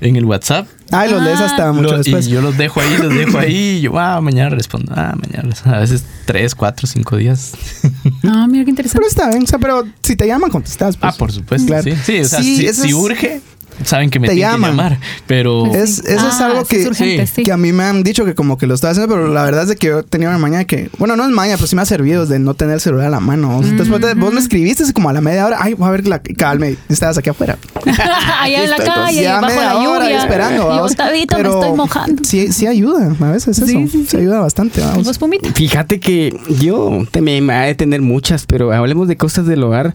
en 0.00 0.16
el 0.16 0.24
WhatsApp. 0.24 0.66
Ay, 0.90 1.10
los 1.10 1.22
lees 1.22 1.40
hasta 1.40 1.72
mucho 1.72 1.92
Lo- 1.92 1.98
después. 1.98 2.26
Y 2.26 2.30
yo 2.30 2.40
los 2.40 2.56
dejo 2.56 2.80
ahí, 2.80 2.96
los 2.98 3.12
dejo 3.14 3.38
ahí. 3.38 3.54
Y 3.78 3.80
yo, 3.82 3.98
ah, 3.98 4.20
mañana 4.20 4.50
respondo. 4.50 4.92
Ah, 4.96 5.14
mañana. 5.16 5.54
A 5.64 5.78
veces 5.80 6.04
tres, 6.24 6.54
cuatro, 6.54 6.86
cinco 6.86 7.16
días. 7.16 7.52
Ah, 8.26 8.46
mira 8.48 8.64
qué 8.64 8.70
interesante. 8.70 8.98
Pero 9.00 9.08
está 9.08 9.28
bien, 9.30 9.42
o 9.42 9.46
sea, 9.46 9.58
pero 9.58 9.84
si 10.02 10.16
te 10.16 10.26
llaman, 10.26 10.50
contestas. 10.50 10.96
Pues. 10.96 11.14
ah, 11.14 11.16
por 11.18 11.30
supuesto. 11.32 11.66
Claro. 11.66 11.82
Sí, 11.82 11.94
sí, 12.04 12.20
o 12.20 12.24
sea, 12.24 12.38
Sí, 12.42 12.56
si, 12.56 12.66
eso 12.66 12.82
si 12.82 12.88
es- 12.88 12.94
urge, 12.94 13.40
saben 13.84 14.10
que 14.10 14.20
me 14.20 14.28
Te 14.28 14.34
tienen 14.34 14.52
llaman. 14.52 14.70
que 14.72 14.76
llamar. 14.76 14.98
Pero 15.26 15.64
Pues 15.68 15.98
Es, 16.00 16.04
eso 16.04 16.28
es 16.28 16.34
Ah, 16.40 16.46
algo 16.46 16.64
que, 16.64 16.80
es 16.82 16.86
urgente, 16.86 17.26
sí, 17.26 17.42
que 17.42 17.52
a 17.52 17.56
mí 17.56 17.72
me 17.72 17.84
han 17.84 18.02
dicho 18.02 18.24
que 18.24 18.34
como 18.34 18.56
que 18.58 18.66
lo 18.66 18.74
estoy 18.74 18.90
haciendo, 18.90 19.14
pero 19.14 19.28
la 19.28 19.42
verdad 19.44 19.62
es 19.64 19.68
de 19.70 19.76
que 19.76 19.88
yo 19.88 20.02
tenía 20.04 20.28
una 20.28 20.38
mañana 20.38 20.64
que, 20.64 20.90
bueno, 20.98 21.16
no 21.16 21.24
es 21.24 21.30
maña, 21.30 21.54
pero 21.56 21.66
sí 21.66 21.74
me 21.76 21.82
ha 21.82 21.86
servido 21.86 22.26
de 22.26 22.38
no 22.38 22.54
tener 22.54 22.74
el 22.74 22.80
celular 22.80 23.06
a 23.06 23.10
la 23.10 23.20
mano. 23.20 23.60
De- 23.62 24.14
vos 24.14 24.32
me 24.32 24.40
escribiste 24.40 24.82
así 24.84 24.92
como 24.92 25.08
a 25.08 25.12
la 25.12 25.20
media 25.20 25.46
hora, 25.46 25.58
ay, 25.60 25.74
voy 25.74 25.88
a 25.88 25.90
ver 25.92 26.06
la 26.06 26.20
calme, 26.20 26.76
estabas 26.88 27.18
aquí 27.18 27.30
afuera. 27.30 27.58
Allá 28.40 28.64
en 28.64 28.70
la 28.70 28.76
calle, 28.76 29.22
ya 29.22 29.40
bajo 29.40 29.54
media 29.54 29.74
la 29.74 29.78
hora 29.88 30.04
lluvia. 30.04 30.18
esperando. 30.18 30.54
Y 30.54 30.58
yo, 30.58 30.68
vamos. 30.68 30.96
Tabita, 30.96 31.36
me 31.36 31.42
Pero 31.42 31.60
estoy 31.60 31.76
mojando. 31.76 32.22
Sí, 32.24 32.52
sí 32.52 32.66
ayuda, 32.66 33.14
a 33.20 33.30
veces 33.30 33.58
eso. 33.58 33.66
Sí, 33.66 33.88
sí, 33.88 34.06
Se 34.08 34.18
ayuda 34.18 34.40
bastante. 34.40 34.80
¿Y 34.80 34.84
vamos. 34.84 35.04
vos? 35.18 35.18
Fíjate 35.54 36.00
que 36.00 36.36
yo 36.60 37.04
también 37.10 37.44
me 37.46 37.54
ha 37.54 37.62
de 37.62 37.74
tener 37.74 38.02
muchas, 38.02 38.46
pero 38.46 38.72
hablemos 38.72 39.08
de 39.08 39.16
cosas 39.16 39.46
del 39.46 39.62
hogar. 39.62 39.94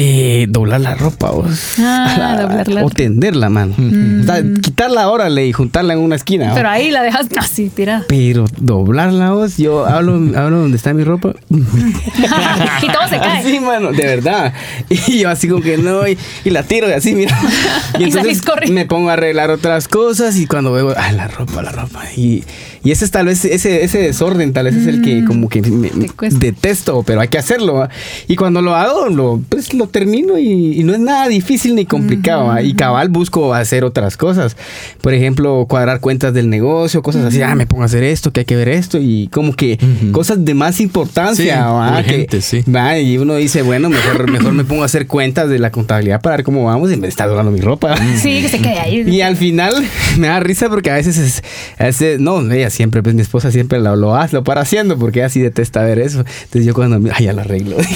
Eh, 0.00 0.46
doblar 0.48 0.80
la 0.80 0.94
ropa 0.94 1.30
vos. 1.30 1.74
Ah, 1.80 2.36
doblar 2.42 2.68
la 2.68 2.80
o 2.80 2.84
ropa. 2.84 2.94
tenderla, 2.94 3.48
mano. 3.48 3.74
O 3.76 4.24
sea, 4.24 4.42
quitarla 4.62 5.08
órale 5.08 5.46
y 5.46 5.52
juntarla 5.52 5.94
en 5.94 6.00
una 6.00 6.14
esquina. 6.16 6.52
Pero 6.54 6.68
ahí 6.68 6.90
la 6.90 7.02
dejas 7.02 7.26
así, 7.36 7.68
tirada. 7.68 8.04
Pero 8.08 8.44
doblarla 8.58 9.32
vos, 9.32 9.56
yo 9.56 9.86
hablo, 9.86 10.14
hablo 10.38 10.58
donde 10.58 10.76
está 10.76 10.94
mi 10.94 11.02
ropa. 11.04 11.34
y 11.50 12.86
todo 12.86 13.08
se 13.08 13.18
cae. 13.18 13.42
Sí, 13.42 13.60
mano, 13.60 13.92
de 13.92 14.04
verdad. 14.04 14.52
Y 14.88 15.18
yo 15.20 15.30
así 15.30 15.48
como 15.48 15.62
que 15.62 15.76
no, 15.78 16.06
y, 16.06 16.16
y 16.44 16.50
la 16.50 16.62
tiro 16.62 16.88
y 16.88 16.92
así, 16.92 17.14
mira. 17.14 17.36
Y 17.98 18.12
salís 18.12 18.42
corriendo. 18.42 18.74
me 18.74 18.86
pongo 18.86 19.10
a 19.10 19.14
arreglar 19.14 19.50
otras 19.50 19.88
cosas 19.88 20.36
y 20.36 20.46
cuando 20.46 20.72
veo, 20.72 20.94
ah, 20.96 21.10
la 21.12 21.26
ropa, 21.26 21.62
la 21.62 21.72
ropa. 21.72 22.04
Y, 22.16 22.44
y 22.84 22.92
ese 22.92 23.04
es 23.04 23.10
tal 23.10 23.26
vez, 23.26 23.44
ese, 23.44 23.82
ese 23.82 23.98
desorden 23.98 24.52
tal 24.52 24.66
vez 24.66 24.76
es 24.76 24.86
el 24.86 25.02
que 25.02 25.24
como 25.24 25.48
que 25.48 25.62
me- 25.62 25.88
Mm, 25.88 26.38
detesto, 26.38 27.02
pero 27.02 27.20
hay 27.20 27.28
que 27.28 27.38
hacerlo. 27.38 27.74
¿va? 27.74 27.88
Y 28.28 28.36
cuando 28.36 28.60
lo 28.62 28.74
hago, 28.76 29.08
lo, 29.08 29.40
pues 29.48 29.74
lo 29.74 29.87
termino 29.88 30.38
y, 30.38 30.80
y 30.80 30.84
no 30.84 30.92
es 30.92 31.00
nada 31.00 31.28
difícil 31.28 31.74
ni 31.74 31.84
complicado. 31.84 32.46
¿va? 32.46 32.62
Y 32.62 32.74
cabal 32.74 33.08
busco 33.08 33.54
hacer 33.54 33.84
otras 33.84 34.16
cosas. 34.16 34.56
Por 35.00 35.14
ejemplo, 35.14 35.66
cuadrar 35.68 36.00
cuentas 36.00 36.32
del 36.34 36.48
negocio, 36.50 37.02
cosas 37.02 37.24
así. 37.24 37.42
Ah, 37.42 37.54
me 37.54 37.66
pongo 37.66 37.82
a 37.82 37.86
hacer 37.86 38.02
esto, 38.04 38.32
que 38.32 38.40
hay 38.40 38.46
que 38.46 38.56
ver 38.56 38.68
esto. 38.68 38.98
Y 38.98 39.28
como 39.28 39.54
que 39.54 39.78
cosas 40.12 40.44
de 40.44 40.54
más 40.54 40.80
importancia. 40.80 41.56
Sí, 41.56 41.60
¿va? 41.60 42.02
Que- 42.02 42.10
urgentes, 42.10 42.44
sí. 42.44 42.62
va, 42.70 42.98
y 42.98 43.18
uno 43.18 43.34
dice, 43.36 43.62
bueno, 43.62 43.88
mejor, 43.88 44.30
mejor 44.30 44.52
me 44.52 44.64
pongo 44.64 44.82
a 44.82 44.86
hacer 44.86 45.06
cuentas 45.06 45.48
de 45.48 45.58
la 45.58 45.70
contabilidad 45.70 46.20
para 46.20 46.36
ver 46.36 46.44
cómo 46.44 46.64
vamos 46.64 46.92
y 46.92 46.96
me 46.96 47.08
está 47.08 47.26
durando 47.26 47.50
mi 47.50 47.60
ropa. 47.60 47.96
Sí, 48.16 48.42
que 48.42 48.48
se 48.48 48.58
quede 48.60 48.78
ahí. 48.78 49.04
Y 49.08 49.20
al 49.22 49.36
final 49.36 49.74
me 50.18 50.28
da 50.28 50.40
risa 50.40 50.68
porque 50.68 50.90
a 50.90 50.94
veces 50.94 51.18
es, 51.18 51.42
a 51.78 51.84
veces, 51.84 52.20
no, 52.20 52.40
ella 52.50 52.70
siempre, 52.70 53.02
pues 53.02 53.14
mi 53.14 53.22
esposa 53.22 53.50
siempre 53.50 53.78
lo, 53.80 53.96
lo 53.96 54.14
hace, 54.16 54.36
lo 54.36 54.44
para 54.44 54.62
haciendo 54.62 54.98
porque 54.98 55.20
ella 55.20 55.28
sí 55.28 55.40
detesta 55.40 55.82
ver 55.82 55.98
eso. 55.98 56.20
Entonces 56.20 56.64
yo 56.64 56.74
cuando, 56.74 57.00
ay, 57.14 57.24
ya 57.26 57.32
lo 57.32 57.40
arreglo. 57.40 57.76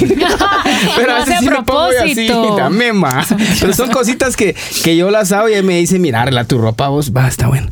Lo 1.07 1.15
hace 1.15 1.35
a 1.35 1.39
sí 1.41 1.49
me 1.49 1.63
pongo 1.63 1.82
así, 1.85 2.27
propósito. 2.27 2.57
también, 2.57 2.97
ma. 2.97 3.25
Pero 3.61 3.73
son 3.73 3.91
cositas 3.91 4.37
que, 4.37 4.55
que 4.83 4.97
yo 4.97 5.11
las 5.11 5.33
hago 5.33 5.49
y 5.49 5.53
ella 5.53 5.63
me 5.63 5.79
dice, 5.79 5.99
mira, 5.99 6.23
arregla 6.23 6.45
tu 6.45 6.59
ropa 6.59 6.89
vos, 6.89 7.13
va, 7.15 7.29
está 7.29 7.49
bueno. 7.49 7.69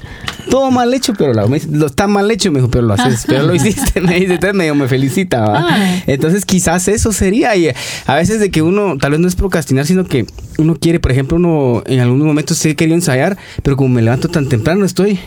Todo 0.49 0.71
mal 0.73 0.93
hecho, 0.93 1.15
pero 1.15 1.33
lo, 1.33 1.47
lo 1.47 1.87
está 1.87 2.09
mal 2.09 2.29
hecho, 2.29 2.51
me 2.51 2.59
dijo, 2.59 2.71
pero 2.71 2.85
lo 2.85 2.95
haces, 2.95 3.25
pero 3.29 3.45
lo 3.45 3.55
hiciste, 3.55 4.01
me 4.01 4.15
dice, 4.15 4.35
entonces 4.35 4.55
medio 4.55 4.75
me 4.75 4.89
felicita, 4.89 5.41
¿va? 5.43 5.69
Ah. 5.71 6.03
Entonces 6.09 6.45
quizás 6.45 6.89
eso 6.89 7.13
sería, 7.13 7.55
y 7.55 7.71
a 8.07 8.15
veces 8.17 8.41
de 8.41 8.51
que 8.51 8.61
uno, 8.61 8.97
tal 8.99 9.13
vez 9.13 9.21
no 9.21 9.29
es 9.29 9.37
procrastinar, 9.37 9.87
sino 9.87 10.05
que 10.05 10.27
uno 10.59 10.77
quiere, 10.77 10.99
por 10.99 11.13
ejemplo, 11.13 11.37
uno 11.37 11.85
en 11.87 12.01
algún 12.01 12.21
momento 12.27 12.55
sí 12.55 12.71
he 12.71 12.77
querido 12.77 12.97
ensayar, 12.97 13.39
pero 13.63 13.77
como 13.77 13.95
me 13.95 14.03
levanto 14.03 14.29
tan 14.29 14.49
temprano 14.49 14.85
estoy, 14.85 15.21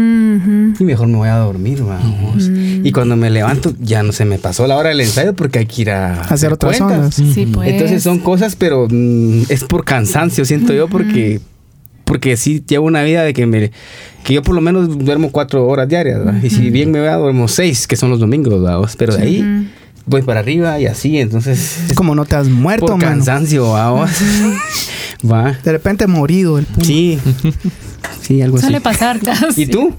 Y 0.00 0.84
mejor 0.84 1.08
me 1.08 1.16
voy 1.16 1.28
a 1.28 1.36
dormir, 1.36 1.82
vamos. 1.82 2.48
Y 2.48 2.92
cuando 2.92 3.16
me 3.16 3.30
levanto, 3.30 3.72
ya 3.80 4.02
no 4.02 4.12
se 4.12 4.24
me 4.24 4.38
pasó 4.38 4.66
la 4.66 4.76
hora 4.76 4.90
del 4.90 5.00
ensayo 5.00 5.34
porque 5.34 5.58
hay 5.60 5.66
que 5.66 5.82
ir 5.82 5.90
a 5.90 6.20
Hacer 6.22 6.52
otras 6.52 6.78
cuentas. 6.78 7.18
ondas. 7.18 7.34
Sí, 7.34 7.46
pues. 7.52 7.68
Entonces 7.68 8.02
son 8.02 8.18
cosas, 8.20 8.54
pero 8.56 8.86
mm, 8.88 9.42
es 9.48 9.64
por 9.64 9.84
cansancio, 9.84 10.44
siento 10.44 10.72
yo, 10.72 10.88
porque 10.88 11.40
porque 12.04 12.38
sí 12.38 12.62
llevo 12.66 12.86
una 12.86 13.02
vida 13.02 13.22
de 13.22 13.34
que 13.34 13.44
me 13.46 13.70
que 14.24 14.32
yo 14.34 14.42
por 14.42 14.54
lo 14.54 14.60
menos 14.62 14.98
duermo 14.98 15.30
cuatro 15.30 15.66
horas 15.66 15.88
diarias, 15.88 16.26
¿va? 16.26 16.34
y 16.42 16.48
si 16.48 16.70
bien 16.70 16.90
me 16.90 17.00
va 17.00 17.14
duermo 17.16 17.48
seis, 17.48 17.86
que 17.86 17.96
son 17.96 18.08
los 18.08 18.18
domingos, 18.18 18.64
¿va? 18.64 18.80
pero 18.96 19.14
de 19.14 19.22
ahí 19.22 19.68
voy 20.06 20.22
para 20.22 20.40
arriba 20.40 20.80
y 20.80 20.86
así, 20.86 21.18
entonces 21.18 21.80
Es 21.90 21.92
como 21.94 22.14
no 22.14 22.24
te 22.24 22.34
has 22.36 22.48
muerto, 22.48 22.86
por 22.86 22.96
mano. 22.96 23.08
cansancio, 23.10 23.68
¿va? 23.72 24.08
va. 25.24 25.52
De 25.52 25.72
repente 25.72 26.06
morido 26.06 26.58
el 26.58 26.66
puma. 26.66 26.84
Sí, 26.84 27.18
sí, 28.22 28.42
algo 28.42 28.56
así. 28.58 28.66
Suele 28.66 28.80
pasar. 28.80 29.18
¿Y 29.56 29.66
tú? 29.66 29.94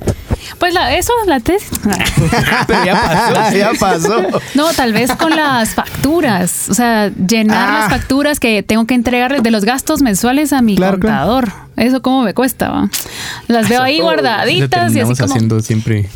Pues 0.58 0.74
la, 0.74 0.96
eso, 0.96 1.14
la 1.28 1.40
tesis. 1.40 1.70
pero 2.68 2.86
ya 2.86 2.94
pasó. 3.02 3.56
ya 3.58 3.72
pasó. 3.80 4.16
No, 4.56 4.72
tal 4.74 4.94
vez 4.94 5.12
con 5.16 5.36
las 5.36 5.70
facturas. 5.70 6.68
O 6.70 6.74
sea, 6.74 7.10
llenar 7.10 7.70
Ah. 7.70 7.80
las 7.82 7.90
facturas 7.90 8.40
que 8.40 8.64
tengo 8.64 8.86
que 8.86 8.94
entregarle 8.96 9.42
de 9.42 9.52
los 9.52 9.64
gastos 9.66 10.02
mensuales 10.02 10.52
a 10.54 10.62
mi 10.62 10.76
Claro, 10.76 11.00
claro. 11.00 11.18
contador. 11.28 11.52
Eso 11.78 12.02
cómo 12.02 12.24
me 12.24 12.34
cuesta, 12.34 12.70
va? 12.70 12.90
Las 13.48 13.70
veo 13.70 13.82
ahí 13.82 14.00
guardaditas 14.02 14.94
y 14.96 15.00
así 15.00 15.14
como. 15.16 15.34
haciendo 15.34 15.62
siempre. 15.62 16.10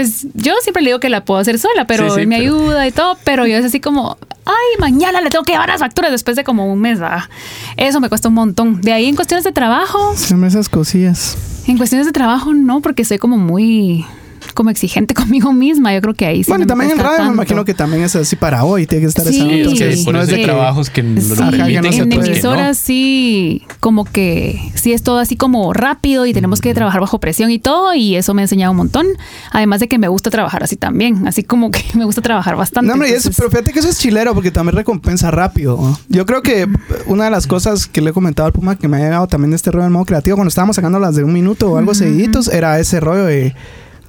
Pues 0.00 0.26
yo 0.34 0.54
siempre 0.62 0.82
le 0.82 0.88
digo 0.90 1.00
que 1.00 1.08
la 1.10 1.24
puedo 1.24 1.38
hacer 1.40 1.58
sola, 1.58 1.86
pero 1.86 2.08
Sí, 2.08 2.14
sí, 2.14 2.20
él 2.22 2.26
me 2.26 2.38
pero- 2.38 2.54
ayuda 2.56 2.86
y 2.86 2.92
todo, 2.92 3.18
pero 3.24 3.46
yo 3.46 3.56
es 3.56 3.64
así 3.66 3.80
como, 3.80 4.16
ay, 4.46 4.54
mañana 4.78 5.20
le 5.20 5.28
tengo 5.30 5.44
que 5.44 5.52
llevar 5.52 5.68
las 5.68 5.80
facturas 5.80 6.10
después 6.10 6.36
de 6.36 6.44
como 6.44 6.72
un 6.72 6.80
mes, 6.80 7.02
va. 7.02 7.28
Eso 7.76 8.00
me 8.00 8.08
cuesta 8.08 8.28
un 8.28 8.34
montón. 8.34 8.80
De 8.80 8.92
ahí 8.94 9.06
en 9.06 9.14
cuestiones 9.16 9.44
de 9.44 9.52
trabajo, 9.52 10.14
Siempre 10.16 10.48
esas 10.48 10.68
cosillas. 10.70 11.36
en 11.66 11.76
cuestiones 11.76 12.06
de 12.06 12.12
trabajo 12.12 12.54
no, 12.54 12.80
porque 12.80 13.04
soy 13.04 13.18
como 13.18 13.36
muy 13.36 14.06
como 14.54 14.70
exigente 14.70 15.14
conmigo 15.20 15.52
misma. 15.52 15.94
Yo 15.94 16.00
creo 16.00 16.14
que 16.14 16.26
ahí 16.26 16.44
sí 16.44 16.50
bueno, 16.50 16.64
no 16.64 16.68
también 16.68 16.92
en 16.92 16.98
radio 16.98 17.24
me 17.26 17.32
imagino 17.34 17.64
que 17.64 17.74
también 17.74 18.02
es 18.02 18.16
así 18.16 18.36
para 18.36 18.64
hoy. 18.64 18.86
Tiene 18.86 19.02
que 19.02 19.08
estar 19.08 19.26
Sí, 19.26 19.36
esa 19.36 19.44
Sí, 19.48 19.60
entonces, 19.60 20.04
por 20.04 20.14
no 20.14 20.20
es 20.20 20.28
eso 20.28 20.30
de 20.36 20.36
hay 20.36 20.46
que- 20.46 20.50
trabajos 20.52 20.90
que 20.90 21.02
lo 21.02 21.20
Sí, 21.20 21.32
Ajá, 21.32 21.50
que 21.50 21.80
no 21.80 21.88
en 21.90 22.08
que 22.10 22.16
emisoras 22.16 22.78
sí, 22.78 23.62
como 23.80 24.04
que 24.04 24.60
sí 24.74 24.92
es 24.92 25.02
todo 25.02 25.18
así 25.18 25.36
como 25.36 25.72
rápido 25.72 26.26
y 26.26 26.32
tenemos 26.32 26.60
que 26.60 26.72
trabajar 26.74 27.00
bajo 27.00 27.18
presión 27.20 27.50
y 27.50 27.58
todo 27.58 27.94
y 27.94 28.16
eso 28.16 28.34
me 28.34 28.42
ha 28.42 28.44
enseñado 28.44 28.70
un 28.72 28.76
montón. 28.78 29.06
Además 29.52 29.80
de 29.80 29.88
que 29.88 29.98
me 29.98 30.08
gusta 30.08 30.30
trabajar 30.30 30.62
así 30.62 30.76
también, 30.76 31.26
así 31.28 31.42
como 31.42 31.70
que 31.70 31.82
me 31.94 32.04
gusta 32.04 32.22
trabajar 32.22 32.56
bastante. 32.56 32.86
No, 32.88 32.94
hombre, 32.94 33.08
entonces- 33.08 33.34
pero 33.36 33.50
fíjate 33.50 33.72
que 33.72 33.78
eso 33.80 33.88
es 33.88 33.98
chilero 33.98 34.34
porque 34.34 34.50
también 34.50 34.76
recompensa 34.76 35.30
rápido. 35.30 35.98
Yo 36.08 36.26
creo 36.26 36.42
que 36.42 36.66
una 37.06 37.24
de 37.24 37.30
las 37.30 37.46
cosas 37.46 37.86
que 37.86 38.00
le 38.00 38.10
he 38.10 38.12
comentado 38.12 38.46
al 38.46 38.52
Puma 38.52 38.76
que 38.76 38.88
me 38.88 38.96
ha 38.96 39.00
llegado 39.00 39.26
también 39.26 39.50
de 39.50 39.56
este 39.56 39.70
rollo 39.70 39.84
del 39.84 39.92
modo 39.92 40.04
creativo 40.04 40.36
cuando 40.36 40.48
estábamos 40.48 40.76
sacando 40.76 40.98
las 40.98 41.14
de 41.16 41.24
un 41.24 41.32
minuto 41.32 41.72
o 41.72 41.76
algo 41.76 41.94
seguiditos 41.94 42.48
era 42.48 42.78
ese 42.78 43.00
rollo 43.00 43.24
de 43.24 43.54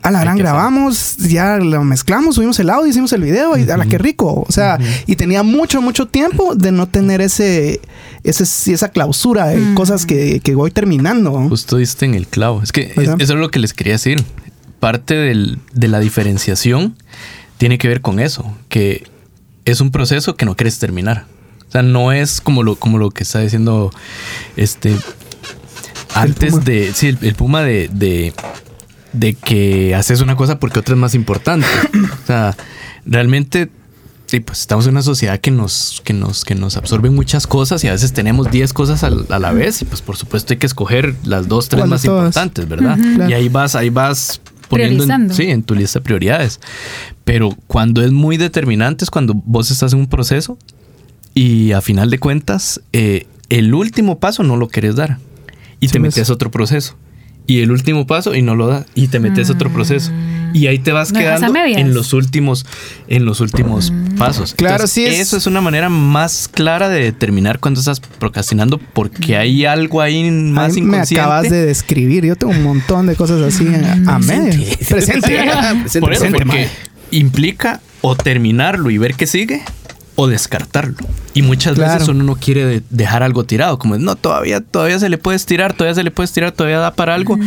a 0.03 0.11
la 0.11 0.21
gran 0.21 0.33
hacer. 0.35 0.43
grabamos, 0.43 1.17
ya 1.17 1.57
lo 1.57 1.83
mezclamos, 1.83 2.35
subimos 2.35 2.59
el 2.59 2.69
audio, 2.69 2.87
hicimos 2.89 3.13
el 3.13 3.21
video 3.21 3.57
y 3.57 3.69
a 3.69 3.77
la 3.77 3.85
que 3.85 3.97
rico. 3.97 4.43
O 4.47 4.51
sea, 4.51 4.77
y 5.05 5.15
tenía 5.15 5.43
mucho, 5.43 5.81
mucho 5.81 6.07
tiempo 6.07 6.55
de 6.55 6.71
no 6.71 6.87
tener 6.87 7.21
ese, 7.21 7.81
ese 8.23 8.73
esa 8.73 8.89
clausura 8.89 9.47
de 9.47 9.73
cosas 9.75 10.05
que, 10.05 10.39
que 10.39 10.55
voy 10.55 10.71
terminando. 10.71 11.31
Justo 11.49 11.77
diste 11.77 12.05
en 12.05 12.15
el 12.15 12.27
clavo. 12.27 12.61
Es 12.63 12.71
que 12.71 12.93
es- 12.95 12.97
eso 12.97 13.15
es 13.19 13.29
lo 13.39 13.49
que 13.51 13.59
les 13.59 13.73
quería 13.73 13.93
decir. 13.93 14.23
Parte 14.79 15.13
del- 15.13 15.59
de 15.73 15.87
la 15.87 15.99
diferenciación 15.99 16.95
tiene 17.57 17.77
que 17.77 17.87
ver 17.87 18.01
con 18.01 18.19
eso, 18.19 18.51
que 18.69 19.03
es 19.65 19.79
un 19.81 19.91
proceso 19.91 20.35
que 20.35 20.45
no 20.45 20.55
quieres 20.55 20.79
terminar. 20.79 21.25
O 21.67 21.71
sea, 21.71 21.83
no 21.83 22.11
es 22.11 22.41
como 22.41 22.63
lo, 22.63 22.75
como 22.75 22.97
lo 22.97 23.11
que 23.11 23.21
está 23.23 23.39
diciendo 23.39 23.91
este 24.57 24.95
antes 26.15 26.51
Puma. 26.51 26.63
de. 26.63 26.91
Sí, 26.93 27.07
el, 27.07 27.17
el 27.21 27.35
Puma 27.35 27.61
de, 27.61 27.89
de, 27.93 28.33
de 29.13 29.33
que 29.33 29.95
haces 29.95 30.21
una 30.21 30.35
cosa 30.35 30.59
porque 30.59 30.79
otra 30.79 30.95
es 30.95 30.99
más 30.99 31.15
importante. 31.15 31.67
o 32.23 32.27
sea, 32.27 32.55
realmente. 33.05 33.69
Sí, 34.27 34.39
pues 34.39 34.61
estamos 34.61 34.85
en 34.85 34.91
una 34.91 35.01
sociedad 35.01 35.41
que 35.41 35.51
nos, 35.51 36.01
que 36.05 36.13
nos, 36.13 36.45
que 36.45 36.55
nos 36.55 36.77
absorbe 36.77 37.09
muchas 37.09 37.47
cosas 37.47 37.83
y 37.83 37.89
a 37.89 37.91
veces 37.91 38.13
tenemos 38.13 38.49
10 38.49 38.71
cosas 38.71 39.03
a, 39.03 39.09
la 39.09 39.51
vez 39.51 39.81
y 39.81 39.85
pues 39.85 40.01
por 40.01 40.15
supuesto 40.15 40.53
hay 40.53 40.57
que 40.57 40.67
escoger 40.67 41.15
las 41.25 41.49
dos, 41.49 41.67
tres 41.67 41.81
¿Cuál 41.81 41.89
de 41.89 41.95
más 41.95 42.01
todas? 42.03 42.27
importantes, 42.27 42.69
¿verdad? 42.69 42.97
Claro. 42.97 43.29
Y 43.29 43.33
ahí 43.33 43.49
vas, 43.49 43.75
ahí 43.75 43.89
vas 43.89 44.39
poniendo 44.69 45.03
en, 45.03 45.33
sí, 45.33 45.51
en 45.51 45.63
tu 45.63 45.75
lista 45.75 45.99
de 45.99 46.05
prioridades. 46.05 46.61
Pero 47.25 47.57
cuando 47.67 48.01
es 48.01 48.11
muy 48.11 48.37
determinante 48.37 49.03
es 49.03 49.11
cuando 49.11 49.33
vos 49.33 49.69
estás 49.69 49.91
en 49.91 49.99
un 49.99 50.07
proceso 50.07 50.57
y 51.33 51.73
a 51.73 51.81
final 51.81 52.09
de 52.09 52.17
cuentas 52.17 52.79
eh, 52.93 53.27
el 53.49 53.73
último 53.73 54.19
paso 54.19 54.43
no 54.43 54.55
lo 54.55 54.69
querés 54.69 54.95
dar 54.95 55.17
y 55.81 55.87
Sí, 55.87 55.93
te 55.93 55.99
metes 55.99 56.29
a 56.29 56.33
otro 56.33 56.51
proceso. 56.51 56.95
Y 57.51 57.59
el 57.61 57.71
último 57.71 58.07
paso 58.07 58.33
y 58.33 58.41
no 58.41 58.55
lo 58.55 58.67
da 58.67 58.85
y 58.95 59.07
te 59.09 59.19
metes 59.19 59.49
a 59.49 59.53
otro 59.53 59.69
proceso. 59.73 60.09
Y 60.53 60.67
ahí 60.67 60.79
te 60.79 60.91
vas 60.93 61.11
No, 61.11 61.19
quedando 61.19 61.53
en 61.65 61.93
los 61.93 62.13
últimos 62.13 62.65
en 63.09 63.25
los 63.25 63.41
últimos 63.41 63.91
pasos. 64.17 64.53
Claro, 64.53 64.87
sí 64.87 65.05
es- 65.05 65.19
Eso 65.19 65.35
es 65.37 65.47
una 65.47 65.59
manera 65.59 65.89
más 65.89 66.47
clara 66.47 66.87
de 66.87 67.01
determinar 67.03 67.59
cuando 67.59 67.79
estás 67.81 67.99
procrastinando 67.99 68.77
porque 68.77 69.35
hay 69.35 69.65
algo 69.65 69.99
ahí 70.01 70.29
más 70.31 70.75
Ahí 70.75 70.81
me 70.81 70.87
inconsciente. 70.89 71.19
acabas 71.21 71.49
de 71.49 71.65
describir. 71.65 72.25
Yo 72.25 72.35
tengo 72.37 72.53
un 72.53 72.63
montón 72.63 73.05
de 73.07 73.15
cosas 73.15 73.41
así 73.41 73.67
a, 74.07 74.15
a 74.15 74.19
medias. 74.19 74.77
Presente. 74.87 75.27
Presente, 75.27 75.99
Por 75.99 76.13
eso, 76.13 76.21
presente, 76.23 76.45
porque 76.45 76.67
implica 77.11 77.81
o 78.01 78.15
terminarlo 78.15 78.89
y 78.91 78.97
ver 78.97 79.15
qué 79.15 79.27
sigue 79.27 79.61
o 80.15 80.27
descartarlo. 80.27 81.07
Y 81.33 81.41
muchas 81.41 81.75
Claro. 81.75 81.93
veces 81.93 82.07
uno 82.09 82.23
no 82.25 82.35
quiere 82.35 82.65
de- 82.65 82.83
dejar 82.89 83.23
algo 83.23 83.45
tirado, 83.45 83.79
como 83.79 83.97
no, 83.97 84.15
todavía, 84.17 84.59
todavía 84.59 84.99
se 84.99 85.07
le 85.07 85.17
puede 85.17 85.37
estirar, 85.37 85.71
todavía 85.73 85.95
se 85.95 86.03
le 86.03 86.11
puede 86.11 86.25
estirar, 86.25 86.51
todavía 86.51 86.79
da 86.79 86.93
para 86.93 87.15
algo. 87.15 87.37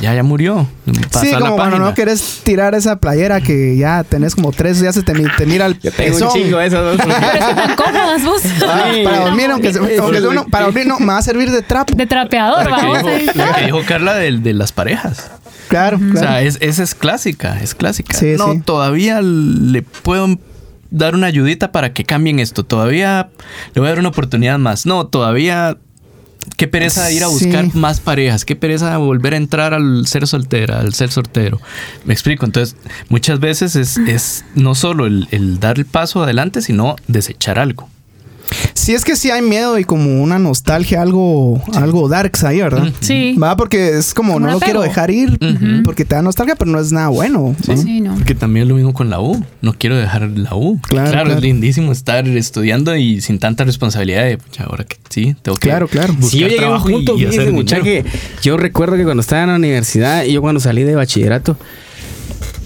Ya, 0.00 0.14
ya 0.14 0.22
murió. 0.22 0.68
Pasa 1.10 1.20
Sí, 1.26 1.32
como 1.34 1.56
cuando 1.56 1.78
no 1.80 1.92
querés 1.94 2.40
tirar 2.44 2.74
esa 2.76 2.96
playera 3.00 3.40
que 3.40 3.76
ya 3.76 4.04
tenés 4.04 4.36
como 4.36 4.52
tres, 4.52 4.78
ya 4.78 4.92
se 4.92 5.02
te, 5.02 5.12
te 5.12 5.46
mira 5.46 5.66
el 5.66 5.74
Yo 5.80 5.90
tengo 5.90 6.12
pezón. 6.18 6.28
un 6.28 6.34
chingo 6.34 6.58
de 6.58 6.66
esas 6.66 6.82
dos. 6.84 6.96
Pero 6.98 7.14
están 7.48 7.74
cómodas 7.76 8.24
vos. 8.24 8.42
Ah, 8.68 8.92
para 9.04 9.20
dormir, 9.24 9.50
aunque, 9.50 9.72
se- 9.72 9.78
aunque 9.80 9.94
Eso 10.18 10.30
uno, 10.30 10.46
para 10.46 10.66
dormir 10.66 10.86
no, 10.86 11.00
me 11.00 11.06
va 11.06 11.18
a 11.18 11.22
servir 11.22 11.50
de 11.50 11.62
trapo. 11.62 11.94
De 11.96 12.06
trapeador, 12.06 12.70
Lo 12.70 12.76
que 12.76 12.82
vamos. 12.86 13.02
que 13.58 13.64
dijo 13.64 13.80
Carla 13.86 14.14
de, 14.14 14.38
de 14.38 14.52
las 14.54 14.70
parejas. 14.72 15.30
Claro, 15.68 15.98
O 16.14 16.18
sea, 16.18 16.42
es, 16.42 16.58
esa 16.60 16.82
es 16.82 16.94
clásica, 16.94 17.58
es 17.60 17.74
clásica. 17.74 18.16
Sí, 18.16 18.34
no, 18.38 18.52
sí. 18.52 18.60
todavía 18.64 19.20
le 19.22 19.82
puedo 19.82 20.36
dar 20.92 21.14
una 21.16 21.26
ayudita 21.26 21.72
para 21.72 21.92
que 21.92 22.04
cambien 22.04 22.38
esto. 22.38 22.64
Todavía 22.64 23.30
le 23.74 23.80
voy 23.80 23.86
a 23.88 23.90
dar 23.90 23.98
una 23.98 24.10
oportunidad 24.10 24.58
más. 24.58 24.86
No, 24.86 25.06
todavía. 25.06 25.76
Qué 26.56 26.66
pereza 26.66 27.10
ir 27.12 27.22
a 27.22 27.28
Sí. 27.28 27.32
buscar 27.46 27.74
más 27.76 28.00
parejas. 28.00 28.44
Qué 28.44 28.56
pereza 28.56 28.96
volver 28.98 29.34
a 29.34 29.36
entrar 29.36 29.74
al 29.74 30.06
ser 30.08 30.26
soltera, 30.26 30.80
al 30.80 30.92
ser 30.92 31.10
soltero. 31.12 31.60
Me 32.04 32.12
explico. 32.12 32.44
Entonces, 32.44 32.76
muchas 33.08 33.38
veces 33.38 33.76
es, 33.76 33.96
es 33.98 34.44
no 34.56 34.74
solo 34.74 35.06
el, 35.06 35.28
el 35.30 35.60
dar 35.60 35.78
el 35.78 35.86
paso 35.86 36.22
adelante, 36.22 36.60
sino 36.60 36.96
desechar 37.06 37.58
algo. 37.60 37.88
Sí, 38.74 38.94
es 38.94 39.04
que 39.04 39.14
sí 39.16 39.30
hay 39.30 39.42
miedo 39.42 39.78
y 39.78 39.84
como 39.84 40.22
una 40.22 40.38
nostalgia, 40.38 41.02
algo, 41.02 41.62
algo 41.74 42.08
darks 42.08 42.42
ahí, 42.44 42.58
¿verdad? 42.60 42.88
Sí. 43.00 43.36
Va, 43.40 43.56
porque 43.56 43.96
es 43.98 44.12
como, 44.12 44.40
no 44.40 44.46
lo 44.46 44.52
apego. 44.56 44.64
quiero 44.64 44.82
dejar 44.82 45.10
ir 45.10 45.38
porque 45.84 46.04
te 46.04 46.14
da 46.16 46.22
nostalgia, 46.22 46.56
pero 46.56 46.70
no 46.70 46.80
es 46.80 46.90
nada 46.90 47.08
bueno. 47.08 47.54
¿no? 47.68 47.76
Sí, 47.76 48.00
no. 48.00 48.14
Porque 48.16 48.34
también 48.34 48.64
es 48.64 48.68
lo 48.68 48.74
mismo 48.74 48.92
con 48.92 49.08
la 49.10 49.20
U. 49.20 49.44
No 49.60 49.72
quiero 49.74 49.96
dejar 49.96 50.22
la 50.36 50.54
U. 50.56 50.80
Claro, 50.88 51.10
claro. 51.12 51.32
es 51.34 51.40
lindísimo 51.40 51.92
estar 51.92 52.26
estudiando 52.26 52.96
y 52.96 53.20
sin 53.20 53.38
tanta 53.38 53.64
responsabilidad 53.64 54.24
de, 54.24 54.38
pucha, 54.38 54.64
ahora 54.64 54.84
que 54.84 54.96
sí, 55.10 55.36
tengo 55.42 55.58
que 55.58 55.68
Claro, 55.68 55.86
claro. 55.86 56.12
buscar 56.14 56.30
Si 56.30 56.38
yo 56.40 56.48
llegué 56.48 56.64
a 56.64 56.70
un 56.70 56.90
y- 56.90 56.92
punto, 56.94 57.12
y, 57.16 57.20
hacer 57.26 57.30
fíjese, 57.32 57.52
mucha, 57.52 57.76
dinero. 57.78 58.04
que 58.04 58.18
yo 58.42 58.56
recuerdo 58.56 58.96
que 58.96 59.04
cuando 59.04 59.20
estaba 59.20 59.42
en 59.42 59.48
la 59.50 59.56
universidad 59.56 60.24
y 60.24 60.32
yo 60.32 60.40
cuando 60.42 60.60
salí 60.60 60.82
de 60.82 60.94
bachillerato, 60.96 61.56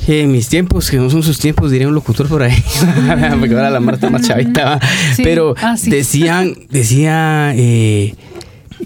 En 0.08 0.30
mis 0.30 0.48
tiempos, 0.48 0.90
que 0.90 0.98
no 0.98 1.10
son 1.10 1.22
sus 1.22 1.38
tiempos, 1.38 1.70
diría 1.70 1.88
un 1.88 1.94
locutor 1.94 2.28
por 2.28 2.42
ahí. 2.42 2.54
Porque 3.40 3.54
ahora 3.54 3.70
la 3.70 3.80
Marta 3.80 4.08
más 4.10 4.22
chavita. 4.22 4.64
¿va? 4.64 4.80
Sí. 5.14 5.22
Pero 5.24 5.54
Ah, 5.60 5.76
sí. 5.76 5.90
decían, 5.90 6.54
decía, 6.70 7.52
eh, 7.56 8.14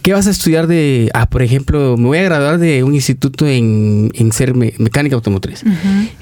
¿qué 0.03 0.13
vas 0.15 0.27
a 0.27 0.31
estudiar 0.31 0.67
de? 0.67 1.11
Ah, 1.13 1.29
por 1.29 1.43
ejemplo, 1.43 1.97
me 1.99 2.07
voy 2.07 2.19
a 2.19 2.23
graduar 2.23 2.59
de 2.59 2.83
un 2.85 2.95
instituto 2.95 3.47
en, 3.47 4.11
en 4.15 4.33
ser 4.33 4.55
me- 4.55 4.73
mecánica 4.79 5.15
automotriz, 5.15 5.63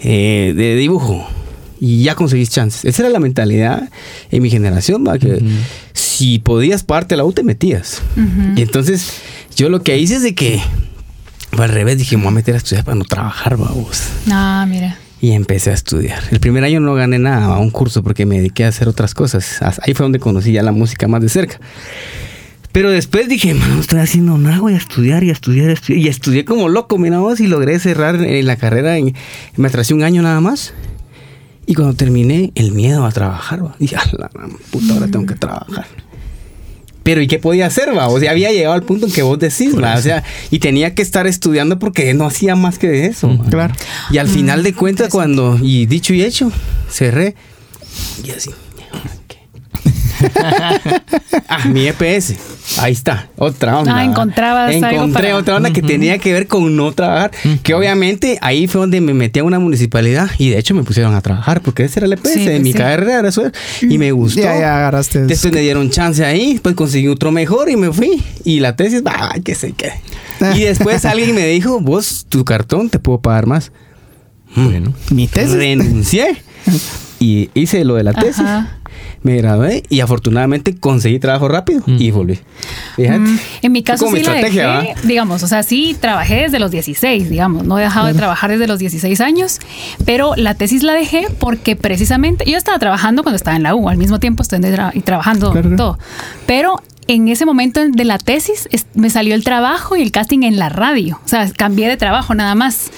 eh, 0.03 0.53
de 0.57 0.74
dibujo. 0.76 1.26
Y 1.80 2.03
ya 2.03 2.16
conseguís 2.16 2.51
chances. 2.51 2.84
Esa 2.84 3.03
era 3.03 3.11
la 3.11 3.20
mentalidad 3.20 3.88
en 4.32 4.42
mi 4.42 4.51
generación, 4.51 5.05
¿va? 5.07 5.16
que 5.16 5.40
si 5.92 6.40
podías 6.40 6.82
pagarte 6.82 7.16
la 7.16 7.24
U, 7.24 7.32
te 7.32 7.44
metías. 7.44 8.03
Y 8.57 8.62
entonces, 8.62 9.12
yo 9.55 9.68
lo 9.68 9.80
que 9.84 9.96
hice 9.96 10.16
es 10.16 10.22
de 10.24 10.34
que, 10.34 10.61
al 11.57 11.68
revés, 11.70 11.99
dije, 11.99 12.16
me 12.16 12.24
voy 12.24 12.32
a 12.32 12.34
meter 12.36 12.55
a 12.55 12.59
estudiar 12.59 12.84
para 12.84 12.96
no 12.96 13.05
trabajar, 13.05 13.57
vamos. 13.57 14.03
Ah, 14.30 14.66
mira. 14.68 14.96
Y 15.20 15.32
empecé 15.32 15.70
a 15.70 15.74
estudiar. 15.74 16.22
El 16.30 16.38
primer 16.38 16.62
año 16.62 16.78
no 16.78 16.94
gané 16.94 17.18
nada 17.18 17.46
a 17.46 17.59
un 17.59 17.70
curso 17.70 18.03
porque 18.05 18.24
me 18.26 18.36
dediqué 18.36 18.64
a 18.64 18.68
hacer 18.68 18.86
otras 18.88 19.14
cosas. 19.14 19.61
As- 19.62 19.80
Ahí 19.84 19.94
fue 19.94 20.05
donde 20.05 20.20
conocí 20.20 20.53
ya 20.53 20.62
la 20.62 20.70
música 20.72 21.09
más 21.09 21.20
de 21.22 21.28
cerca. 21.28 21.59
Pero 22.70 22.90
después 22.90 23.28
dije, 23.28 23.55
"Man, 23.55 23.74
no 23.74 23.80
estoy 23.80 23.99
haciendo 23.99 24.38
nada, 24.38 24.61
voy 24.61 24.74
a 24.74 24.76
estudiar 24.76 25.24
y 25.24 25.30
a 25.30 25.32
estudiar, 25.32 25.68
y 25.68 25.70
a 25.70 25.72
estudiar". 25.72 25.99
Y 26.05 26.09
estudié 26.09 26.44
como 26.44 26.68
loco, 26.68 26.99
mira 26.99 27.18
vos, 27.18 27.40
y 27.40 27.49
logré 27.49 27.78
cerrar 27.80 28.16
en 28.22 28.46
la 28.46 28.57
carrera. 28.57 28.96
En, 28.99 29.14
me 29.57 29.66
atrasé 29.68 29.94
un 29.94 30.05
año 30.05 30.22
nada 30.22 30.40
más. 30.40 30.74
Y 31.66 31.74
cuando 31.74 31.94
terminé, 31.94 32.53
el 32.55 32.70
miedo 32.72 33.05
a 33.05 33.11
trabajar, 33.11 33.64
va. 33.64 33.74
dije, 33.80 33.96
"A 33.96 34.03
la 34.16 34.28
puta, 34.70 34.94
ahora 34.94 35.09
tengo 35.09 35.26
que 35.26 35.34
trabajar. 35.34 35.86
Pero 37.09 37.22
¿y 37.22 37.26
qué 37.26 37.38
podía 37.38 37.64
hacer, 37.64 37.96
va? 37.96 38.06
O 38.09 38.20
sea, 38.20 38.32
había 38.32 38.52
llegado 38.52 38.74
al 38.74 38.82
punto 38.82 39.06
en 39.06 39.12
que 39.12 39.22
vos 39.22 39.38
decís, 39.38 39.74
va. 39.82 39.94
O 39.94 40.02
sea, 40.02 40.24
y 40.50 40.59
tenía 40.59 40.94
que 40.94 41.00
estar 41.00 41.26
estudiando 41.26 41.78
porque 41.78 42.12
no 42.12 42.26
hacía 42.26 42.54
más 42.54 42.78
que 42.78 43.06
eso. 43.06 43.34
va. 43.34 43.46
Claro. 43.46 43.74
Y 44.11 44.18
al 44.18 44.28
final 44.28 44.62
de 44.62 44.74
cuentas, 44.74 45.09
cuando, 45.09 45.59
y 45.62 45.86
dicho 45.86 46.12
y 46.12 46.22
hecho, 46.22 46.52
cerré. 46.90 47.34
Y 48.22 48.32
así. 48.32 48.50
¿qué? 49.26 49.38
ah, 51.48 51.64
mi 51.64 51.86
EPS. 51.88 52.34
Ahí 52.81 52.93
está. 52.93 53.29
Otra 53.37 53.79
onda. 53.79 53.97
Ah, 53.97 54.05
encontrabas 54.05 54.74
algo 54.74 54.87
Encontré 54.89 55.22
para- 55.29 55.37
otra 55.37 55.57
onda 55.57 55.72
que 55.72 55.83
tenía 55.83 56.18
que 56.18 56.33
ver 56.33 56.47
con 56.47 56.76
no 56.76 56.93
trabajar. 56.93 57.31
Que 57.62 57.74
obviamente 57.74 58.39
ahí 58.41 58.66
fue 58.66 58.81
donde 58.81 59.01
me 59.01 59.14
metí 59.14 59.41
a 59.41 59.45
una 59.45 59.59
municipalidad. 59.59 60.31
Y 60.39 60.51
de 60.51 60.59
hecho 60.59 60.74
me 60.74 60.83
pusieron 60.83 61.14
a 61.14 61.20
trabajar 61.20 61.61
porque 61.61 61.85
ese 61.85 62.01
era 62.01 62.07
el 62.07 62.12
EPS 62.14 62.33
Sí, 62.35 62.45
de 62.45 62.51
pues 62.53 62.62
mi 62.62 62.72
sí. 62.72 62.79
carrera. 62.79 63.18
Era 63.20 63.29
eso. 63.29 63.43
Y 63.83 63.99
me 63.99 64.12
gustó. 64.12 64.41
Ya, 64.43 64.59
ya 64.59 64.76
agarraste. 64.76 65.22
Después 65.26 65.53
me 65.53 65.61
dieron 65.61 65.91
chance 65.91 66.24
ahí, 66.24 66.53
después 66.53 66.74
conseguí 66.74 67.09
otro 67.09 67.31
mejor 67.33 67.68
y 67.70 67.76
me 67.76 67.93
fui. 67.93 68.22
Y 68.45 68.61
la 68.61 68.76
tesis, 68.76 69.03
ay, 69.07 69.43
que 69.43 69.55
sé 69.55 69.72
qué. 69.72 69.93
Y 70.55 70.61
después 70.61 71.05
alguien 71.05 71.35
me 71.35 71.47
dijo, 71.47 71.81
vos, 71.81 72.26
tu 72.29 72.45
cartón, 72.45 72.89
te 72.91 72.99
puedo 72.99 73.20
pagar 73.20 73.47
más. 73.47 73.72
Bueno. 74.55 74.95
Mi 75.11 75.26
tesis. 75.26 75.55
Renuncié 75.55 76.37
y 77.18 77.51
hice 77.55 77.85
lo 77.85 77.97
de 77.97 78.05
la 78.05 78.12
tesis. 78.14 78.41
Ajá. 78.41 78.78
Me 79.23 79.37
gradué 79.37 79.83
y 79.89 80.01
afortunadamente 80.01 80.77
conseguí 80.77 81.19
trabajo 81.19 81.49
rápido 81.49 81.83
y 81.87 82.11
volví. 82.12 82.39
Fíjate. 82.97 83.19
Mm, 83.19 83.39
En 83.62 83.73
mi 83.73 83.83
caso 83.83 84.07
sí 84.07 84.12
la 84.12 84.19
estrategia, 84.21 84.79
dejé, 84.81 84.95
digamos, 85.07 85.43
o 85.43 85.49
sea, 85.49 85.62
sí 85.62 85.97
trabajé 86.01 86.43
desde 86.43 86.59
los 86.61 86.71
16, 86.71 87.29
digamos, 87.29 87.64
no 87.64 87.79
he 87.79 87.83
dejado 87.83 88.07
de 88.07 88.14
trabajar 88.14 88.51
desde 88.51 88.66
los 88.69 88.79
16 88.79 89.21
años, 89.21 89.59
pero 90.05 90.35
la 90.37 90.55
tesis 90.55 90.83
la 90.85 90.93
dejé 90.95 91.27
porque 91.39 91.75
precisamente 91.77 92.45
yo 92.49 92.57
estaba 92.57 92.79
trabajando 92.79 93.23
cuando 93.23 93.37
estaba 93.37 93.57
en 93.57 93.64
la 93.64 93.75
U, 93.75 93.89
al 93.89 93.97
mismo 93.97 94.21
tiempo 94.21 94.43
estoy 94.43 94.61
tra- 94.61 94.93
y 94.95 95.01
trabajando 95.01 95.51
Claro, 95.53 95.77
todo, 95.77 95.99
pero 96.47 96.81
en 97.09 97.29
ese 97.29 97.47
momento 97.47 97.81
de 97.89 98.05
la 98.05 98.19
tesis 98.19 98.69
es- 98.71 98.87
me 98.95 99.09
salió 99.11 99.35
el 99.35 99.43
trabajo 99.43 99.97
y 99.97 100.03
el 100.03 100.12
casting 100.12 100.43
en 100.43 100.59
la 100.59 100.69
radio, 100.69 101.19
o 101.25 101.29
sea, 101.29 101.51
cambié 101.57 101.89
de 101.89 101.97
trabajo 101.97 102.35
nada 102.35 102.55
más. 102.55 102.91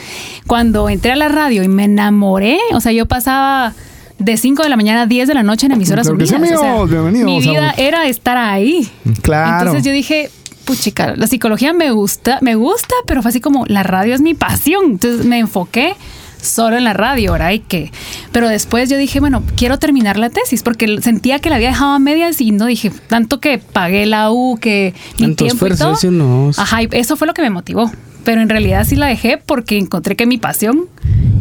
Cuando 0.47 0.89
entré 0.89 1.13
a 1.13 1.17
la 1.17 1.29
radio 1.29 1.63
y 1.63 1.69
me 1.69 1.85
enamoré, 1.85 2.59
o 2.73 2.81
sea, 2.81 2.91
yo 2.93 3.07
pasaba 3.07 3.73
de 4.21 4.37
5 4.37 4.63
de 4.63 4.69
la 4.69 4.77
mañana 4.77 5.03
a 5.03 5.07
10 5.07 5.27
de 5.29 5.35
la 5.35 5.43
noche 5.43 5.67
en 5.67 5.73
emisoras 5.73 6.07
Claro 6.07 6.27
sí, 6.27 6.35
unidas. 6.35 6.59
o 6.59 6.63
sea, 6.63 6.71
amigos, 6.71 6.91
bienvenidos 6.91 7.27
mi 7.27 7.41
vida 7.41 7.75
era 7.77 8.07
estar 8.07 8.37
ahí. 8.37 8.89
Claro. 9.23 9.59
Entonces 9.59 9.85
yo 9.85 9.93
dije, 9.93 10.31
puchica, 10.65 11.17
la 11.17 11.27
psicología 11.27 11.73
me 11.73 11.91
gusta, 11.91 12.39
me 12.43 12.55
gusta, 12.55 12.95
pero 13.07 13.23
fue 13.23 13.31
así 13.31 13.41
como 13.41 13.65
la 13.67 13.83
radio 13.83 14.15
es 14.15 14.21
mi 14.21 14.35
pasión. 14.35 14.85
Entonces 14.93 15.27
me 15.27 15.39
enfoqué 15.39 15.95
solo 16.41 16.77
en 16.79 16.85
la 16.85 16.93
radio, 16.95 17.33
¿verdad? 17.33 17.51
Y 17.51 17.59
que, 17.59 17.93
pero 18.33 18.49
después 18.49 18.89
yo 18.89 18.97
dije, 18.97 19.21
bueno, 19.21 19.43
quiero 19.57 19.79
terminar 19.79 20.17
la 20.19 20.31
tesis 20.31 20.63
porque 20.63 21.01
sentía 21.03 21.39
que 21.39 21.51
la 21.51 21.57
había 21.57 21.69
dejado 21.69 21.93
a 21.93 21.99
medias 21.99 22.41
y 22.41 22.51
no 22.53 22.67
dije, 22.67 22.91
tanto 23.09 23.41
que 23.41 23.59
pagué 23.59 24.07
la 24.07 24.31
U, 24.31 24.57
que 24.61 24.95
mi 25.19 25.27
Tanto 25.27 25.45
tiempo 25.45 25.67
y 25.67 25.71
esfuerzo, 25.73 25.85
todo. 25.85 25.93
eso 25.95 26.11
no. 26.11 26.51
Ajá, 26.57 26.83
y 26.83 26.89
eso 26.93 27.17
fue 27.17 27.27
lo 27.27 27.35
que 27.35 27.43
me 27.43 27.51
motivó. 27.51 27.91
Pero 28.25 28.41
en 28.41 28.49
realidad 28.49 28.85
sí 28.85 28.97
la 28.97 29.07
dejé 29.07 29.39
porque 29.45 29.79
encontré 29.79 30.17
que 30.17 30.27
mi 30.27 30.39
pasión 30.39 30.87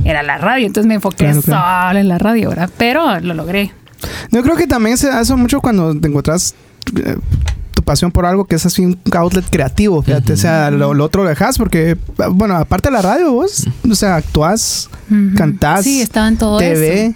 era 0.06 0.24
la 0.24 0.38
radio. 0.38 0.66
Entonces 0.68 0.88
me 0.88 0.96
enfoqué 0.96 1.26
Claro, 1.26 1.42
claro. 1.42 1.88
solo 1.90 2.00
en 2.00 2.08
la 2.08 2.18
radio, 2.18 2.50
¿verdad? 2.50 2.70
Pero 2.78 3.20
lo 3.20 3.34
logré. 3.34 3.72
Yo 4.32 4.42
creo 4.44 4.56
que 4.56 4.68
también 4.68 4.98
se 4.98 5.08
da 5.08 5.22
eso 5.22 5.36
mucho 5.38 5.60
cuando 5.62 5.94
te 6.00 6.08
encuentras 6.08 6.56
eh, 6.96 7.18
tu 7.76 7.84
pasión 7.84 8.12
por 8.12 8.26
algo 8.26 8.46
que 8.46 8.56
es 8.56 8.66
así 8.66 8.84
un 8.86 8.98
outlet 9.14 9.46
creativo. 9.50 10.02
Fíjate, 10.02 10.34
o 10.34 10.38
sea, 10.38 10.72
lo, 10.72 10.94
lo 10.94 11.04
otro 11.06 11.24
lo 11.24 11.30
dejas 11.30 11.58
porque, 11.58 11.98
bueno, 12.32 12.56
aparte 12.56 12.90
de 12.90 12.94
la 12.94 13.02
radio, 13.02 13.32
vos, 13.34 13.68
o 13.90 13.96
sea, 13.96 14.16
actuás, 14.16 14.90
Ujú. 15.12 15.36
cantás, 15.36 15.84
Sí, 15.84 16.02
estaba 16.02 16.28
en 16.30 16.38
todo 16.38 16.60
TV. 16.60 17.06
eso. 17.08 17.16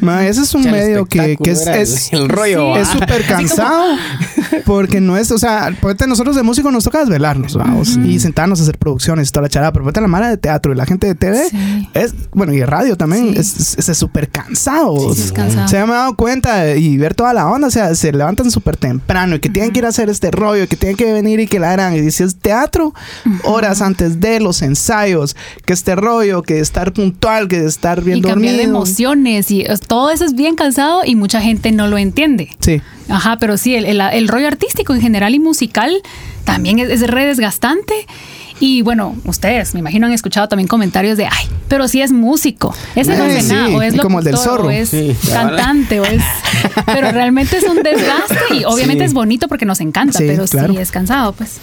Ma, 0.00 0.26
ese 0.26 0.42
es 0.42 0.54
un 0.54 0.62
Ya 0.64 0.72
medio 0.72 1.06
que, 1.06 1.36
que 1.42 1.50
es, 1.52 1.66
es, 1.66 2.12
el, 2.12 2.22
el 2.22 2.28
rollo. 2.28 2.76
es 2.76 2.88
¿va? 2.88 2.92
súper 2.92 3.24
cansado 3.26 3.96
porque 4.66 5.00
no 5.00 5.16
es, 5.16 5.30
o 5.30 5.38
sea, 5.38 5.74
ponete 5.80 6.06
nosotros 6.06 6.36
de 6.36 6.42
músicos 6.42 6.72
nos 6.72 6.84
toca 6.84 7.00
desvelarnos, 7.00 7.54
vamos, 7.56 7.96
y 8.04 8.20
sentarnos 8.20 8.60
a 8.60 8.62
hacer 8.64 8.78
producciones 8.78 9.28
y 9.28 9.32
toda 9.32 9.42
la 9.44 9.48
charada, 9.48 9.72
pero 9.72 9.84
ponete 9.84 10.00
la 10.00 10.08
mala 10.08 10.28
de 10.28 10.36
teatro 10.36 10.72
y 10.72 10.76
la 10.76 10.86
gente 10.86 11.06
de 11.06 11.14
TV 11.14 11.48
Sí. 11.50 11.88
es, 11.94 12.14
bueno, 12.32 12.52
y 12.52 12.58
de 12.58 12.66
radio 12.66 12.96
también, 12.96 13.32
Sí. 13.34 13.38
es 13.40 13.78
es- 13.78 13.88
es 13.88 13.98
súper 13.98 14.28
cansado. 14.28 15.14
Sí, 15.14 15.22
es 15.22 15.32
cansado. 15.32 15.64
O 15.64 15.68
sea, 15.68 15.86
me 15.86 15.92
he 15.92 15.96
dado 15.96 16.14
cuenta 16.16 16.74
y 16.76 16.96
ver 16.96 17.14
toda 17.14 17.32
la 17.32 17.48
onda, 17.48 17.68
o 17.68 17.70
sea, 17.70 17.94
se 17.94 18.12
levantan 18.12 18.50
súper 18.50 18.76
temprano 18.76 19.36
y 19.36 19.40
que 19.40 19.48
tienen 19.48 19.72
que 19.72 19.78
ir 19.80 19.86
a 19.86 19.88
hacer 19.88 20.08
este 20.10 20.30
rollo, 20.30 20.64
y 20.64 20.66
que 20.66 20.76
tienen 20.76 20.96
que 20.96 21.12
venir 21.12 21.40
y 21.40 21.46
que 21.46 21.58
la 21.58 21.72
harán, 21.72 21.94
y 21.94 22.10
si 22.10 22.22
es 22.22 22.36
teatro, 22.36 22.94
horas 23.44 23.80
antes 23.82 24.20
de 24.20 24.40
los 24.40 24.62
ensayos, 24.62 25.36
que 25.64 25.72
este 25.72 25.94
rollo, 25.96 26.42
que 26.42 26.60
estar 26.60 26.92
puntual, 26.92 27.48
que 27.48 27.64
estar 27.64 28.02
bien 28.02 28.18
y 28.18 28.22
cambiar 28.22 28.52
de 28.56 28.62
dormido. 28.62 28.76
emociones 28.78 29.50
y 29.50 29.62
todo 29.78 30.10
eso 30.10 30.24
es 30.24 30.34
bien 30.34 30.56
cansado 30.56 31.02
y 31.04 31.14
mucha 31.16 31.40
gente 31.40 31.70
no 31.72 31.86
lo 31.86 31.98
entiende. 31.98 32.50
Sí. 32.60 32.80
Ajá, 33.08 33.36
pero 33.38 33.56
sí, 33.56 33.74
el, 33.74 33.84
el- 33.86 34.00
el 34.00 34.28
rollo 34.28 34.46
artístico 34.48 34.94
en 34.94 35.00
general 35.00 35.34
y 35.34 35.38
musical 35.38 36.02
también 36.44 36.78
es, 36.78 36.88
es 36.90 37.06
re 37.08 37.26
desgastante. 37.26 37.94
Y 38.62 38.82
bueno, 38.82 39.16
ustedes, 39.24 39.72
me 39.72 39.80
imagino, 39.80 40.06
han 40.06 40.12
escuchado 40.12 40.46
también 40.46 40.68
comentarios 40.68 41.16
de, 41.16 41.24
ay, 41.24 41.46
pero 41.66 41.88
si 41.88 42.02
es 42.02 42.12
músico, 42.12 42.74
ese 42.94 43.16
no 43.16 43.24
Eh, 43.24 43.38
es 43.38 43.48
de 43.48 43.54
nada, 43.54 43.68
sí, 43.68 43.74
o 43.74 43.80
es 43.80 43.96
como 43.96 44.18
el 44.18 44.24
del 44.26 44.34
locutor, 44.34 44.56
zorro. 44.58 44.68
o 44.68 44.70
es 44.70 44.90
Sí, 44.90 45.16
cantante, 45.32 45.98
o 45.98 46.04
es... 46.04 46.22
Pero 46.84 47.10
realmente 47.10 47.56
es 47.56 47.64
un 47.64 47.82
desgaste 47.82 48.36
y 48.54 48.64
obviamente 48.64 49.04
Sí. 49.04 49.06
es 49.08 49.14
bonito 49.14 49.48
porque 49.48 49.64
nos 49.64 49.80
encanta, 49.80 50.18
Sí, 50.18 50.24
pero 50.26 50.44
claro. 50.44 50.74
sí 50.74 50.78
es 50.78 50.90
cansado, 50.90 51.32
pues. 51.32 51.56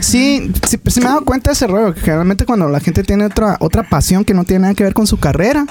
Sí, 0.00 0.52
sí, 0.68 0.78
sí 0.86 1.00
me 1.00 1.06
he 1.06 1.08
dado 1.08 1.24
cuenta 1.24 1.50
de 1.50 1.54
ese 1.54 1.66
rollo, 1.66 1.92
que 1.92 2.00
generalmente 2.02 2.46
cuando 2.46 2.68
la 2.68 2.78
gente 2.78 3.02
tiene 3.02 3.24
otra, 3.24 3.56
otra 3.58 3.82
pasión 3.82 4.24
que 4.24 4.32
no 4.32 4.44
tiene 4.44 4.60
nada 4.62 4.74
que 4.74 4.84
ver 4.84 4.94
con 4.94 5.08
su 5.08 5.16
carrera, 5.16 5.66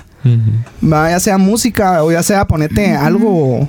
va, 0.84 1.10
ya 1.10 1.20
sea 1.20 1.38
música 1.38 2.04
o 2.04 2.12
ya 2.12 2.24
sea 2.24 2.46
ponerte 2.48 2.96
algo 2.96 3.68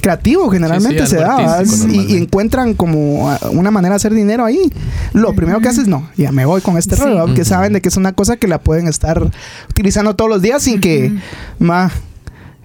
creativo, 0.00 0.48
generalmente 0.50 1.00
Sí, 1.00 1.06
sí, 1.06 1.16
se 1.16 1.20
da, 1.20 1.62
y, 1.92 2.16
encuentran 2.16 2.72
como 2.74 3.30
ah, 3.30 3.38
una 3.52 3.70
manera 3.70 3.94
de 3.94 3.96
hacer 3.96 4.14
dinero 4.14 4.44
ahí. 4.44 4.72
Lo 5.12 5.34
primero 5.34 5.60
que 5.60 5.68
haces, 5.68 5.88
no, 5.88 6.08
ya 6.16 6.32
me 6.32 6.46
voy 6.46 6.62
con 6.62 6.78
este 6.78 6.96
Sí. 6.96 7.02
rollo, 7.02 7.26
porque 7.26 7.44
saben 7.44 7.74
de 7.74 7.82
que 7.82 7.88
es 7.90 7.96
una 7.96 8.12
cosa 8.12 8.36
que 8.36 8.48
la 8.48 8.58
pueden 8.60 8.88
estar 8.88 9.30
utilizando 9.68 10.16
todos 10.16 10.30
los 10.30 10.40
días 10.42 10.62
sin 10.62 10.80
que, 10.80 11.12
más 11.58 11.92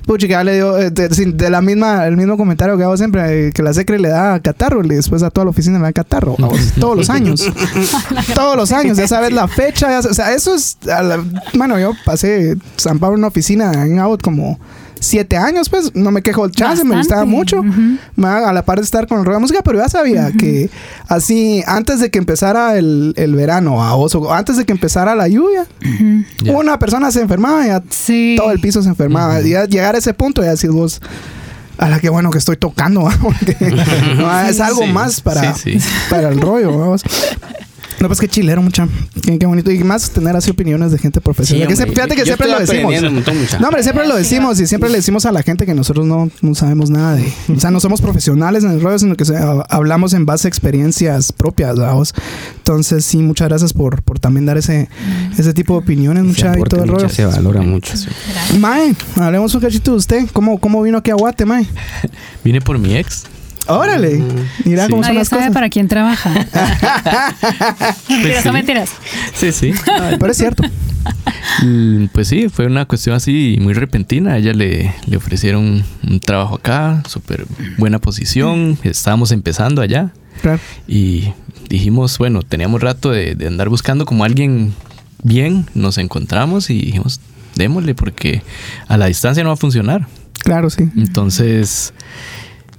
Puchi, 0.05 0.27
que 0.27 0.33
ya 0.33 0.43
le 0.43 0.53
dio 0.55 0.77
eh, 0.77 0.91
de, 0.91 1.49
la 1.49 1.61
misma, 1.61 2.05
el 2.05 2.15
mismo 2.15 2.37
comentario 2.37 2.77
que 2.77 2.83
hago 2.83 2.95
siempre, 2.95 3.47
eh, 3.47 3.51
que 3.51 3.63
la 3.63 3.73
secre 3.73 3.97
le 3.99 4.09
da 4.09 4.39
catarro 4.39 4.83
y 4.83 4.89
después 4.89 5.23
a 5.23 5.31
toda 5.31 5.45
la 5.45 5.49
oficina 5.51 5.77
le 5.79 5.85
da 5.85 5.93
catarro. 5.93 6.35
a 6.41 6.45
vos, 6.45 6.59
todos 6.79 6.95
los 6.97 7.09
años. 7.09 7.43
todos 8.35 8.55
los 8.55 8.71
años, 8.71 8.97
ya 8.97 9.07
sabes 9.07 9.31
la 9.33 9.47
fecha. 9.47 9.89
ya 9.89 10.07
o 10.07 10.13
sea, 10.13 10.33
eso 10.33 10.53
es. 10.55 10.77
a 10.89 11.01
la- 11.01 11.23
bueno, 11.55 11.79
yo 11.79 11.93
pasé 12.05 12.55
San 12.77 12.99
Pablo 12.99 13.15
en 13.15 13.19
una 13.21 13.27
oficina 13.27 13.71
en 13.85 13.99
Out 13.99 14.21
como 14.21 14.59
siete 14.99 15.37
años, 15.37 15.69
pues 15.69 15.93
no 15.95 16.09
me 16.11 16.21
quejo 16.21 16.45
el 16.45 16.51
chance, 16.51 16.83
me 16.83 16.95
gustaba 16.97 17.25
mucho. 17.25 17.61
Ma, 18.15 18.37
A 18.49 18.53
la 18.53 18.63
par 18.65 18.79
de 18.79 18.83
estar 18.85 19.07
con 19.07 19.19
el 19.19 19.25
rollo 19.25 19.37
de 19.37 19.41
música, 19.41 19.61
pero 19.63 19.77
ya 19.79 19.89
sabía 19.89 20.31
que 20.31 20.69
así, 21.07 21.63
antes 21.67 21.99
de 21.99 22.09
que 22.09 22.17
empezara 22.19 22.77
el, 22.77 23.13
el 23.17 23.35
verano, 23.35 23.83
a 23.83 23.93
vos, 23.95 24.15
o 24.15 24.33
antes 24.33 24.57
de 24.57 24.65
que 24.65 24.71
empezara 24.71 25.15
la 25.15 25.27
lluvia, 25.27 25.65
Ya. 26.41 26.53
una 26.53 26.79
persona 26.79 27.11
se 27.11 27.21
enfermaba 27.21 27.63
y 27.65 27.67
ya 27.67 27.83
Sí. 27.89 28.35
todo 28.37 28.51
el 28.51 28.59
piso 28.59 28.81
se 28.81 28.89
enfermaba. 28.89 29.41
Y 29.41 29.49
ya 29.51 29.65
llegar 29.65 29.95
a 29.95 29.97
ese 29.99 30.13
punto 30.13 30.43
y 30.43 30.47
decir 30.47 30.71
vos, 30.71 31.01
a 31.77 31.89
la 31.89 31.99
que 31.99 32.09
bueno 32.09 32.31
que 32.31 32.37
estoy 32.37 32.57
tocando, 32.57 33.07
es 34.49 34.59
algo 34.59 34.81
Sí, 34.83 34.91
más 34.91 35.21
para, 35.21 35.53
sí, 35.55 35.79
sí. 35.79 35.87
para 36.09 36.29
el 36.29 36.39
rollo. 36.41 36.77
vamos. 36.77 37.03
No, 37.99 38.07
pues 38.07 38.19
qué 38.19 38.27
chilero, 38.27 38.61
mucha. 38.61 38.87
Qué, 39.23 39.37
qué 39.39 39.45
bonito. 39.45 39.71
Y 39.71 39.83
más 39.83 40.09
tener 40.11 40.35
así 40.35 40.51
opiniones 40.51 40.91
de 40.91 40.97
gente 40.97 41.21
profesional. 41.21 41.63
Sí, 41.63 41.69
Que 41.69 41.75
se- 41.75 41.83
hombre, 41.83 41.95
fíjate 41.95 42.15
que 42.15 42.21
yo 42.21 42.25
siempre 42.25 42.47
lo 42.49 42.59
decimos. 42.59 43.11
montón. 43.13 43.35
No, 43.59 43.67
hombre, 43.67 43.83
siempre 43.83 44.07
lo 44.07 44.15
decimos 44.15 44.59
y 44.59 44.67
siempre 44.67 44.89
le 44.89 44.97
decimos 44.97 45.25
a 45.25 45.31
la 45.31 45.43
gente 45.43 45.65
que 45.65 45.73
nosotros 45.73 46.05
no, 46.05 46.29
no 46.41 46.55
sabemos 46.55 46.89
nada 46.89 47.15
de. 47.15 47.31
O 47.55 47.59
sea, 47.59 47.71
no 47.71 47.79
somos 47.79 48.01
profesionales 48.01 48.63
en 48.63 48.71
el 48.71 48.81
rollo, 48.81 48.99
sino 48.99 49.15
que 49.15 49.25
se- 49.25 49.37
hablamos 49.69 50.13
en 50.13 50.25
base 50.25 50.47
a 50.47 50.49
experiencias 50.49 51.31
propias, 51.31 51.77
vamos. 51.77 52.13
Entonces, 52.57 53.05
sí, 53.05 53.17
muchas 53.17 53.47
gracias 53.47 53.73
por, 53.73 54.01
por 54.03 54.19
también 54.19 54.45
dar 54.45 54.57
ese, 54.57 54.89
ese 55.37 55.53
tipo 55.53 55.73
de 55.73 55.79
opiniones, 55.79 56.23
Ese 56.23 56.27
mucha 56.27 56.59
y 56.59 56.63
todo 56.63 56.83
el 56.83 56.89
rollo. 56.89 57.09
se 57.09 57.25
valora 57.25 57.61
mucho. 57.61 57.93
Mae, 58.59 58.95
hablemos 59.15 59.53
un 59.55 59.61
cachito 59.61 59.91
de 59.91 59.97
usted. 59.97 60.25
¿Cómo, 60.33 60.59
cómo 60.59 60.81
vino 60.81 60.97
aquí 60.97 61.11
a 61.11 61.15
Guate, 61.15 61.45
Mae? 61.45 61.65
Vine 62.43 62.61
por 62.61 62.77
mi 62.77 62.95
ex. 62.95 63.23
Órale. 63.67 64.21
Mira 64.63 64.85
Sí. 64.85 64.91
cómo 64.91 65.01
son 65.03 65.09
Nadie 65.09 65.19
las 65.19 65.27
sabe 65.27 65.41
cosas. 65.43 65.53
para 65.53 65.69
quién 65.69 65.87
trabaja. 65.87 66.29
mentiras, 68.09 68.41
sí. 68.43 68.47
no 68.47 68.53
mentiras. 68.53 68.89
Sí, 69.33 69.51
sí. 69.51 69.73
Pero 70.19 70.31
es 70.31 70.37
cierto. 70.37 70.63
Mm, 71.63 72.05
Pues 72.13 72.27
sí, 72.27 72.49
fue 72.49 72.65
una 72.67 72.85
cuestión 72.85 73.15
así 73.15 73.57
muy 73.61 73.73
repentina. 73.73 74.33
A 74.33 74.37
ella 74.37 74.53
le, 74.53 74.93
le 75.05 75.17
ofrecieron 75.17 75.83
un 76.07 76.19
trabajo 76.19 76.55
acá, 76.55 77.03
súper 77.07 77.45
buena 77.77 77.99
posición. 77.99 78.77
Estábamos 78.83 79.31
empezando 79.31 79.81
allá 79.81 80.11
Claro. 80.41 80.59
y 80.87 81.31
dijimos, 81.69 82.17
bueno, 82.17 82.41
teníamos 82.41 82.81
rato 82.81 83.11
de, 83.11 83.35
de 83.35 83.47
andar 83.47 83.69
buscando 83.69 84.05
como 84.05 84.23
alguien 84.23 84.73
bien. 85.23 85.65
Nos 85.73 85.97
encontramos 85.97 86.69
y 86.69 86.79
dijimos, 86.81 87.19
démosle 87.55 87.95
porque 87.95 88.41
a 88.87 88.97
la 88.97 89.07
distancia 89.07 89.43
no 89.43 89.49
va 89.49 89.53
a 89.53 89.57
funcionar. 89.57 90.07
Claro, 90.43 90.69
sí. 90.69 90.89
Entonces, 90.95 91.93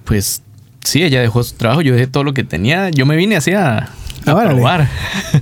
pues 0.04 0.42
sí, 0.86 1.02
ella 1.02 1.20
dejó 1.20 1.42
su 1.42 1.54
trabajo, 1.54 1.82
yo 1.82 1.92
dejé 1.94 2.06
todo 2.06 2.24
lo 2.24 2.32
que 2.34 2.44
tenía. 2.44 2.90
Yo 2.90 3.06
me 3.06 3.16
vine 3.16 3.36
así 3.36 3.52
a, 3.52 3.90
probar. 4.24 4.88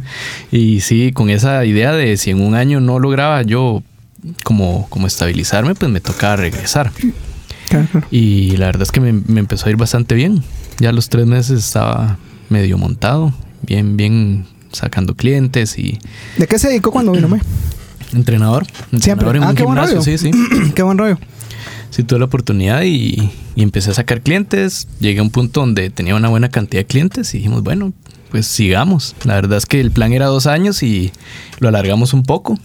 y 0.53 0.81
sí, 0.81 1.13
con 1.13 1.31
esa 1.31 1.65
idea 1.65 1.93
de 1.93 2.17
si 2.17 2.31
en 2.31 2.41
un 2.41 2.55
año 2.55 2.81
no 2.81 2.99
lograba 2.99 3.43
yo 3.43 3.83
como, 4.43 4.87
como 4.89 5.07
estabilizarme, 5.07 5.75
pues 5.75 5.91
me 5.91 6.01
tocaba 6.01 6.37
regresar. 6.37 6.91
Claro. 7.69 7.89
Y 8.11 8.57
la 8.57 8.67
verdad 8.67 8.83
es 8.83 8.93
que 8.93 9.01
me, 9.01 9.13
me 9.13 9.41
empezó 9.41 9.67
a 9.67 9.71
ir 9.71 9.77
bastante 9.77 10.15
bien. 10.15 10.43
Ya 10.79 10.91
a 10.91 10.93
los 10.93 11.09
tres 11.09 11.27
meses 11.27 11.59
estaba 11.65 12.19
medio 12.49 12.79
montado, 12.79 13.33
bien, 13.63 13.97
bien 13.97 14.47
sacando 14.73 15.15
clientes 15.15 15.79
y 15.79 15.99
¿De 16.37 16.47
qué 16.49 16.59
se 16.59 16.69
dedicó 16.69 16.91
cuando 16.91 17.13
vino, 17.13 17.29
Mae? 17.29 17.41
entrenador. 18.13 18.67
Siempre. 19.01 19.29
Entrenador 19.29 19.37
en 19.37 19.43
Ah, 19.45 19.49
un 19.51 19.55
qué 19.57 19.63
buen 19.63 19.77
gimnasio, 19.77 19.99
rollo. 19.99 20.05
sí, 20.05 20.19
sí. 20.19 20.73
qué 20.75 20.83
buen 20.83 20.99
rollo. 20.99 21.19
Sí 21.95 22.03
tuve 22.03 22.19
la 22.19 22.25
oportunidad 22.25 22.83
y, 22.83 23.31
y 23.55 23.63
empecé 23.63 23.91
a 23.91 23.95
sacar 23.95 24.21
clientes. 24.23 24.89
Llegué 25.01 25.21
a 25.21 25.23
un 25.23 25.31
punto 25.31 25.61
donde 25.61 25.91
tenía 25.91 26.17
una 26.17 26.29
buena 26.29 26.49
cantidad 26.49 26.81
de 26.81 26.87
clientes 26.87 27.33
y 27.35 27.39
dijimos, 27.39 27.63
bueno, 27.63 27.93
pues 28.31 28.47
sigamos. 28.47 29.15
La 29.25 29.35
verdad 29.35 29.59
es 29.59 29.67
que 29.67 29.81
el 29.81 29.91
plan 29.93 30.13
era 30.13 30.27
dos 30.27 30.47
años 30.47 30.83
y 30.83 31.13
lo 31.61 31.69
alargamos 31.69 32.13
un 32.15 32.25
poco. 32.25 32.59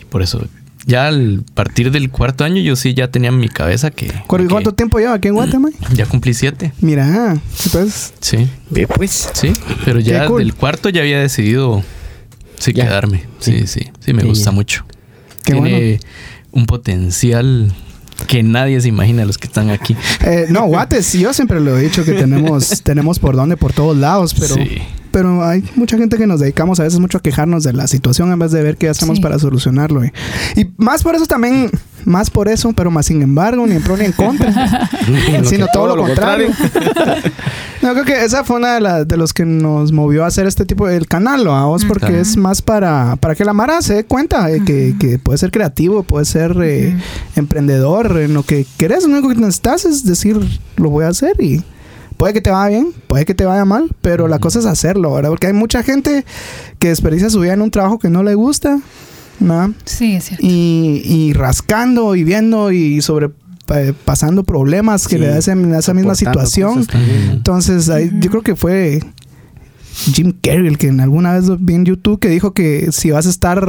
Y 0.00 0.04
por 0.06 0.22
eso, 0.22 0.44
ya 0.86 1.06
al 1.06 1.44
partir 1.54 1.92
del 1.92 2.10
cuarto 2.10 2.42
año, 2.42 2.60
yo 2.60 2.74
sí 2.74 2.94
ya 2.94 3.08
tenía 3.12 3.30
en 3.30 3.38
mi 3.38 3.48
cabeza 3.48 3.90
que... 3.92 4.08
¿Cu- 4.26 4.38
que 4.38 4.46
¿Cuánto 4.48 4.72
tiempo 4.72 4.98
lleva 4.98 5.14
aquí 5.14 5.28
en 5.28 5.34
Guate, 5.34 5.58
Mae? 5.60 5.72
Ya 5.94 6.06
cumplí 6.06 6.34
siete. 6.34 6.72
Mira, 6.80 7.36
pues 7.70 8.12
Sí, 8.20 8.48
Ve, 8.70 8.88
pues. 8.88 9.30
sí. 9.34 9.52
Pero 9.84 10.00
ya 10.00 10.26
cool. 10.26 10.38
del 10.40 10.52
cuarto 10.54 10.88
ya 10.88 11.02
había 11.02 11.20
decidido 11.20 11.84
sí 12.58 12.72
Ya. 12.72 12.86
quedarme. 12.86 13.24
Sí, 13.38 13.66
sí, 13.68 13.82
sí, 14.00 14.12
me 14.12 14.24
gusta 14.24 14.50
mucho. 14.50 14.84
Qué 15.44 15.52
Tiene 15.52 16.00
un 16.50 16.66
potencial 16.66 17.72
que 18.26 18.42
nadie 18.42 18.80
se 18.80 18.88
imagina 18.88 19.24
los 19.24 19.38
que 19.38 19.46
están 19.46 19.70
aquí. 19.70 19.96
Eh, 20.26 20.46
no, 20.50 20.66
Guates, 20.66 21.12
yo 21.12 21.32
siempre 21.32 21.60
lo 21.60 21.76
he 21.78 21.82
dicho 21.82 22.04
que 22.04 22.12
tenemos, 22.12 22.80
tenemos 22.84 23.18
por 23.18 23.36
dónde, 23.36 23.56
por 23.56 23.72
todos 23.72 23.96
lados, 23.96 24.34
pero, 24.34 24.54
Sí. 24.54 24.78
pero 25.12 25.44
hay 25.44 25.62
mucha 25.76 25.96
gente 25.98 26.16
que 26.16 26.26
nos 26.26 26.40
dedicamos 26.40 26.80
a 26.80 26.84
veces 26.84 26.98
mucho 26.98 27.18
a 27.18 27.22
quejarnos 27.22 27.62
de 27.62 27.72
la 27.72 27.86
situación 27.86 28.32
en 28.32 28.38
vez 28.38 28.50
de 28.50 28.62
ver 28.62 28.76
qué 28.76 28.88
hacemos 28.88 29.16
Sí. 29.18 29.22
para 29.22 29.38
solucionarlo. 29.38 30.04
Y, 30.04 30.10
y 30.56 30.72
más 30.78 31.02
por 31.04 31.14
eso 31.14 31.26
también, 31.26 31.70
más 32.06 32.30
por 32.30 32.48
eso, 32.48 32.72
pero 32.72 32.90
más 32.90 33.06
sin 33.06 33.20
embargo, 33.22 33.66
ni 33.66 33.74
en 33.76 33.82
pro 33.82 33.96
ni 33.96 34.04
en 34.06 34.12
contra, 34.12 34.88
sino 35.44 35.66
todo, 35.72 35.94
lo 35.96 36.02
contrario. 36.02 36.48
no, 37.82 37.92
creo 37.92 38.04
que 38.04 38.24
esa 38.24 38.44
fue 38.44 38.56
una 38.56 38.74
de, 38.74 38.80
las 38.80 39.08
de 39.08 39.16
los 39.16 39.32
que 39.34 39.44
nos 39.44 39.92
movió 39.92 40.24
a 40.24 40.28
hacer 40.28 40.46
este 40.46 40.64
tipo 40.64 40.86
del 40.86 41.06
canal. 41.06 41.46
A 41.48 41.64
vos, 41.64 41.84
porque 41.84 42.06
Claro. 42.06 42.22
es 42.22 42.36
más 42.36 42.62
para, 42.62 43.16
para 43.16 43.34
que 43.34 43.44
la 43.44 43.52
Mara 43.52 43.82
se 43.82 43.94
dé 43.94 44.04
cuenta 44.04 44.46
de 44.46 44.64
que, 44.64 44.94
que 44.98 45.18
puede 45.18 45.38
ser 45.38 45.50
creativo, 45.50 46.02
puede 46.04 46.24
ser 46.24 46.56
eh, 46.62 46.96
emprendedor 47.34 48.18
en 48.18 48.34
lo 48.34 48.42
que 48.42 48.66
querés. 48.76 49.04
Lo 49.04 49.12
único 49.12 49.28
que 49.28 49.34
necesitas 49.36 49.84
es 49.84 50.04
decir, 50.04 50.38
lo 50.76 50.90
voy 50.90 51.04
a 51.04 51.08
hacer 51.08 51.32
y 51.40 51.62
puede 52.16 52.32
que 52.32 52.40
te 52.40 52.50
vaya 52.50 52.68
bien, 52.68 52.92
puede 53.08 53.24
que 53.24 53.34
te 53.34 53.44
vaya 53.44 53.64
mal, 53.64 53.90
pero 54.00 54.28
la 54.28 54.38
cosa 54.38 54.58
es 54.60 54.66
hacerlo, 54.66 55.12
¿verdad? 55.14 55.30
Porque 55.30 55.48
hay 55.48 55.52
mucha 55.52 55.82
gente 55.82 56.24
que 56.78 56.88
desperdicia 56.88 57.28
su 57.30 57.40
vida 57.40 57.52
en 57.54 57.62
un 57.62 57.70
trabajo 57.70 57.98
que 57.98 58.08
no 58.08 58.22
le 58.22 58.34
gusta, 58.34 58.78
¿no? 59.40 59.74
Sí, 59.84 60.14
es 60.16 60.24
cierto. 60.24 60.46
y, 60.46 61.02
y 61.04 61.32
rascando 61.32 62.14
y 62.16 62.24
viendo 62.24 62.72
y 62.72 63.00
sobre 63.02 63.30
pasando 64.04 64.44
problemas 64.44 65.08
que 65.08 65.16
Sí, 65.16 65.20
le 65.20 65.26
da 65.28 65.38
ese- 65.38 65.52
esa 65.78 65.92
misma 65.94 66.14
situación. 66.14 66.86
Entonces, 67.32 67.88
ahí, 67.88 68.10
yo 68.20 68.30
creo 68.30 68.42
que 68.42 68.54
fue 68.54 69.00
Jim 70.12 70.32
Carrey 70.40 70.68
el 70.68 70.78
que 70.78 70.86
en 70.88 71.00
alguna 71.00 71.32
vez 71.32 71.46
vi 71.60 71.74
en 71.74 71.84
YouTube 71.84 72.20
que 72.20 72.28
dijo 72.28 72.52
que 72.52 72.90
si 72.92 73.10
vas 73.10 73.26
a 73.26 73.30
estar 73.30 73.66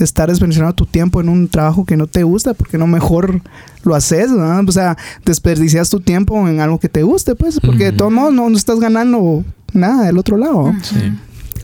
estar 0.00 0.28
desperdiciando 0.28 0.74
tu 0.74 0.86
tiempo 0.86 1.20
en 1.20 1.28
un 1.28 1.46
trabajo 1.46 1.84
que 1.84 1.96
no 1.96 2.08
te 2.08 2.24
gusta, 2.24 2.52
porque 2.54 2.78
no 2.78 2.88
mejor 2.88 3.40
lo 3.84 3.94
haces, 3.94 4.32
¿no? 4.32 4.58
O 4.66 4.72
sea, 4.72 4.96
desperdicias 5.24 5.88
tu 5.88 6.00
tiempo 6.00 6.48
en 6.48 6.58
algo 6.58 6.80
que 6.80 6.88
te 6.88 7.04
guste, 7.04 7.36
pues, 7.36 7.60
porque 7.60 7.84
de 7.84 7.92
todos 7.92 8.10
modos 8.10 8.34
no, 8.34 8.50
no 8.50 8.56
estás 8.56 8.80
ganando 8.80 9.44
nada 9.72 10.04
del 10.06 10.18
otro 10.18 10.36
lado. 10.36 10.74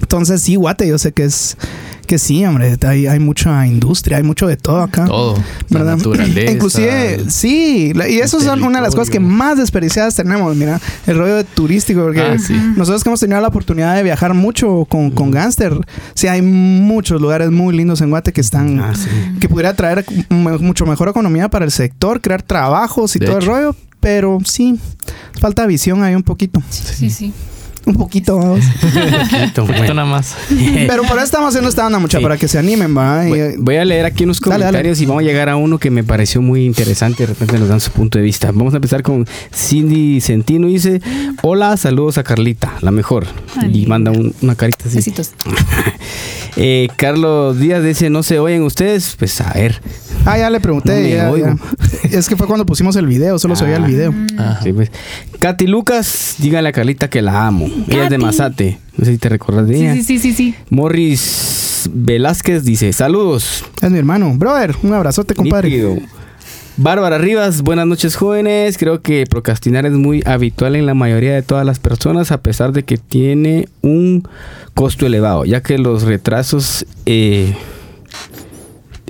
Entonces, 0.01 0.43
sí, 0.43 0.55
guate, 0.55 0.87
yo 0.87 0.97
sé 0.99 1.11
que 1.11 1.25
es 1.25 1.57
que 2.11 2.19
sí, 2.19 2.45
hombre, 2.45 2.77
hay, 2.87 3.07
hay 3.07 3.19
mucha 3.21 3.65
industria, 3.67 4.17
hay 4.17 4.23
mucho 4.25 4.49
de 4.49 4.57
todo 4.57 4.81
acá. 4.83 5.05
Todo. 5.05 5.37
La 5.69 5.79
¿verdad? 5.79 5.97
naturaleza. 5.97 6.51
Inclusive, 6.57 7.31
sí, 7.31 7.93
la- 7.95 8.09
y 8.09 8.19
eso 8.19 8.39
es 8.39 8.47
una 8.49 8.79
de 8.81 8.85
las 8.85 8.97
cosas 8.97 9.11
que 9.11 9.21
más 9.21 9.57
desperdiciadas 9.59 10.17
tenemos, 10.17 10.57
mira, 10.57 10.81
el 11.07 11.17
rollo 11.17 11.37
de 11.37 11.45
turístico, 11.45 12.03
porque 12.03 12.21
Ah, 12.21 12.37
sí. 12.39 12.53
nosotros 12.77 13.05
que 13.05 13.11
hemos 13.11 13.21
tenido 13.21 13.41
la 13.41 13.47
oportunidad 13.47 13.95
de 13.95 14.03
viajar 14.03 14.35
mucho 14.35 14.87
con, 14.89 15.13
con 15.13 15.31
Gangster, 15.31 15.73
sí 16.15 16.27
hay 16.27 16.43
muchos 16.43 17.21
lugares 17.21 17.51
muy 17.53 17.77
lindos 17.77 18.01
en 18.01 18.11
Guate 18.11 18.33
que 18.33 18.41
están, 18.41 18.81
Ah, 18.81 18.93
sí. 18.95 19.09
que 19.41 19.49
pudiera 19.49 19.73
traer 19.75 20.05
mu- 20.31 20.59
mucho 20.59 20.85
mejor 20.87 21.09
economía 21.11 21.49
para 21.49 21.65
el 21.65 21.71
sector, 21.71 22.21
crear 22.21 22.43
trabajos 22.43 23.15
y 23.15 23.21
De 23.21 23.27
todo 23.27 23.39
el 23.39 23.47
rollo, 23.47 23.77
pero 24.01 24.39
sí, 24.45 24.81
falta 25.41 25.65
visión 25.67 26.03
ahí 26.03 26.17
un 26.17 26.25
poquito, 26.25 26.61
Sí, 26.71 27.09
sí. 27.11 27.33
Un 27.87 27.95
poquito, 27.95 28.37
vamos. 28.37 28.61
Poquito, 28.81 29.63
Un 29.63 29.67
poquito 29.69 29.73
bueno. 29.79 29.95
nada 29.95 30.09
más. 30.09 30.37
pero 30.87 31.03
por 31.05 31.17
eso 31.17 31.25
estamos 31.25 31.49
haciendo 31.49 31.69
esta 31.71 31.87
onda 31.87 31.99
mucha, 31.99 32.19
Sí. 32.19 32.23
para 32.23 32.37
que 32.37 32.47
se 32.49 32.59
animen, 32.59 32.97
¿va? 32.97 33.27
Y, 33.27 33.29
Voy, 33.31 33.39
eh, 33.41 33.55
voy 33.59 33.77
a 33.77 33.85
leer 33.85 34.05
aquí 34.05 34.25
unos 34.25 34.39
Dale, 34.41 34.51
dale. 34.53 34.65
comentarios 34.65 35.01
y 35.01 35.07
vamos 35.07 35.23
a 35.23 35.27
llegar 35.27 35.49
a 35.49 35.57
uno 35.57 35.79
que 35.79 35.91
me 35.91 36.05
pareció 36.05 36.43
muy 36.43 36.65
interesante. 36.67 37.23
De 37.23 37.29
repente 37.29 37.59
nos 37.59 37.69
dan 37.69 37.81
su 37.81 37.91
punto 37.91 38.19
de 38.19 38.25
vista. 38.25 38.49
Vamos 38.53 38.75
a 38.75 38.77
empezar 38.77 39.03
con 39.03 39.27
Cindy 39.55 40.21
Centino. 40.21 40.67
Dice: 40.69 41.01
Hola, 41.43 41.77
saludos 41.77 42.19
a 42.19 42.23
Carlita, 42.23 42.73
la 42.81 42.91
mejor. 42.91 43.27
Ay, 43.57 43.83
y 43.83 43.87
manda 43.87 44.11
un- 44.11 44.35
una 44.43 44.55
carita 44.55 44.85
así. 44.87 44.97
Besitos. 44.97 45.31
Eh, 46.57 46.89
Carlos 46.97 47.59
Díaz 47.61 47.83
dice: 47.85 48.11
¿No 48.11 48.23
se 48.25 48.39
oyen 48.41 48.63
ustedes? 48.63 49.15
Pues 49.19 49.41
a 49.41 49.53
ver. 49.53 49.81
Ah, 50.27 50.39
ya 50.39 50.51
le 50.51 50.61
pregunté. 50.61 51.01
No 51.03 51.09
ya, 51.09 51.31
oigo. 51.31 51.47
ya. 51.47 51.57
Es 52.19 52.29
que 52.29 52.37
fue 52.37 52.47
cuando 52.47 52.67
pusimos 52.67 52.95
el 52.97 53.07
video, 53.07 53.39
solo 53.39 53.57
se 53.57 53.65
oía 53.65 53.77
el 53.77 53.85
Ah. 53.85 53.87
video. 53.87 54.15
Ajá. 54.39 54.61
Sí, 54.63 54.73
pues. 54.73 54.91
Katy 55.39 55.67
Lucas, 55.67 56.37
dígale 56.39 56.69
a 56.69 56.73
Carlita 56.73 57.09
que 57.09 57.23
la 57.23 57.47
amo. 57.47 57.67
Ella 57.89 58.05
es 58.05 58.11
de 58.11 58.17
Katy. 58.17 58.25
Mazate. 58.25 58.79
No 58.97 59.05
sé 59.05 59.13
si 59.13 59.19
te 59.19 59.29
recuerdas 59.29 59.67
de 59.69 59.77
ella. 59.77 59.95
Sí, 59.95 60.03
sí, 60.03 60.19
sí, 60.19 60.33
sí, 60.33 60.33
sí. 60.35 60.55
Morris 60.69 61.89
Velázquez 61.93 62.65
dice: 62.65 62.93
Saludos. 62.93 63.65
Es 63.81 63.91
mi 63.91 63.99
hermano. 63.99 64.33
Brother, 64.37 64.75
un 64.83 64.93
abrazote, 64.93 65.35
compadre. 65.35 65.69
Nítido. 65.71 65.97
Bárbara 66.77 67.19
Rivas, 67.19 67.61
buenas 67.63 67.87
noches 67.87 68.17
jóvenes. 68.17 68.79
Creo 68.79 69.03
que 69.03 69.27
procrastinar 69.29 69.85
es 69.85 69.93
muy 69.93 70.23
habitual 70.25 70.77
en 70.77 70.87
la 70.87 70.95
mayoría 70.95 71.35
de 71.35 71.43
todas 71.43 71.67
las 71.67 71.79
personas 71.79 72.33
a 72.33 72.41
pesar 72.41 72.73
de 72.73 72.85
que 72.85 72.97
tiene 72.97 73.69
un 73.83 74.27
costo 74.75 75.05
elevado, 75.05 75.45
ya 75.45 75.63
que 75.63 75.77
los 75.77 76.05
retrasos 76.05 76.87
eh, 77.05 77.55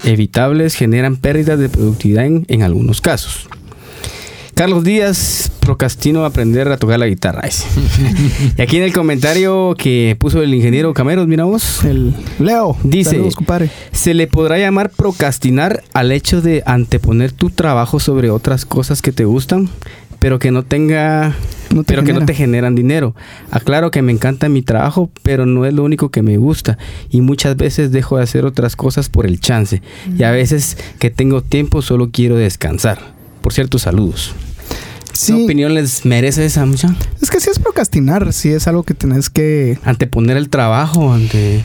evitables 0.05 0.74
generan 0.74 1.16
pérdidas 1.16 1.59
de 1.59 1.68
productividad 1.68 2.26
en, 2.26 2.44
en 2.48 2.62
algunos 2.62 3.01
casos. 3.01 3.48
Carlos 4.55 4.84
Díaz, 4.84 5.51
procrastino 5.61 6.26
aprender 6.26 6.68
a 6.68 6.76
tocar 6.76 6.98
la 6.98 7.07
guitarra. 7.07 7.48
y 8.59 8.61
aquí 8.61 8.76
en 8.76 8.82
el 8.82 8.92
comentario 8.92 9.74
que 9.78 10.16
puso 10.18 10.42
el 10.42 10.53
ingeniero 10.53 10.92
Cameros, 10.92 11.26
mira 11.26 11.44
vos. 11.44 11.82
El 11.84 12.12
Leo. 12.38 12.76
Dice- 12.82 13.12
Saludos. 13.12 13.34
Se 13.92 14.12
le 14.12 14.26
podrá 14.26 14.59
llamar 14.59 14.90
procrastinar 14.90 15.82
al 15.94 16.12
hecho 16.12 16.42
de 16.42 16.62
anteponer 16.66 17.32
tu 17.32 17.48
trabajo 17.48 18.01
sobre 18.01 18.30
otras 18.30 18.66
cosas 18.66 19.01
que 19.01 19.12
te 19.12 19.24
gustan, 19.24 19.70
pero 20.21 20.39
que 20.39 20.53
no 20.53 20.62
tenga 20.62 21.35
No 21.75 21.83
te 21.83 21.93
pero 21.93 22.05
que 22.05 22.12
no 22.12 22.25
te 22.25 22.35
generan 22.35 22.77
dinero. 22.77 23.16
Aclaro 23.51 23.91
que 23.91 24.03
me 24.03 24.12
encanta 24.12 24.49
mi 24.49 24.62
trabajo, 24.62 25.11
pero 25.23 25.47
no 25.47 25.66
es 25.66 25.75
lo 25.75 25.83
único 25.83 26.11
que 26.11 26.23
me 26.23 26.37
gusta 26.37 26.79
y 27.11 27.23
muchas 27.23 27.57
veces 27.57 27.91
dejo 27.91 28.18
de 28.18 28.23
hacer 28.23 28.45
otras 28.45 28.77
cosas 28.77 29.09
por 29.09 29.27
el 29.27 29.41
chance 29.41 29.83
y 30.16 30.23
a 30.23 30.31
veces 30.31 30.77
que 31.01 31.11
tengo 31.11 31.43
tiempo 31.43 31.83
solo 31.83 32.11
quiero 32.12 32.37
descansar. 32.37 32.99
Por 33.43 33.53
cierto, 33.53 33.79
saludos. 33.79 34.35
Sí. 35.12 35.35
¿Qué 35.35 35.45
opinión 35.45 35.75
les 35.75 36.05
merece 36.05 36.45
esa 36.45 36.64
mucha? 36.66 36.95
Es 37.21 37.31
que 37.31 37.41
sí 37.41 37.51
es 37.51 37.59
procrastinar, 37.59 38.33
sí 38.33 38.51
es 38.51 38.68
algo 38.68 38.85
que 38.85 38.95
tenés 38.95 39.29
que... 39.29 39.79
Anteponer 39.85 40.37
el 40.37 40.49
trabajo, 40.49 41.12
ante... 41.12 41.64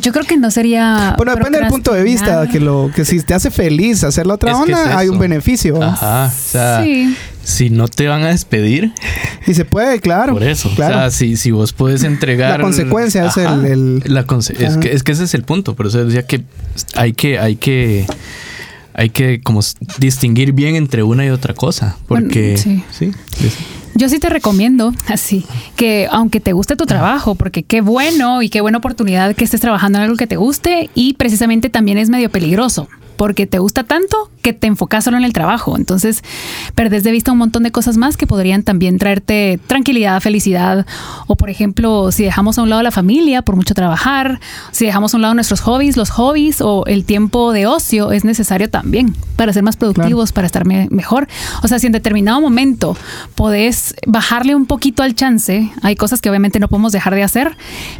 Yo 0.00 0.12
creo 0.12 0.24
que 0.24 0.36
no 0.36 0.50
sería. 0.50 1.14
Bueno, 1.16 1.34
depende 1.34 1.58
del 1.58 1.68
punto 1.68 1.92
de 1.92 2.02
vista, 2.02 2.46
que 2.48 2.60
lo 2.60 2.90
que 2.94 3.04
si 3.04 3.20
te 3.22 3.34
hace 3.34 3.50
feliz 3.50 4.04
hacer 4.04 4.26
la 4.26 4.34
otra 4.34 4.52
Es 4.52 4.56
onda, 4.56 4.84
es 4.84 4.96
hay 4.96 5.08
un 5.08 5.18
beneficio. 5.18 5.82
Ajá. 5.82 6.26
O 6.26 6.30
sea, 6.30 6.82
Sí. 6.82 7.16
Si 7.42 7.70
no 7.70 7.88
te 7.88 8.06
van 8.08 8.22
a 8.22 8.28
despedir, 8.28 8.92
Y 9.46 9.54
se 9.54 9.64
puede, 9.64 10.00
claro. 10.00 10.32
por 10.34 10.42
eso. 10.42 10.70
Claro. 10.76 10.96
O 10.96 10.98
sea, 11.00 11.10
si, 11.10 11.36
si 11.36 11.50
vos 11.50 11.72
puedes 11.72 12.04
entregar. 12.04 12.58
La 12.58 12.64
consecuencia 12.64 13.26
es 13.26 13.36
el- 13.36 13.64
el- 13.64 14.02
la 14.06 14.26
conse- 14.26 14.58
es, 14.60 14.76
que, 14.76 14.92
es 14.92 15.02
que 15.02 15.12
ese 15.12 15.24
es 15.24 15.34
el 15.34 15.42
punto. 15.42 15.74
Por 15.74 15.86
eso 15.86 16.04
decía 16.04 16.26
que 16.26 16.42
hay 16.94 17.12
que. 17.12 17.38
Hay 17.38 17.56
que 17.56 18.06
hay 18.92 19.08
que 19.10 19.40
como 19.40 19.60
distinguir 19.98 20.52
bien 20.52 20.74
entre 20.76 21.02
una 21.02 21.24
y 21.24 21.30
otra 21.30 21.54
cosa. 21.54 21.96
Bueno, 22.08 22.26
Porque. 22.26 22.58
sí. 22.58 22.82
sí, 22.90 23.12
sí. 23.38 23.48
Yo 23.94 24.08
sí 24.08 24.18
te 24.18 24.28
recomiendo, 24.28 24.92
así, 25.08 25.44
que 25.76 26.06
aunque 26.10 26.40
te 26.40 26.52
guste 26.52 26.76
tu 26.76 26.86
trabajo, 26.86 27.34
porque 27.34 27.62
qué 27.62 27.80
bueno 27.80 28.42
y 28.42 28.48
qué 28.50 28.60
buena 28.60 28.78
oportunidad 28.78 29.34
que 29.34 29.44
estés 29.44 29.60
trabajando 29.60 29.98
en 29.98 30.04
algo 30.04 30.16
que 30.16 30.26
te 30.26 30.36
guste 30.36 30.90
y 30.94 31.14
precisamente 31.14 31.70
también 31.70 31.98
es 31.98 32.10
medio 32.10 32.30
peligroso, 32.30 32.88
porque 33.20 33.46
te 33.46 33.58
gusta 33.58 33.84
tanto 33.84 34.30
que 34.40 34.54
te 34.54 34.66
enfocas 34.66 35.04
solo 35.04 35.18
en 35.18 35.24
el 35.24 35.34
trabajo. 35.34 35.76
Entonces, 35.76 36.22
perdés 36.74 37.04
de 37.04 37.10
vista 37.10 37.30
un 37.32 37.36
montón 37.36 37.62
de 37.64 37.70
cosas 37.70 37.98
más 37.98 38.16
que 38.16 38.26
podrían 38.26 38.62
también 38.62 38.96
traerte 38.96 39.60
tranquilidad, 39.66 40.22
felicidad. 40.22 40.86
O, 41.26 41.36
por 41.36 41.50
ejemplo, 41.50 42.12
si 42.12 42.24
dejamos 42.24 42.56
a 42.56 42.62
un 42.62 42.70
lado 42.70 42.80
la 42.82 42.90
familia 42.90 43.42
por 43.42 43.56
mucho 43.56 43.74
trabajar, 43.74 44.40
si 44.70 44.86
dejamos 44.86 45.12
a 45.12 45.18
un 45.18 45.20
lado 45.22 45.34
nuestros 45.34 45.60
hobbies, 45.60 45.98
los 45.98 46.08
hobbies 46.08 46.62
o 46.62 46.86
el 46.86 47.04
tiempo 47.04 47.52
de 47.52 47.66
ocio 47.66 48.10
es 48.12 48.24
necesario 48.24 48.70
también 48.70 49.14
para 49.36 49.52
ser 49.52 49.64
más 49.64 49.76
productivos, 49.76 50.32
para 50.32 50.46
estar 50.46 50.64
me- 50.64 50.88
mejor. 50.90 51.28
O 51.62 51.68
sea, 51.68 51.78
si 51.78 51.88
en 51.88 51.92
determinado 51.92 52.40
momento 52.40 52.96
podés 53.34 53.94
bajarle 54.06 54.54
un 54.54 54.64
poquito 54.64 55.02
al 55.02 55.14
chance, 55.14 55.70
hay 55.82 55.94
cosas 55.96 56.22
que 56.22 56.30
obviamente 56.30 56.58
no 56.58 56.68
podemos 56.68 56.92
dejar 56.92 57.14
de 57.14 57.22
hacer, 57.22 57.54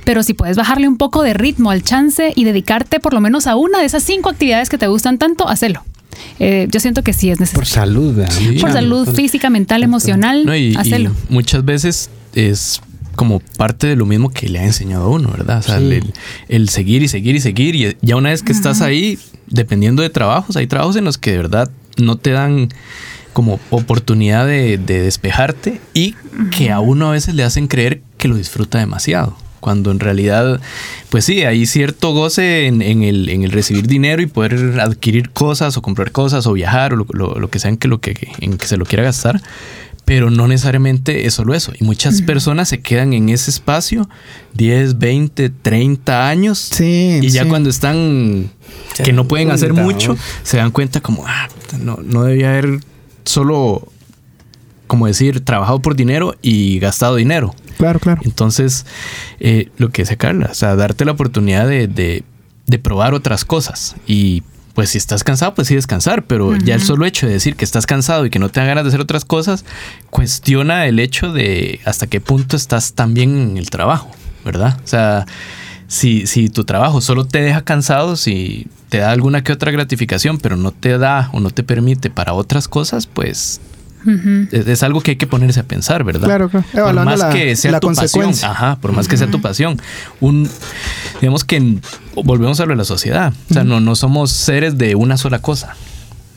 pero 0.05 0.23
si 0.23 0.33
puedes 0.33 0.57
bajarle 0.57 0.89
un 0.89 0.97
poco 0.97 1.23
de 1.23 1.35
ritmo 1.35 1.71
al 1.71 1.83
chance 1.83 2.33
y 2.35 2.45
dedicarte 2.45 3.01
por 3.01 3.13
lo 3.13 3.21
menos 3.21 3.47
a 3.47 3.57
una 3.57 3.81
de 3.81 3.85
esas 3.85 4.03
cinco 4.03 4.31
actividades 4.31 4.71
que 4.71 4.79
te 4.79 4.87
gustan 4.87 5.10
tanto, 5.19 5.49
hacelo. 5.49 5.85
Eh, 6.39 6.67
yo 6.71 6.81
siento 6.81 7.03
que 7.03 7.13
sí 7.13 7.31
es 7.31 7.39
Por 7.39 7.43
necesario. 7.43 7.67
salud, 7.75 8.15
¿verdad? 8.15 8.33
Sí. 8.37 8.59
Por 8.61 8.73
salud 8.73 9.09
física, 9.15 9.49
mental, 9.51 9.83
emocional, 9.83 10.45
No, 10.45 10.57
y, 10.57 10.77
muchas 11.29 11.65
veces 11.65 12.11
es 12.35 12.81
como 13.17 13.41
parte 13.41 13.87
de 13.87 13.97
lo 13.97 14.07
mismo 14.07 14.31
que 14.31 14.49
le 14.49 14.59
ha 14.59 14.65
enseñado 14.65 15.05
a 15.05 15.09
uno, 15.09 15.31
¿verdad? 15.31 15.59
O 15.59 15.63
sea, 15.63 15.79
Sí. 15.79 15.85
el, 15.93 16.13
el 16.49 16.69
seguir 16.69 17.03
y 17.03 17.09
seguir 17.09 17.37
y 17.37 17.41
seguir. 17.41 17.75
Y 17.75 17.97
ya 18.03 18.17
una 18.17 18.31
vez 18.31 18.43
que 18.43 18.53
estás 18.53 18.81
ahí, 18.81 19.19
dependiendo 19.49 20.03
de 20.03 20.11
trabajos, 20.11 20.57
hay 20.57 20.67
trabajos 20.67 20.97
en 20.97 21.05
los 21.05 21.19
que 21.19 21.33
de 21.33 21.37
verdad 21.39 21.71
no 21.99 22.17
te 22.17 22.31
dan 22.31 22.69
como 23.33 23.61
oportunidad 23.71 24.47
de, 24.47 24.79
de 24.79 25.03
despejarte 25.03 25.81
y 25.95 26.15
que 26.57 26.71
a 26.73 26.81
uno 26.81 27.09
a 27.09 27.13
veces 27.13 27.35
le 27.35 27.45
hacen 27.45 27.69
creer 27.69 28.03
que 28.17 28.29
lo 28.29 28.37
disfruta 28.37 28.79
demasiado. 28.79 29.37
Cuando 29.61 29.91
en 29.91 30.01
realidad, 30.01 30.61
pues 31.11 31.25
sí, 31.27 31.43
hay 31.43 31.67
cierto 31.67 32.13
goce 32.13 32.67
en, 32.67 32.81
en 32.83 33.03
el, 33.03 33.29
en 33.29 33.43
el 33.45 33.51
recibir 33.53 33.87
dinero 33.87 34.23
y 34.23 34.27
poder 34.27 34.81
adquirir 34.81 35.31
cosas 35.31 35.77
o 35.77 35.83
comprar 35.83 36.13
cosas 36.13 36.47
o 36.47 36.53
viajar 36.55 36.95
o 36.95 36.97
lo, 36.97 37.07
lo- 37.13 37.39
lo 37.39 37.51
que 37.51 37.59
sea 37.59 37.69
en 37.71 37.77
que, 37.77 37.87
lo 37.89 38.01
que, 38.01 38.17
en 38.41 38.57
que 38.57 38.67
se 38.67 38.77
lo 38.77 38.85
quiera 38.87 39.03
gastar 39.05 39.41
pero 40.07 40.29
no 40.29 40.49
necesariamente 40.49 41.27
es 41.27 41.35
solo 41.35 41.55
eso. 41.55 41.73
Y 41.79 41.85
muchas 41.85 42.21
personas 42.23 42.69
se 42.69 42.81
quedan 42.81 43.13
en 43.13 43.29
ese 43.29 43.49
espacio 43.49 44.09
10, 44.55 44.99
20, 44.99 45.51
30 45.51 46.29
años. 46.29 46.59
Sí. 46.59 47.21
Y 47.23 47.29
ya 47.29 47.45
sí. 47.45 47.49
cuando 47.49 47.71
están 47.71 48.51
que 49.05 49.13
no 49.13 49.29
pueden 49.29 49.53
hacer 49.53 49.73
mucho, 49.73 50.17
se 50.43 50.57
dan 50.57 50.73
cuenta 50.73 51.01
como, 51.01 51.25
ah, 51.29 51.49
no, 51.81 52.01
no 52.03 52.25
debía 52.25 52.49
haber 52.51 52.81
solo, 53.25 53.87
como 54.89 55.07
decir, 55.07 55.43
trabajado 55.45 55.81
por 55.81 55.95
dinero 55.95 56.35
y 56.43 56.81
gastado 56.81 57.15
dinero. 57.15 57.55
Claro, 57.81 57.99
claro. 57.99 58.21
Entonces, 58.25 58.87
eh, 59.41 59.71
lo 59.79 59.89
que 59.91 60.03
decía 60.03 60.17
Carla, 60.17 60.49
o 60.51 60.55
sea, 60.55 60.77
darte 60.77 61.05
la 61.05 61.13
oportunidad 61.13 61.67
de, 61.67 61.87
de- 61.89 62.23
de 62.67 62.79
probar 62.79 63.15
otras 63.15 63.45
cosas. 63.45 63.97
Y 64.07 64.43
pues 64.75 64.91
si 64.91 64.99
estás 64.99 65.25
cansado, 65.25 65.55
pues 65.55 65.67
sí 65.69 65.75
descansar, 65.75 66.25
pero 66.27 66.57
ya 66.57 66.77
el 66.77 66.83
solo 66.83 67.05
hecho 67.05 67.27
de 67.27 67.33
decir 67.33 67.57
que 67.57 67.65
estás 67.65 67.85
cansado 67.87 68.25
y 68.25 68.31
que 68.31 68.39
no 68.39 68.49
te 68.49 68.61
dan 68.61 68.69
ganas 68.69 68.85
de 68.85 68.89
hacer 68.89 69.01
otras 69.01 69.25
cosas, 69.25 69.65
cuestiona 70.11 70.87
el 70.87 70.99
hecho 71.01 71.33
de 71.33 71.81
hasta 71.85 72.07
qué 72.07 72.21
punto 72.21 72.57
estás 72.57 72.93
también 72.93 73.37
en 73.37 73.57
el 73.57 73.69
trabajo, 73.71 74.11
¿verdad? 74.45 74.79
O 74.85 74.87
sea, 74.87 75.27
si, 75.89 76.27
si 76.27 76.49
tu 76.49 76.65
trabajo 76.65 77.01
solo 77.01 77.25
te 77.27 77.41
deja 77.43 77.63
cansado, 77.63 78.15
si 78.17 78.69
te 78.89 78.99
da 78.99 79.11
alguna 79.11 79.43
que 79.43 79.53
otra 79.53 79.73
gratificación, 79.73 80.39
pero 80.39 80.57
no 80.57 80.71
te 80.71 80.97
da 80.99 81.31
o 81.33 81.41
no 81.41 81.51
te 81.51 81.63
permite 81.65 82.11
para 82.11 82.33
otras 82.35 82.69
cosas, 82.69 83.07
pues 83.07 83.61
Es, 84.51 84.67
es 84.67 84.83
algo 84.83 85.01
que 85.01 85.13
hay 85.13 85.17
que 85.17 85.27
ponerse 85.27 85.61
a 85.61 85.65
pensar, 85.65 86.05
¿verdad? 86.05 86.27
Claro, 86.27 86.49
claro. 86.49 86.67
Por 86.73 86.95
más 87.05 87.19
la- 87.19 87.31
que 87.31 87.55
sea 87.57 87.73
la 87.73 87.81
tu 87.81 87.93
pasión, 87.93 88.33
ajá, 88.43 88.77
por 88.81 88.93
más 88.93 89.09
que 89.09 89.17
sea 89.17 89.27
tu 89.31 89.41
pasión, 89.41 89.81
un 90.21 90.49
digamos 91.21 91.45
que 91.45 91.57
en- 91.57 91.83
volvemos 92.15 92.59
a 92.61 92.65
lo 92.65 92.71
de 92.71 92.77
la 92.77 92.85
sociedad, 92.85 93.33
o 93.51 93.55
sea, 93.55 93.65
no 93.65 93.81
no 93.81 93.95
somos 93.97 94.31
seres 94.31 94.79
de 94.79 94.95
una 94.95 95.17
sola 95.17 95.41
cosa. 95.41 95.77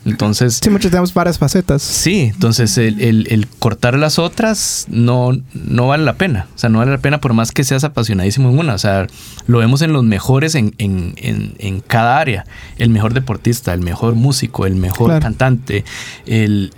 Entonces, 0.05 0.59
Sí, 0.61 0.69
muchos 0.69 0.91
tenemos 0.91 1.13
varias 1.13 1.37
facetas. 1.39 1.81
Sí, 1.81 2.31
entonces 2.33 2.77
el, 2.77 2.99
el- 2.99 3.25
el 3.31 3.47
cortar 3.47 3.97
las 3.97 4.19
otras 4.19 4.85
no, 4.89 5.31
no 5.53 5.87
vale 5.87 6.03
la 6.03 6.15
pena. 6.15 6.47
O 6.53 6.57
sea, 6.57 6.69
no 6.69 6.79
vale 6.79 6.91
la 6.91 6.97
pena 6.97 7.21
por 7.21 7.31
más 7.33 7.53
que 7.53 7.63
seas 7.63 7.85
apasionadísimo 7.85 8.49
en 8.49 8.59
una. 8.59 8.73
O 8.73 8.77
sea, 8.77 9.07
lo 9.47 9.59
vemos 9.59 9.81
en 9.81 9.93
los 9.93 10.03
mejores 10.03 10.55
en, 10.55 10.75
en- 10.77 11.13
en- 11.15 11.53
en 11.57 11.79
cada 11.79 12.19
área. 12.19 12.43
El 12.77 12.89
mejor 12.89 13.13
deportista, 13.13 13.73
el 13.73 13.79
mejor 13.79 14.15
músico, 14.15 14.65
el 14.65 14.75
mejor 14.75 15.07
Claro. 15.07 15.21
cantante. 15.21 15.85
El, 16.25 16.73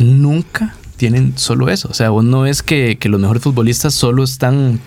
nunca 0.00 0.74
tienen 0.96 1.32
solo 1.36 1.68
eso. 1.70 1.88
O 1.90 1.94
sea, 1.94 2.10
vos 2.10 2.24
no 2.24 2.42
ves 2.42 2.62
que, 2.62 2.96
que 2.98 3.08
los 3.08 3.20
mejores 3.20 3.42
futbolistas 3.42 3.94
solo 3.94 4.22
están 4.24 4.80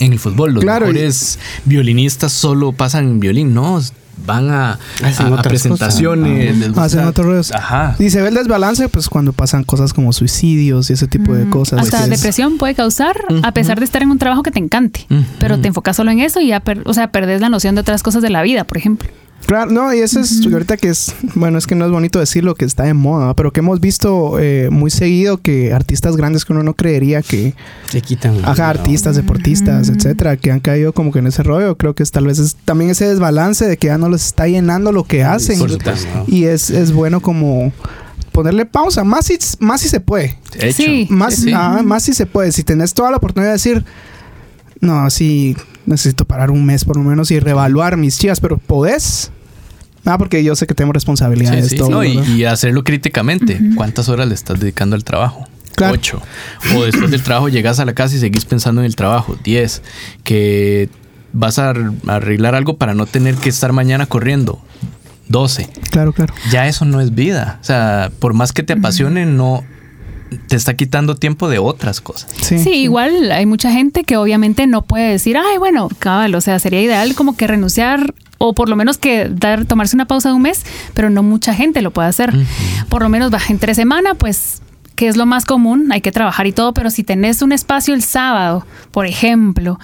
en 0.00 0.12
el 0.12 0.18
fútbol. 0.18 0.54
Los 0.54 0.64
Claro, 0.64 0.86
y- 0.88 0.92
mejores 0.94 1.38
violinistas 1.66 2.32
solo 2.32 2.72
pasan 2.72 3.04
en 3.04 3.20
violín. 3.20 3.54
No, 3.54 3.80
van 4.26 4.50
a, 4.50 4.78
Hacen 5.04 5.32
a- 5.32 5.38
a 5.40 5.42
presentaciones. 5.42 6.66
gusta- 6.66 6.82
Hacen 6.84 7.04
otros. 7.04 7.52
Ajá. 7.52 7.94
Y 7.98 8.10
se 8.10 8.20
ve 8.22 8.28
el 8.28 8.34
desbalance, 8.34 8.88
pues 8.88 9.08
cuando 9.08 9.32
pasan 9.32 9.62
cosas 9.64 9.92
como 9.92 10.12
suicidios 10.12 10.90
y 10.90 10.94
ese 10.94 11.06
tipo 11.06 11.32
de 11.32 11.48
cosas. 11.48 11.80
Hasta 11.80 12.06
depresión 12.08 12.58
puede 12.58 12.74
causar, 12.74 13.16
a 13.42 13.52
pesar 13.52 13.78
de 13.78 13.84
estar 13.84 14.02
en 14.02 14.10
un 14.10 14.18
trabajo 14.18 14.42
que 14.42 14.50
te 14.50 14.58
encante. 14.58 15.06
Pero 15.38 15.60
te 15.60 15.68
enfocas 15.68 15.96
solo 15.96 16.10
en 16.10 16.20
eso 16.20 16.40
y 16.40 16.48
ya, 16.48 16.60
per- 16.60 16.82
o 16.86 16.94
sea, 16.94 17.10
perdés 17.12 17.40
la 17.40 17.48
noción 17.48 17.74
de 17.76 17.80
otras 17.82 18.02
cosas 18.02 18.22
de 18.22 18.30
la 18.30 18.42
vida, 18.42 18.64
por 18.64 18.78
ejemplo. 18.78 19.08
Claro, 19.46 19.70
no, 19.70 19.92
y 19.92 19.98
eso 19.98 20.20
es 20.20 20.46
ahorita 20.46 20.76
que 20.76 20.88
es, 20.88 21.14
bueno, 21.34 21.58
es 21.58 21.66
que 21.66 21.74
no 21.74 21.84
es 21.84 21.90
bonito 21.90 22.18
decirlo 22.18 22.54
que 22.54 22.64
está 22.64 22.84
de 22.84 22.94
moda, 22.94 23.34
pero 23.34 23.52
que 23.52 23.60
hemos 23.60 23.80
visto 23.80 24.38
eh, 24.38 24.68
muy 24.70 24.90
seguido 24.90 25.38
que 25.38 25.72
artistas 25.72 26.16
grandes 26.16 26.44
que 26.44 26.52
uno 26.52 26.62
no 26.62 26.74
creería 26.74 27.22
que, 27.22 27.54
Se 27.90 28.00
quitan. 28.00 28.38
ajá, 28.44 28.70
artistas, 28.70 29.16
deportistas, 29.16 29.88
etcétera, 29.88 30.36
que 30.36 30.50
han 30.52 30.60
caído 30.60 30.92
como 30.92 31.12
que 31.12 31.18
en 31.18 31.26
ese 31.26 31.42
rollo. 31.42 31.76
Creo 31.76 31.94
que 31.94 32.02
es 32.02 32.10
tal 32.10 32.26
vez 32.26 32.38
es 32.38 32.56
también 32.64 32.90
ese 32.90 33.06
desbalance 33.06 33.66
de 33.66 33.76
que 33.76 33.88
ya 33.88 33.98
no 33.98 34.08
les 34.08 34.24
está 34.26 34.46
llenando 34.46 34.92
lo 34.92 35.04
que 35.04 35.24
hacen. 35.24 35.58
Por 35.58 35.70
supuesto. 35.70 36.24
Y 36.28 36.44
es, 36.44 36.70
es 36.70 36.92
bueno 36.92 37.20
como 37.20 37.72
ponerle 38.30 38.64
pausa, 38.64 39.04
más 39.04 39.26
si, 39.26 39.38
más 39.58 39.82
si 39.82 39.88
se 39.88 40.00
puede. 40.00 40.38
Hecho. 40.58 40.82
Sí. 40.82 41.06
Más, 41.10 41.34
Sí, 41.34 41.52
ah, 41.54 41.82
más 41.84 42.04
si 42.04 42.14
se 42.14 42.24
puede. 42.26 42.52
Si 42.52 42.62
tenés 42.62 42.94
toda 42.94 43.10
la 43.10 43.18
oportunidad 43.18 43.50
de 43.50 43.54
decir, 43.54 43.84
no, 44.80 45.10
sí, 45.10 45.56
necesito 45.86 46.24
parar 46.24 46.50
un 46.50 46.64
mes 46.64 46.84
por 46.84 46.96
lo 46.96 47.02
menos 47.02 47.30
y 47.30 47.40
reevaluar 47.40 47.96
mis 47.96 48.18
chivas, 48.18 48.40
pero 48.40 48.58
podés. 48.58 49.30
Ah, 50.04 50.18
porque 50.18 50.42
yo 50.42 50.56
sé 50.56 50.66
que 50.66 50.74
tengo 50.74 50.90
Sí, 50.90 50.94
responsabilidades. 50.94 51.68
sí, 51.68 51.76
todo, 51.76 51.90
no, 51.90 52.04
y, 52.04 52.44
hacerlo 52.44 52.82
críticamente. 52.82 53.60
¿Cuántas 53.76 54.08
horas 54.08 54.26
le 54.28 54.34
estás 54.34 54.58
dedicando 54.58 54.96
al 54.96 55.04
trabajo? 55.04 55.46
Claro. 55.76 55.94
Ocho. 55.94 56.20
O 56.76 56.84
después 56.84 57.10
del 57.10 57.22
trabajo 57.22 57.48
llegas 57.48 57.78
a 57.78 57.84
la 57.84 57.94
casa 57.94 58.16
y 58.16 58.18
seguís 58.18 58.44
pensando 58.44 58.80
en 58.80 58.86
el 58.86 58.96
trabajo. 58.96 59.36
Diez. 59.44 59.82
Que 60.24 60.88
vas 61.32 61.58
a 61.58 61.70
ar- 61.70 61.92
arreglar 62.08 62.54
algo 62.56 62.76
para 62.76 62.94
no 62.94 63.06
tener 63.06 63.36
que 63.36 63.48
estar 63.48 63.72
mañana 63.72 64.06
corriendo. 64.06 64.60
Doce. 65.28 65.68
Claro, 65.90 66.12
claro. 66.12 66.34
Ya 66.50 66.66
eso 66.66 66.84
no 66.84 67.00
es 67.00 67.14
vida. 67.14 67.58
O 67.62 67.64
sea, 67.64 68.10
por 68.18 68.34
más 68.34 68.52
que 68.52 68.62
te 68.64 68.72
apasione, 68.74 69.24
no 69.24 69.62
te 70.48 70.56
está 70.56 70.74
quitando 70.74 71.14
tiempo 71.16 71.48
de 71.48 71.58
otras 71.58 72.00
cosas. 72.00 72.30
Sí, 72.40 72.58
Sí, 72.58 72.70
igual 72.74 73.32
hay 73.32 73.46
mucha 73.46 73.70
gente 73.72 74.04
que 74.04 74.16
obviamente 74.16 74.66
no 74.66 74.82
puede 74.82 75.10
decir, 75.10 75.36
ay, 75.36 75.58
bueno, 75.58 75.88
cabal, 75.98 76.34
o 76.34 76.40
sea, 76.40 76.58
sería 76.58 76.82
ideal 76.82 77.14
como 77.14 77.36
que 77.36 77.46
renunciar 77.46 78.14
o 78.38 78.54
por 78.54 78.68
lo 78.68 78.74
menos 78.74 78.98
que 78.98 79.28
dar, 79.30 79.66
tomarse 79.66 79.94
una 79.94 80.06
pausa 80.06 80.30
de 80.30 80.34
un 80.34 80.42
mes, 80.42 80.64
pero 80.94 81.10
no 81.10 81.22
mucha 81.22 81.54
gente 81.54 81.80
lo 81.80 81.92
puede 81.92 82.08
hacer. 82.08 82.32
Por 82.88 83.02
lo 83.02 83.08
menos 83.08 83.30
baja 83.30 83.52
entre 83.52 83.74
semana, 83.74 84.14
pues 84.14 84.62
que 85.02 85.08
es 85.08 85.16
lo 85.16 85.26
más 85.26 85.44
común, 85.44 85.90
hay 85.90 86.00
que 86.00 86.12
trabajar 86.12 86.46
y 86.46 86.52
todo, 86.52 86.72
pero 86.72 86.88
si 86.88 87.02
tenés 87.02 87.42
un 87.42 87.50
espacio 87.50 87.92
el 87.92 88.04
sábado, 88.04 88.64
por 88.92 89.04
ejemplo, 89.04 89.80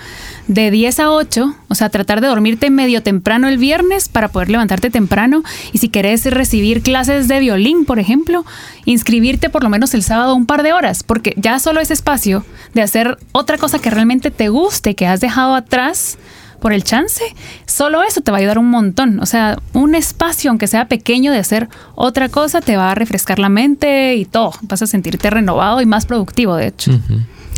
de 0.47 0.71
10 0.71 1.01
a 1.01 1.11
8, 1.11 1.57
o 1.66 1.75
sea, 1.75 1.89
tratar 1.89 2.21
de 2.21 2.29
dormirte 2.29 2.71
medio 2.71 3.03
temprano 3.03 3.49
el 3.49 3.59
viernes 3.59 4.09
para 4.09 4.29
poder 4.29 4.49
levantarte 4.49 4.91
temprano, 4.91 5.43
y 5.73 5.79
si 5.79 5.89
querés 5.89 6.25
recibir 6.27 6.83
clases 6.83 7.27
de 7.27 7.41
violín, 7.41 7.85
por 7.85 7.99
ejemplo, 7.99 8.45
inscribirte 8.85 9.51
por 9.51 9.64
lo 9.64 9.71
menos 9.71 9.93
el 9.93 10.05
sábado 10.05 10.37
un 10.37 10.47
par 10.47 10.62
de 10.62 10.73
horas, 10.73 11.03
porque 11.03 11.35
ya 11.37 11.59
solo 11.59 11.81
ese 11.81 11.95
espacio 11.95 12.45
de 12.75 12.83
hacer 12.83 13.19
otra 13.33 13.59
cosa 13.59 13.81
que 13.81 13.91
realmente 13.91 14.31
te 14.31 14.51
guste, 14.51 14.95
que 14.95 15.09
has 15.09 15.19
dejado 15.19 15.57
atrás, 15.57 16.16
por 16.61 16.73
el 16.73 16.83
chance, 16.85 17.23
solo 17.67 18.03
eso 18.03 18.21
te 18.21 18.31
va 18.31 18.39
a 18.39 18.41
ayudar 18.41 18.59
un 18.59 18.71
montón. 18.71 19.21
O 19.21 19.27
sea, 19.27 19.59
un 19.73 19.95
espacio, 19.95 20.51
aunque 20.51 20.67
sea 20.67 20.89
pequeño, 20.89 21.33
de 21.33 21.39
hacer 21.39 21.69
otra 21.95 22.29
cosa, 22.29 22.61
te 22.61 22.77
va 22.77 22.91
a 22.91 22.95
refrescar 22.95 23.39
la 23.39 23.49
mente 23.49 24.17
y 24.17 24.25
todo. 24.25 24.53
Vas 24.63 24.83
a 24.83 24.87
sentirte 24.87 25.31
renovado 25.31 25.81
y 25.81 25.87
más 25.87 26.07
productivo, 26.07 26.57
de 26.57 26.69
hecho. 26.69 26.93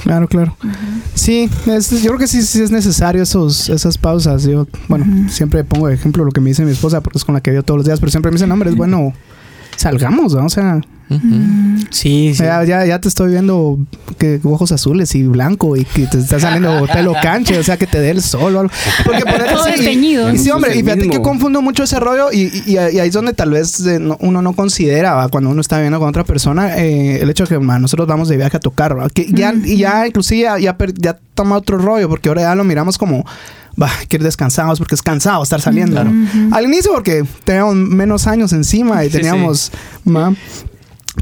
Claro, 0.02 0.28
claro. 0.28 0.56
Sí, 1.14 1.50
es- 1.66 1.90
yo 2.02 2.08
creo 2.10 2.18
que 2.18 2.26
sí, 2.26 2.42
sí 2.42 2.62
es 2.62 2.70
necesario 2.70 3.22
esos, 3.22 3.68
esas 3.68 3.98
pausas. 3.98 4.44
Yo, 4.44 4.66
bueno, 4.88 5.28
siempre 5.28 5.62
pongo 5.64 5.88
de 5.88 5.94
ejemplo 5.94 6.24
lo 6.24 6.30
que 6.32 6.40
me 6.40 6.48
dice 6.50 6.64
mi 6.64 6.72
esposa, 6.72 7.02
porque 7.02 7.18
es 7.18 7.24
con 7.24 7.34
la 7.34 7.40
que 7.42 7.50
veo 7.50 7.62
todos 7.62 7.76
los 7.78 7.86
días, 7.86 8.00
pero 8.00 8.10
siempre 8.10 8.30
me 8.30 8.36
dice, 8.36 8.46
no, 8.46 8.54
hombre, 8.54 8.70
es 8.70 8.76
bueno, 8.76 9.12
salgamos, 9.80 10.34
¿no? 10.34 10.46
O 10.46 10.50
sea, 10.50 10.80
Sí, 11.90 12.34
sí. 12.34 12.42
ya, 12.44 12.62
ya, 12.64 12.86
ya 12.86 13.00
te 13.00 13.08
estoy 13.08 13.32
viendo 13.32 13.78
que 14.18 14.38
ojos 14.44 14.70
azules 14.70 15.12
y 15.16 15.24
blanco 15.24 15.76
y 15.76 15.84
que 15.84 16.06
te 16.06 16.18
está 16.18 16.38
saliendo 16.38 16.86
pelo 16.92 17.14
canche, 17.20 17.58
o 17.58 17.64
sea, 17.64 17.76
que 17.76 17.86
te 17.88 17.98
dé 18.00 18.10
el 18.10 18.22
sol 18.22 18.54
o 18.56 18.60
algo. 18.60 18.72
Porque 19.04 19.22
por 19.22 19.42
Todo 19.50 19.64
sí, 19.64 19.70
desteñido. 19.72 20.32
y 20.32 20.38
sí, 20.38 20.50
hombre, 20.50 20.76
y 20.76 20.82
fíjate 20.82 21.08
que 21.08 21.20
confundo 21.20 21.62
mucho 21.62 21.82
ese 21.82 21.98
rollo 21.98 22.30
y, 22.32 22.42
y- 22.64 22.74
y 22.74 22.76
ahí 22.76 23.08
es 23.08 23.12
donde 23.12 23.32
tal 23.32 23.50
vez 23.50 23.80
eh, 23.86 23.98
no- 23.98 24.18
uno 24.20 24.40
no 24.42 24.52
considera 24.52 25.14
¿va? 25.14 25.28
cuando 25.28 25.50
uno 25.50 25.60
está 25.60 25.78
viviendo 25.78 25.98
con 25.98 26.08
otra 26.08 26.22
persona 26.22 26.76
eh, 26.78 27.20
el 27.20 27.28
hecho 27.30 27.44
de 27.44 27.48
que 27.48 27.58
ma, 27.58 27.78
nosotros 27.80 28.06
vamos 28.06 28.28
de 28.28 28.36
viaje 28.36 28.58
a 28.58 28.60
tocar, 28.60 28.96
¿va? 28.96 29.08
que 29.10 29.26
ya, 29.32 29.52
y 29.64 29.78
ya 29.78 30.06
inclusive 30.06 30.42
ya, 30.62 30.76
ya 30.96 31.18
toma 31.34 31.56
otro 31.56 31.78
rollo 31.78 32.08
porque 32.08 32.28
ahora 32.28 32.42
ya 32.42 32.54
lo 32.54 32.62
miramos 32.62 32.98
como 32.98 33.24
va, 33.80 33.90
que 34.08 34.16
ir 34.16 34.22
descansados 34.22 34.78
porque 34.78 34.94
es 34.94 35.02
cansado 35.02 35.42
estar 35.42 35.60
saliendo. 35.60 36.00
Al 36.52 36.64
inicio 36.64 36.92
porque 36.92 37.24
teníamos 37.44 37.74
menos 37.74 38.26
años 38.26 38.52
encima 38.52 39.04
y 39.04 39.10
Sí, 39.10 39.18
teníamos 39.18 39.70
ma, 40.04 40.34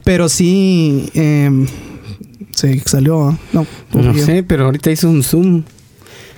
pero 0.04 0.28
sí 0.28 1.10
eh, 1.14 1.66
se 2.50 2.80
salió, 2.86 3.28
¿ah? 3.28 3.38
no, 3.52 3.66
No 3.92 4.14
sé, 4.14 4.42
pero 4.42 4.66
ahorita 4.66 4.90
hizo 4.90 5.08
un 5.08 5.22
zoom. 5.22 5.62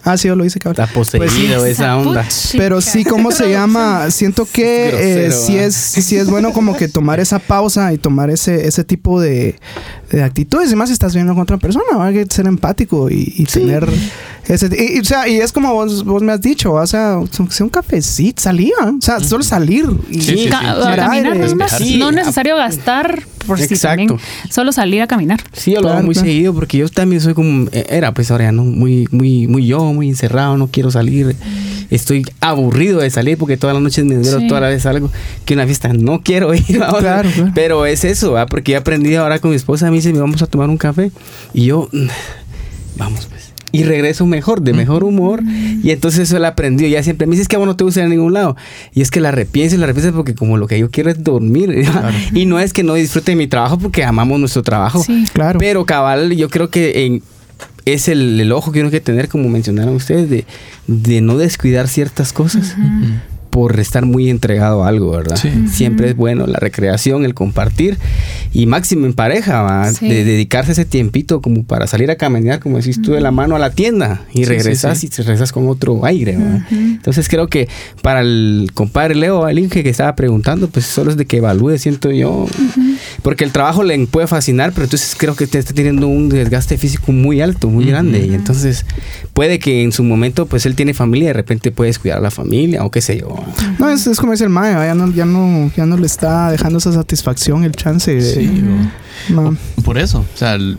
Ah, 0.03 0.17
sí, 0.17 0.29
yo 0.29 0.37
lo 0.37 0.45
hice, 0.45 0.59
cabrón. 0.59 0.83
Está 0.83 0.95
poseído 0.95 1.67
esa 1.67 1.97
onda. 1.99 2.27
Pero 2.57 2.81
sí, 2.81 3.05
¿cómo 3.05 3.33
se 3.33 3.51
llama? 3.53 4.11
Siento 4.11 4.47
que 4.51 4.89
eh, 4.89 5.23
grosero, 5.25 5.47
sí, 5.47 5.59
es, 5.59 5.75
sí 5.75 6.17
es 6.17 6.31
bueno 6.31 6.53
como 6.53 6.75
que 6.77 6.89
tomar 6.89 7.21
esa 7.21 7.39
pausa 7.39 7.93
y 7.93 7.99
tomar 7.99 8.31
ese, 8.31 8.67
ese 8.67 8.83
tipo 8.83 9.21
de 9.21 9.57
actitudes. 10.23 10.73
Y 10.73 10.77
más 10.77 10.89
si 10.89 10.93
estás 10.95 11.15
viendo 11.15 11.35
con 11.35 11.43
otra 11.43 11.59
persona, 11.59 11.85
¿va? 11.97 12.07
hay 12.07 12.15
que 12.15 12.27
ser 12.35 12.47
empático 12.47 13.11
y, 13.11 13.33
y 13.37 13.45
tener 13.45 13.89
ese... 14.49 14.67
Y, 14.77 14.97
y, 14.97 15.01
o 15.01 15.05
sea, 15.05 15.29
y 15.29 15.37
es 15.37 15.53
como 15.53 15.73
vos, 15.75 16.05
vos 16.05 16.23
me 16.23 16.33
has 16.33 16.41
dicho, 16.41 16.73
¿va? 16.73 16.83
o 16.83 16.87
sea, 16.87 17.19
un 17.19 17.69
cafecito, 17.69 18.43
salía. 18.43 18.75
O 18.99 19.01
sea, 19.01 19.21
solo 19.21 19.43
salir. 19.43 19.87
Y, 20.11 20.21
Sí, 20.21 20.37
sí, 20.37 20.49
sí. 20.49 20.51
A 20.53 20.97
caminar 20.97 21.57
más. 21.57 21.79
Sí. 21.79 21.99
No 21.99 22.11
es 22.11 22.17
necesario 22.17 22.57
gastar 22.57 23.23
por 23.47 23.59
si 23.59 23.65
Exacto. 23.65 24.07
también. 24.07 24.21
Solo 24.51 24.73
salir 24.73 25.03
a 25.03 25.07
caminar. 25.07 25.41
Sí, 25.53 25.73
yo 25.73 25.81
lo 25.81 25.91
hago 25.91 26.03
muy 26.03 26.15
seguido 26.15 26.55
porque 26.55 26.79
yo 26.79 26.89
también 26.89 27.21
soy 27.21 27.35
como 27.35 27.69
eh, 27.73 27.87
era 27.89 28.13
pues 28.13 28.31
ahora 28.31 28.45
ya 28.45 28.53
no 28.53 28.65
muy 28.65 29.09
muy 29.11 29.47
muy 29.47 29.67
yo, 29.67 29.93
muy 29.93 30.09
encerrado, 30.09 30.57
no 30.57 30.69
quiero 30.69 30.91
salir. 30.91 31.35
Estoy 31.91 32.25
aburrido 32.41 33.01
de 33.01 33.11
salir 33.11 33.37
porque 33.37 33.57
todas 33.57 33.75
las 33.75 33.83
noches 33.83 34.05
me 34.05 34.15
duelo 34.15 34.39
Sí. 34.41 34.47
toda 34.47 34.61
la 34.61 34.69
vez 34.69 34.87
algo 34.87 35.11
que 35.45 35.55
una 35.55 35.65
fiesta 35.67 35.89
no 35.93 36.21
quiero 36.23 36.55
ir. 36.55 36.65
Claro, 36.81 36.99
claro. 36.99 37.29
Pero 37.55 37.85
es 37.87 38.05
eso, 38.05 38.33
¿va? 38.33 38.47
porque 38.47 38.73
he 38.73 38.77
aprendido 38.77 39.23
ahora 39.23 39.39
con 39.41 39.51
mi 39.51 39.57
esposa, 39.57 39.89
a 39.89 39.91
mí 39.91 40.00
dice, 40.01 40.13
vamos 40.13 40.43
a 40.43 40.47
tomar 40.47 40.69
un 40.69 40.77
café 40.79 41.11
y 41.55 41.67
yo 41.67 41.89
mm, 41.93 42.07
vamos 42.97 43.27
pues. 43.27 43.51
Y 43.73 43.85
regreso 43.85 44.27
mejor, 44.27 44.63
de 44.63 44.73
mejor 44.73 45.05
humor. 45.05 45.43
Y 45.45 45.91
entonces 45.91 46.23
eso 46.29 46.37
lo 46.41 46.45
he 46.45 46.49
aprendido. 46.49 46.91
Ya 46.91 47.05
siempre 47.05 47.29
me 47.29 47.33
dices 47.33 47.47
que 47.47 47.57
vos 47.57 47.69
no 47.69 47.77
te 47.77 47.85
gusta 47.85 48.01
ir 48.01 48.07
a 48.07 48.09
ningún 48.09 48.33
lado. 48.33 48.57
Y 48.93 49.01
es 49.01 49.13
que 49.13 49.21
la 49.21 49.29
arrepientes, 49.29 49.79
la 49.79 49.85
arrepientes 49.85 50.13
porque 50.13 50.35
como 50.35 50.57
lo 50.57 50.67
que 50.67 50.77
yo 50.77 50.91
quiero 50.91 51.09
es 51.09 51.23
dormir. 51.23 51.85
Y 52.35 52.47
no 52.47 52.59
es 52.59 52.73
que 52.73 52.83
no 52.83 52.95
disfrute 52.95 53.31
de 53.31 53.37
mi 53.37 53.47
trabajo 53.47 53.79
porque 53.79 54.03
amamos 54.03 54.41
nuestro 54.41 54.65
trabajo. 54.65 55.01
Sí. 55.05 55.25
Claro. 55.33 55.61
Pero 55.61 55.87
cabal, 55.87 56.33
yo 56.35 56.49
creo 56.49 56.69
que 56.69 57.07
en- 57.07 57.23
es 57.85 58.09
el, 58.09 58.41
el 58.41 58.51
ojo 58.51 58.73
que 58.73 58.81
uno 58.81 58.91
que 58.91 59.01
tener, 59.01 59.29
como 59.29 59.49
mencionaron 59.49 59.95
ustedes, 59.95 60.29
de, 60.29 60.47
de 60.89 61.21
no 61.21 61.39
descuidar 61.39 61.87
ciertas 61.87 62.33
cosas 62.33 62.75
por 63.61 63.79
estar 63.79 64.07
muy 64.07 64.31
entregado 64.31 64.85
a 64.85 64.89
algo, 64.89 65.11
¿verdad? 65.11 65.37
Sí. 65.37 65.51
Siempre 65.71 66.09
es 66.09 66.17
bueno 66.17 66.47
la 66.47 66.59
recreación, 66.59 67.27
el 67.27 67.35
compartir 67.35 67.99
y 68.55 68.65
máximo 68.65 69.05
en 69.05 69.13
pareja, 69.13 69.61
¿va? 69.61 69.91
Sí. 69.93 70.09
de 70.09 70.25
dedicarse 70.25 70.73
ese 70.73 70.87
tiempito 70.87 71.43
como 71.43 71.63
para 71.65 71.87
salir 71.87 72.11
a 72.11 72.17
caminar, 72.17 72.61
como 72.61 72.79
decís 72.79 73.03
tú, 73.03 73.13
de 73.13 73.21
la 73.21 73.33
mano 73.33 73.57
a 73.57 73.59
la 73.59 73.71
tienda 73.71 74.23
y 74.33 74.39
Sí, 74.39 74.45
regresas 74.47 74.97
sí, 74.97 75.09
y 75.09 75.11
te 75.11 75.23
regresas 75.25 75.53
con 75.53 75.69
otro 75.69 76.07
aire, 76.07 76.39
¿va? 76.39 76.67
Entonces 76.71 77.29
creo 77.29 77.49
que 77.49 77.69
para 78.01 78.23
el 78.23 78.71
compadre 78.73 79.15
Leo, 79.15 79.47
el 79.47 79.59
Inge 79.59 79.83
que 79.83 79.91
estaba 79.91 80.17
preguntando, 80.17 80.69
pues 80.69 80.87
solo 80.87 81.11
es 81.11 81.19
de 81.19 81.27
que 81.27 81.37
evalúe, 81.37 81.77
siento 81.77 82.11
yo, 82.11 82.47
porque 83.23 83.45
el 83.45 83.53
trabajo 83.53 83.83
le 83.83 83.99
puede 84.07 84.27
fascinar, 84.27 84.73
pero 84.73 84.85
entonces 84.85 85.15
creo 85.19 85.35
que 85.37 85.47
te 85.47 85.59
está 85.59 85.73
teniendo 85.75 86.07
un 86.09 86.29
desgaste 86.29 86.79
físico 86.79 87.13
muy 87.13 87.41
alto, 87.41 87.69
muy 87.69 87.85
grande, 87.85 88.27
y 88.27 88.35
entonces 88.35 88.85
puede 89.35 89.59
que 89.59 89.83
en 89.83 89.93
su 89.93 90.03
momento, 90.05 90.47
pues 90.47 90.67
él 90.67 90.75
tiene 90.75 90.95
familia, 90.95 91.29
de 91.29 91.35
repente 91.35 91.71
puedes 91.73 91.99
cuidar 91.99 92.19
a 92.19 92.21
la 92.23 92.31
familia, 92.31 92.85
o 92.85 92.91
qué 92.91 93.01
sé 93.01 93.19
yo. 93.21 93.35
No, 93.79 93.89
es, 93.91 94.07
es 94.07 94.19
como 94.19 94.33
dice 94.33 94.45
el 94.45 94.51
Mae, 94.51 94.73
ya 94.73 94.95
no, 94.95 95.13
ya, 95.13 95.25
no, 95.27 95.71
ya 95.77 95.87
no 95.87 95.97
le 95.97 96.07
está 96.07 96.51
dejando 96.51 96.79
esa 96.79 96.93
satisfacción, 96.93 97.65
el 97.65 97.73
chance 97.73 98.15
de... 98.15 98.21
Sí, 98.35 98.63
o-. 99.37 99.83
Por 99.83 99.99
eso, 99.99 100.21
o 100.21 100.37
sea, 100.39 100.55
el- 100.55 100.79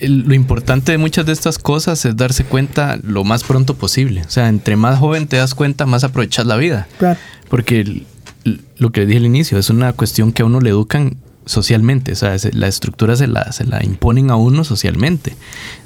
el- 0.00 0.20
lo 0.20 0.34
importante 0.34 0.92
de 0.92 0.98
muchas 0.98 1.24
de 1.26 1.32
estas 1.32 1.58
cosas 1.58 2.04
es 2.04 2.16
darse 2.16 2.44
cuenta 2.44 2.98
lo 3.02 3.24
más 3.24 3.44
pronto 3.44 3.74
posible. 3.74 4.22
O 4.26 4.30
sea, 4.30 4.48
entre 4.48 4.76
más 4.76 4.98
joven 4.98 5.26
te 5.26 5.36
das 5.36 5.54
cuenta, 5.54 5.86
más 5.86 6.04
aprovechas 6.04 6.44
la 6.46 6.56
vida. 6.56 6.86
Claro. 6.98 7.18
Porque 7.48 7.80
el- 7.80 8.06
el- 8.44 8.60
lo 8.78 8.92
que 8.92 9.06
dije 9.06 9.18
al 9.18 9.24
inicio 9.26 9.58
es 9.58 9.70
una 9.70 9.92
cuestión 9.94 10.32
que 10.32 10.42
a 10.42 10.44
uno 10.44 10.60
le 10.60 10.68
educan 10.70 11.16
socialmente. 11.46 12.12
O 12.12 12.16
sea, 12.16 12.38
se- 12.38 12.52
la 12.52 12.66
estructura 12.68 13.16
se 13.16 13.26
la, 13.26 13.50
se 13.52 13.64
la 13.64 13.82
imponen 13.84 14.30
a 14.30 14.36
uno 14.36 14.64
socialmente. 14.64 15.34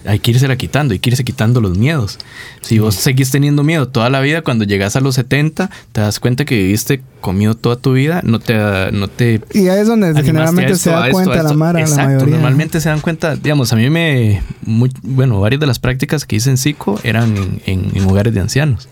Hay 0.07 0.19
que 0.19 0.33
irse 0.33 0.57
quitando, 0.57 0.93
hay 0.93 0.99
que 0.99 1.11
irse 1.11 1.23
quitando 1.23 1.61
los 1.61 1.79
miedos. 1.79 2.19
Si 2.63 2.79
vos 2.79 2.95
seguís 2.97 3.31
teniendo 3.31 3.63
miedo 3.63 3.87
toda 3.89 4.11
la 4.11 4.21
vida, 4.21 4.43
cuando 4.43 4.65
llegas 4.65 4.97
a 4.97 5.01
los 5.01 5.15
70, 5.15 5.71
te 5.93 6.01
das 6.01 6.19
cuenta 6.19 6.45
que 6.45 6.57
viviste 6.57 7.03
con 7.21 7.37
miedo 7.37 7.55
toda 7.55 7.77
tu 7.77 7.93
vida, 7.93 8.23
no 8.25 8.39
te, 8.41 8.55
no 8.93 9.07
te 9.09 9.43
Y 9.53 9.69
ahí 9.69 9.81
es 9.81 9.87
donde 9.87 10.15
generalmente 10.25 10.75
se 10.77 10.89
da 10.91 11.07
esto, 11.09 11.13
cuenta 11.25 11.43
la 11.43 11.53
mara, 11.53 11.79
la 11.81 11.85
Exacto, 11.85 12.07
mayoría. 12.07 12.35
normalmente 12.37 12.81
se 12.81 12.89
dan 12.89 13.01
cuenta, 13.01 13.37
digamos, 13.37 13.73
a 13.75 13.77
mí 13.77 13.91
me, 13.91 14.43
muy- 14.63 14.91
bueno, 15.03 15.39
varias 15.41 15.61
de 15.61 15.67
las 15.67 15.79
prácticas 15.79 16.25
que 16.25 16.37
hice 16.37 16.49
en 16.49 16.57
psico 16.57 16.99
eran 17.03 17.37
en, 17.37 17.61
en- 17.67 17.91
en 17.95 18.05
hogares 18.09 18.33
de 18.33 18.41
ancianos. 18.41 18.89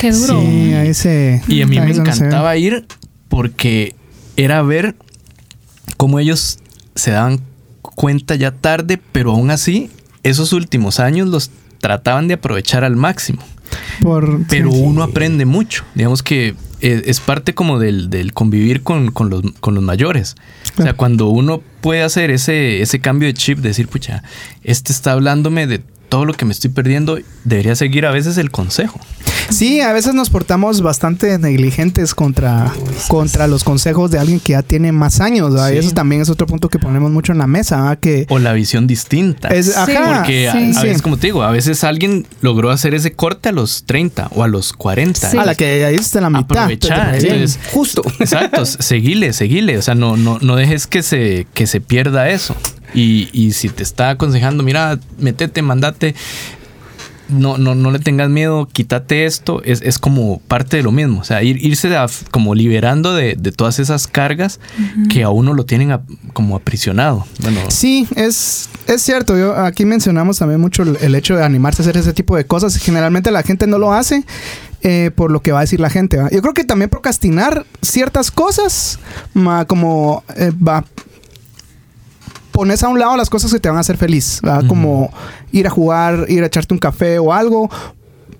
Qué 0.00 0.10
duro. 0.10 0.40
Sí, 0.40 0.74
ahí 0.74 0.92
se... 0.94 1.40
Y 1.46 1.62
a 1.62 1.66
mí 1.68 1.78
me 1.78 1.92
encantaba 1.92 2.56
ir 2.56 2.86
porque 3.28 3.94
era 4.36 4.62
ver 4.62 4.96
cómo 5.96 6.18
ellos 6.18 6.58
se 6.94 7.10
daban 7.12 7.40
cuenta 7.82 8.34
ya 8.34 8.50
tarde, 8.52 9.00
pero 9.12 9.32
aún 9.32 9.50
así, 9.50 9.90
esos 10.22 10.52
últimos 10.52 11.00
años 11.00 11.28
los 11.28 11.50
trataban 11.80 12.28
de 12.28 12.34
aprovechar 12.34 12.84
al 12.84 12.96
máximo. 12.96 13.42
Por, 14.02 14.46
Pero 14.48 14.72
sí. 14.72 14.80
uno 14.82 15.02
aprende 15.02 15.44
mucho. 15.44 15.84
Digamos 15.94 16.22
que 16.22 16.54
eh, 16.80 17.02
es 17.04 17.20
parte 17.20 17.54
como 17.54 17.78
del, 17.78 18.10
del 18.10 18.32
convivir 18.32 18.82
con, 18.82 19.10
con 19.10 19.30
los, 19.30 19.42
con 19.60 19.74
los 19.74 19.84
mayores. 19.84 20.36
O 20.78 20.82
sea, 20.82 20.94
cuando 20.94 21.28
uno 21.28 21.62
puede 21.80 22.02
hacer 22.02 22.30
ese, 22.30 22.80
ese 22.80 23.00
cambio 23.00 23.28
de 23.28 23.34
chip, 23.34 23.58
decir, 23.58 23.88
pucha, 23.88 24.22
este 24.62 24.92
está 24.92 25.12
hablándome 25.12 25.66
de 25.66 25.82
todo 26.10 26.26
lo 26.26 26.34
que 26.34 26.44
me 26.44 26.52
estoy 26.52 26.68
perdiendo, 26.70 27.18
debería 27.44 27.74
seguir 27.74 28.04
a 28.04 28.10
veces 28.10 28.36
el 28.36 28.50
consejo. 28.50 29.00
Sí, 29.48 29.80
a 29.80 29.92
veces 29.92 30.12
nos 30.14 30.28
portamos 30.30 30.82
bastante 30.82 31.38
negligentes 31.38 32.14
contra, 32.14 32.72
contra 33.08 33.46
los 33.46 33.64
consejos 33.64 34.10
de 34.10 34.18
alguien 34.18 34.38
que 34.38 34.52
ya 34.52 34.62
tiene 34.62 34.92
más 34.92 35.20
años. 35.20 35.54
eso 35.72 35.90
también 35.92 36.20
es 36.22 36.28
otro 36.28 36.46
punto 36.46 36.68
que 36.68 36.78
ponemos 36.78 37.10
mucho 37.10 37.32
en 37.32 37.38
la 37.38 37.46
mesa. 37.46 37.76
¿verdad? 37.80 37.98
Que 37.98 38.26
O 38.28 38.38
la 38.38 38.52
visión 38.52 38.86
distinta. 38.86 39.48
es, 39.48 39.66
Sí. 39.66 39.72
ajá, 39.76 40.16
Porque 40.18 40.48
a- 40.48 40.52
Sí. 40.52 40.58
a, 40.76 40.80
sí. 40.80 40.86
veces, 40.86 41.02
como 41.02 41.16
te 41.16 41.28
digo, 41.28 41.42
a 41.42 41.50
veces 41.50 41.82
alguien 41.84 42.26
logró 42.42 42.70
hacer 42.70 42.94
ese 42.94 43.12
corte 43.12 43.48
a 43.48 43.52
los 43.52 43.84
30 43.84 44.28
o 44.34 44.42
a 44.44 44.48
los 44.48 44.72
40. 44.72 45.30
Sí. 45.30 45.38
a 45.38 45.44
la 45.44 45.54
que 45.54 45.84
ahí 45.84 45.94
está 45.94 46.20
la 46.20 46.28
mitad. 46.30 46.64
Aprovechar. 46.64 47.14
Entonces, 47.14 47.58
Justo. 47.72 48.02
Exacto, 48.18 48.66
seguile, 48.66 49.32
seguile. 49.32 49.78
O 49.78 49.82
sea, 49.82 49.94
no, 49.94 50.16
no, 50.16 50.38
no 50.40 50.56
dejes 50.56 50.86
que 50.86 51.02
se, 51.02 51.46
que 51.54 51.66
se 51.66 51.80
pierda 51.80 52.28
eso. 52.30 52.54
Y, 52.94 53.28
y 53.32 53.52
si 53.52 53.68
te 53.68 53.82
está 53.82 54.10
aconsejando, 54.10 54.62
mira, 54.62 54.98
metete, 55.18 55.62
mandate. 55.62 56.14
No, 57.28 57.58
no, 57.58 57.76
no 57.76 57.92
le 57.92 58.00
tengas 58.00 58.28
miedo, 58.28 58.66
quítate 58.66 59.24
esto. 59.24 59.62
Es, 59.64 59.82
es 59.82 60.00
como 60.00 60.40
parte 60.48 60.78
de 60.78 60.82
lo 60.82 60.90
mismo. 60.90 61.20
O 61.20 61.24
sea, 61.24 61.44
ir, 61.44 61.64
irse 61.64 61.96
a- 61.96 62.08
como 62.32 62.56
liberando 62.56 63.14
de, 63.14 63.36
de 63.38 63.52
todas 63.52 63.78
esas 63.78 64.08
cargas 64.08 64.58
que 65.08 65.22
a 65.22 65.28
uno 65.30 65.54
lo 65.54 65.64
tienen 65.64 65.92
a- 65.92 66.00
como 66.32 66.56
aprisionado. 66.56 67.24
Bueno, 67.40 67.60
Sí, 67.68 68.08
es, 68.16 68.68
es 68.88 69.02
cierto. 69.02 69.38
Yo, 69.38 69.54
aquí 69.56 69.84
mencionamos 69.84 70.38
también 70.38 70.60
mucho 70.60 70.82
el, 70.82 70.96
el 71.00 71.14
hecho 71.14 71.36
de 71.36 71.44
animarse 71.44 71.82
a 71.82 71.84
hacer 71.84 71.96
ese 71.98 72.12
tipo 72.12 72.34
de 72.36 72.46
cosas. 72.46 72.76
Generalmente 72.78 73.30
la 73.30 73.44
gente 73.44 73.68
no 73.68 73.78
lo 73.78 73.92
hace 73.92 74.24
eh, 74.82 75.12
por 75.14 75.30
lo 75.30 75.40
que 75.40 75.52
va 75.52 75.58
a 75.58 75.62
decir 75.62 75.78
la 75.78 75.90
gente. 75.90 76.16
¿va? 76.16 76.30
Yo 76.30 76.42
creo 76.42 76.52
que 76.54 76.64
también 76.64 76.90
procrastinar 76.90 77.64
ciertas 77.80 78.32
cosas, 78.32 78.98
ma, 79.34 79.66
como 79.66 80.24
eh, 80.34 80.50
va, 80.50 80.84
pones 82.60 82.82
a 82.82 82.88
un 82.88 82.98
lado 82.98 83.16
las 83.16 83.30
cosas 83.30 83.50
que 83.52 83.58
te 83.60 83.68
van 83.70 83.78
a 83.78 83.80
hacer 83.80 83.96
feliz, 83.96 84.40
¿va? 84.46 84.60
como 84.68 85.10
ir 85.50 85.66
a 85.66 85.70
jugar, 85.70 86.26
ir 86.28 86.42
a 86.42 86.46
echarte 86.46 86.74
un 86.74 86.78
café 86.80 87.18
o 87.18 87.32
algo. 87.32 87.70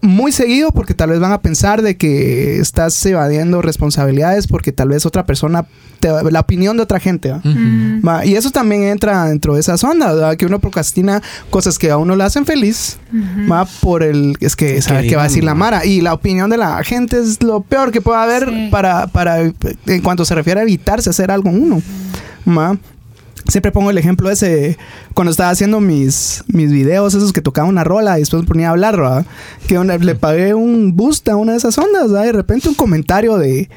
muy 0.03 0.33
seguido 0.33 0.71
porque 0.73 0.95
tal 0.95 1.11
vez 1.11 1.21
van 1.21 1.33
a 1.33 1.43
pensar 1.43 1.83
de 1.83 1.97
que 1.99 2.59
estás 2.59 3.05
evadiendo 3.05 3.61
responsabilidades 3.61 4.47
porque 4.47 4.73
tal 4.73 4.89
vez 4.89 5.05
otra 5.05 5.27
persona, 5.27 5.67
te- 6.01 6.09
la 6.31 6.41
opinión 6.41 6.77
de 6.79 6.83
otra 6.83 6.99
gente. 7.01 7.31
¿va? 7.33 7.41
Mm. 7.45 8.01
Va, 8.07 8.25
Y 8.25 8.35
eso 8.35 8.51
también 8.51 8.85
entra 8.85 9.27
dentro 9.27 9.55
de 9.55 9.61
esas 9.61 9.85
ondas, 9.85 10.15
¿verdad? 10.15 10.37
que 10.39 10.47
uno 10.47 10.59
procrastina 10.59 11.21
cosas 11.51 11.79
que 11.79 11.91
a 11.91 11.99
uno 11.99 12.17
le 12.17 12.25
hacen 12.25 12.47
feliz, 12.47 12.99
va 13.51 13.67
por 13.83 14.03
el 14.03 14.37
es 14.41 14.57
que 14.57 14.81
saber 14.81 15.07
qué 15.07 15.17
va 15.17 15.23
a 15.25 15.29
decir 15.29 15.45
la 15.45 15.55
Mara 15.55 15.85
y 15.85 16.01
la 16.01 16.15
opinión 16.15 16.49
de 16.49 16.57
la 16.57 16.83
gente 16.83 17.19
es 17.21 17.43
lo 17.43 17.61
peor 17.61 17.91
que 17.93 18.01
puede 18.01 18.21
haber 18.21 18.49
Sí. 18.49 18.69
para 18.71 19.07
para 19.07 19.39
en 19.41 20.03
cuanto 20.03 20.25
se 20.25 20.35
refiere 20.35 20.61
a 20.61 20.63
evitarse 20.63 21.11
hacer 21.11 21.31
algo 21.31 21.51
en 21.51 21.63
uno, 21.63 21.83
va. 22.49 22.75
Siempre 23.49 23.73
pongo 23.73 23.91
el 23.91 23.99
ejemplo 23.99 24.31
ese 24.31 24.77
cuando 25.15 25.31
estaba 25.31 25.51
haciendo 25.51 25.81
mis, 25.81 26.45
mis 26.49 26.71
videos, 26.71 27.15
esos 27.15 27.33
que 27.33 27.41
tocaba 27.43 27.69
una 27.69 27.85
rola 27.85 28.17
y 28.19 28.21
después 28.21 28.43
me 28.43 28.49
ponía 28.49 28.69
a 28.69 28.71
hablar, 28.71 28.97
¿verdad? 28.97 29.27
Que 29.67 29.79
una- 29.79 29.97
le 29.97 30.15
pagué 30.15 30.55
un 30.55 30.95
boost 30.97 31.29
a 31.29 31.37
una 31.37 31.53
de 31.53 31.59
esas 31.59 31.77
ondas, 31.79 32.11
¿verdad? 32.11 32.25
Y 32.25 32.27
de 32.27 32.33
repente 32.33 32.69
un 32.69 32.75
comentario 32.75 33.39
de 33.39 33.69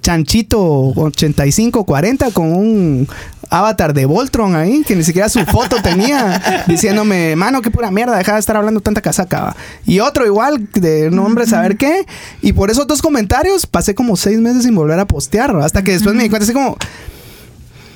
Chanchito 0.00 0.60
8540 0.64 2.30
con 2.32 2.52
un 2.52 3.06
avatar 3.50 3.92
de 3.92 4.06
Voltron 4.06 4.54
ahí, 4.54 4.82
que 4.86 4.94
ni 4.96 5.02
siquiera 5.04 5.28
su 5.28 5.40
foto 5.40 5.76
tenía, 5.82 6.64
diciéndome, 6.68 7.34
mano, 7.36 7.60
qué 7.62 7.70
pura 7.70 7.90
mierda, 7.90 8.16
deja 8.16 8.34
de 8.34 8.40
estar 8.40 8.56
hablando 8.56 8.80
tanta 8.80 9.00
casaca. 9.02 9.40
¿va?". 9.42 9.56
Y 9.86 10.00
otro 10.00 10.24
igual, 10.24 10.68
de 10.72 11.10
nombre, 11.10 11.46
saber 11.46 11.76
qué. 11.76 12.06
Y 12.42 12.52
por 12.52 12.70
esos 12.70 12.86
dos 12.86 13.02
comentarios 13.02 13.66
pasé 13.66 13.94
como 13.94 14.16
seis 14.16 14.38
meses 14.38 14.62
sin 14.64 14.74
volver 14.74 14.98
a 15.00 15.06
postear, 15.06 15.54
¿va? 15.56 15.64
hasta 15.66 15.82
que 15.82 15.92
después 15.92 16.14
me 16.14 16.22
di 16.22 16.30
cuenta 16.30 16.44
así 16.44 16.52
como... 16.52 16.76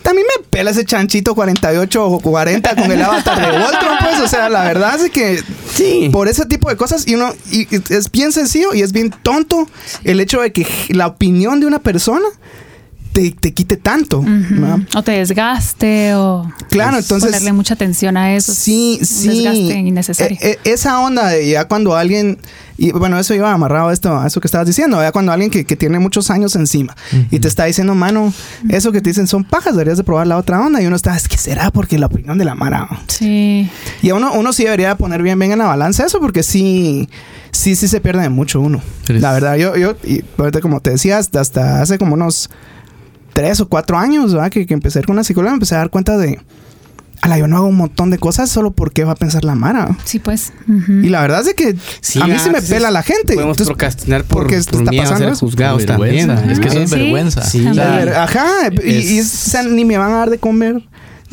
También 0.04 0.26
me 0.38 0.44
pela 0.44 0.70
ese 0.70 0.84
chanchito 0.84 1.34
48 1.34 2.06
o 2.06 2.20
40 2.20 2.76
con 2.76 2.92
el 2.92 3.02
avatar 3.02 3.40
de 3.40 3.58
Voltron, 3.58 3.96
pues. 4.00 4.20
O 4.20 4.28
sea, 4.28 4.48
la 4.48 4.62
verdad 4.64 5.00
es 5.02 5.10
que 5.10 5.42
Sí. 5.74 6.10
por 6.12 6.28
ese 6.28 6.44
tipo 6.46 6.68
de 6.68 6.76
cosas 6.76 7.08
y 7.08 7.14
uno 7.14 7.32
y, 7.50 7.62
y 7.74 7.82
es 7.88 8.12
bien 8.12 8.30
sencillo 8.30 8.74
y 8.74 8.82
es 8.82 8.92
bien 8.92 9.10
tonto 9.22 9.66
el 10.04 10.20
hecho 10.20 10.40
de 10.42 10.52
que 10.52 10.66
la 10.90 11.06
opinión 11.08 11.58
de 11.58 11.66
una 11.66 11.78
persona 11.80 12.26
te, 13.12 13.30
te 13.30 13.52
quite 13.54 13.76
tanto. 13.78 14.22
¿verdad? 14.24 14.80
O 14.94 15.02
te 15.02 15.12
desgaste 15.12 16.14
o 16.14 16.52
Claro, 16.68 16.98
entonces 16.98 17.30
ponerle 17.30 17.52
mucha 17.52 17.74
atención 17.74 18.16
a 18.16 18.34
eso. 18.36 18.52
es 18.52 18.58
sí, 18.58 18.98
un 19.00 19.06
sí. 19.06 19.28
Desgaste 19.28 19.78
innecesario. 19.78 20.38
E- 20.40 20.58
e- 20.64 20.70
esa 20.72 21.00
onda 21.00 21.28
de 21.28 21.48
ya 21.48 21.64
cuando 21.66 21.96
alguien 21.96 22.38
y 22.76 22.92
bueno, 22.92 23.18
eso 23.18 23.34
iba 23.34 23.52
amarrado 23.52 23.88
a 23.88 23.92
esto, 23.92 24.18
a 24.18 24.26
eso 24.26 24.40
que 24.40 24.48
estabas 24.48 24.66
diciendo, 24.66 25.00
ya 25.00 25.12
cuando 25.12 25.32
alguien 25.32 25.50
que, 25.50 25.64
que 25.64 25.76
tiene 25.76 25.98
muchos 25.98 26.30
años 26.30 26.56
encima 26.56 26.96
y 27.30 27.38
te 27.38 27.48
está 27.48 27.64
diciendo, 27.64 27.94
mano, 27.94 28.32
eso 28.68 28.92
que 28.92 29.00
te 29.00 29.10
dicen 29.10 29.26
son 29.26 29.44
pajas, 29.44 29.74
deberías 29.74 29.98
de 29.98 30.04
probar 30.04 30.26
la 30.26 30.36
otra 30.36 30.60
onda 30.60 30.82
y 30.82 30.86
uno 30.86 30.96
está, 30.96 31.16
es 31.16 31.28
que 31.28 31.38
será 31.38 31.70
porque 31.70 31.98
la 31.98 32.06
opinión 32.06 32.38
de 32.38 32.44
la 32.44 32.54
Mara. 32.54 32.88
sí. 33.08 33.70
Y 34.02 34.10
a 34.10 34.14
uno, 34.14 34.32
uno 34.32 34.52
sí 34.52 34.64
debería 34.64 34.96
poner 34.96 35.22
bien, 35.22 35.38
bien 35.38 35.52
en 35.52 35.58
la 35.58 35.66
balanza 35.66 36.04
eso, 36.04 36.20
porque 36.20 36.42
sí, 36.42 37.08
sí, 37.52 37.76
sí 37.76 37.88
se 37.88 38.00
pierde 38.00 38.22
de 38.22 38.28
mucho 38.28 38.60
uno. 38.60 38.82
La 39.08 39.32
verdad, 39.32 39.56
yo, 39.56 39.76
yo, 39.76 39.96
y 40.02 40.24
ahorita 40.36 40.60
como 40.60 40.80
te 40.80 40.90
decía, 40.90 41.18
hasta, 41.18 41.40
hasta 41.40 41.80
hace 41.80 41.98
como 41.98 42.14
unos 42.14 42.50
tres 43.32 43.60
o 43.60 43.68
cuatro 43.68 43.98
años, 43.98 44.32
¿verdad? 44.32 44.50
Que, 44.50 44.66
que 44.66 44.74
empecé 44.74 45.02
con 45.02 45.14
una 45.14 45.24
psicóloga, 45.24 45.52
me 45.52 45.56
empecé 45.56 45.74
a 45.74 45.78
dar 45.78 45.90
cuenta 45.90 46.16
de, 46.16 46.40
ala, 47.22 47.38
yo 47.38 47.46
no 47.46 47.56
hago 47.56 47.66
un 47.66 47.76
montón 47.76 48.10
de 48.10 48.18
cosas 48.18 48.50
solo 48.50 48.70
porque 48.72 49.04
va 49.04 49.12
a 49.12 49.16
pensar 49.16 49.44
la 49.44 49.54
Mara. 49.54 49.96
Sí, 50.04 50.18
pues. 50.18 50.52
Y 50.68 51.08
la 51.08 51.20
verdad 51.22 51.46
es 51.46 51.54
que 51.54 51.74
Sí, 52.00 52.20
a 52.20 52.26
mí 52.26 52.34
ah, 52.36 52.38
sí 52.38 52.50
me 52.50 52.60
pela 52.62 52.90
la 52.90 53.02
gente. 53.02 53.34
Podemos 53.34 53.54
Entonces, 53.56 53.66
procrastinar 53.68 54.24
por, 54.24 54.42
porque 54.42 54.56
por 54.70 54.80
está 54.80 54.90
miedo 54.90 55.02
a 55.02 55.08
pasando 55.10 55.28
ser 55.34 55.38
juzgados 55.40 55.86
también. 55.86 56.30
Es 56.30 56.60
que 56.60 56.68
eso 56.68 56.80
es 56.80 56.90
Sí. 56.90 56.96
vergüenza. 56.96 57.42
Sí. 57.42 57.66
a 57.66 57.72
ver, 57.96 58.14
ajá, 58.14 58.46
y, 58.84 58.90
y 58.90 59.18
Es- 59.18 59.46
o 59.46 59.50
sea, 59.50 59.62
ni 59.62 59.84
me 59.84 59.96
van 59.98 60.12
a 60.12 60.16
dar 60.16 60.30
de 60.30 60.38
comer, 60.38 60.82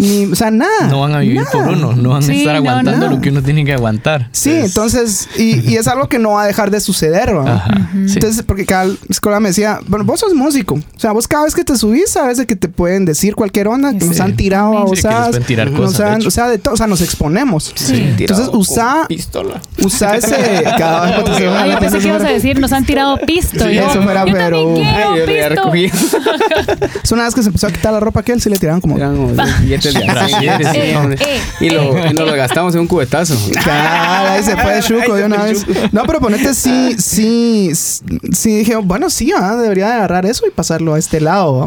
ni, 0.01 0.25
o 0.25 0.35
sea, 0.35 0.51
nada. 0.51 0.87
No 0.89 1.01
van 1.01 1.13
a 1.15 1.19
vivir 1.19 1.37
nada. 1.37 1.51
por 1.51 1.67
uno, 1.69 1.93
no 1.93 2.09
van 2.09 2.23
a 2.23 2.25
Sí, 2.25 2.39
estar 2.39 2.53
no, 2.61 2.69
aguantando 2.69 3.07
no. 3.09 3.15
lo 3.15 3.21
que 3.21 3.29
uno 3.29 3.41
tiene 3.41 3.63
que 3.63 3.73
aguantar. 3.73 4.27
Sí, 4.31 4.51
entonces, 4.51 5.29
y, 5.37 5.59
y 5.71 5.77
es 5.77 5.87
algo 5.87 6.09
que 6.09 6.19
no 6.19 6.31
va 6.31 6.43
a 6.43 6.47
dejar 6.47 6.71
de 6.71 6.79
suceder, 6.81 7.35
¿va? 7.37 7.53
Ajá, 7.55 7.89
sí. 8.07 8.13
Entonces, 8.15 8.43
porque 8.43 8.65
cada 8.65 8.91
escuela 9.09 9.39
me 9.39 9.49
decía, 9.49 9.79
bueno, 9.87 10.03
vos 10.05 10.19
sos 10.19 10.33
músico. 10.33 10.75
O 10.75 10.99
sea, 10.99 11.11
vos 11.11 11.27
cada 11.27 11.45
vez 11.45 11.53
que 11.55 11.63
te 11.63 11.75
subís, 11.77 12.09
sabes 12.11 12.37
de 12.37 12.45
que 12.47 12.55
te 12.55 12.67
pueden 12.67 13.05
decir 13.05 13.35
cualquier 13.35 13.67
onda, 13.67 13.91
que 13.97 14.05
nos 14.05 14.15
Sí. 14.15 14.21
han 14.21 14.35
tirado 14.35 14.77
a 14.77 14.87
Sí, 14.87 14.93
usadas. 14.93 15.29
pueden 15.29 15.43
tirar 15.45 15.71
cosas, 15.71 16.01
han- 16.01 16.25
o 16.27 16.31
sea, 16.31 16.49
de 16.49 16.57
todo, 16.57 16.73
o 16.73 16.77
sea, 16.77 16.87
nos 16.87 17.01
exponemos. 17.01 17.71
Sí. 17.75 18.13
Entonces, 18.17 18.49
usa, 18.53 19.05
pistola. 19.07 19.61
usa 19.83 20.15
ese. 20.17 20.63
cada 20.77 21.05
vez 21.05 21.15
que 21.15 21.31
te 21.31 21.47
Ah, 21.47 21.67
yo 21.67 21.79
pensé 21.79 21.99
que 21.99 22.07
ibas 22.07 22.23
a 22.23 22.29
decir, 22.29 22.59
nos 22.59 22.71
han 22.71 22.85
tirado 22.85 23.17
pisto. 23.25 23.65
Sí, 23.65 23.75
Yo, 23.75 23.89
eso 23.89 24.01
fuera, 24.01 24.25
yo 24.25 24.33
pero- 24.33 24.73
Ay, 24.77 25.19
yo 25.19 25.71
pisto. 25.71 26.17
Es 27.03 27.11
una 27.11 27.23
vez 27.25 27.35
que 27.35 27.41
se 27.41 27.47
empezó 27.49 27.67
a 27.67 27.71
quitar 27.71 27.93
la 27.93 27.99
ropa 27.99 28.23
que 28.23 28.31
él 28.31 28.41
sí 28.41 28.49
le 28.49 28.57
tiraban 28.57 28.81
como. 28.81 28.97
eh, 29.99 31.15
eh, 31.19 31.41
y, 31.59 31.69
lo, 31.69 31.97
y 32.07 32.13
nos 32.13 32.27
lo 32.27 32.35
gastamos 32.35 32.73
en 32.75 32.81
un 32.81 32.87
cubetazo. 32.87 33.35
Claro, 33.61 34.31
ahí 34.31 34.43
se 34.43 34.57
fue 34.57 34.75
de 34.75 34.81
chuco 34.81 35.13
de 35.13 35.25
una 35.25 35.43
vez. 35.43 35.65
No, 35.91 36.03
pero 36.05 36.19
ponete 36.19 36.53
sí, 36.53 36.95
sí, 36.97 37.71
sí 37.73 38.57
dije, 38.57 38.75
bueno, 38.77 39.09
sí, 39.09 39.31
ah, 39.35 39.55
debería 39.55 39.87
de 39.87 39.93
agarrar 39.93 40.25
eso 40.25 40.45
y 40.47 40.51
pasarlo 40.51 40.95
a 40.95 40.99
este 40.99 41.21
lado. 41.21 41.65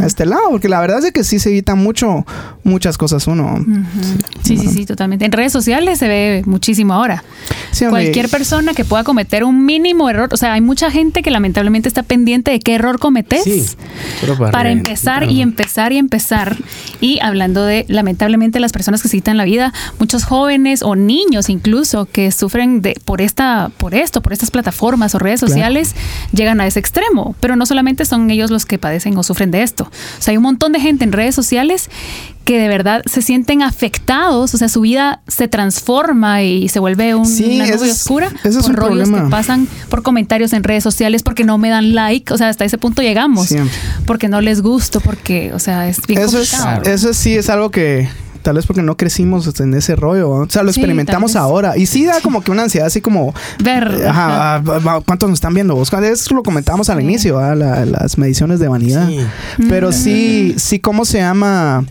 A 0.00 0.06
este 0.06 0.26
lado, 0.26 0.42
porque 0.50 0.68
la 0.68 0.80
verdad 0.80 1.04
es 1.04 1.12
que 1.12 1.24
sí 1.24 1.38
se 1.38 1.50
evitan 1.50 1.78
mucho, 1.78 2.24
muchas 2.64 2.96
cosas 2.96 3.26
uno. 3.26 3.64
Sí, 4.42 4.56
sí, 4.56 4.68
sí, 4.68 4.86
totalmente. 4.86 5.24
En 5.24 5.32
redes 5.32 5.52
sociales 5.52 5.98
se 5.98 6.08
ve 6.08 6.42
muchísimo 6.46 6.94
ahora. 6.94 7.22
Sí. 7.70 7.84
Cualquier 7.86 8.28
persona 8.28 8.72
que 8.74 8.84
pueda 8.84 9.04
cometer 9.04 9.44
un 9.44 9.64
mínimo 9.64 10.08
error, 10.08 10.28
o 10.32 10.36
sea, 10.36 10.54
hay 10.54 10.60
mucha 10.60 10.90
gente 10.90 11.22
que 11.22 11.30
lamentablemente 11.30 11.88
está 11.88 12.02
pendiente 12.02 12.50
de 12.50 12.60
qué 12.60 12.74
error 12.74 12.98
cometes. 12.98 13.44
Sí, 13.44 13.66
pero 14.20 14.36
para 14.36 14.70
empezar 14.70 15.30
y 15.30 15.42
empezar 15.42 15.92
y 15.92 15.98
empezar. 15.98 16.56
Y 17.00 17.20
hablando 17.38 17.64
de, 17.64 17.84
lamentablemente, 17.88 18.58
las 18.58 18.72
personas 18.72 19.00
que 19.00 19.08
se 19.08 19.16
quitan 19.18 19.36
la 19.36 19.44
vida, 19.44 19.72
muchos 20.00 20.24
jóvenes 20.24 20.82
o 20.82 20.96
niños 20.96 21.48
incluso 21.48 22.06
que 22.06 22.32
sufren 22.32 22.82
de, 22.82 22.94
por, 23.04 23.20
esta, 23.20 23.70
por 23.78 23.94
esto, 23.94 24.20
por 24.22 24.32
estas 24.32 24.50
plataformas 24.50 25.14
o 25.14 25.18
redes 25.20 25.38
Claro. 25.40 25.52
sociales, 25.54 25.94
llegan 26.32 26.60
a 26.60 26.66
ese 26.66 26.80
extremo. 26.80 27.36
Pero 27.38 27.54
no 27.54 27.64
solamente 27.64 28.04
son 28.04 28.28
ellos 28.30 28.50
los 28.50 28.66
que 28.66 28.78
padecen 28.78 29.16
o 29.16 29.22
sufren 29.22 29.50
de 29.52 29.62
esto. 29.62 29.84
O 29.84 30.22
sea, 30.22 30.32
hay 30.32 30.36
un 30.36 30.42
montón 30.42 30.72
de 30.72 30.80
gente 30.80 31.04
en 31.04 31.12
redes 31.12 31.34
sociales 31.36 31.88
que 32.48 32.58
de 32.58 32.66
verdad 32.68 33.02
se 33.04 33.20
sienten 33.20 33.62
afectados, 33.62 34.54
o 34.54 34.56
sea, 34.56 34.70
su 34.70 34.80
vida 34.80 35.20
se 35.28 35.48
transforma 35.48 36.42
y 36.42 36.70
se 36.70 36.80
vuelve 36.80 37.14
un- 37.14 37.26
Sí, 37.26 37.56
una 37.60 37.66
nube 37.66 37.90
es- 37.90 38.00
oscura 38.00 38.28
ese 38.42 38.48
es 38.48 38.56
por 38.56 38.70
un 38.70 38.76
rollos 38.76 39.08
problema. 39.10 39.24
que 39.24 39.30
pasan 39.30 39.68
por 39.90 40.02
comentarios 40.02 40.54
en 40.54 40.64
redes 40.64 40.82
sociales 40.82 41.22
porque 41.22 41.44
no 41.44 41.58
me 41.58 41.68
dan 41.68 41.94
like, 41.94 42.32
o 42.32 42.38
sea, 42.38 42.48
hasta 42.48 42.64
ese 42.64 42.78
punto 42.78 43.02
llegamos, 43.02 43.48
Siempre. 43.48 43.76
porque 44.06 44.28
no 44.28 44.40
les 44.40 44.62
gusto, 44.62 45.00
porque, 45.00 45.52
o 45.52 45.58
sea, 45.58 45.90
es 45.90 46.00
bien 46.06 46.22
Eso 46.22 46.40
es, 46.40 46.50
complicado. 46.52 46.90
eso 46.90 47.12
sí 47.12 47.34
es 47.36 47.50
algo 47.50 47.70
que 47.70 48.08
tal 48.42 48.56
vez 48.56 48.66
porque 48.66 48.82
no 48.82 48.96
crecimos 48.96 49.58
en 49.60 49.74
ese 49.74 49.96
rollo, 49.96 50.30
o 50.30 50.48
sea, 50.48 50.62
lo 50.62 50.72
Sí, 50.72 50.80
experimentamos 50.80 51.36
ahora 51.36 51.76
y 51.76 51.86
sí 51.86 52.04
da 52.04 52.20
como 52.20 52.42
que 52.42 52.50
una 52.50 52.62
ansiedad 52.64 52.86
así 52.86 53.00
como 53.00 53.34
Ver, 53.62 53.98
eh, 54.02 54.08
ajá, 54.08 54.62
¿cuántos 55.04 55.28
nos 55.28 55.36
están 55.38 55.54
viendo 55.54 55.74
vos? 55.74 55.90
Eso 55.92 56.34
lo 56.34 56.42
comentábamos 56.42 56.88
al 56.90 57.00
inicio. 57.00 57.40
La- 57.54 57.84
las 57.84 58.18
mediciones 58.18 58.58
de 58.60 58.68
vanidad. 58.68 59.08
Sí. 59.08 59.18
Pero 59.68 59.92
sí, 59.92 60.54
sí, 60.58 60.78
¿cómo 60.78 61.04
se 61.04 61.18
llama? 61.18 61.84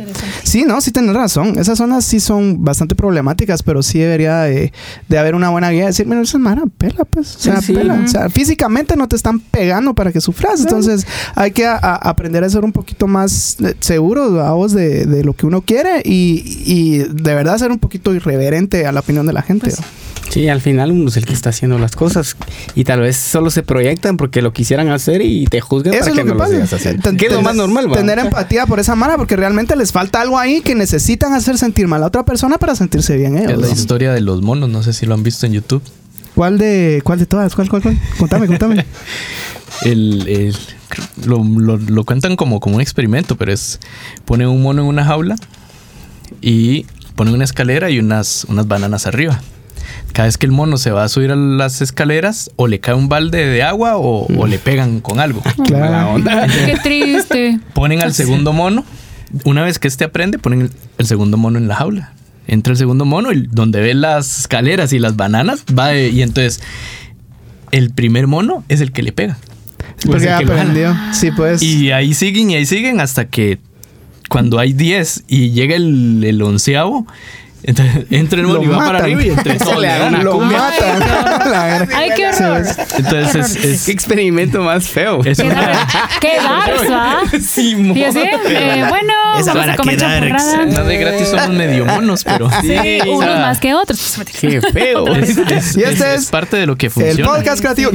Sí, 0.44 0.64
no, 0.66 0.80
sí 0.82 0.92
tienes 0.92 1.14
razón. 1.16 1.58
Esas 1.60 1.78
zonas 1.78 2.06
sí 2.06 2.20
son 2.20 2.64
bastante 2.64 2.96
problemáticas, 2.96 3.64
pero 3.64 3.84
sí 3.84 4.00
debería 4.00 4.42
de, 4.42 4.72
de 5.10 5.18
haber 5.20 5.36
una 5.36 5.50
buena 5.50 5.70
guía. 5.72 5.82
De 5.82 5.88
decir, 5.88 6.06
mira, 6.06 6.22
esa 6.22 6.38
es 6.38 6.42
mara, 6.44 6.64
pela, 6.78 7.06
pues. 7.06 7.36
O 7.36 7.40
sea, 7.40 7.58
Sí, 7.62 7.68
sí. 7.68 7.74
pela. 7.74 8.00
O 8.04 8.08
sea, 8.08 8.30
físicamente 8.30 8.96
no 8.96 9.08
te 9.08 9.16
están 9.16 9.40
pegando 9.40 9.94
para 9.94 10.12
que 10.12 10.22
sufras. 10.22 10.60
Entonces, 10.62 11.06
hay 11.36 11.52
que 11.52 11.66
a- 11.66 11.76
a- 11.82 11.96
aprender 12.10 12.44
a 12.44 12.50
ser 12.50 12.64
un 12.64 12.72
poquito 12.72 13.08
más 13.08 13.58
eh, 13.62 13.76
seguros, 13.80 14.34
vos, 14.54 14.72
de, 14.74 15.06
de 15.06 15.24
lo 15.24 15.34
que 15.34 15.46
uno 15.46 15.62
quiere 15.62 16.02
y, 16.06 16.37
y 16.46 16.98
de 17.00 17.36
verdad 17.36 17.58
ser 17.58 17.72
un 17.72 17.80
poquito 17.80 18.14
irreverente 18.14 18.86
a 18.86 18.92
la 18.92 19.00
opinión 19.02 19.26
de 19.28 19.34
la 19.34 19.42
gente. 19.42 19.70
Pues. 19.70 19.82
Sí, 20.30 20.50
al 20.50 20.60
final 20.60 20.92
uno 20.92 21.08
es 21.08 21.16
el 21.16 21.26
que 21.26 21.32
está 21.34 21.52
haciendo 21.52 21.80
las 21.80 21.96
cosas 21.96 22.36
y 22.76 22.84
tal 22.84 23.00
vez 23.00 23.16
solo 23.16 23.50
se 23.50 23.64
proyectan 23.64 24.18
porque 24.18 24.42
lo 24.42 24.52
quisieran 24.52 24.90
hacer 24.90 25.22
y 25.22 25.46
te 25.46 25.62
juzgan 25.62 25.94
Eso 25.94 26.02
para 26.02 26.12
es 26.12 26.18
que 26.18 26.24
lo 26.24 26.26
que 26.26 26.30
no 26.30 26.34
lo 26.34 26.40
pasa. 26.40 26.54
sigas 26.54 26.74
haciendo. 26.74 27.02
Ten- 27.04 27.18
Que 27.18 27.26
es 27.28 27.32
lo 27.32 27.38
tener- 27.38 27.46
más 27.46 27.56
normal, 27.56 27.90
¿va? 27.92 27.96
Tener 27.96 28.20
empatía 28.20 28.66
por 28.66 28.80
esa 28.82 28.96
mara 28.96 29.16
porque 29.18 29.38
realmente 29.38 29.76
les 29.78 29.94
falta 29.94 30.20
algo 30.22 30.38
ahí 30.38 30.60
que 30.62 30.76
necesitan 30.76 31.34
hacer 31.34 31.58
sentir 31.58 31.88
mal 31.88 32.04
a 32.04 32.08
otra 32.08 32.26
persona 32.26 32.58
para 32.58 32.76
sentirse 32.76 33.16
bien 33.16 33.38
ellos. 33.38 33.54
Es 33.54 33.58
la 33.60 33.68
¿no? 33.68 33.74
historia 33.74 34.12
de 34.12 34.20
los 34.20 34.42
monos, 34.42 34.68
no 34.70 34.84
sé 34.84 34.92
si 34.92 35.06
lo 35.06 35.14
han 35.14 35.24
visto 35.24 35.46
en 35.46 35.54
YouTube. 35.54 35.82
¿Cuál 36.36 36.58
de, 36.58 37.02
cuál 37.06 37.20
de 37.20 37.26
todas? 37.26 37.56
¿Cuál, 37.56 37.70
cuál, 37.70 37.82
cuál? 37.82 37.98
Contame, 38.20 38.48
contame. 38.48 38.86
El, 39.84 40.28
el- 40.28 40.56
lo, 41.26 41.44
lo- 41.44 41.78
lo 41.78 42.04
cuentan 42.04 42.36
como, 42.36 42.60
como 42.60 42.76
un 42.76 42.82
experimento, 42.82 43.36
pero 43.38 43.52
es 43.54 43.80
ponen 44.26 44.48
un 44.48 44.62
mono 44.62 44.82
en 44.82 44.88
una 44.88 45.06
jaula 45.06 45.36
y 46.42 46.86
ponen 47.16 47.34
una 47.34 47.44
escalera 47.44 47.90
y 47.90 48.00
unas, 48.00 48.46
unas 48.50 48.68
bananas 48.68 49.08
arriba. 49.08 49.40
Cada 50.14 50.28
vez 50.28 50.38
que 50.38 50.46
el 50.46 50.52
mono 50.52 50.78
se 50.78 50.92
va 50.92 51.04
a 51.04 51.10
subir 51.10 51.32
a 51.32 51.36
las 51.36 51.82
escaleras, 51.82 52.50
o 52.56 52.68
le 52.68 52.80
cae 52.80 52.96
un 52.96 53.10
balde 53.10 53.46
de 53.46 53.64
agua 53.64 53.98
o, 53.98 54.26
o 54.26 54.48
le 54.48 54.58
pegan 54.58 55.00
con 55.00 55.20
algo. 55.20 55.42
Claro. 55.66 55.86
Mala 55.86 56.08
onda. 56.08 56.48
Qué 56.66 56.78
triste. 56.82 57.60
Ponen 57.74 58.02
al 58.02 58.14
segundo 58.14 58.54
mono. 58.54 58.84
Una 59.44 59.64
vez 59.64 59.78
que 59.80 59.88
este 59.88 60.06
aprende, 60.06 60.40
ponen 60.40 60.72
el, 60.98 61.06
segundo 61.06 61.38
mono 61.38 61.58
en 61.58 61.68
la 61.68 61.76
jaula. 61.76 62.14
Entra 62.48 62.72
el 62.72 62.78
segundo 62.78 63.04
mono 63.06 63.34
y 63.34 63.46
donde 63.52 63.82
ve 63.82 63.94
las 63.94 64.40
escaleras 64.40 64.94
y 64.94 65.00
las 65.00 65.18
bananas, 65.18 65.66
va 65.78 65.90
de- 65.90 66.10
y 66.10 66.22
entonces 66.22 66.62
el 67.72 67.92
primer 67.92 68.28
mono 68.28 68.64
es 68.70 68.80
el 68.82 68.92
que 68.94 69.04
le 69.04 69.12
pega. 69.12 69.38
Porque 70.06 70.26
Pues 70.26 70.28
aprendió. 70.28 70.96
Sí, 71.12 71.32
pues. 71.32 71.62
Y 71.62 71.92
ahí 71.92 72.14
siguen 72.14 72.52
y 72.52 72.56
ahí 72.56 72.66
siguen 72.66 73.02
hasta 73.02 73.26
que 73.26 73.60
cuando 74.30 74.60
hay 74.60 74.74
10 74.74 75.24
y 75.28 75.52
llega 75.52 75.76
el, 75.76 76.24
el 76.24 76.42
onceavo, 76.42 77.06
entra 77.64 78.40
en 78.40 78.46
Lo 78.48 78.62
y 78.64 78.68
va 78.68 78.78
para 78.78 79.00
arriba 79.00 79.24
y 79.24 79.30
entre 79.30 79.56
todos 79.60 79.80
le 79.80 79.88
dan 79.88 80.14
una 80.16 80.24
Lo 80.24 80.34
cumbia. 80.34 80.58
matan. 80.58 81.90
Ay, 81.96 82.10
qué 82.16 82.28
horror. 82.28 82.64
Entonces 82.98 83.36
es, 83.58 83.66
es- 83.66 83.86
Qué 83.86 83.92
experimento 83.92 84.62
más 84.62 84.88
feo. 84.88 85.22
es 85.24 85.38
Qué, 85.38 85.44
una- 85.48 85.56
dar- 85.62 85.88
qué 86.22 86.32
darks, 86.38 86.92
¿va? 86.92 87.22
Sí, 87.42 87.76
Y 87.96 88.04
así, 88.04 88.20
eh, 88.20 88.86
bueno, 88.90 89.14
Esa 89.40 89.54
vamos 89.54 89.70
a 89.74 89.76
comer 89.78 89.98
champurrada. 89.98 90.66
No 90.66 90.84
de 90.86 90.98
gratis 90.98 91.28
somos 91.30 91.50
medio 91.50 91.86
monos, 91.86 92.24
pero 92.24 92.50
Sí, 92.62 92.68
Sí, 92.82 93.00
unos 93.10 93.40
más 93.40 93.60
que 93.60 93.74
otros. 93.74 94.20
Qué 94.40 94.62
feo. 94.62 95.08
es, 95.16 95.38
es- 95.38 95.78
Y 95.78 95.84
este 95.84 95.90
es- 95.90 96.02
es 96.02 96.22
es 96.24 96.26
parte 96.32 96.58
de 96.58 96.66
lo 96.66 96.76
que 96.78 96.88
El 96.88 96.92
funciona. 96.92 97.32
podcast 97.34 97.60
creativo. 97.62 97.92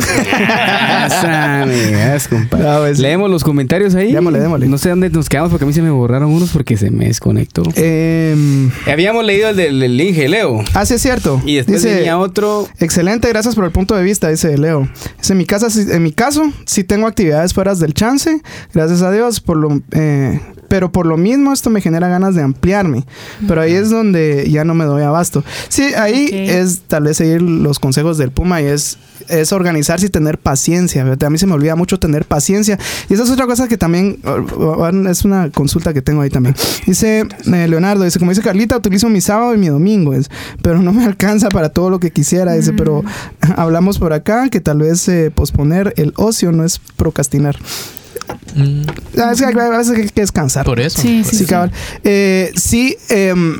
Amigas, 1.22 2.28
compadre. 2.28 2.64
No, 2.64 2.78
pues- 2.80 2.98
Leemos 2.98 3.30
los 3.30 3.44
comentarios 3.44 3.94
ahí. 3.94 4.12
Démosle, 4.12 4.40
démosle. 4.40 4.66
No 4.66 4.78
sé 4.78 4.90
dónde 4.90 5.10
nos 5.10 5.28
quedamos 5.28 5.50
porque 5.50 5.64
a 5.64 5.66
mí 5.68 5.72
se 5.72 5.82
me 5.82 5.90
borraron 5.90 6.30
unos 6.30 6.50
porque 6.50 6.76
se 6.76 6.90
me 6.90 7.06
desconectó. 7.06 7.62
Em, 7.74 8.70
Habíamos 8.90 9.24
leído 9.24 9.48
el 9.58 9.80
del, 9.80 10.00
Inge, 10.00 10.28
Leo. 10.28 10.62
ah, 10.74 10.84
sí, 10.86 10.94
es 10.94 11.02
cierto. 11.02 11.40
Y 11.44 11.56
después 11.56 11.82
Dice, 11.82 11.94
venía 11.96 12.18
otro. 12.18 12.68
Excelente, 12.78 13.28
gracias 13.28 13.54
por 13.54 13.64
el 13.64 13.70
punto 13.72 13.94
de 13.94 14.02
vista, 14.02 14.28
dice 14.28 14.56
Leo. 14.58 14.88
Dice, 15.18 15.32
en 15.32 15.38
mi, 15.38 15.46
casa, 15.46 15.68
en 15.76 16.02
mi 16.02 16.12
caso, 16.12 16.50
sí 16.66 16.84
tengo 16.84 17.06
actividades 17.06 17.54
fuera 17.54 17.74
del 17.74 17.94
chance, 17.94 18.40
gracias 18.74 19.02
a 19.02 19.10
Dios, 19.12 19.40
por 19.40 19.56
lo, 19.56 19.80
eh, 19.92 20.40
pero 20.68 20.90
por 20.92 21.06
lo 21.06 21.16
mismo 21.16 21.52
esto 21.52 21.70
me 21.70 21.80
genera 21.80 22.08
ganas 22.08 22.34
de 22.34 22.42
ampliarme. 22.42 23.04
Pero 23.46 23.60
ahí 23.60 23.72
es 23.74 23.90
donde 23.90 24.48
ya 24.50 24.64
no 24.64 24.74
me 24.74 24.84
doy 24.84 25.02
abasto. 25.02 25.44
Sí, 25.68 25.82
ahí 25.96 26.26
Ok. 26.26 26.32
es 26.34 26.80
tal 26.88 27.04
vez 27.04 27.16
seguir 27.18 27.42
los 27.42 27.78
consejos 27.78 28.16
del 28.18 28.30
Puma 28.30 28.62
y 28.62 28.66
es, 28.66 28.96
es 29.28 29.52
organizarse 29.52 30.06
y 30.06 30.08
tener 30.08 30.38
paciencia. 30.38 31.02
A 31.02 31.30
mí 31.30 31.38
se 31.38 31.46
me 31.46 31.52
olvida 31.54 31.76
mucho 31.76 31.98
tener 31.98 32.24
paciencia. 32.24 32.78
Y 33.10 33.14
esa 33.14 33.22
es 33.24 33.30
otra 33.30 33.46
cosa 33.46 33.68
que 33.68 33.76
también 33.76 34.18
es 35.10 35.24
una 35.26 35.50
consulta 35.50 35.92
que 35.92 36.00
tengo 36.00 36.22
ahí 36.22 36.30
también. 36.30 36.54
Dice 36.86 37.26
eh, 37.52 37.68
Leonardo, 37.68 38.04
dice, 38.04 38.18
como 38.18 38.30
dice 38.30 38.42
Carlita, 38.42 38.76
utilizo 38.76 39.08
mi 39.10 39.20
sábado 39.42 39.54
y 39.54 39.58
mi 39.58 39.68
domingo, 39.68 40.14
es, 40.14 40.30
pero 40.62 40.80
no 40.80 40.92
me 40.92 41.04
alcanza 41.04 41.48
para 41.48 41.68
todo 41.70 41.90
lo 41.90 41.98
que 42.00 42.10
quisiera. 42.10 42.52
Dice, 42.54 42.72
pero 42.72 43.02
hablamos 43.56 43.98
por 43.98 44.12
acá 44.12 44.48
que 44.48 44.60
tal 44.60 44.78
vez 44.78 45.08
eh, 45.08 45.30
posponer 45.34 45.92
el 45.96 46.12
ocio 46.16 46.52
no 46.52 46.64
es 46.64 46.78
procrastinar. 46.96 47.56
Mm, 48.54 48.82
Es 48.82 49.40
que 49.42 49.60
a 49.60 49.68
veces 49.78 49.96
hay 49.96 50.06
que 50.08 50.20
descansar. 50.20 50.64
por 50.64 50.78
eso. 50.80 51.00
Sí, 51.00 51.22
por 51.22 51.30
sí, 51.30 51.36
Sí, 51.38 51.44
eso. 51.44 51.50
cabal. 51.50 51.72
Eh, 52.04 52.52
sí, 52.56 52.96
em, 53.08 53.58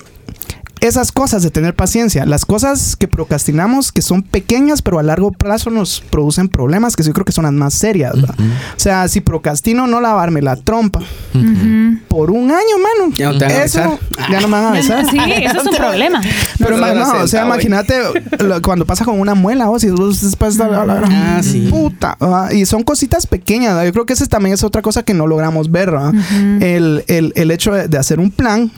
esas 0.83 1.13
cosas 1.13 1.43
de 1.43 1.51
tener 1.51 1.75
paciencia, 1.75 2.27
las 2.27 2.45
cosas 2.45 2.97
que 2.97 3.09
procrastinamos, 3.09 3.93
que 3.93 4.03
son 4.03 4.23
pequeñas, 4.23 4.83
pero 4.83 4.99
a 4.99 5.03
largo 5.03 5.33
plazo 5.33 5.71
nos 5.71 6.01
producen 6.11 6.49
problemas, 6.49 6.97
que 6.97 7.03
yo 7.03 7.13
creo 7.13 7.25
que 7.25 7.33
son 7.33 7.45
las 7.45 7.53
más 7.55 7.73
serias. 7.75 8.13
¿va? 8.17 8.35
Ujú. 8.35 8.43
O 8.43 8.79
sea, 8.81 9.09
si 9.09 9.21
procrastino 9.21 9.87
no 9.87 10.01
lavarme 10.01 10.43
la 10.43 10.57
trompa 10.57 11.01
Ujú. 11.35 11.99
por 12.09 12.31
un 12.31 12.51
año, 12.51 12.77
mano. 12.79 13.15
Ya 13.17 13.33
no 13.33 13.39
te 13.39 13.45
van 13.47 13.53
a 13.55 13.65
eso 13.65 13.79
besar. 13.79 14.31
ya 14.31 14.41
no 14.41 14.49
me 14.49 14.53
van 14.55 14.65
a 14.67 14.71
besar. 14.73 15.09
Sí, 15.11 15.19
eso 15.19 15.61
es 15.61 15.67
un 15.67 15.77
problema. 15.77 16.21
Pero 16.59 16.77
No 16.77 16.85
a 16.85 16.93
no, 16.95 17.13
o 17.23 17.27
sea, 17.29 17.47
imagínate 17.47 17.95
cuando 18.63 18.85
pasa 18.85 19.05
con 19.05 19.19
una 19.21 19.35
muela, 19.35 19.71
o 19.71 19.79
si 19.79 19.89
vos 19.91 20.21
después 20.21 20.59
de 20.59 20.65
Ah, 20.65 21.41
sí. 21.43 21.69
puta, 21.71 22.17
ah, 22.21 22.49
y 22.53 22.67
son 22.67 22.83
cositas 22.83 23.27
pequeñas, 23.27 23.71
¿verdad? 23.75 23.85
yo 23.87 23.93
creo 23.93 24.07
que 24.07 24.13
esa 24.15 24.27
también 24.27 24.55
es 24.55 24.65
otra 24.65 24.83
cosa 24.83 25.03
que 25.05 25.15
no 25.15 25.27
logramos 25.27 25.71
ver, 25.71 25.91
¿verdad? 25.93 26.13
el, 26.61 27.05
el- 27.07 27.33
el 27.37 27.51
hecho 27.51 27.73
de, 27.73 27.89
de 27.89 27.99
hacer 27.99 28.19
un 28.21 28.31
plan, 28.31 28.71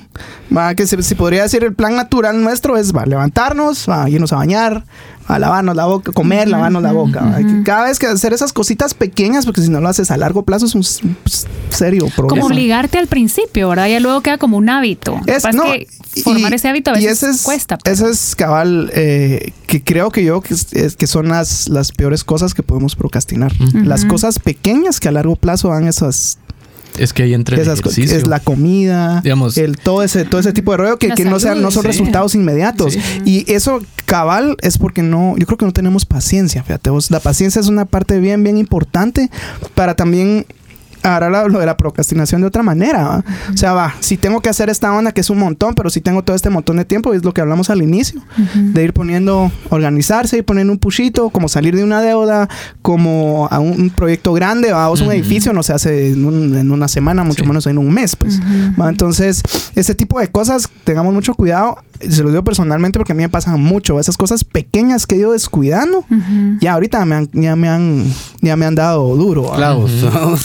¿verdad? 0.51 0.75
que 0.75 0.87
se, 0.87 1.03
si 1.03 1.15
podría 1.15 1.43
decir 1.43 1.65
el 1.65 1.75
plan 1.75 1.94
natural 1.95 2.43
nuestro 2.43 2.77
es 2.77 2.93
va, 2.93 3.07
levantarnos, 3.07 3.87
va, 3.89 4.09
irnos 4.11 4.33
a 4.33 4.37
bañar, 4.37 4.85
a 5.27 5.39
lavarnos 5.39 5.75
la 5.75 5.87
boca, 5.87 6.13
comer, 6.13 6.49
lavarnos 6.49 6.83
la 6.83 6.93
boca, 6.93 7.39
cada 7.65 7.85
vez 7.85 7.99
que 7.99 8.07
hacer 8.07 8.33
esas 8.35 8.53
cositas 8.53 8.93
pequeñas, 8.93 9.47
porque 9.47 9.63
si 9.63 9.71
no 9.71 9.81
lo 9.81 9.89
haces 9.89 10.11
a 10.11 10.17
largo 10.19 10.43
plazo 10.43 10.67
es 10.67 10.75
un 10.75 10.83
s- 10.83 11.01
s- 11.25 11.47
serio 11.71 12.07
problema. 12.15 12.43
Como 12.43 12.47
obligarte 12.55 12.99
al 12.99 13.07
principio, 13.07 13.71
¿verdad? 13.71 13.89
Ya 13.89 14.01
luego 14.01 14.21
queda 14.21 14.37
como 14.37 14.59
un 14.59 14.69
hábito. 14.69 15.19
Es, 15.27 15.45
no, 15.55 15.63
que 15.65 15.87
formar 16.23 16.53
y- 16.53 16.55
ese 16.57 16.69
hábito 16.69 16.91
a 16.91 17.01
y 17.01 17.05
veces 17.07 17.23
ese 17.23 17.31
es, 17.31 17.43
cuesta. 17.43 17.79
pues. 17.79 18.01
Eso 18.01 18.09
es 18.11 18.37
cabal, 18.37 18.91
eh, 18.95 19.53
que 19.67 19.83
creo 19.83 20.11
que 20.11 20.25
yo 20.25 20.43
que, 20.43 20.53
es- 20.55 20.73
es- 20.75 20.95
que 20.97 21.07
son 21.07 21.29
las, 21.29 21.69
las 21.71 21.91
peores 21.93 22.23
cosas 22.23 22.53
que 22.53 22.63
podemos 22.63 22.95
procrastinar. 22.95 23.53
Las 23.73 24.05
cosas 24.05 24.39
pequeñas 24.39 25.01
que 25.01 25.09
a 25.09 25.13
largo 25.13 25.37
plazo 25.37 25.69
dan 25.69 25.89
esas, 25.89 26.39
Es 26.99 27.13
que 27.13 27.25
ahí 27.25 27.35
entra 27.35 27.57
el 27.57 27.63
esas 27.63 27.81
cosas. 27.81 27.99
ejercicio. 27.99 28.19
Es 28.23 28.29
la 28.29 28.41
comida, 28.41 29.21
Digamos- 29.23 29.57
el, 29.59 29.77
todo, 29.77 30.03
ese, 30.03 30.25
todo 30.25 30.41
ese 30.41 30.53
tipo 30.53 30.71
de 30.73 30.77
rollo 30.79 30.99
que, 30.99 31.09
que 31.11 31.25
no, 31.25 31.41
sean, 31.41 31.61
no 31.61 31.71
son 31.71 31.83
sí. 31.83 31.89
resultados 31.89 32.35
inmediatos. 32.35 32.93
Sí. 32.95 33.01
Y 33.25 33.53
eso 33.53 33.81
cabal 34.07 34.57
es 34.61 34.79
porque 34.79 35.03
no, 35.03 35.35
yo 35.39 35.47
creo 35.47 35.59
que 35.59 35.65
no 35.67 35.73
tenemos 35.73 36.05
paciencia, 36.07 36.63
fíjate 36.63 36.91
vos. 36.91 37.11
La 37.11 37.21
paciencia 37.21 37.61
es 37.61 37.69
una 37.69 37.85
parte 37.85 38.21
bien, 38.21 38.43
bien 38.45 38.59
importante 38.59 39.31
para 39.75 39.95
también 39.95 40.47
la- 41.05 41.49
lo 41.49 41.59
de 41.61 41.67
la 41.67 41.77
procrastinación 41.77 42.41
de 42.41 42.47
otra 42.47 42.63
manera. 42.63 43.03
¿va? 43.05 43.25
O 43.53 43.57
sea, 43.57 43.73
va, 43.73 43.95
si 44.01 44.17
tengo 44.17 44.41
que 44.41 44.49
hacer 44.49 44.71
esta 44.71 44.93
onda 44.93 45.13
que 45.13 45.21
es 45.21 45.31
un 45.31 45.39
montón, 45.39 45.75
pero 45.75 45.91
si 45.91 46.01
tengo 46.01 46.23
todo 46.23 46.35
este 46.37 46.51
montón 46.51 46.77
de 46.77 46.85
tiempo, 46.85 47.13
es 47.15 47.25
lo 47.25 47.33
que 47.35 47.41
hablamos 47.41 47.71
al 47.71 47.83
inicio, 47.83 48.23
de 48.55 48.83
ir 48.85 48.93
poniendo, 48.93 49.51
organizarse, 49.71 50.39
ir 50.39 50.45
poniendo 50.45 50.73
un 50.73 50.79
pushito, 50.79 51.31
como 51.31 51.49
salir 51.49 51.77
de 51.77 51.85
una 51.85 52.01
deuda, 52.01 52.49
como 52.83 53.49
a 53.51 53.59
un, 53.61 53.81
un 53.81 53.91
proyecto 53.91 54.33
grande, 54.33 54.73
¿va? 54.73 54.89
o 54.89 54.97
sea, 54.97 55.07
un 55.07 55.13
edificio 55.13 55.53
no 55.53 55.63
se 55.63 55.73
hace 55.73 56.09
en, 56.13 56.25
un- 56.25 56.57
en 56.57 56.71
una 56.73 56.89
semana, 56.89 57.25
mucho 57.25 57.43
Sí. 57.45 57.49
menos 57.49 57.67
en 57.67 57.79
un 57.79 57.93
mes, 57.93 58.17
pues. 58.17 58.41
¿va? 58.81 58.89
Entonces, 58.89 59.43
ese 59.75 59.95
tipo 59.95 60.19
de 60.21 60.29
cosas, 60.29 60.69
tengamos 60.85 61.13
mucho 61.15 61.35
cuidado. 61.35 61.79
Se 62.01 62.23
lo 62.23 62.31
digo 62.31 62.43
personalmente 62.45 62.99
porque 62.99 63.13
a 63.13 63.15
mí 63.15 63.23
me 63.23 63.29
pasan 63.29 63.61
mucho. 63.61 64.01
Esas 64.01 64.17
cosas 64.17 64.45
pequeñas 64.45 65.07
que 65.07 65.15
he 65.15 65.19
ido 65.19 65.33
descuidando, 65.33 65.99
Ujú. 66.01 66.59
ya 66.61 66.75
ahorita 66.75 67.05
me 67.05 67.15
han, 67.15 67.31
ya 67.33 67.57
me 67.57 67.69
han, 67.69 68.05
ya 68.41 68.57
me 68.57 68.67
han 68.67 68.75
dado 68.75 69.15
duro. 69.17 69.45
¿va? 69.45 69.57
Clavos. 69.57 69.91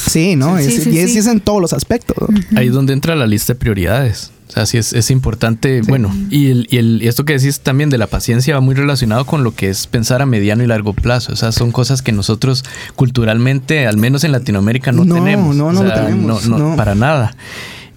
Sí, 0.10 0.36
¿no? 0.36 0.58
Sí, 0.60 0.66
Es- 0.66 0.84
sí, 0.84 0.90
y 0.92 0.98
es, 1.00 1.10
sí. 1.12 1.16
y 1.16 1.20
es 1.20 1.28
en 1.28 1.40
todos 1.40 1.62
los 1.62 1.74
aspectos. 1.74 2.16
¿no? 2.30 2.60
Ahí 2.60 2.68
es 2.68 2.74
donde 2.74 2.94
entra 2.94 3.16
la 3.16 3.28
lista 3.28 3.54
de 3.54 3.60
prioridades. 3.60 4.32
O 4.48 4.52
sea, 4.52 4.66
sí 4.66 4.80
es, 4.80 4.94
es 4.94 5.12
importante. 5.12 5.82
Bueno, 5.88 6.12
y, 6.32 6.50
el, 6.50 6.68
y, 6.72 6.78
el- 6.78 7.04
y 7.04 7.08
esto 7.08 7.24
que 7.24 7.34
decís 7.38 7.60
también 7.60 7.92
de 7.92 8.00
la 8.00 8.08
paciencia 8.08 8.56
va 8.56 8.62
muy 8.62 8.74
relacionado 8.74 9.26
con 9.26 9.44
lo 9.44 9.54
que 9.54 9.70
es 9.70 9.86
pensar 9.86 10.24
a 10.24 10.26
mediano 10.26 10.64
y 10.64 10.68
largo 10.68 10.94
plazo. 10.94 11.34
O 11.34 11.36
sea, 11.36 11.52
son 11.52 11.72
cosas 11.72 12.02
que 12.02 12.12
nosotros 12.12 12.64
culturalmente, 12.96 13.86
al 13.88 13.98
menos 13.98 14.24
en 14.24 14.32
Latinoamérica, 14.32 14.92
no, 14.92 15.06
No, 15.06 15.16
tenemos. 15.16 15.56
no, 15.56 15.68
O 15.68 15.72
no 15.74 15.84
lo 15.84 15.90
sea, 15.90 16.04
tenemos, 16.06 16.48
No, 16.48 16.58
no, 16.58 16.70
no. 16.70 16.76
para 16.76 16.96
nada. 16.96 17.36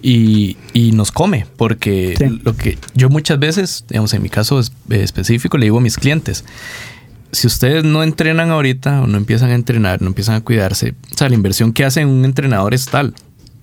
Y, 0.05 0.57
y 0.73 0.91
nos 0.91 1.13
come, 1.13 1.45
porque 1.55 2.15
Sí. 2.17 2.41
lo 2.43 2.55
que 2.57 2.77
yo 2.93 3.07
muchas 3.09 3.39
veces, 3.39 3.85
digamos, 3.87 4.13
en 4.13 4.21
mi 4.21 4.27
caso 4.29 4.59
eh, 4.59 4.63
específico, 5.01 5.57
le 5.57 5.67
digo 5.67 5.77
a 5.77 5.81
mis 5.81 5.95
clientes, 5.95 6.43
si 7.31 7.47
ustedes 7.47 7.85
no 7.85 8.03
entrenan 8.03 8.51
ahorita 8.51 9.01
o 9.01 9.07
no 9.07 9.17
empiezan 9.17 9.51
a 9.51 9.55
entrenar, 9.55 10.01
no 10.01 10.09
empiezan 10.09 10.35
a 10.35 10.41
cuidarse, 10.41 10.93
o 11.13 11.17
sea, 11.17 11.29
la 11.29 11.35
inversión 11.35 11.71
que 11.71 11.85
hace 11.85 12.05
un 12.05 12.25
entrenador 12.25 12.73
es 12.73 12.85
tal. 12.85 13.13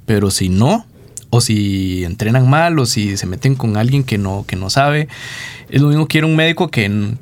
Pero 0.07 0.31
si 0.31 0.49
no, 0.49 0.87
o 1.29 1.41
si 1.43 2.05
entrenan 2.05 2.49
mal, 2.49 2.79
o 2.79 2.87
si 2.87 3.17
se 3.19 3.27
meten 3.27 3.55
con 3.55 3.77
alguien 3.77 4.03
que 4.03 4.17
no, 4.19 4.45
que 4.49 4.57
no 4.57 4.71
sabe, 4.71 5.09
es 5.69 5.81
lo 5.83 5.89
mismo 5.89 6.09
que 6.09 6.19
ir 6.19 6.25
a 6.25 6.27
un 6.27 6.37
médico 6.37 6.69
que, 6.69 7.13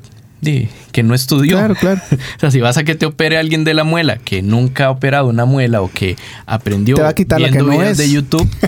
que 0.41 1.03
no 1.03 1.13
estudió. 1.13 1.57
Claro, 1.57 1.75
claro. 1.75 2.01
o 2.11 2.39
sea, 2.39 2.51
si 2.51 2.59
vas 2.59 2.77
a 2.77 2.83
que 2.83 2.95
te 2.95 3.05
opere 3.05 3.37
alguien 3.37 3.63
de 3.63 3.73
la 3.73 3.83
muela 3.83 4.17
que 4.17 4.41
nunca 4.41 4.85
ha 4.85 4.91
operado 4.91 5.27
una 5.27 5.45
muela 5.45 5.81
o 5.81 5.91
que 5.91 6.15
aprendió 6.45 6.95
Te 6.95 7.01
va 7.01 7.09
a 7.09 7.13
quitar 7.15 7.39
la 7.41 7.47
viendo 7.47 7.65
que 7.65 7.71
no 7.71 7.77
videos 7.77 7.91
es. 7.93 7.97
de 7.97 8.11
YouTube, 8.11 8.49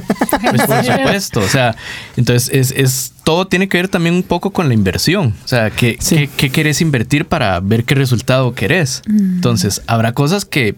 pues 0.50 0.62
por 0.64 0.84
supuesto. 0.86 1.40
O 1.40 1.48
sea, 1.48 1.76
entonces 2.18 2.50
es, 2.54 2.72
es 2.78 3.14
todo 3.24 3.48
tiene 3.48 3.68
que 3.70 3.78
ver 3.78 3.88
también 3.88 4.16
un 4.16 4.24
poco 4.24 4.52
con 4.52 4.68
la 4.68 4.74
inversión. 4.74 5.36
O 5.44 5.48
sea, 5.48 5.70
¿qué, 5.70 5.98
Sí. 6.00 6.16
qué, 6.16 6.30
qué 6.36 6.50
querés 6.50 6.82
invertir 6.82 7.26
para 7.26 7.60
ver 7.60 7.84
qué 7.84 7.96
resultado 7.96 8.54
querés? 8.54 9.02
Entonces, 9.08 9.82
habrá 9.88 10.14
cosas 10.14 10.46
que 10.46 10.76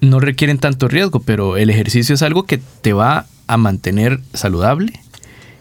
no 0.00 0.20
requieren 0.20 0.58
tanto 0.58 0.88
riesgo, 0.88 1.20
pero 1.20 1.56
el 1.56 1.70
ejercicio 1.70 2.14
es 2.14 2.22
algo 2.22 2.44
que 2.44 2.58
te 2.82 2.92
va 2.92 3.26
a 3.46 3.56
mantener 3.56 4.20
saludable, 4.34 4.92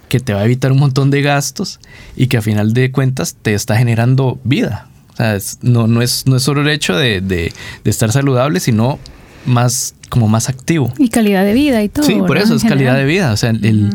que 0.10 0.20
te 0.20 0.34
va 0.34 0.42
a 0.42 0.46
evitar 0.46 0.72
un 0.72 0.80
montón 0.80 1.12
de 1.12 1.22
gastos 1.22 1.80
y 2.16 2.28
que 2.28 2.38
a 2.38 2.42
final 2.42 2.74
de 2.74 2.92
cuentas 2.92 3.36
te 3.42 3.54
está 3.54 3.78
generando 3.78 4.40
vida. 4.44 4.88
O 5.14 5.16
sea, 5.18 5.36
es- 5.36 5.60
no, 5.62 5.88
no, 5.88 6.02
es, 6.02 6.26
no 6.28 6.38
es 6.38 6.44
solo 6.44 6.62
el 6.62 6.70
hecho 6.70 6.96
de, 6.96 7.22
de- 7.22 7.52
de 7.84 7.90
estar 7.92 8.12
saludable, 8.12 8.60
sino 8.60 9.00
más 9.46 9.96
como 10.10 10.28
más 10.28 10.50
activo. 10.50 10.92
Y 10.98 11.10
calidad 11.10 11.44
de 11.44 11.54
vida 11.54 11.82
y 11.84 11.90
todo. 11.90 12.06
Sí, 12.06 12.16
por 12.26 12.38
eso 12.38 12.54
En 12.54 12.58
es 12.58 12.64
calidad 12.64 12.96
de 12.96 13.06
vida. 13.06 13.32
O 13.32 13.38
sea, 13.38 13.50
el, 13.50 13.90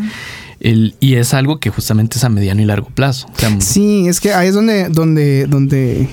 el- 0.60 0.94
y 1.00 1.14
es 1.14 1.34
algo 1.34 1.58
que 1.60 1.70
justamente 1.70 2.18
es 2.18 2.24
a 2.24 2.28
mediano 2.28 2.60
y 2.62 2.64
largo 2.64 2.88
plazo. 2.88 3.26
O 3.34 3.38
sea, 3.38 3.60
Sí, 3.60 4.06
es 4.08 4.20
que 4.20 4.32
ahí 4.34 4.48
es 4.48 4.54
donde, 4.54 4.88
donde, 4.88 5.46
donde 5.46 6.08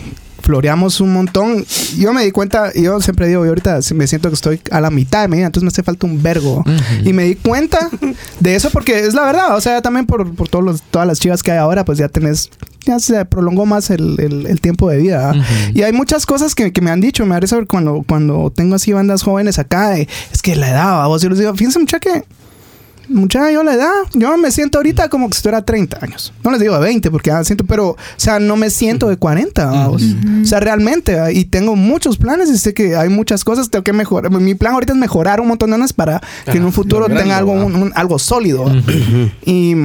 floreamos 0.49 0.99
un 0.99 1.13
montón. 1.13 1.63
Yo 1.95 2.11
me 2.11 2.23
di 2.25 2.31
cuenta, 2.31 2.73
yo 2.73 2.99
siempre 3.01 3.27
digo, 3.27 3.43
yo 3.45 3.49
ahorita 3.49 3.79
me 3.93 4.07
siento 4.07 4.29
que 4.29 4.33
estoy 4.33 4.59
a 4.71 4.81
la 4.81 4.89
mitad 4.89 5.21
de 5.21 5.27
mi 5.27 5.37
vida, 5.37 5.45
entonces 5.45 5.63
me 5.63 5.67
hace 5.67 5.83
falta 5.83 6.07
un 6.07 6.23
vergo. 6.23 6.63
Y 7.05 7.13
me 7.13 7.23
di 7.25 7.35
cuenta 7.35 7.87
de 8.39 8.55
eso 8.55 8.71
porque 8.71 8.99
es 9.01 9.13
la 9.13 9.25
verdad, 9.25 9.55
o 9.55 9.61
sea, 9.61 9.83
también 9.83 10.07
por, 10.07 10.33
por 10.33 10.49
todos 10.49 10.65
los, 10.65 10.81
todas 10.81 11.07
las 11.07 11.19
chivas 11.19 11.43
que 11.43 11.51
hay 11.51 11.59
ahora, 11.59 11.85
pues 11.85 11.99
ya 11.99 12.07
tenés, 12.09 12.49
ya 12.83 12.97
se 12.97 13.23
prolongó 13.25 13.67
más 13.67 13.91
el, 13.91 14.19
el- 14.19 14.47
el 14.47 14.59
tiempo 14.59 14.89
de 14.89 14.97
vida. 14.97 15.29
¿ah? 15.29 15.45
Y 15.71 15.83
hay 15.83 15.93
muchas 15.93 16.25
cosas 16.25 16.55
que, 16.55 16.73
que 16.73 16.81
me 16.81 16.89
han 16.89 16.99
dicho, 16.99 17.23
me 17.27 17.39
ver 17.39 17.67
cuando, 17.67 18.03
cuando 18.07 18.51
tengo 18.55 18.73
así 18.73 18.91
bandas 18.91 19.21
jóvenes 19.21 19.59
acá, 19.59 19.89
de, 19.89 20.07
es 20.33 20.41
que 20.41 20.55
la 20.55 20.71
edad, 20.71 21.05
vos 21.05 21.21
yo 21.21 21.29
les 21.29 21.37
digo, 21.37 21.53
fíjense 21.53 21.77
mucha 21.77 21.99
que 21.99 22.23
Mucha 23.09 23.51
yo 23.51 23.63
la 23.63 23.73
edad, 23.73 23.91
yo 24.13 24.37
me 24.37 24.51
siento 24.51 24.77
ahorita 24.77 25.09
como 25.09 25.29
que 25.29 25.35
si 25.35 25.41
tuviera 25.41 25.63
30 25.63 25.97
años. 26.01 26.31
No 26.43 26.51
les 26.51 26.59
digo 26.59 26.75
de 26.75 26.79
20 26.81 27.09
porque 27.11 27.31
ya 27.31 27.43
siento, 27.43 27.65
pero, 27.65 27.89
o 27.89 27.97
sea, 28.17 28.39
no 28.39 28.55
me 28.55 28.69
siento 28.69 29.09
de 29.09 29.17
40. 29.17 29.65
vamos. 29.65 30.03
O 30.43 30.45
sea, 30.45 30.59
realmente, 30.59 31.19
ah, 31.19 31.31
y 31.31 31.45
tengo 31.45 31.75
muchos 31.75 32.17
planes 32.17 32.49
y 32.49 32.57
sé 32.57 32.73
que 32.73 32.95
hay 32.95 33.09
muchas 33.09 33.43
cosas, 33.43 33.69
tengo 33.69 33.83
que 33.83 33.93
mejorar. 33.93 34.31
Mi 34.31 34.53
plan 34.55 34.73
ahorita 34.73 34.93
es 34.93 34.99
mejorar 34.99 35.41
un 35.41 35.47
montón 35.47 35.71
de 35.71 35.77
cosas 35.77 35.91
para 35.93 36.21
que 36.45 36.57
en 36.57 36.63
un 36.65 36.71
futuro 36.71 37.07
tenga 37.07 37.37
algo, 37.37 37.55
¿va? 37.55 37.63
un- 37.65 37.75
un- 37.75 37.91
algo 37.95 38.19
sólido. 38.19 38.65
Y 39.45 39.75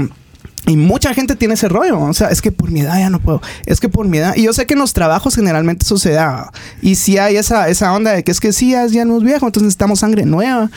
Y 0.66 0.76
mucha 0.78 1.12
gente 1.12 1.36
tiene 1.36 1.54
ese 1.54 1.68
rollo. 1.68 2.00
O 2.00 2.14
sea, 2.14 2.28
es 2.28 2.40
que 2.40 2.50
por 2.50 2.70
mi 2.70 2.80
edad 2.80 2.98
ya 2.98 3.10
no 3.10 3.18
puedo. 3.20 3.42
Es 3.66 3.80
que 3.80 3.88
por 3.90 4.06
mi 4.08 4.16
edad. 4.18 4.34
Y 4.34 4.44
yo 4.44 4.52
sé 4.54 4.64
que 4.66 4.72
en 4.72 4.80
los 4.80 4.94
trabajos 4.94 5.34
generalmente 5.34 5.84
eso 5.84 5.98
se 5.98 6.12
da. 6.12 6.50
Y 6.80 6.94
si 6.94 7.18
hay 7.18 7.36
esa, 7.36 7.68
esa 7.68 7.92
onda 7.92 8.12
de 8.12 8.24
que 8.24 8.30
es 8.30 8.40
que 8.40 8.52
sí, 8.54 8.70
ya, 8.70 8.86
ya 8.86 9.04
no 9.04 9.18
es 9.18 9.22
viejo, 9.22 9.44
entonces 9.46 9.64
necesitamos 9.64 9.98
sangre 10.00 10.24
nueva. 10.24 10.70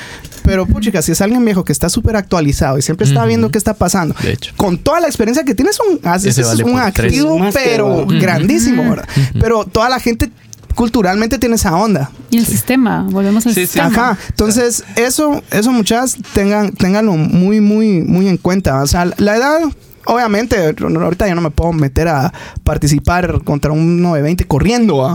Pero, 0.43 0.65
puchica, 0.65 1.01
si 1.01 1.11
es 1.13 1.21
alguien 1.21 1.43
viejo 1.45 1.63
que 1.63 1.71
está 1.73 1.89
súper 1.89 2.15
actualizado 2.17 2.77
y 2.77 2.81
siempre 2.81 3.05
está 3.07 3.25
viendo 3.25 3.49
qué 3.49 3.57
está 3.57 3.73
pasando, 3.73 4.15
De 4.21 4.33
hecho. 4.33 4.53
con 4.57 4.77
toda 4.77 4.99
la 5.01 5.07
experiencia 5.07 5.43
que 5.43 5.55
tienes, 5.55 5.77
un, 5.79 5.99
haces- 6.03 6.37
es 6.37 6.45
vale 6.47 6.63
un 6.63 6.79
activo, 6.79 7.39
pero 7.53 8.05
grandísimo, 8.07 8.89
¿verdad? 8.89 9.07
Pero 9.39 9.65
toda 9.65 9.89
la 9.89 9.99
gente 9.99 10.31
culturalmente 10.77 11.39
tiene 11.39 11.55
esa 11.55 11.75
onda. 11.75 12.11
Y 12.29 12.37
el 12.37 12.45
sistema, 12.45 13.01
volvemos 13.09 13.47
al 13.47 13.53
Sí, 13.55 13.61
sí. 13.61 13.65
sistema. 13.65 13.87
Ajá, 13.87 14.17
entonces 14.29 14.83
eso, 14.95 15.41
eso 15.49 15.71
muchas 15.71 16.15
tengan, 16.35 16.71
ténganlo 16.71 17.13
muy, 17.13 17.59
muy, 17.61 18.03
muy 18.03 18.27
en 18.29 18.37
cuenta. 18.37 18.83
O 18.83 18.87
sea, 18.87 19.09
la 19.17 19.35
edad, 19.35 19.59
obviamente, 20.07 20.75
ahorita 20.79 21.27
yo 21.27 21.35
no 21.35 21.41
me 21.41 21.51
puedo 21.51 21.73
meter 21.73 22.07
a 22.07 22.33
participar 22.63 23.43
contra 23.43 23.71
uno 23.71 24.15
de 24.15 24.21
20 24.21 24.45
corriendo, 24.45 24.97
¿va? 24.97 25.13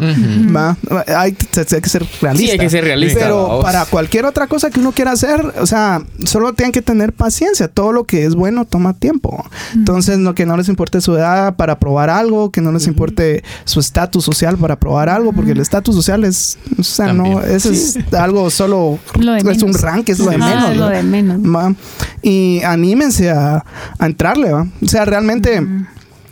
Hay, 1.07 1.15
hay 1.17 1.33
que 1.81 1.89
ser 1.89 2.07
realista. 2.21 2.47
Sí, 2.47 2.51
hay 2.51 2.59
que 2.59 2.71
ser 2.71 2.85
realista, 2.85 3.21
Pero 3.21 3.61
para 3.63 3.85
cualquier 3.87 4.25
otra 4.27 4.47
cosa 4.47 4.71
que 4.71 4.81
uno 4.81 4.93
quiera 4.93 5.13
hacer, 5.13 5.41
o 5.61 5.67
sea, 5.67 6.03
solo 6.25 6.53
tienen 6.53 6.73
que 6.73 6.83
tener 6.83 7.13
paciencia. 7.13 7.69
Todo 7.69 7.93
lo 7.93 8.05
que 8.05 8.25
es 8.25 8.35
bueno 8.35 8.65
toma 8.65 8.95
tiempo. 8.95 9.45
Entonces, 9.75 10.19
no, 10.19 10.35
que 10.35 10.47
no 10.47 10.57
les 10.57 10.69
importe 10.69 11.01
su 11.01 11.17
edad 11.17 11.57
para 11.57 11.79
probar 11.79 12.11
algo, 12.11 12.51
que 12.51 12.61
no 12.61 12.73
les 12.73 12.87
importe 12.87 13.43
su 13.65 13.81
estatus 13.81 14.25
social 14.25 14.57
para 14.59 14.77
probar 14.77 15.09
algo, 15.09 15.33
porque 15.33 15.53
el 15.53 15.61
estatus 15.61 15.95
social 15.95 16.25
es, 16.25 16.59
o 16.79 16.83
sea, 16.83 17.13
no, 17.13 17.41
eso 17.41 17.71
es 17.71 17.99
algo 18.13 18.51
solo, 18.51 18.99
Lo 19.19 19.33
de 19.33 19.53
es 19.53 19.63
un 19.63 19.75
rank, 19.75 20.09
es 20.09 20.19
lo 20.19 20.31
de 20.31 20.39
menos. 20.39 20.71
es 20.71 20.77
lo 20.77 20.85
¿no? 20.85 20.91
de 20.91 21.03
menos. 21.03 21.39
Va. 21.39 21.75
Y 22.23 22.61
anímense 22.65 23.31
a, 23.31 23.65
a 23.99 24.07
entrarle, 24.07 24.53
¿va? 24.53 24.67
O 24.83 24.89
sea, 24.89 25.05
realmente 25.05 25.63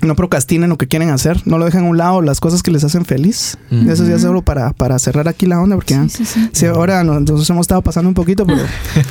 no 0.02 0.16
procrastinen 0.16 0.70
lo 0.70 0.78
que 0.78 0.86
quieren 0.86 1.10
hacer, 1.10 1.40
no 1.44 1.58
lo 1.58 1.64
dejen 1.66 1.84
a 1.84 1.88
un 1.88 1.96
lado 1.98 2.22
las 2.22 2.40
cosas 2.40 2.62
que 2.62 2.70
les 2.70 2.84
hacen 2.84 3.04
feliz. 3.04 3.56
Ujú. 3.70 3.90
Eso 3.90 4.06
ya 4.06 4.16
es 4.16 4.22
solo 4.22 4.42
para, 4.42 4.72
para 4.72 4.98
cerrar 4.98 5.28
aquí 5.28 5.46
la 5.46 5.60
onda, 5.60 5.76
porque 5.76 5.94
Sí, 5.94 6.00
ah, 6.02 6.06
sí, 6.08 6.24
sí. 6.24 6.48
sí, 6.52 6.66
ahora 6.66 7.04
nos, 7.04 7.22
nos 7.22 7.48
hemos 7.50 7.64
estado 7.64 7.82
pasando 7.82 8.08
un 8.08 8.14
poquito, 8.14 8.46
pero 8.46 8.60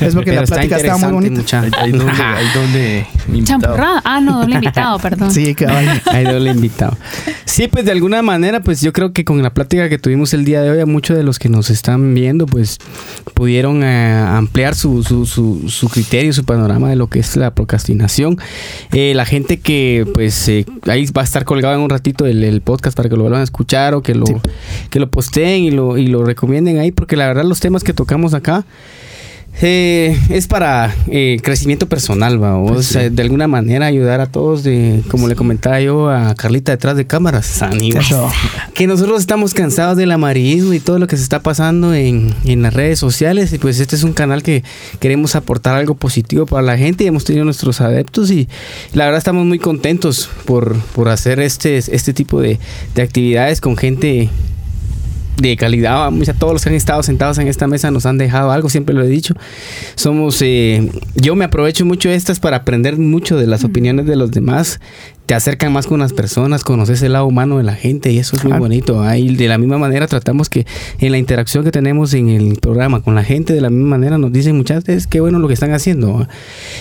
es 0.02 0.14
porque 0.16 0.32
Pero 0.32 0.42
la 0.42 0.48
plática 0.48 0.78
estaba 0.78 0.98
muy 0.98 1.12
bonita. 1.12 1.36
mucha. 1.36 1.62
Hay, 1.62 1.72
hay 1.78 1.92
doble, 1.92 2.12
hay 2.22 2.48
doble 2.54 3.08
invitado. 3.28 3.60
Champurrada. 3.62 4.02
Ah, 4.06 4.20
no, 4.22 4.40
doble 4.42 4.56
invitado, 4.62 5.00
perdón. 5.00 5.32
Sí, 5.32 5.54
cabal. 5.56 6.02
Hay 6.08 6.26
doble 6.26 6.52
invitado. 6.52 6.98
Sí, 7.46 7.68
pues 7.68 7.86
de 7.86 7.92
alguna 7.92 8.22
manera, 8.22 8.62
pues 8.62 8.82
yo 8.82 8.94
creo 8.94 9.12
que 9.14 9.26
con 9.26 9.42
la 9.42 9.54
plática 9.54 9.90
que 9.90 9.98
tuvimos 9.98 10.34
el 10.34 10.46
día 10.46 10.62
de 10.62 10.70
hoy, 10.72 10.80
a 10.80 10.86
muchos 10.86 11.18
de 11.18 11.24
los 11.24 11.40
que 11.40 11.50
nos 11.50 11.70
están 11.70 12.14
viendo, 12.14 12.46
pues 12.46 12.78
pudieron 13.34 13.84
eh, 13.84 14.18
ampliar 14.18 14.76
su, 14.76 15.04
su, 15.04 15.26
su, 15.26 15.66
su 15.68 15.90
criterio, 15.90 16.32
su 16.34 16.44
panorama 16.46 16.90
de 16.90 16.96
lo 16.96 17.08
que 17.08 17.20
es 17.20 17.36
la 17.36 17.52
procrastinación. 17.54 18.38
Eh, 18.92 19.14
la 19.16 19.26
gente 19.26 19.60
que, 19.60 20.08
pues, 20.14 20.48
eh, 20.48 20.66
ahí 20.88 21.06
va 21.08 21.22
a 21.22 21.26
estar 21.26 21.46
colgado 21.46 21.76
en 21.76 21.82
un 21.82 21.90
ratito 21.90 22.26
el, 22.26 22.44
el 22.44 22.62
podcast 22.62 22.96
para 22.96 23.10
que 23.10 23.16
lo 23.16 23.22
vuelvan 23.24 23.42
a 23.42 23.44
escuchar 23.44 23.94
o 23.94 24.02
que 24.02 24.16
lo, 24.16 24.26
Sí. 24.26 24.34
que 24.90 25.00
lo 25.00 25.10
posteen 25.10 25.64
y 25.64 25.72
lo, 25.72 25.98
y 25.98 26.08
lo 26.08 26.24
recomienden 26.24 26.78
ahí, 26.80 26.92
porque 26.92 27.16
la 27.16 27.28
verdad 27.28 27.44
los 27.46 27.60
temas 27.60 27.84
que 27.84 27.94
tocamos 27.94 28.34
acá 28.34 28.66
eh, 29.62 30.18
es 30.30 30.48
para 30.48 30.96
eh, 31.08 31.40
crecimiento 31.44 31.88
personal, 31.88 32.42
¿va? 32.42 32.58
O 32.58 32.82
sea, 32.82 33.10
de 33.10 33.22
alguna 33.22 33.48
manera 33.48 33.86
ayudar 33.86 34.22
a 34.22 34.28
todos, 34.28 34.64
de, 34.64 35.02
como 35.10 35.28
le 35.28 35.36
comentaba 35.36 35.82
yo 35.82 36.10
a 36.10 36.34
Carlita 36.36 36.72
detrás 36.72 36.96
de 36.96 37.06
cámaras, 37.06 37.62
amigos, 37.62 38.14
que 38.74 38.88
nosotros 38.88 39.20
estamos 39.20 39.54
cansados 39.54 39.98
del 39.98 40.12
amarillismo 40.12 40.74
y 40.74 40.80
todo 40.80 40.98
lo 40.98 41.08
que 41.08 41.18
se 41.18 41.24
está 41.24 41.42
pasando 41.42 41.94
en, 41.94 42.34
en 42.46 42.62
las 42.62 42.74
redes 42.74 43.00
sociales 43.00 43.52
y 43.52 43.58
pues 43.58 43.80
este 43.80 43.96
es 43.96 44.04
un 44.04 44.14
canal 44.14 44.44
que 44.44 44.64
queremos 45.00 45.36
aportar 45.36 45.76
algo 45.76 45.96
positivo 45.96 46.46
para 46.46 46.64
la 46.64 46.78
gente 46.78 47.04
y 47.04 47.08
hemos 47.08 47.26
tenido 47.26 47.44
nuestros 47.46 47.82
adeptos 47.82 48.32
y 48.32 48.48
la 48.94 49.06
verdad 49.06 49.18
estamos 49.18 49.46
muy 49.46 49.60
contentos 49.60 50.30
por, 50.46 50.78
por 50.96 51.10
hacer 51.10 51.40
este, 51.40 51.78
este 51.78 52.14
tipo 52.14 52.42
de, 52.42 52.60
de 52.96 53.02
actividades 53.02 53.62
con 53.62 53.76
gente 53.76 54.30
de 55.42 55.58
calidad. 55.58 56.12
todos 56.38 56.54
los 56.54 56.64
que 56.64 56.70
han 56.70 56.76
estado 56.76 57.04
sentados 57.04 57.38
en 57.38 57.48
esta 57.48 57.68
mesa 57.68 57.92
nos 57.92 58.06
han 58.06 58.18
dejado 58.18 58.52
algo, 58.52 58.70
siempre 58.70 58.96
lo 58.96 59.04
he 59.04 59.08
dicho. 59.08 59.36
Somos, 59.96 60.42
eh, 60.42 60.90
yo 61.16 61.36
me 61.36 61.46
aprovecho 61.46 61.86
mucho 61.86 62.10
de 62.10 62.16
estas 62.16 62.40
para 62.40 62.58
aprender 62.58 62.98
mucho 62.98 63.38
de 63.38 63.48
las 63.48 63.64
opiniones 63.64 64.06
de 64.06 64.16
los 64.16 64.32
demás. 64.32 64.80
Te 65.26 65.36
acercan 65.36 65.72
más 65.72 65.86
con 65.86 66.00
las 66.00 66.12
personas, 66.12 66.64
conoces 66.64 67.04
el 67.04 67.14
lado 67.14 67.28
humano 67.28 67.58
de 67.58 67.64
la 67.64 67.76
gente 67.76 68.12
y 68.12 68.18
eso 68.18 68.36
es 68.36 68.44
muy 68.44 68.58
bonito. 68.58 69.02
¿ah? 69.02 69.18
Y 69.18 69.36
de 69.36 69.48
la 69.48 69.60
misma 69.60 69.78
manera 69.78 70.08
tratamos 70.08 70.50
que 70.50 70.66
en 71.00 71.12
la 71.12 71.20
interacción 71.20 71.64
que 71.64 71.72
tenemos 71.72 72.14
en 72.16 72.30
el 72.30 72.58
programa 72.60 73.02
con 73.02 73.14
la 73.14 73.24
gente, 73.24 73.54
de 73.54 73.62
la 73.62 73.70
misma 73.70 73.90
manera 73.90 74.18
nos 74.18 74.32
dicen 74.32 74.58
muchas 74.58 74.84
veces 74.84 75.06
qué 75.06 75.20
bueno 75.20 75.38
lo 75.38 75.48
que 75.48 75.54
están 75.54 75.74
haciendo. 75.74 76.28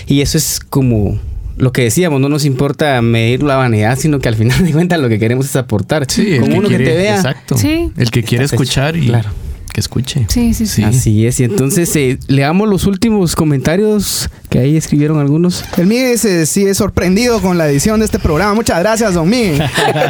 Y 0.07 0.21
eso 0.21 0.37
es 0.37 0.59
como 0.59 1.19
lo 1.59 1.71
que 1.73 1.83
decíamos, 1.83 2.19
no 2.21 2.29
nos 2.29 2.45
importa 2.45 3.01
medir 3.01 3.43
la 3.43 3.55
vanidad, 3.57 3.97
sino 3.99 4.19
que 4.19 4.29
al 4.29 4.35
final 4.35 4.63
de 4.63 4.71
cuentas 4.71 4.99
lo 4.99 5.09
que 5.09 5.19
queremos 5.19 5.45
es 5.45 5.55
aportar. 5.55 6.05
Sí, 6.09 6.25
que 6.25 6.39
uno 6.39 6.67
quiere, 6.67 6.85
que 6.85 6.91
te 6.91 6.97
vea. 6.97 7.15
Exacto. 7.17 7.57
Sí. 7.57 7.91
El 7.97 8.09
que 8.11 8.23
quiere 8.23 8.45
escuchar 8.45 8.95
y 8.95 9.07
Claro. 9.07 9.29
Que 9.71 9.79
escuche. 9.81 10.25
Sí, 10.29 10.53
sí, 10.53 10.65
sí. 10.65 10.75
Sí. 10.77 10.83
Así 10.83 11.25
es, 11.27 11.39
y 11.39 11.43
entonces 11.45 11.95
eh, 11.95 12.17
leamos 12.27 12.67
los 12.69 12.85
últimos 12.85 13.35
comentarios 13.35 14.29
que 14.49 14.59
ahí 14.59 14.75
escribieron 14.77 15.19
algunos. 15.19 15.63
El 15.77 15.87
Miguel 15.87 16.11
dice, 16.13 16.45
sí, 16.45 16.65
es 16.65 16.77
sorprendido 16.77 17.41
con 17.41 17.57
la 17.57 17.69
edición 17.69 17.99
de 17.99 18.05
este 18.05 18.19
programa. 18.19 18.53
Muchas 18.53 18.79
gracias, 18.79 19.13
don 19.13 19.29
Miguel. 19.29 19.61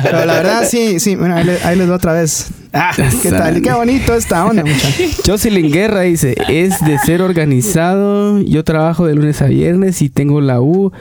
Pero 0.03 0.25
la 0.25 0.33
verdad, 0.33 0.67
sí, 0.69 0.99
sí. 0.99 1.15
Bueno, 1.15 1.35
ahí, 1.35 1.43
le- 1.43 1.61
ahí 1.63 1.77
les 1.77 1.87
doy 1.87 1.95
otra 1.95 2.13
vez. 2.13 2.47
Ah, 2.71 2.91
¿qué 3.23 3.29
tal? 3.31 3.61
Qué 3.61 3.71
bonito 3.73 4.13
esta 4.13 4.45
onda, 4.45 4.63
muchachos. 4.63 5.21
Jocelyn 5.25 5.71
Guerra 5.71 6.01
dice, 6.01 6.35
es 6.49 6.79
de 6.85 6.97
ser 6.99 7.21
organizado, 7.21 8.39
yo 8.41 8.63
trabajo 8.63 9.07
de 9.07 9.15
lunes 9.15 9.41
a 9.41 9.45
viernes 9.47 10.01
y 10.01 10.09
tengo 10.09 10.39
la 10.39 10.61
U 10.61 10.91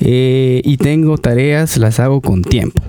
eh, 0.00 0.60
y 0.64 0.76
tengo 0.76 1.16
tareas, 1.18 1.76
las 1.78 1.98
hago 1.98 2.20
con 2.20 2.42
tiempo. 2.42 2.82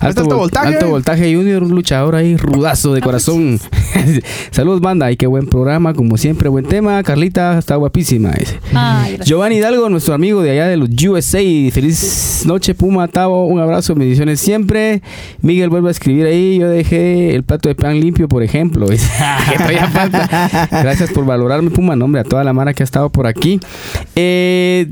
Alto 0.00 0.24
vol- 0.24 0.36
voltaje. 0.36 0.68
Alto 0.74 0.88
voltaje 0.88 1.34
junior, 1.34 1.62
un 1.62 1.70
luchador 1.70 2.14
ahí, 2.16 2.36
rudazo 2.36 2.92
de 2.94 3.00
corazón. 3.00 3.58
Saludos 4.50 4.80
banda, 4.80 5.10
y 5.10 5.16
qué 5.16 5.26
buen 5.26 5.46
programa, 5.46 5.94
como 5.94 6.16
siempre, 6.16 6.48
buen 6.48 6.64
tema. 6.66 7.02
Carlita 7.02 7.58
está 7.58 7.76
guapísima. 7.76 8.32
Dice. 8.32 8.58
Ay, 8.74 9.08
gracias. 9.14 9.26
Giovanni 9.28 9.56
Hidalgo, 9.56 9.88
nuestro 9.88 10.14
amigo 10.14 10.42
de 10.42 10.50
allá 10.50 10.66
de 10.68 10.76
los 10.76 10.88
USA. 11.04 11.38
Feliz 11.72 12.42
noche, 12.46 12.74
Puma, 12.74 13.08
Tavo. 13.08 13.46
Un 13.46 13.60
abrazo, 13.60 13.94
bendiciones 13.94 14.40
siempre. 14.40 15.02
Miguel 15.42 15.70
vuelve 15.70 15.88
a 15.88 15.92
escribir 15.92 16.26
ahí. 16.26 16.58
Yo 16.58 16.68
dejé 16.68 17.34
el 17.34 17.42
plato 17.42 17.68
de 17.68 17.74
pan 17.74 17.98
limpio, 18.00 18.28
por 18.28 18.42
ejemplo. 18.42 18.86
Dice. 18.88 19.08
Gracias 20.70 21.10
por 21.10 21.24
valorarme, 21.24 21.70
Puma. 21.70 21.96
Nombre 21.96 22.20
a 22.20 22.24
toda 22.24 22.44
la 22.44 22.52
mara 22.52 22.74
que 22.74 22.82
ha 22.82 22.84
estado 22.84 23.10
por 23.10 23.26
aquí. 23.26 23.60
Eh, 24.16 24.88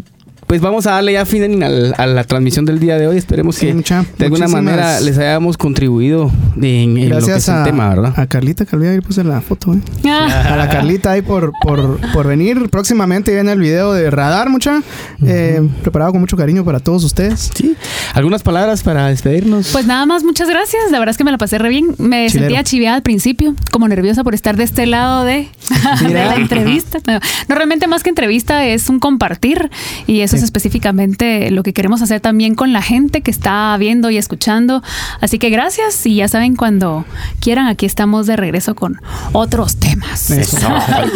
pues 0.52 0.60
vamos 0.60 0.86
a 0.86 0.90
darle 0.90 1.14
ya 1.14 1.24
fin 1.24 1.62
al- 1.62 1.94
a 1.96 2.06
la 2.06 2.24
transmisión 2.24 2.66
del 2.66 2.78
día 2.78 2.98
de 2.98 3.06
hoy. 3.06 3.16
Esperemos 3.16 3.56
Sí, 3.56 3.68
que 3.68 3.74
mucha- 3.74 4.04
de 4.18 4.26
alguna 4.26 4.48
manera 4.48 5.00
les 5.00 5.16
hayamos 5.16 5.56
contribuido 5.56 6.30
en, 6.56 6.98
en 6.98 7.08
lo 7.08 7.16
que 7.16 7.22
es 7.22 7.26
Gracias 7.26 7.48
el 7.48 7.54
a, 7.54 7.64
tema, 7.64 7.88
¿verdad? 7.88 8.12
a 8.14 8.26
Carlita 8.26 8.66
Calvía, 8.66 8.90
ahí 8.90 9.00
puse 9.00 9.24
la 9.24 9.40
foto, 9.40 9.72
eh. 9.72 9.78
Ah, 10.06 10.50
A 10.52 10.56
la 10.58 10.68
Carlita 10.68 11.12
ahí 11.12 11.22
por, 11.22 11.52
por, 11.62 11.98
por 12.12 12.26
venir. 12.26 12.68
Próximamente 12.68 13.32
viene 13.32 13.50
el 13.50 13.60
video 13.60 13.94
de 13.94 14.10
Radar, 14.10 14.50
mucha. 14.50 14.82
Eh, 15.24 15.66
preparado 15.80 16.12
con 16.12 16.20
mucho 16.20 16.36
cariño 16.36 16.66
para 16.66 16.80
todos 16.80 17.02
ustedes. 17.04 17.50
Sí. 17.54 17.74
¿Algunas 18.12 18.42
palabras 18.42 18.82
para 18.82 19.06
despedirnos? 19.08 19.68
Pues 19.72 19.86
nada 19.86 20.04
más, 20.04 20.22
muchas 20.22 20.50
gracias. 20.50 20.82
La 20.90 20.98
verdad 20.98 21.12
es 21.12 21.16
que 21.16 21.24
me 21.24 21.30
la 21.30 21.38
pasé 21.38 21.56
re 21.56 21.70
bien. 21.70 21.94
Me 21.96 22.26
Chilero. 22.28 22.30
sentía 22.48 22.62
chiviada 22.62 22.96
al 22.96 23.02
principio, 23.02 23.54
como 23.70 23.88
nerviosa 23.88 24.22
por 24.22 24.34
estar 24.34 24.58
de 24.58 24.64
este 24.64 24.84
lado 24.84 25.24
de, 25.24 25.48
la 26.12 26.34
entrevista. 26.36 26.98
No, 27.06 27.14
no, 27.14 27.54
realmente 27.54 27.86
más 27.86 28.02
que 28.02 28.10
entrevista 28.10 28.66
es 28.66 28.90
un 28.90 28.98
compartir 28.98 29.70
y 30.06 30.20
eso 30.20 30.36
es 30.42 30.46
específicamente 30.52 31.50
lo 31.50 31.62
que 31.62 31.72
queremos 31.72 32.02
hacer 32.02 32.20
también 32.20 32.54
con 32.54 32.72
la 32.72 32.82
gente 32.82 33.20
que 33.22 33.30
está 33.30 33.76
viendo 33.78 34.10
y 34.10 34.16
escuchando. 34.18 34.82
Así 35.20 35.38
que 35.38 35.50
gracias 35.50 36.04
y 36.06 36.16
ya 36.16 36.28
saben, 36.28 36.56
cuando 36.56 37.04
quieran, 37.40 37.66
aquí 37.66 37.86
estamos 37.86 38.26
de 38.26 38.36
regreso 38.36 38.74
con 38.74 39.00
otros 39.32 39.76
temas. 39.76 40.30
Eso. 40.30 40.58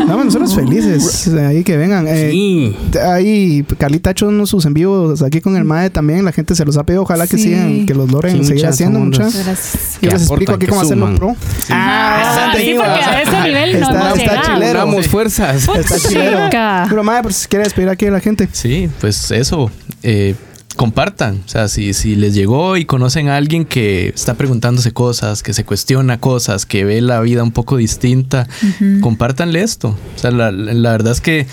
No, 0.06 0.24
nosotros 0.24 0.54
felices 0.54 1.28
ahí 1.34 1.64
que 1.64 1.76
vengan. 1.76 2.06
Eh, 2.08 2.30
sí. 2.30 2.76
Ahí 3.04 3.64
Carlita 3.78 4.10
ha 4.10 4.12
hecho 4.12 4.28
unos 4.28 4.50
sus 4.50 4.64
en 4.66 4.74
vivos 4.74 5.22
aquí 5.22 5.40
con 5.40 5.56
el 5.56 5.64
MAE 5.64 5.90
también. 5.90 6.24
La 6.24 6.32
gente 6.32 6.54
se 6.54 6.64
los 6.64 6.76
ha 6.76 6.84
pedido. 6.84 7.02
Ojalá 7.02 7.26
que 7.26 7.36
sigan, 7.38 7.86
que 7.86 7.94
los 7.94 8.10
logren 8.10 8.38
Sí, 8.38 8.44
seguir 8.44 8.54
muchas 8.64 8.74
haciendo 8.74 8.98
muchas. 9.00 9.34
Gracias. 9.44 9.98
Yo 10.00 10.10
les 10.10 10.22
explico 10.22 10.52
aquí 10.52 10.66
cómo 10.66 10.80
hacerlo 10.80 11.14
pro. 11.16 11.36
Ah, 11.70 12.52
sí, 12.56 12.74
porque 12.76 12.90
a 12.90 13.22
ese 13.22 13.40
nivel 13.42 13.80
no 13.80 13.86
Está- 13.86 14.06
hemos 14.06 14.18
está 14.18 14.42
chilero. 14.42 14.78
Damos 14.78 15.08
fuerzas. 15.08 15.68
Está 15.76 15.98
chilero. 15.98 16.48
Pero 16.88 17.04
MAE, 17.04 17.22
pues 17.22 17.36
si 17.36 17.48
quiere 17.48 17.64
despedir 17.64 17.88
aquí 17.88 18.06
a 18.06 18.10
la 18.10 18.20
gente. 18.20 18.48
Sí, 18.52 18.88
pues 19.00 19.15
eso. 19.30 19.70
eh, 20.02 20.34
compartan. 20.76 21.42
O 21.46 21.48
sea, 21.48 21.68
si, 21.68 21.94
si 21.94 22.16
les 22.16 22.34
llegó 22.34 22.76
y 22.76 22.84
conocen 22.84 23.28
a 23.30 23.36
alguien 23.38 23.64
que 23.64 24.08
está 24.08 24.34
preguntándose 24.34 24.92
cosas, 24.92 25.42
que 25.42 25.54
se 25.54 25.64
cuestiona 25.64 26.20
cosas, 26.20 26.66
que 26.66 26.84
ve 26.84 27.00
la 27.00 27.18
vida 27.22 27.42
un 27.42 27.50
poco 27.52 27.78
distinta, 27.78 28.46
Ujú. 28.62 29.00
compártanle 29.00 29.62
esto. 29.62 29.96
O 30.14 30.18
sea, 30.18 30.30
la, 30.32 30.52
la 30.52 30.90
verdad 30.92 31.12
es 31.14 31.22
que 31.22 31.46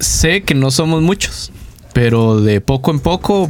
sé 0.00 0.42
que 0.42 0.54
no 0.54 0.70
somos 0.72 1.02
muchos, 1.02 1.52
pero 1.92 2.40
de 2.40 2.60
poco 2.60 2.90
en 2.90 2.98
poco 3.00 3.48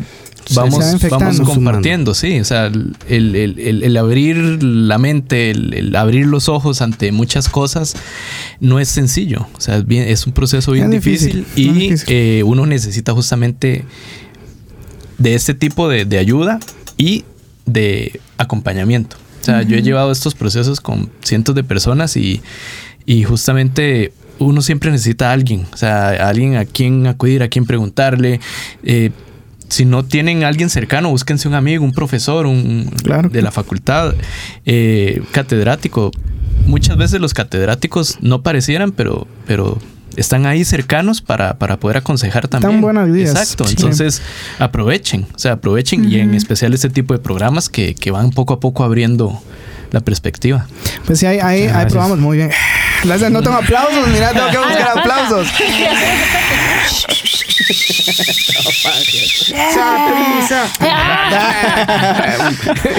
Se- 0.55 0.99
se 0.99 1.09
va 1.09 1.19
vamos, 1.19 1.39
vamos 1.39 1.55
compartiendo, 1.55 2.15
sí. 2.15 2.41
O 2.41 2.45
sea, 2.45 2.67
el, 2.67 2.95
el- 3.09 3.37
el- 3.59 3.83
el 3.83 3.97
abrir 3.97 4.63
la 4.63 4.99
mente, 4.99 5.51
el, 5.51 5.73
el 5.75 5.97
abrir 5.97 6.27
los 6.27 6.49
ojos 6.49 6.83
ante 6.83 7.13
muchas 7.13 7.49
cosas 7.49 7.95
no 8.61 8.81
es 8.81 8.89
sencillo. 8.89 9.47
O 9.57 9.61
sea, 9.61 9.77
es, 9.79 9.87
bien, 9.87 10.09
es 10.09 10.27
un 10.27 10.33
proceso 10.33 10.73
bien 10.73 10.93
Es 10.93 11.03
difícil, 11.05 11.47
y 11.57 11.69
difícil. 11.71 12.07
eh, 12.09 12.43
uno 12.45 12.67
necesita 12.67 13.13
justamente 13.13 13.85
de 15.19 15.35
este 15.35 15.55
tipo 15.55 15.89
de, 15.89 16.05
de 16.05 16.19
ayuda 16.19 16.59
y 16.97 17.25
de 17.67 18.21
acompañamiento. 18.39 19.17
O 19.41 19.45
sea, 19.45 19.63
yo 19.63 19.77
he 19.77 19.83
llevado 19.83 20.13
estos 20.13 20.35
procesos 20.35 20.81
con 20.81 21.11
cientos 21.23 21.55
de 21.55 21.65
personas 21.65 22.17
y, 22.17 22.43
y 23.07 23.23
justamente 23.25 24.13
uno 24.39 24.61
siempre 24.63 24.91
necesita 24.91 25.31
a 25.31 25.33
alguien, 25.33 25.67
o 25.73 25.77
sea, 25.77 26.09
a 26.09 26.29
alguien 26.29 26.57
a 26.57 26.65
quien 26.65 27.07
acudir, 27.07 27.43
a 27.43 27.49
quien 27.49 27.65
preguntarle. 27.67 28.41
Eh, 28.83 29.11
si 29.71 29.85
no 29.85 30.05
tienen 30.05 30.45
a 30.45 30.49
alguien 30.49 30.69
cercano, 30.69 31.09
búsquense 31.11 31.49
un 31.49 31.55
amigo, 31.55 31.85
un 31.85 31.93
profesor, 31.93 32.47
un 32.47 32.91
Claro. 33.03 33.29
de 33.29 33.41
la 33.41 33.51
facultad, 33.51 34.15
eh, 34.67 35.23
catedrático. 35.33 36.11
Muchas 36.67 36.97
veces 36.99 37.21
los 37.21 37.33
catedráticos 37.33 38.19
no 38.21 38.43
parecieran, 38.43 38.93
pero, 38.93 39.27
pero 39.47 39.79
están 40.17 40.45
ahí 40.47 40.65
cercanos 40.65 41.23
para, 41.23 41.59
para 41.59 41.79
poder 41.79 41.97
aconsejar 41.99 42.49
también. 42.49 42.81
buenas 42.81 43.09
ideas. 43.09 43.31
Exacto. 43.31 43.65
Sí. 43.67 43.75
Entonces, 43.79 44.21
aprovechen, 44.59 45.27
o 45.35 45.39
sea, 45.39 45.53
aprovechen 45.53 46.05
y 46.11 46.17
en 46.19 46.35
especial 46.35 46.75
este 46.75 46.91
tipo 46.91 47.15
de 47.15 47.21
programas 47.21 47.69
que, 47.69 47.95
que 47.95 48.11
van 48.11 48.31
poco 48.31 48.55
a 48.55 48.61
poco 48.61 48.85
abriendo 48.85 49.41
la 49.93 50.01
perspectiva. 50.01 50.67
Pues 51.07 51.21
sí, 51.21 51.27
ahí, 51.27 51.39
ahí, 51.39 51.87
probamos 51.89 52.19
muy 52.19 52.37
bien. 52.37 52.51
Gracias, 53.05 53.31
no 53.31 53.43
tengo 53.43 53.57
aplausos, 53.57 54.09
mira, 54.09 54.31
tengo 54.33 54.51
que 54.51 54.59
buscar 54.59 54.99
aplausos. 54.99 55.49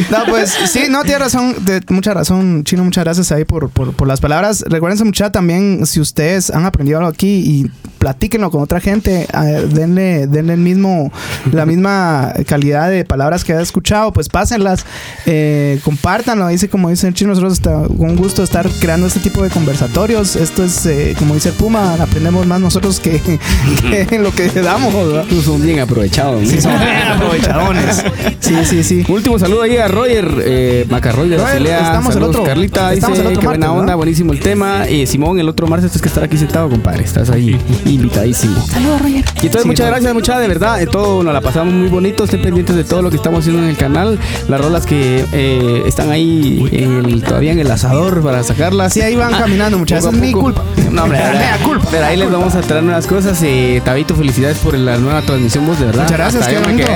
No, 0.10 0.26
pues 0.28 0.49
sí, 0.72 0.84
no, 0.90 1.03
tiene 1.03 1.19
razón, 1.19 1.65
de, 1.65 1.82
mucha 1.90 2.14
razón, 2.14 2.64
Chino, 2.64 2.84
muchas 2.84 3.03
gracias 3.03 3.32
ahí 3.32 3.45
por, 3.45 3.69
por, 3.69 3.94
por 3.94 4.07
las 4.07 4.19
palabras. 4.19 4.64
Recuérdense 4.68 5.03
mucha 5.03 5.32
también, 5.32 5.86
si 5.86 5.99
ustedes 5.99 6.49
han 6.49 6.65
aprendido 6.65 6.99
algo 6.99 7.10
aquí 7.10 7.28
y 7.28 7.72
platíquenlo 8.02 8.49
con 8.49 8.64
otra 8.64 8.80
gente, 8.80 9.28
eh, 9.32 9.68
denle, 9.72 10.26
denle 10.26 10.53
el 10.53 10.60
mismo, 10.60 11.11
la 11.52 11.68
misma 11.68 12.34
calidad 12.48 12.90
de 12.90 13.06
palabras 13.06 13.44
que 13.44 13.53
haya 13.53 13.61
escuchado, 13.61 14.11
pues 14.11 14.28
pásenlas, 14.28 14.86
eh, 15.28 15.80
compártanlo, 15.84 16.48
dice 16.48 16.68
como 16.68 16.90
dice 16.90 17.07
el 17.07 17.14
Chino, 17.14 17.30
nosotros 17.30 17.53
está 17.53 17.84
con 17.95 18.15
gusto 18.15 18.41
estar 18.41 18.68
creando 18.80 19.06
este 19.06 19.19
tipo 19.19 19.44
de 19.44 19.52
Esto 19.93 20.63
es, 20.63 20.85
eh, 20.85 21.15
como 21.19 21.35
dice 21.35 21.49
el 21.49 21.55
Puma, 21.55 21.93
aprendemos 21.99 22.47
más 22.47 22.59
nosotros 22.61 22.99
que, 22.99 23.22
que 24.09 24.19
lo 24.19 24.31
que 24.31 24.47
damos, 24.49 24.93
¿verdad? 24.93 25.26
Tú 25.30 25.41
son 25.41 25.61
bien 25.61 25.80
aprovechados. 25.80 26.41
¿no? 26.41 26.49
Sí, 26.49 26.61
son 26.61 26.80
bien 26.80 26.95
aprovechadones. 27.07 28.03
Sí, 28.39 28.55
sí, 28.65 28.84
sí. 28.84 29.03
Último 29.09 29.38
saludo 29.38 29.61
ahí 29.63 29.77
a 29.77 29.88
Roger 29.89 30.27
eh, 30.43 30.85
Macarroy 30.89 31.30
de 31.30 31.38
Roger, 31.38 31.51
Basilea. 31.53 31.77
estamos 31.80 32.07
el 32.07 32.13
Saludos, 32.13 32.35
otro- 32.38 32.43
Carlita 32.45 32.93
estamos 32.93 33.18
dice 33.18 33.27
el 33.27 33.34
otro 33.34 33.41
que 33.41 33.47
buena 33.47 33.72
onda, 33.73 33.91
¿no? 33.91 33.97
buenísimo 33.97 34.31
el 34.34 34.39
tema. 34.39 34.89
Y 34.89 35.05
Simón, 35.05 35.39
el 35.39 35.49
otro 35.49 35.68
martes 35.68 35.91
tienes 35.91 36.01
que 36.01 36.07
estar 36.07 36.23
aquí 36.23 36.38
sentado, 36.38 36.69
compadre. 36.69 37.03
Estás 37.03 37.30
ahí 37.30 37.59
invitadísimo. 37.85 38.65
Saludos, 38.65 39.01
Roger. 39.01 39.15
Y 39.41 39.45
entonces 39.45 39.61
Sí, 39.63 39.68
muchas 39.68 39.85
no. 39.85 39.91
gracias, 39.91 40.13
muchas 40.13 40.39
de 40.39 40.47
verdad. 40.47 40.81
eh, 40.81 40.88
Todo 40.88 41.22
nos 41.22 41.34
la 41.34 41.41
pasamos 41.41 41.73
muy 41.73 41.89
bonito. 41.89 42.23
Estén 42.23 42.41
pendientes 42.41 42.76
de 42.76 42.84
todo 42.85 43.01
lo 43.01 43.09
que 43.09 43.18
estamos 43.18 43.41
haciendo 43.41 43.61
en 43.61 43.69
el 43.69 43.77
canal. 43.77 44.18
Las 44.47 44.61
rolas 44.61 44.85
que 44.85 45.23
eh, 45.34 45.84
están 45.85 46.09
ahí 46.11 46.65
en 46.72 47.05
el- 47.05 47.22
todavía 47.23 47.51
en 47.51 47.59
el 47.59 47.69
asador 47.69 48.22
para 48.23 48.41
sacarlas. 48.43 48.93
Sí, 48.93 49.01
ahí 49.01 49.15
van 49.15 49.31
caminando, 49.34 49.77
muchachos. 49.81 50.13
Es 50.13 50.19
mi 50.19 50.31
culpa. 50.31 50.63
No, 50.91 51.03
hombre, 51.03 51.19
Mea 51.33 51.57
culpa. 51.63 51.87
Pero 51.91 52.05
ahí 52.05 52.17
les 52.17 52.31
vamos 52.31 52.55
a 52.55 52.61
traer 52.61 52.83
nuevas 52.83 53.07
cosas. 53.07 53.39
Eh, 53.43 53.81
Tabito, 53.83 54.15
felicidades 54.15 54.57
por 54.59 54.77
la 54.77 54.97
nueva 54.97 55.21
transmisión, 55.21 55.65
vos, 55.67 55.79
de 55.79 55.85
verdad. 55.85 56.03
Muchas 56.03 56.17
gracias, 56.17 56.47
qué 56.47 56.59
bonito. 56.59 56.87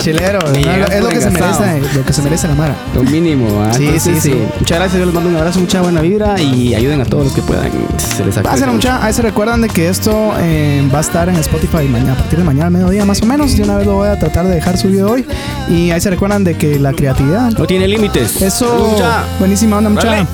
Chilero, 0.00 0.38
es 0.52 1.02
lo 1.02 1.08
que 1.08 1.20
se 1.20 1.30
merece, 1.30 1.82
lo 1.94 2.04
que 2.04 2.12
se 2.12 2.22
merece 2.22 2.48
la 2.48 2.54
Mara. 2.54 2.74
Lo 2.94 3.02
mínimo. 3.02 3.48
Sí, 3.76 3.98
sí, 3.98 4.20
sí. 4.20 4.34
Muchas 4.58 4.78
gracias, 4.78 4.98
yo 4.98 5.06
les 5.06 5.14
mando 5.14 5.30
un 5.30 5.36
abrazo, 5.36 5.60
mucha 5.60 5.80
buena 5.82 6.00
vibra 6.00 6.40
y 6.40 6.74
ayuden 6.74 7.00
a 7.00 7.04
todos 7.04 7.24
los 7.24 7.32
que 7.34 7.42
puedan. 7.42 7.70
Se 7.98 8.24
les 8.24 8.38
Pásenlo, 8.38 8.72
mucha. 8.74 9.04
Ahí 9.04 9.12
se 9.12 9.22
recuerdan 9.22 9.60
de 9.60 9.68
que 9.68 9.88
esto 9.88 10.32
eh, 10.38 10.88
va 10.92 10.98
a 10.98 11.00
estar 11.02 11.28
en 11.28 11.36
Spotify 11.36 11.84
mañana, 11.88 12.12
a 12.12 12.16
partir 12.16 12.38
de 12.38 12.44
mañana 12.44 12.66
al 12.66 12.72
mediodía 12.72 13.04
más 13.04 13.22
o 13.22 13.26
menos. 13.26 13.56
De 13.56 13.62
una 13.62 13.76
vez 13.76 13.86
lo 13.86 13.94
voy 13.94 14.08
a 14.08 14.18
tratar 14.18 14.46
de 14.46 14.54
dejar 14.54 14.78
subido 14.78 15.10
hoy. 15.10 15.26
Y 15.68 15.90
ahí 15.90 16.00
se 16.00 16.10
recuerdan 16.10 16.44
de 16.44 16.56
que 16.56 16.78
la 16.78 16.92
creatividad. 16.92 17.50
No 17.52 17.66
tiene 17.66 17.88
límites. 17.88 18.40
Eso, 18.40 18.90
Mucha. 18.92 19.24
buenísima 19.38 19.78
onda, 19.78 19.90
mucha. 19.90 20.26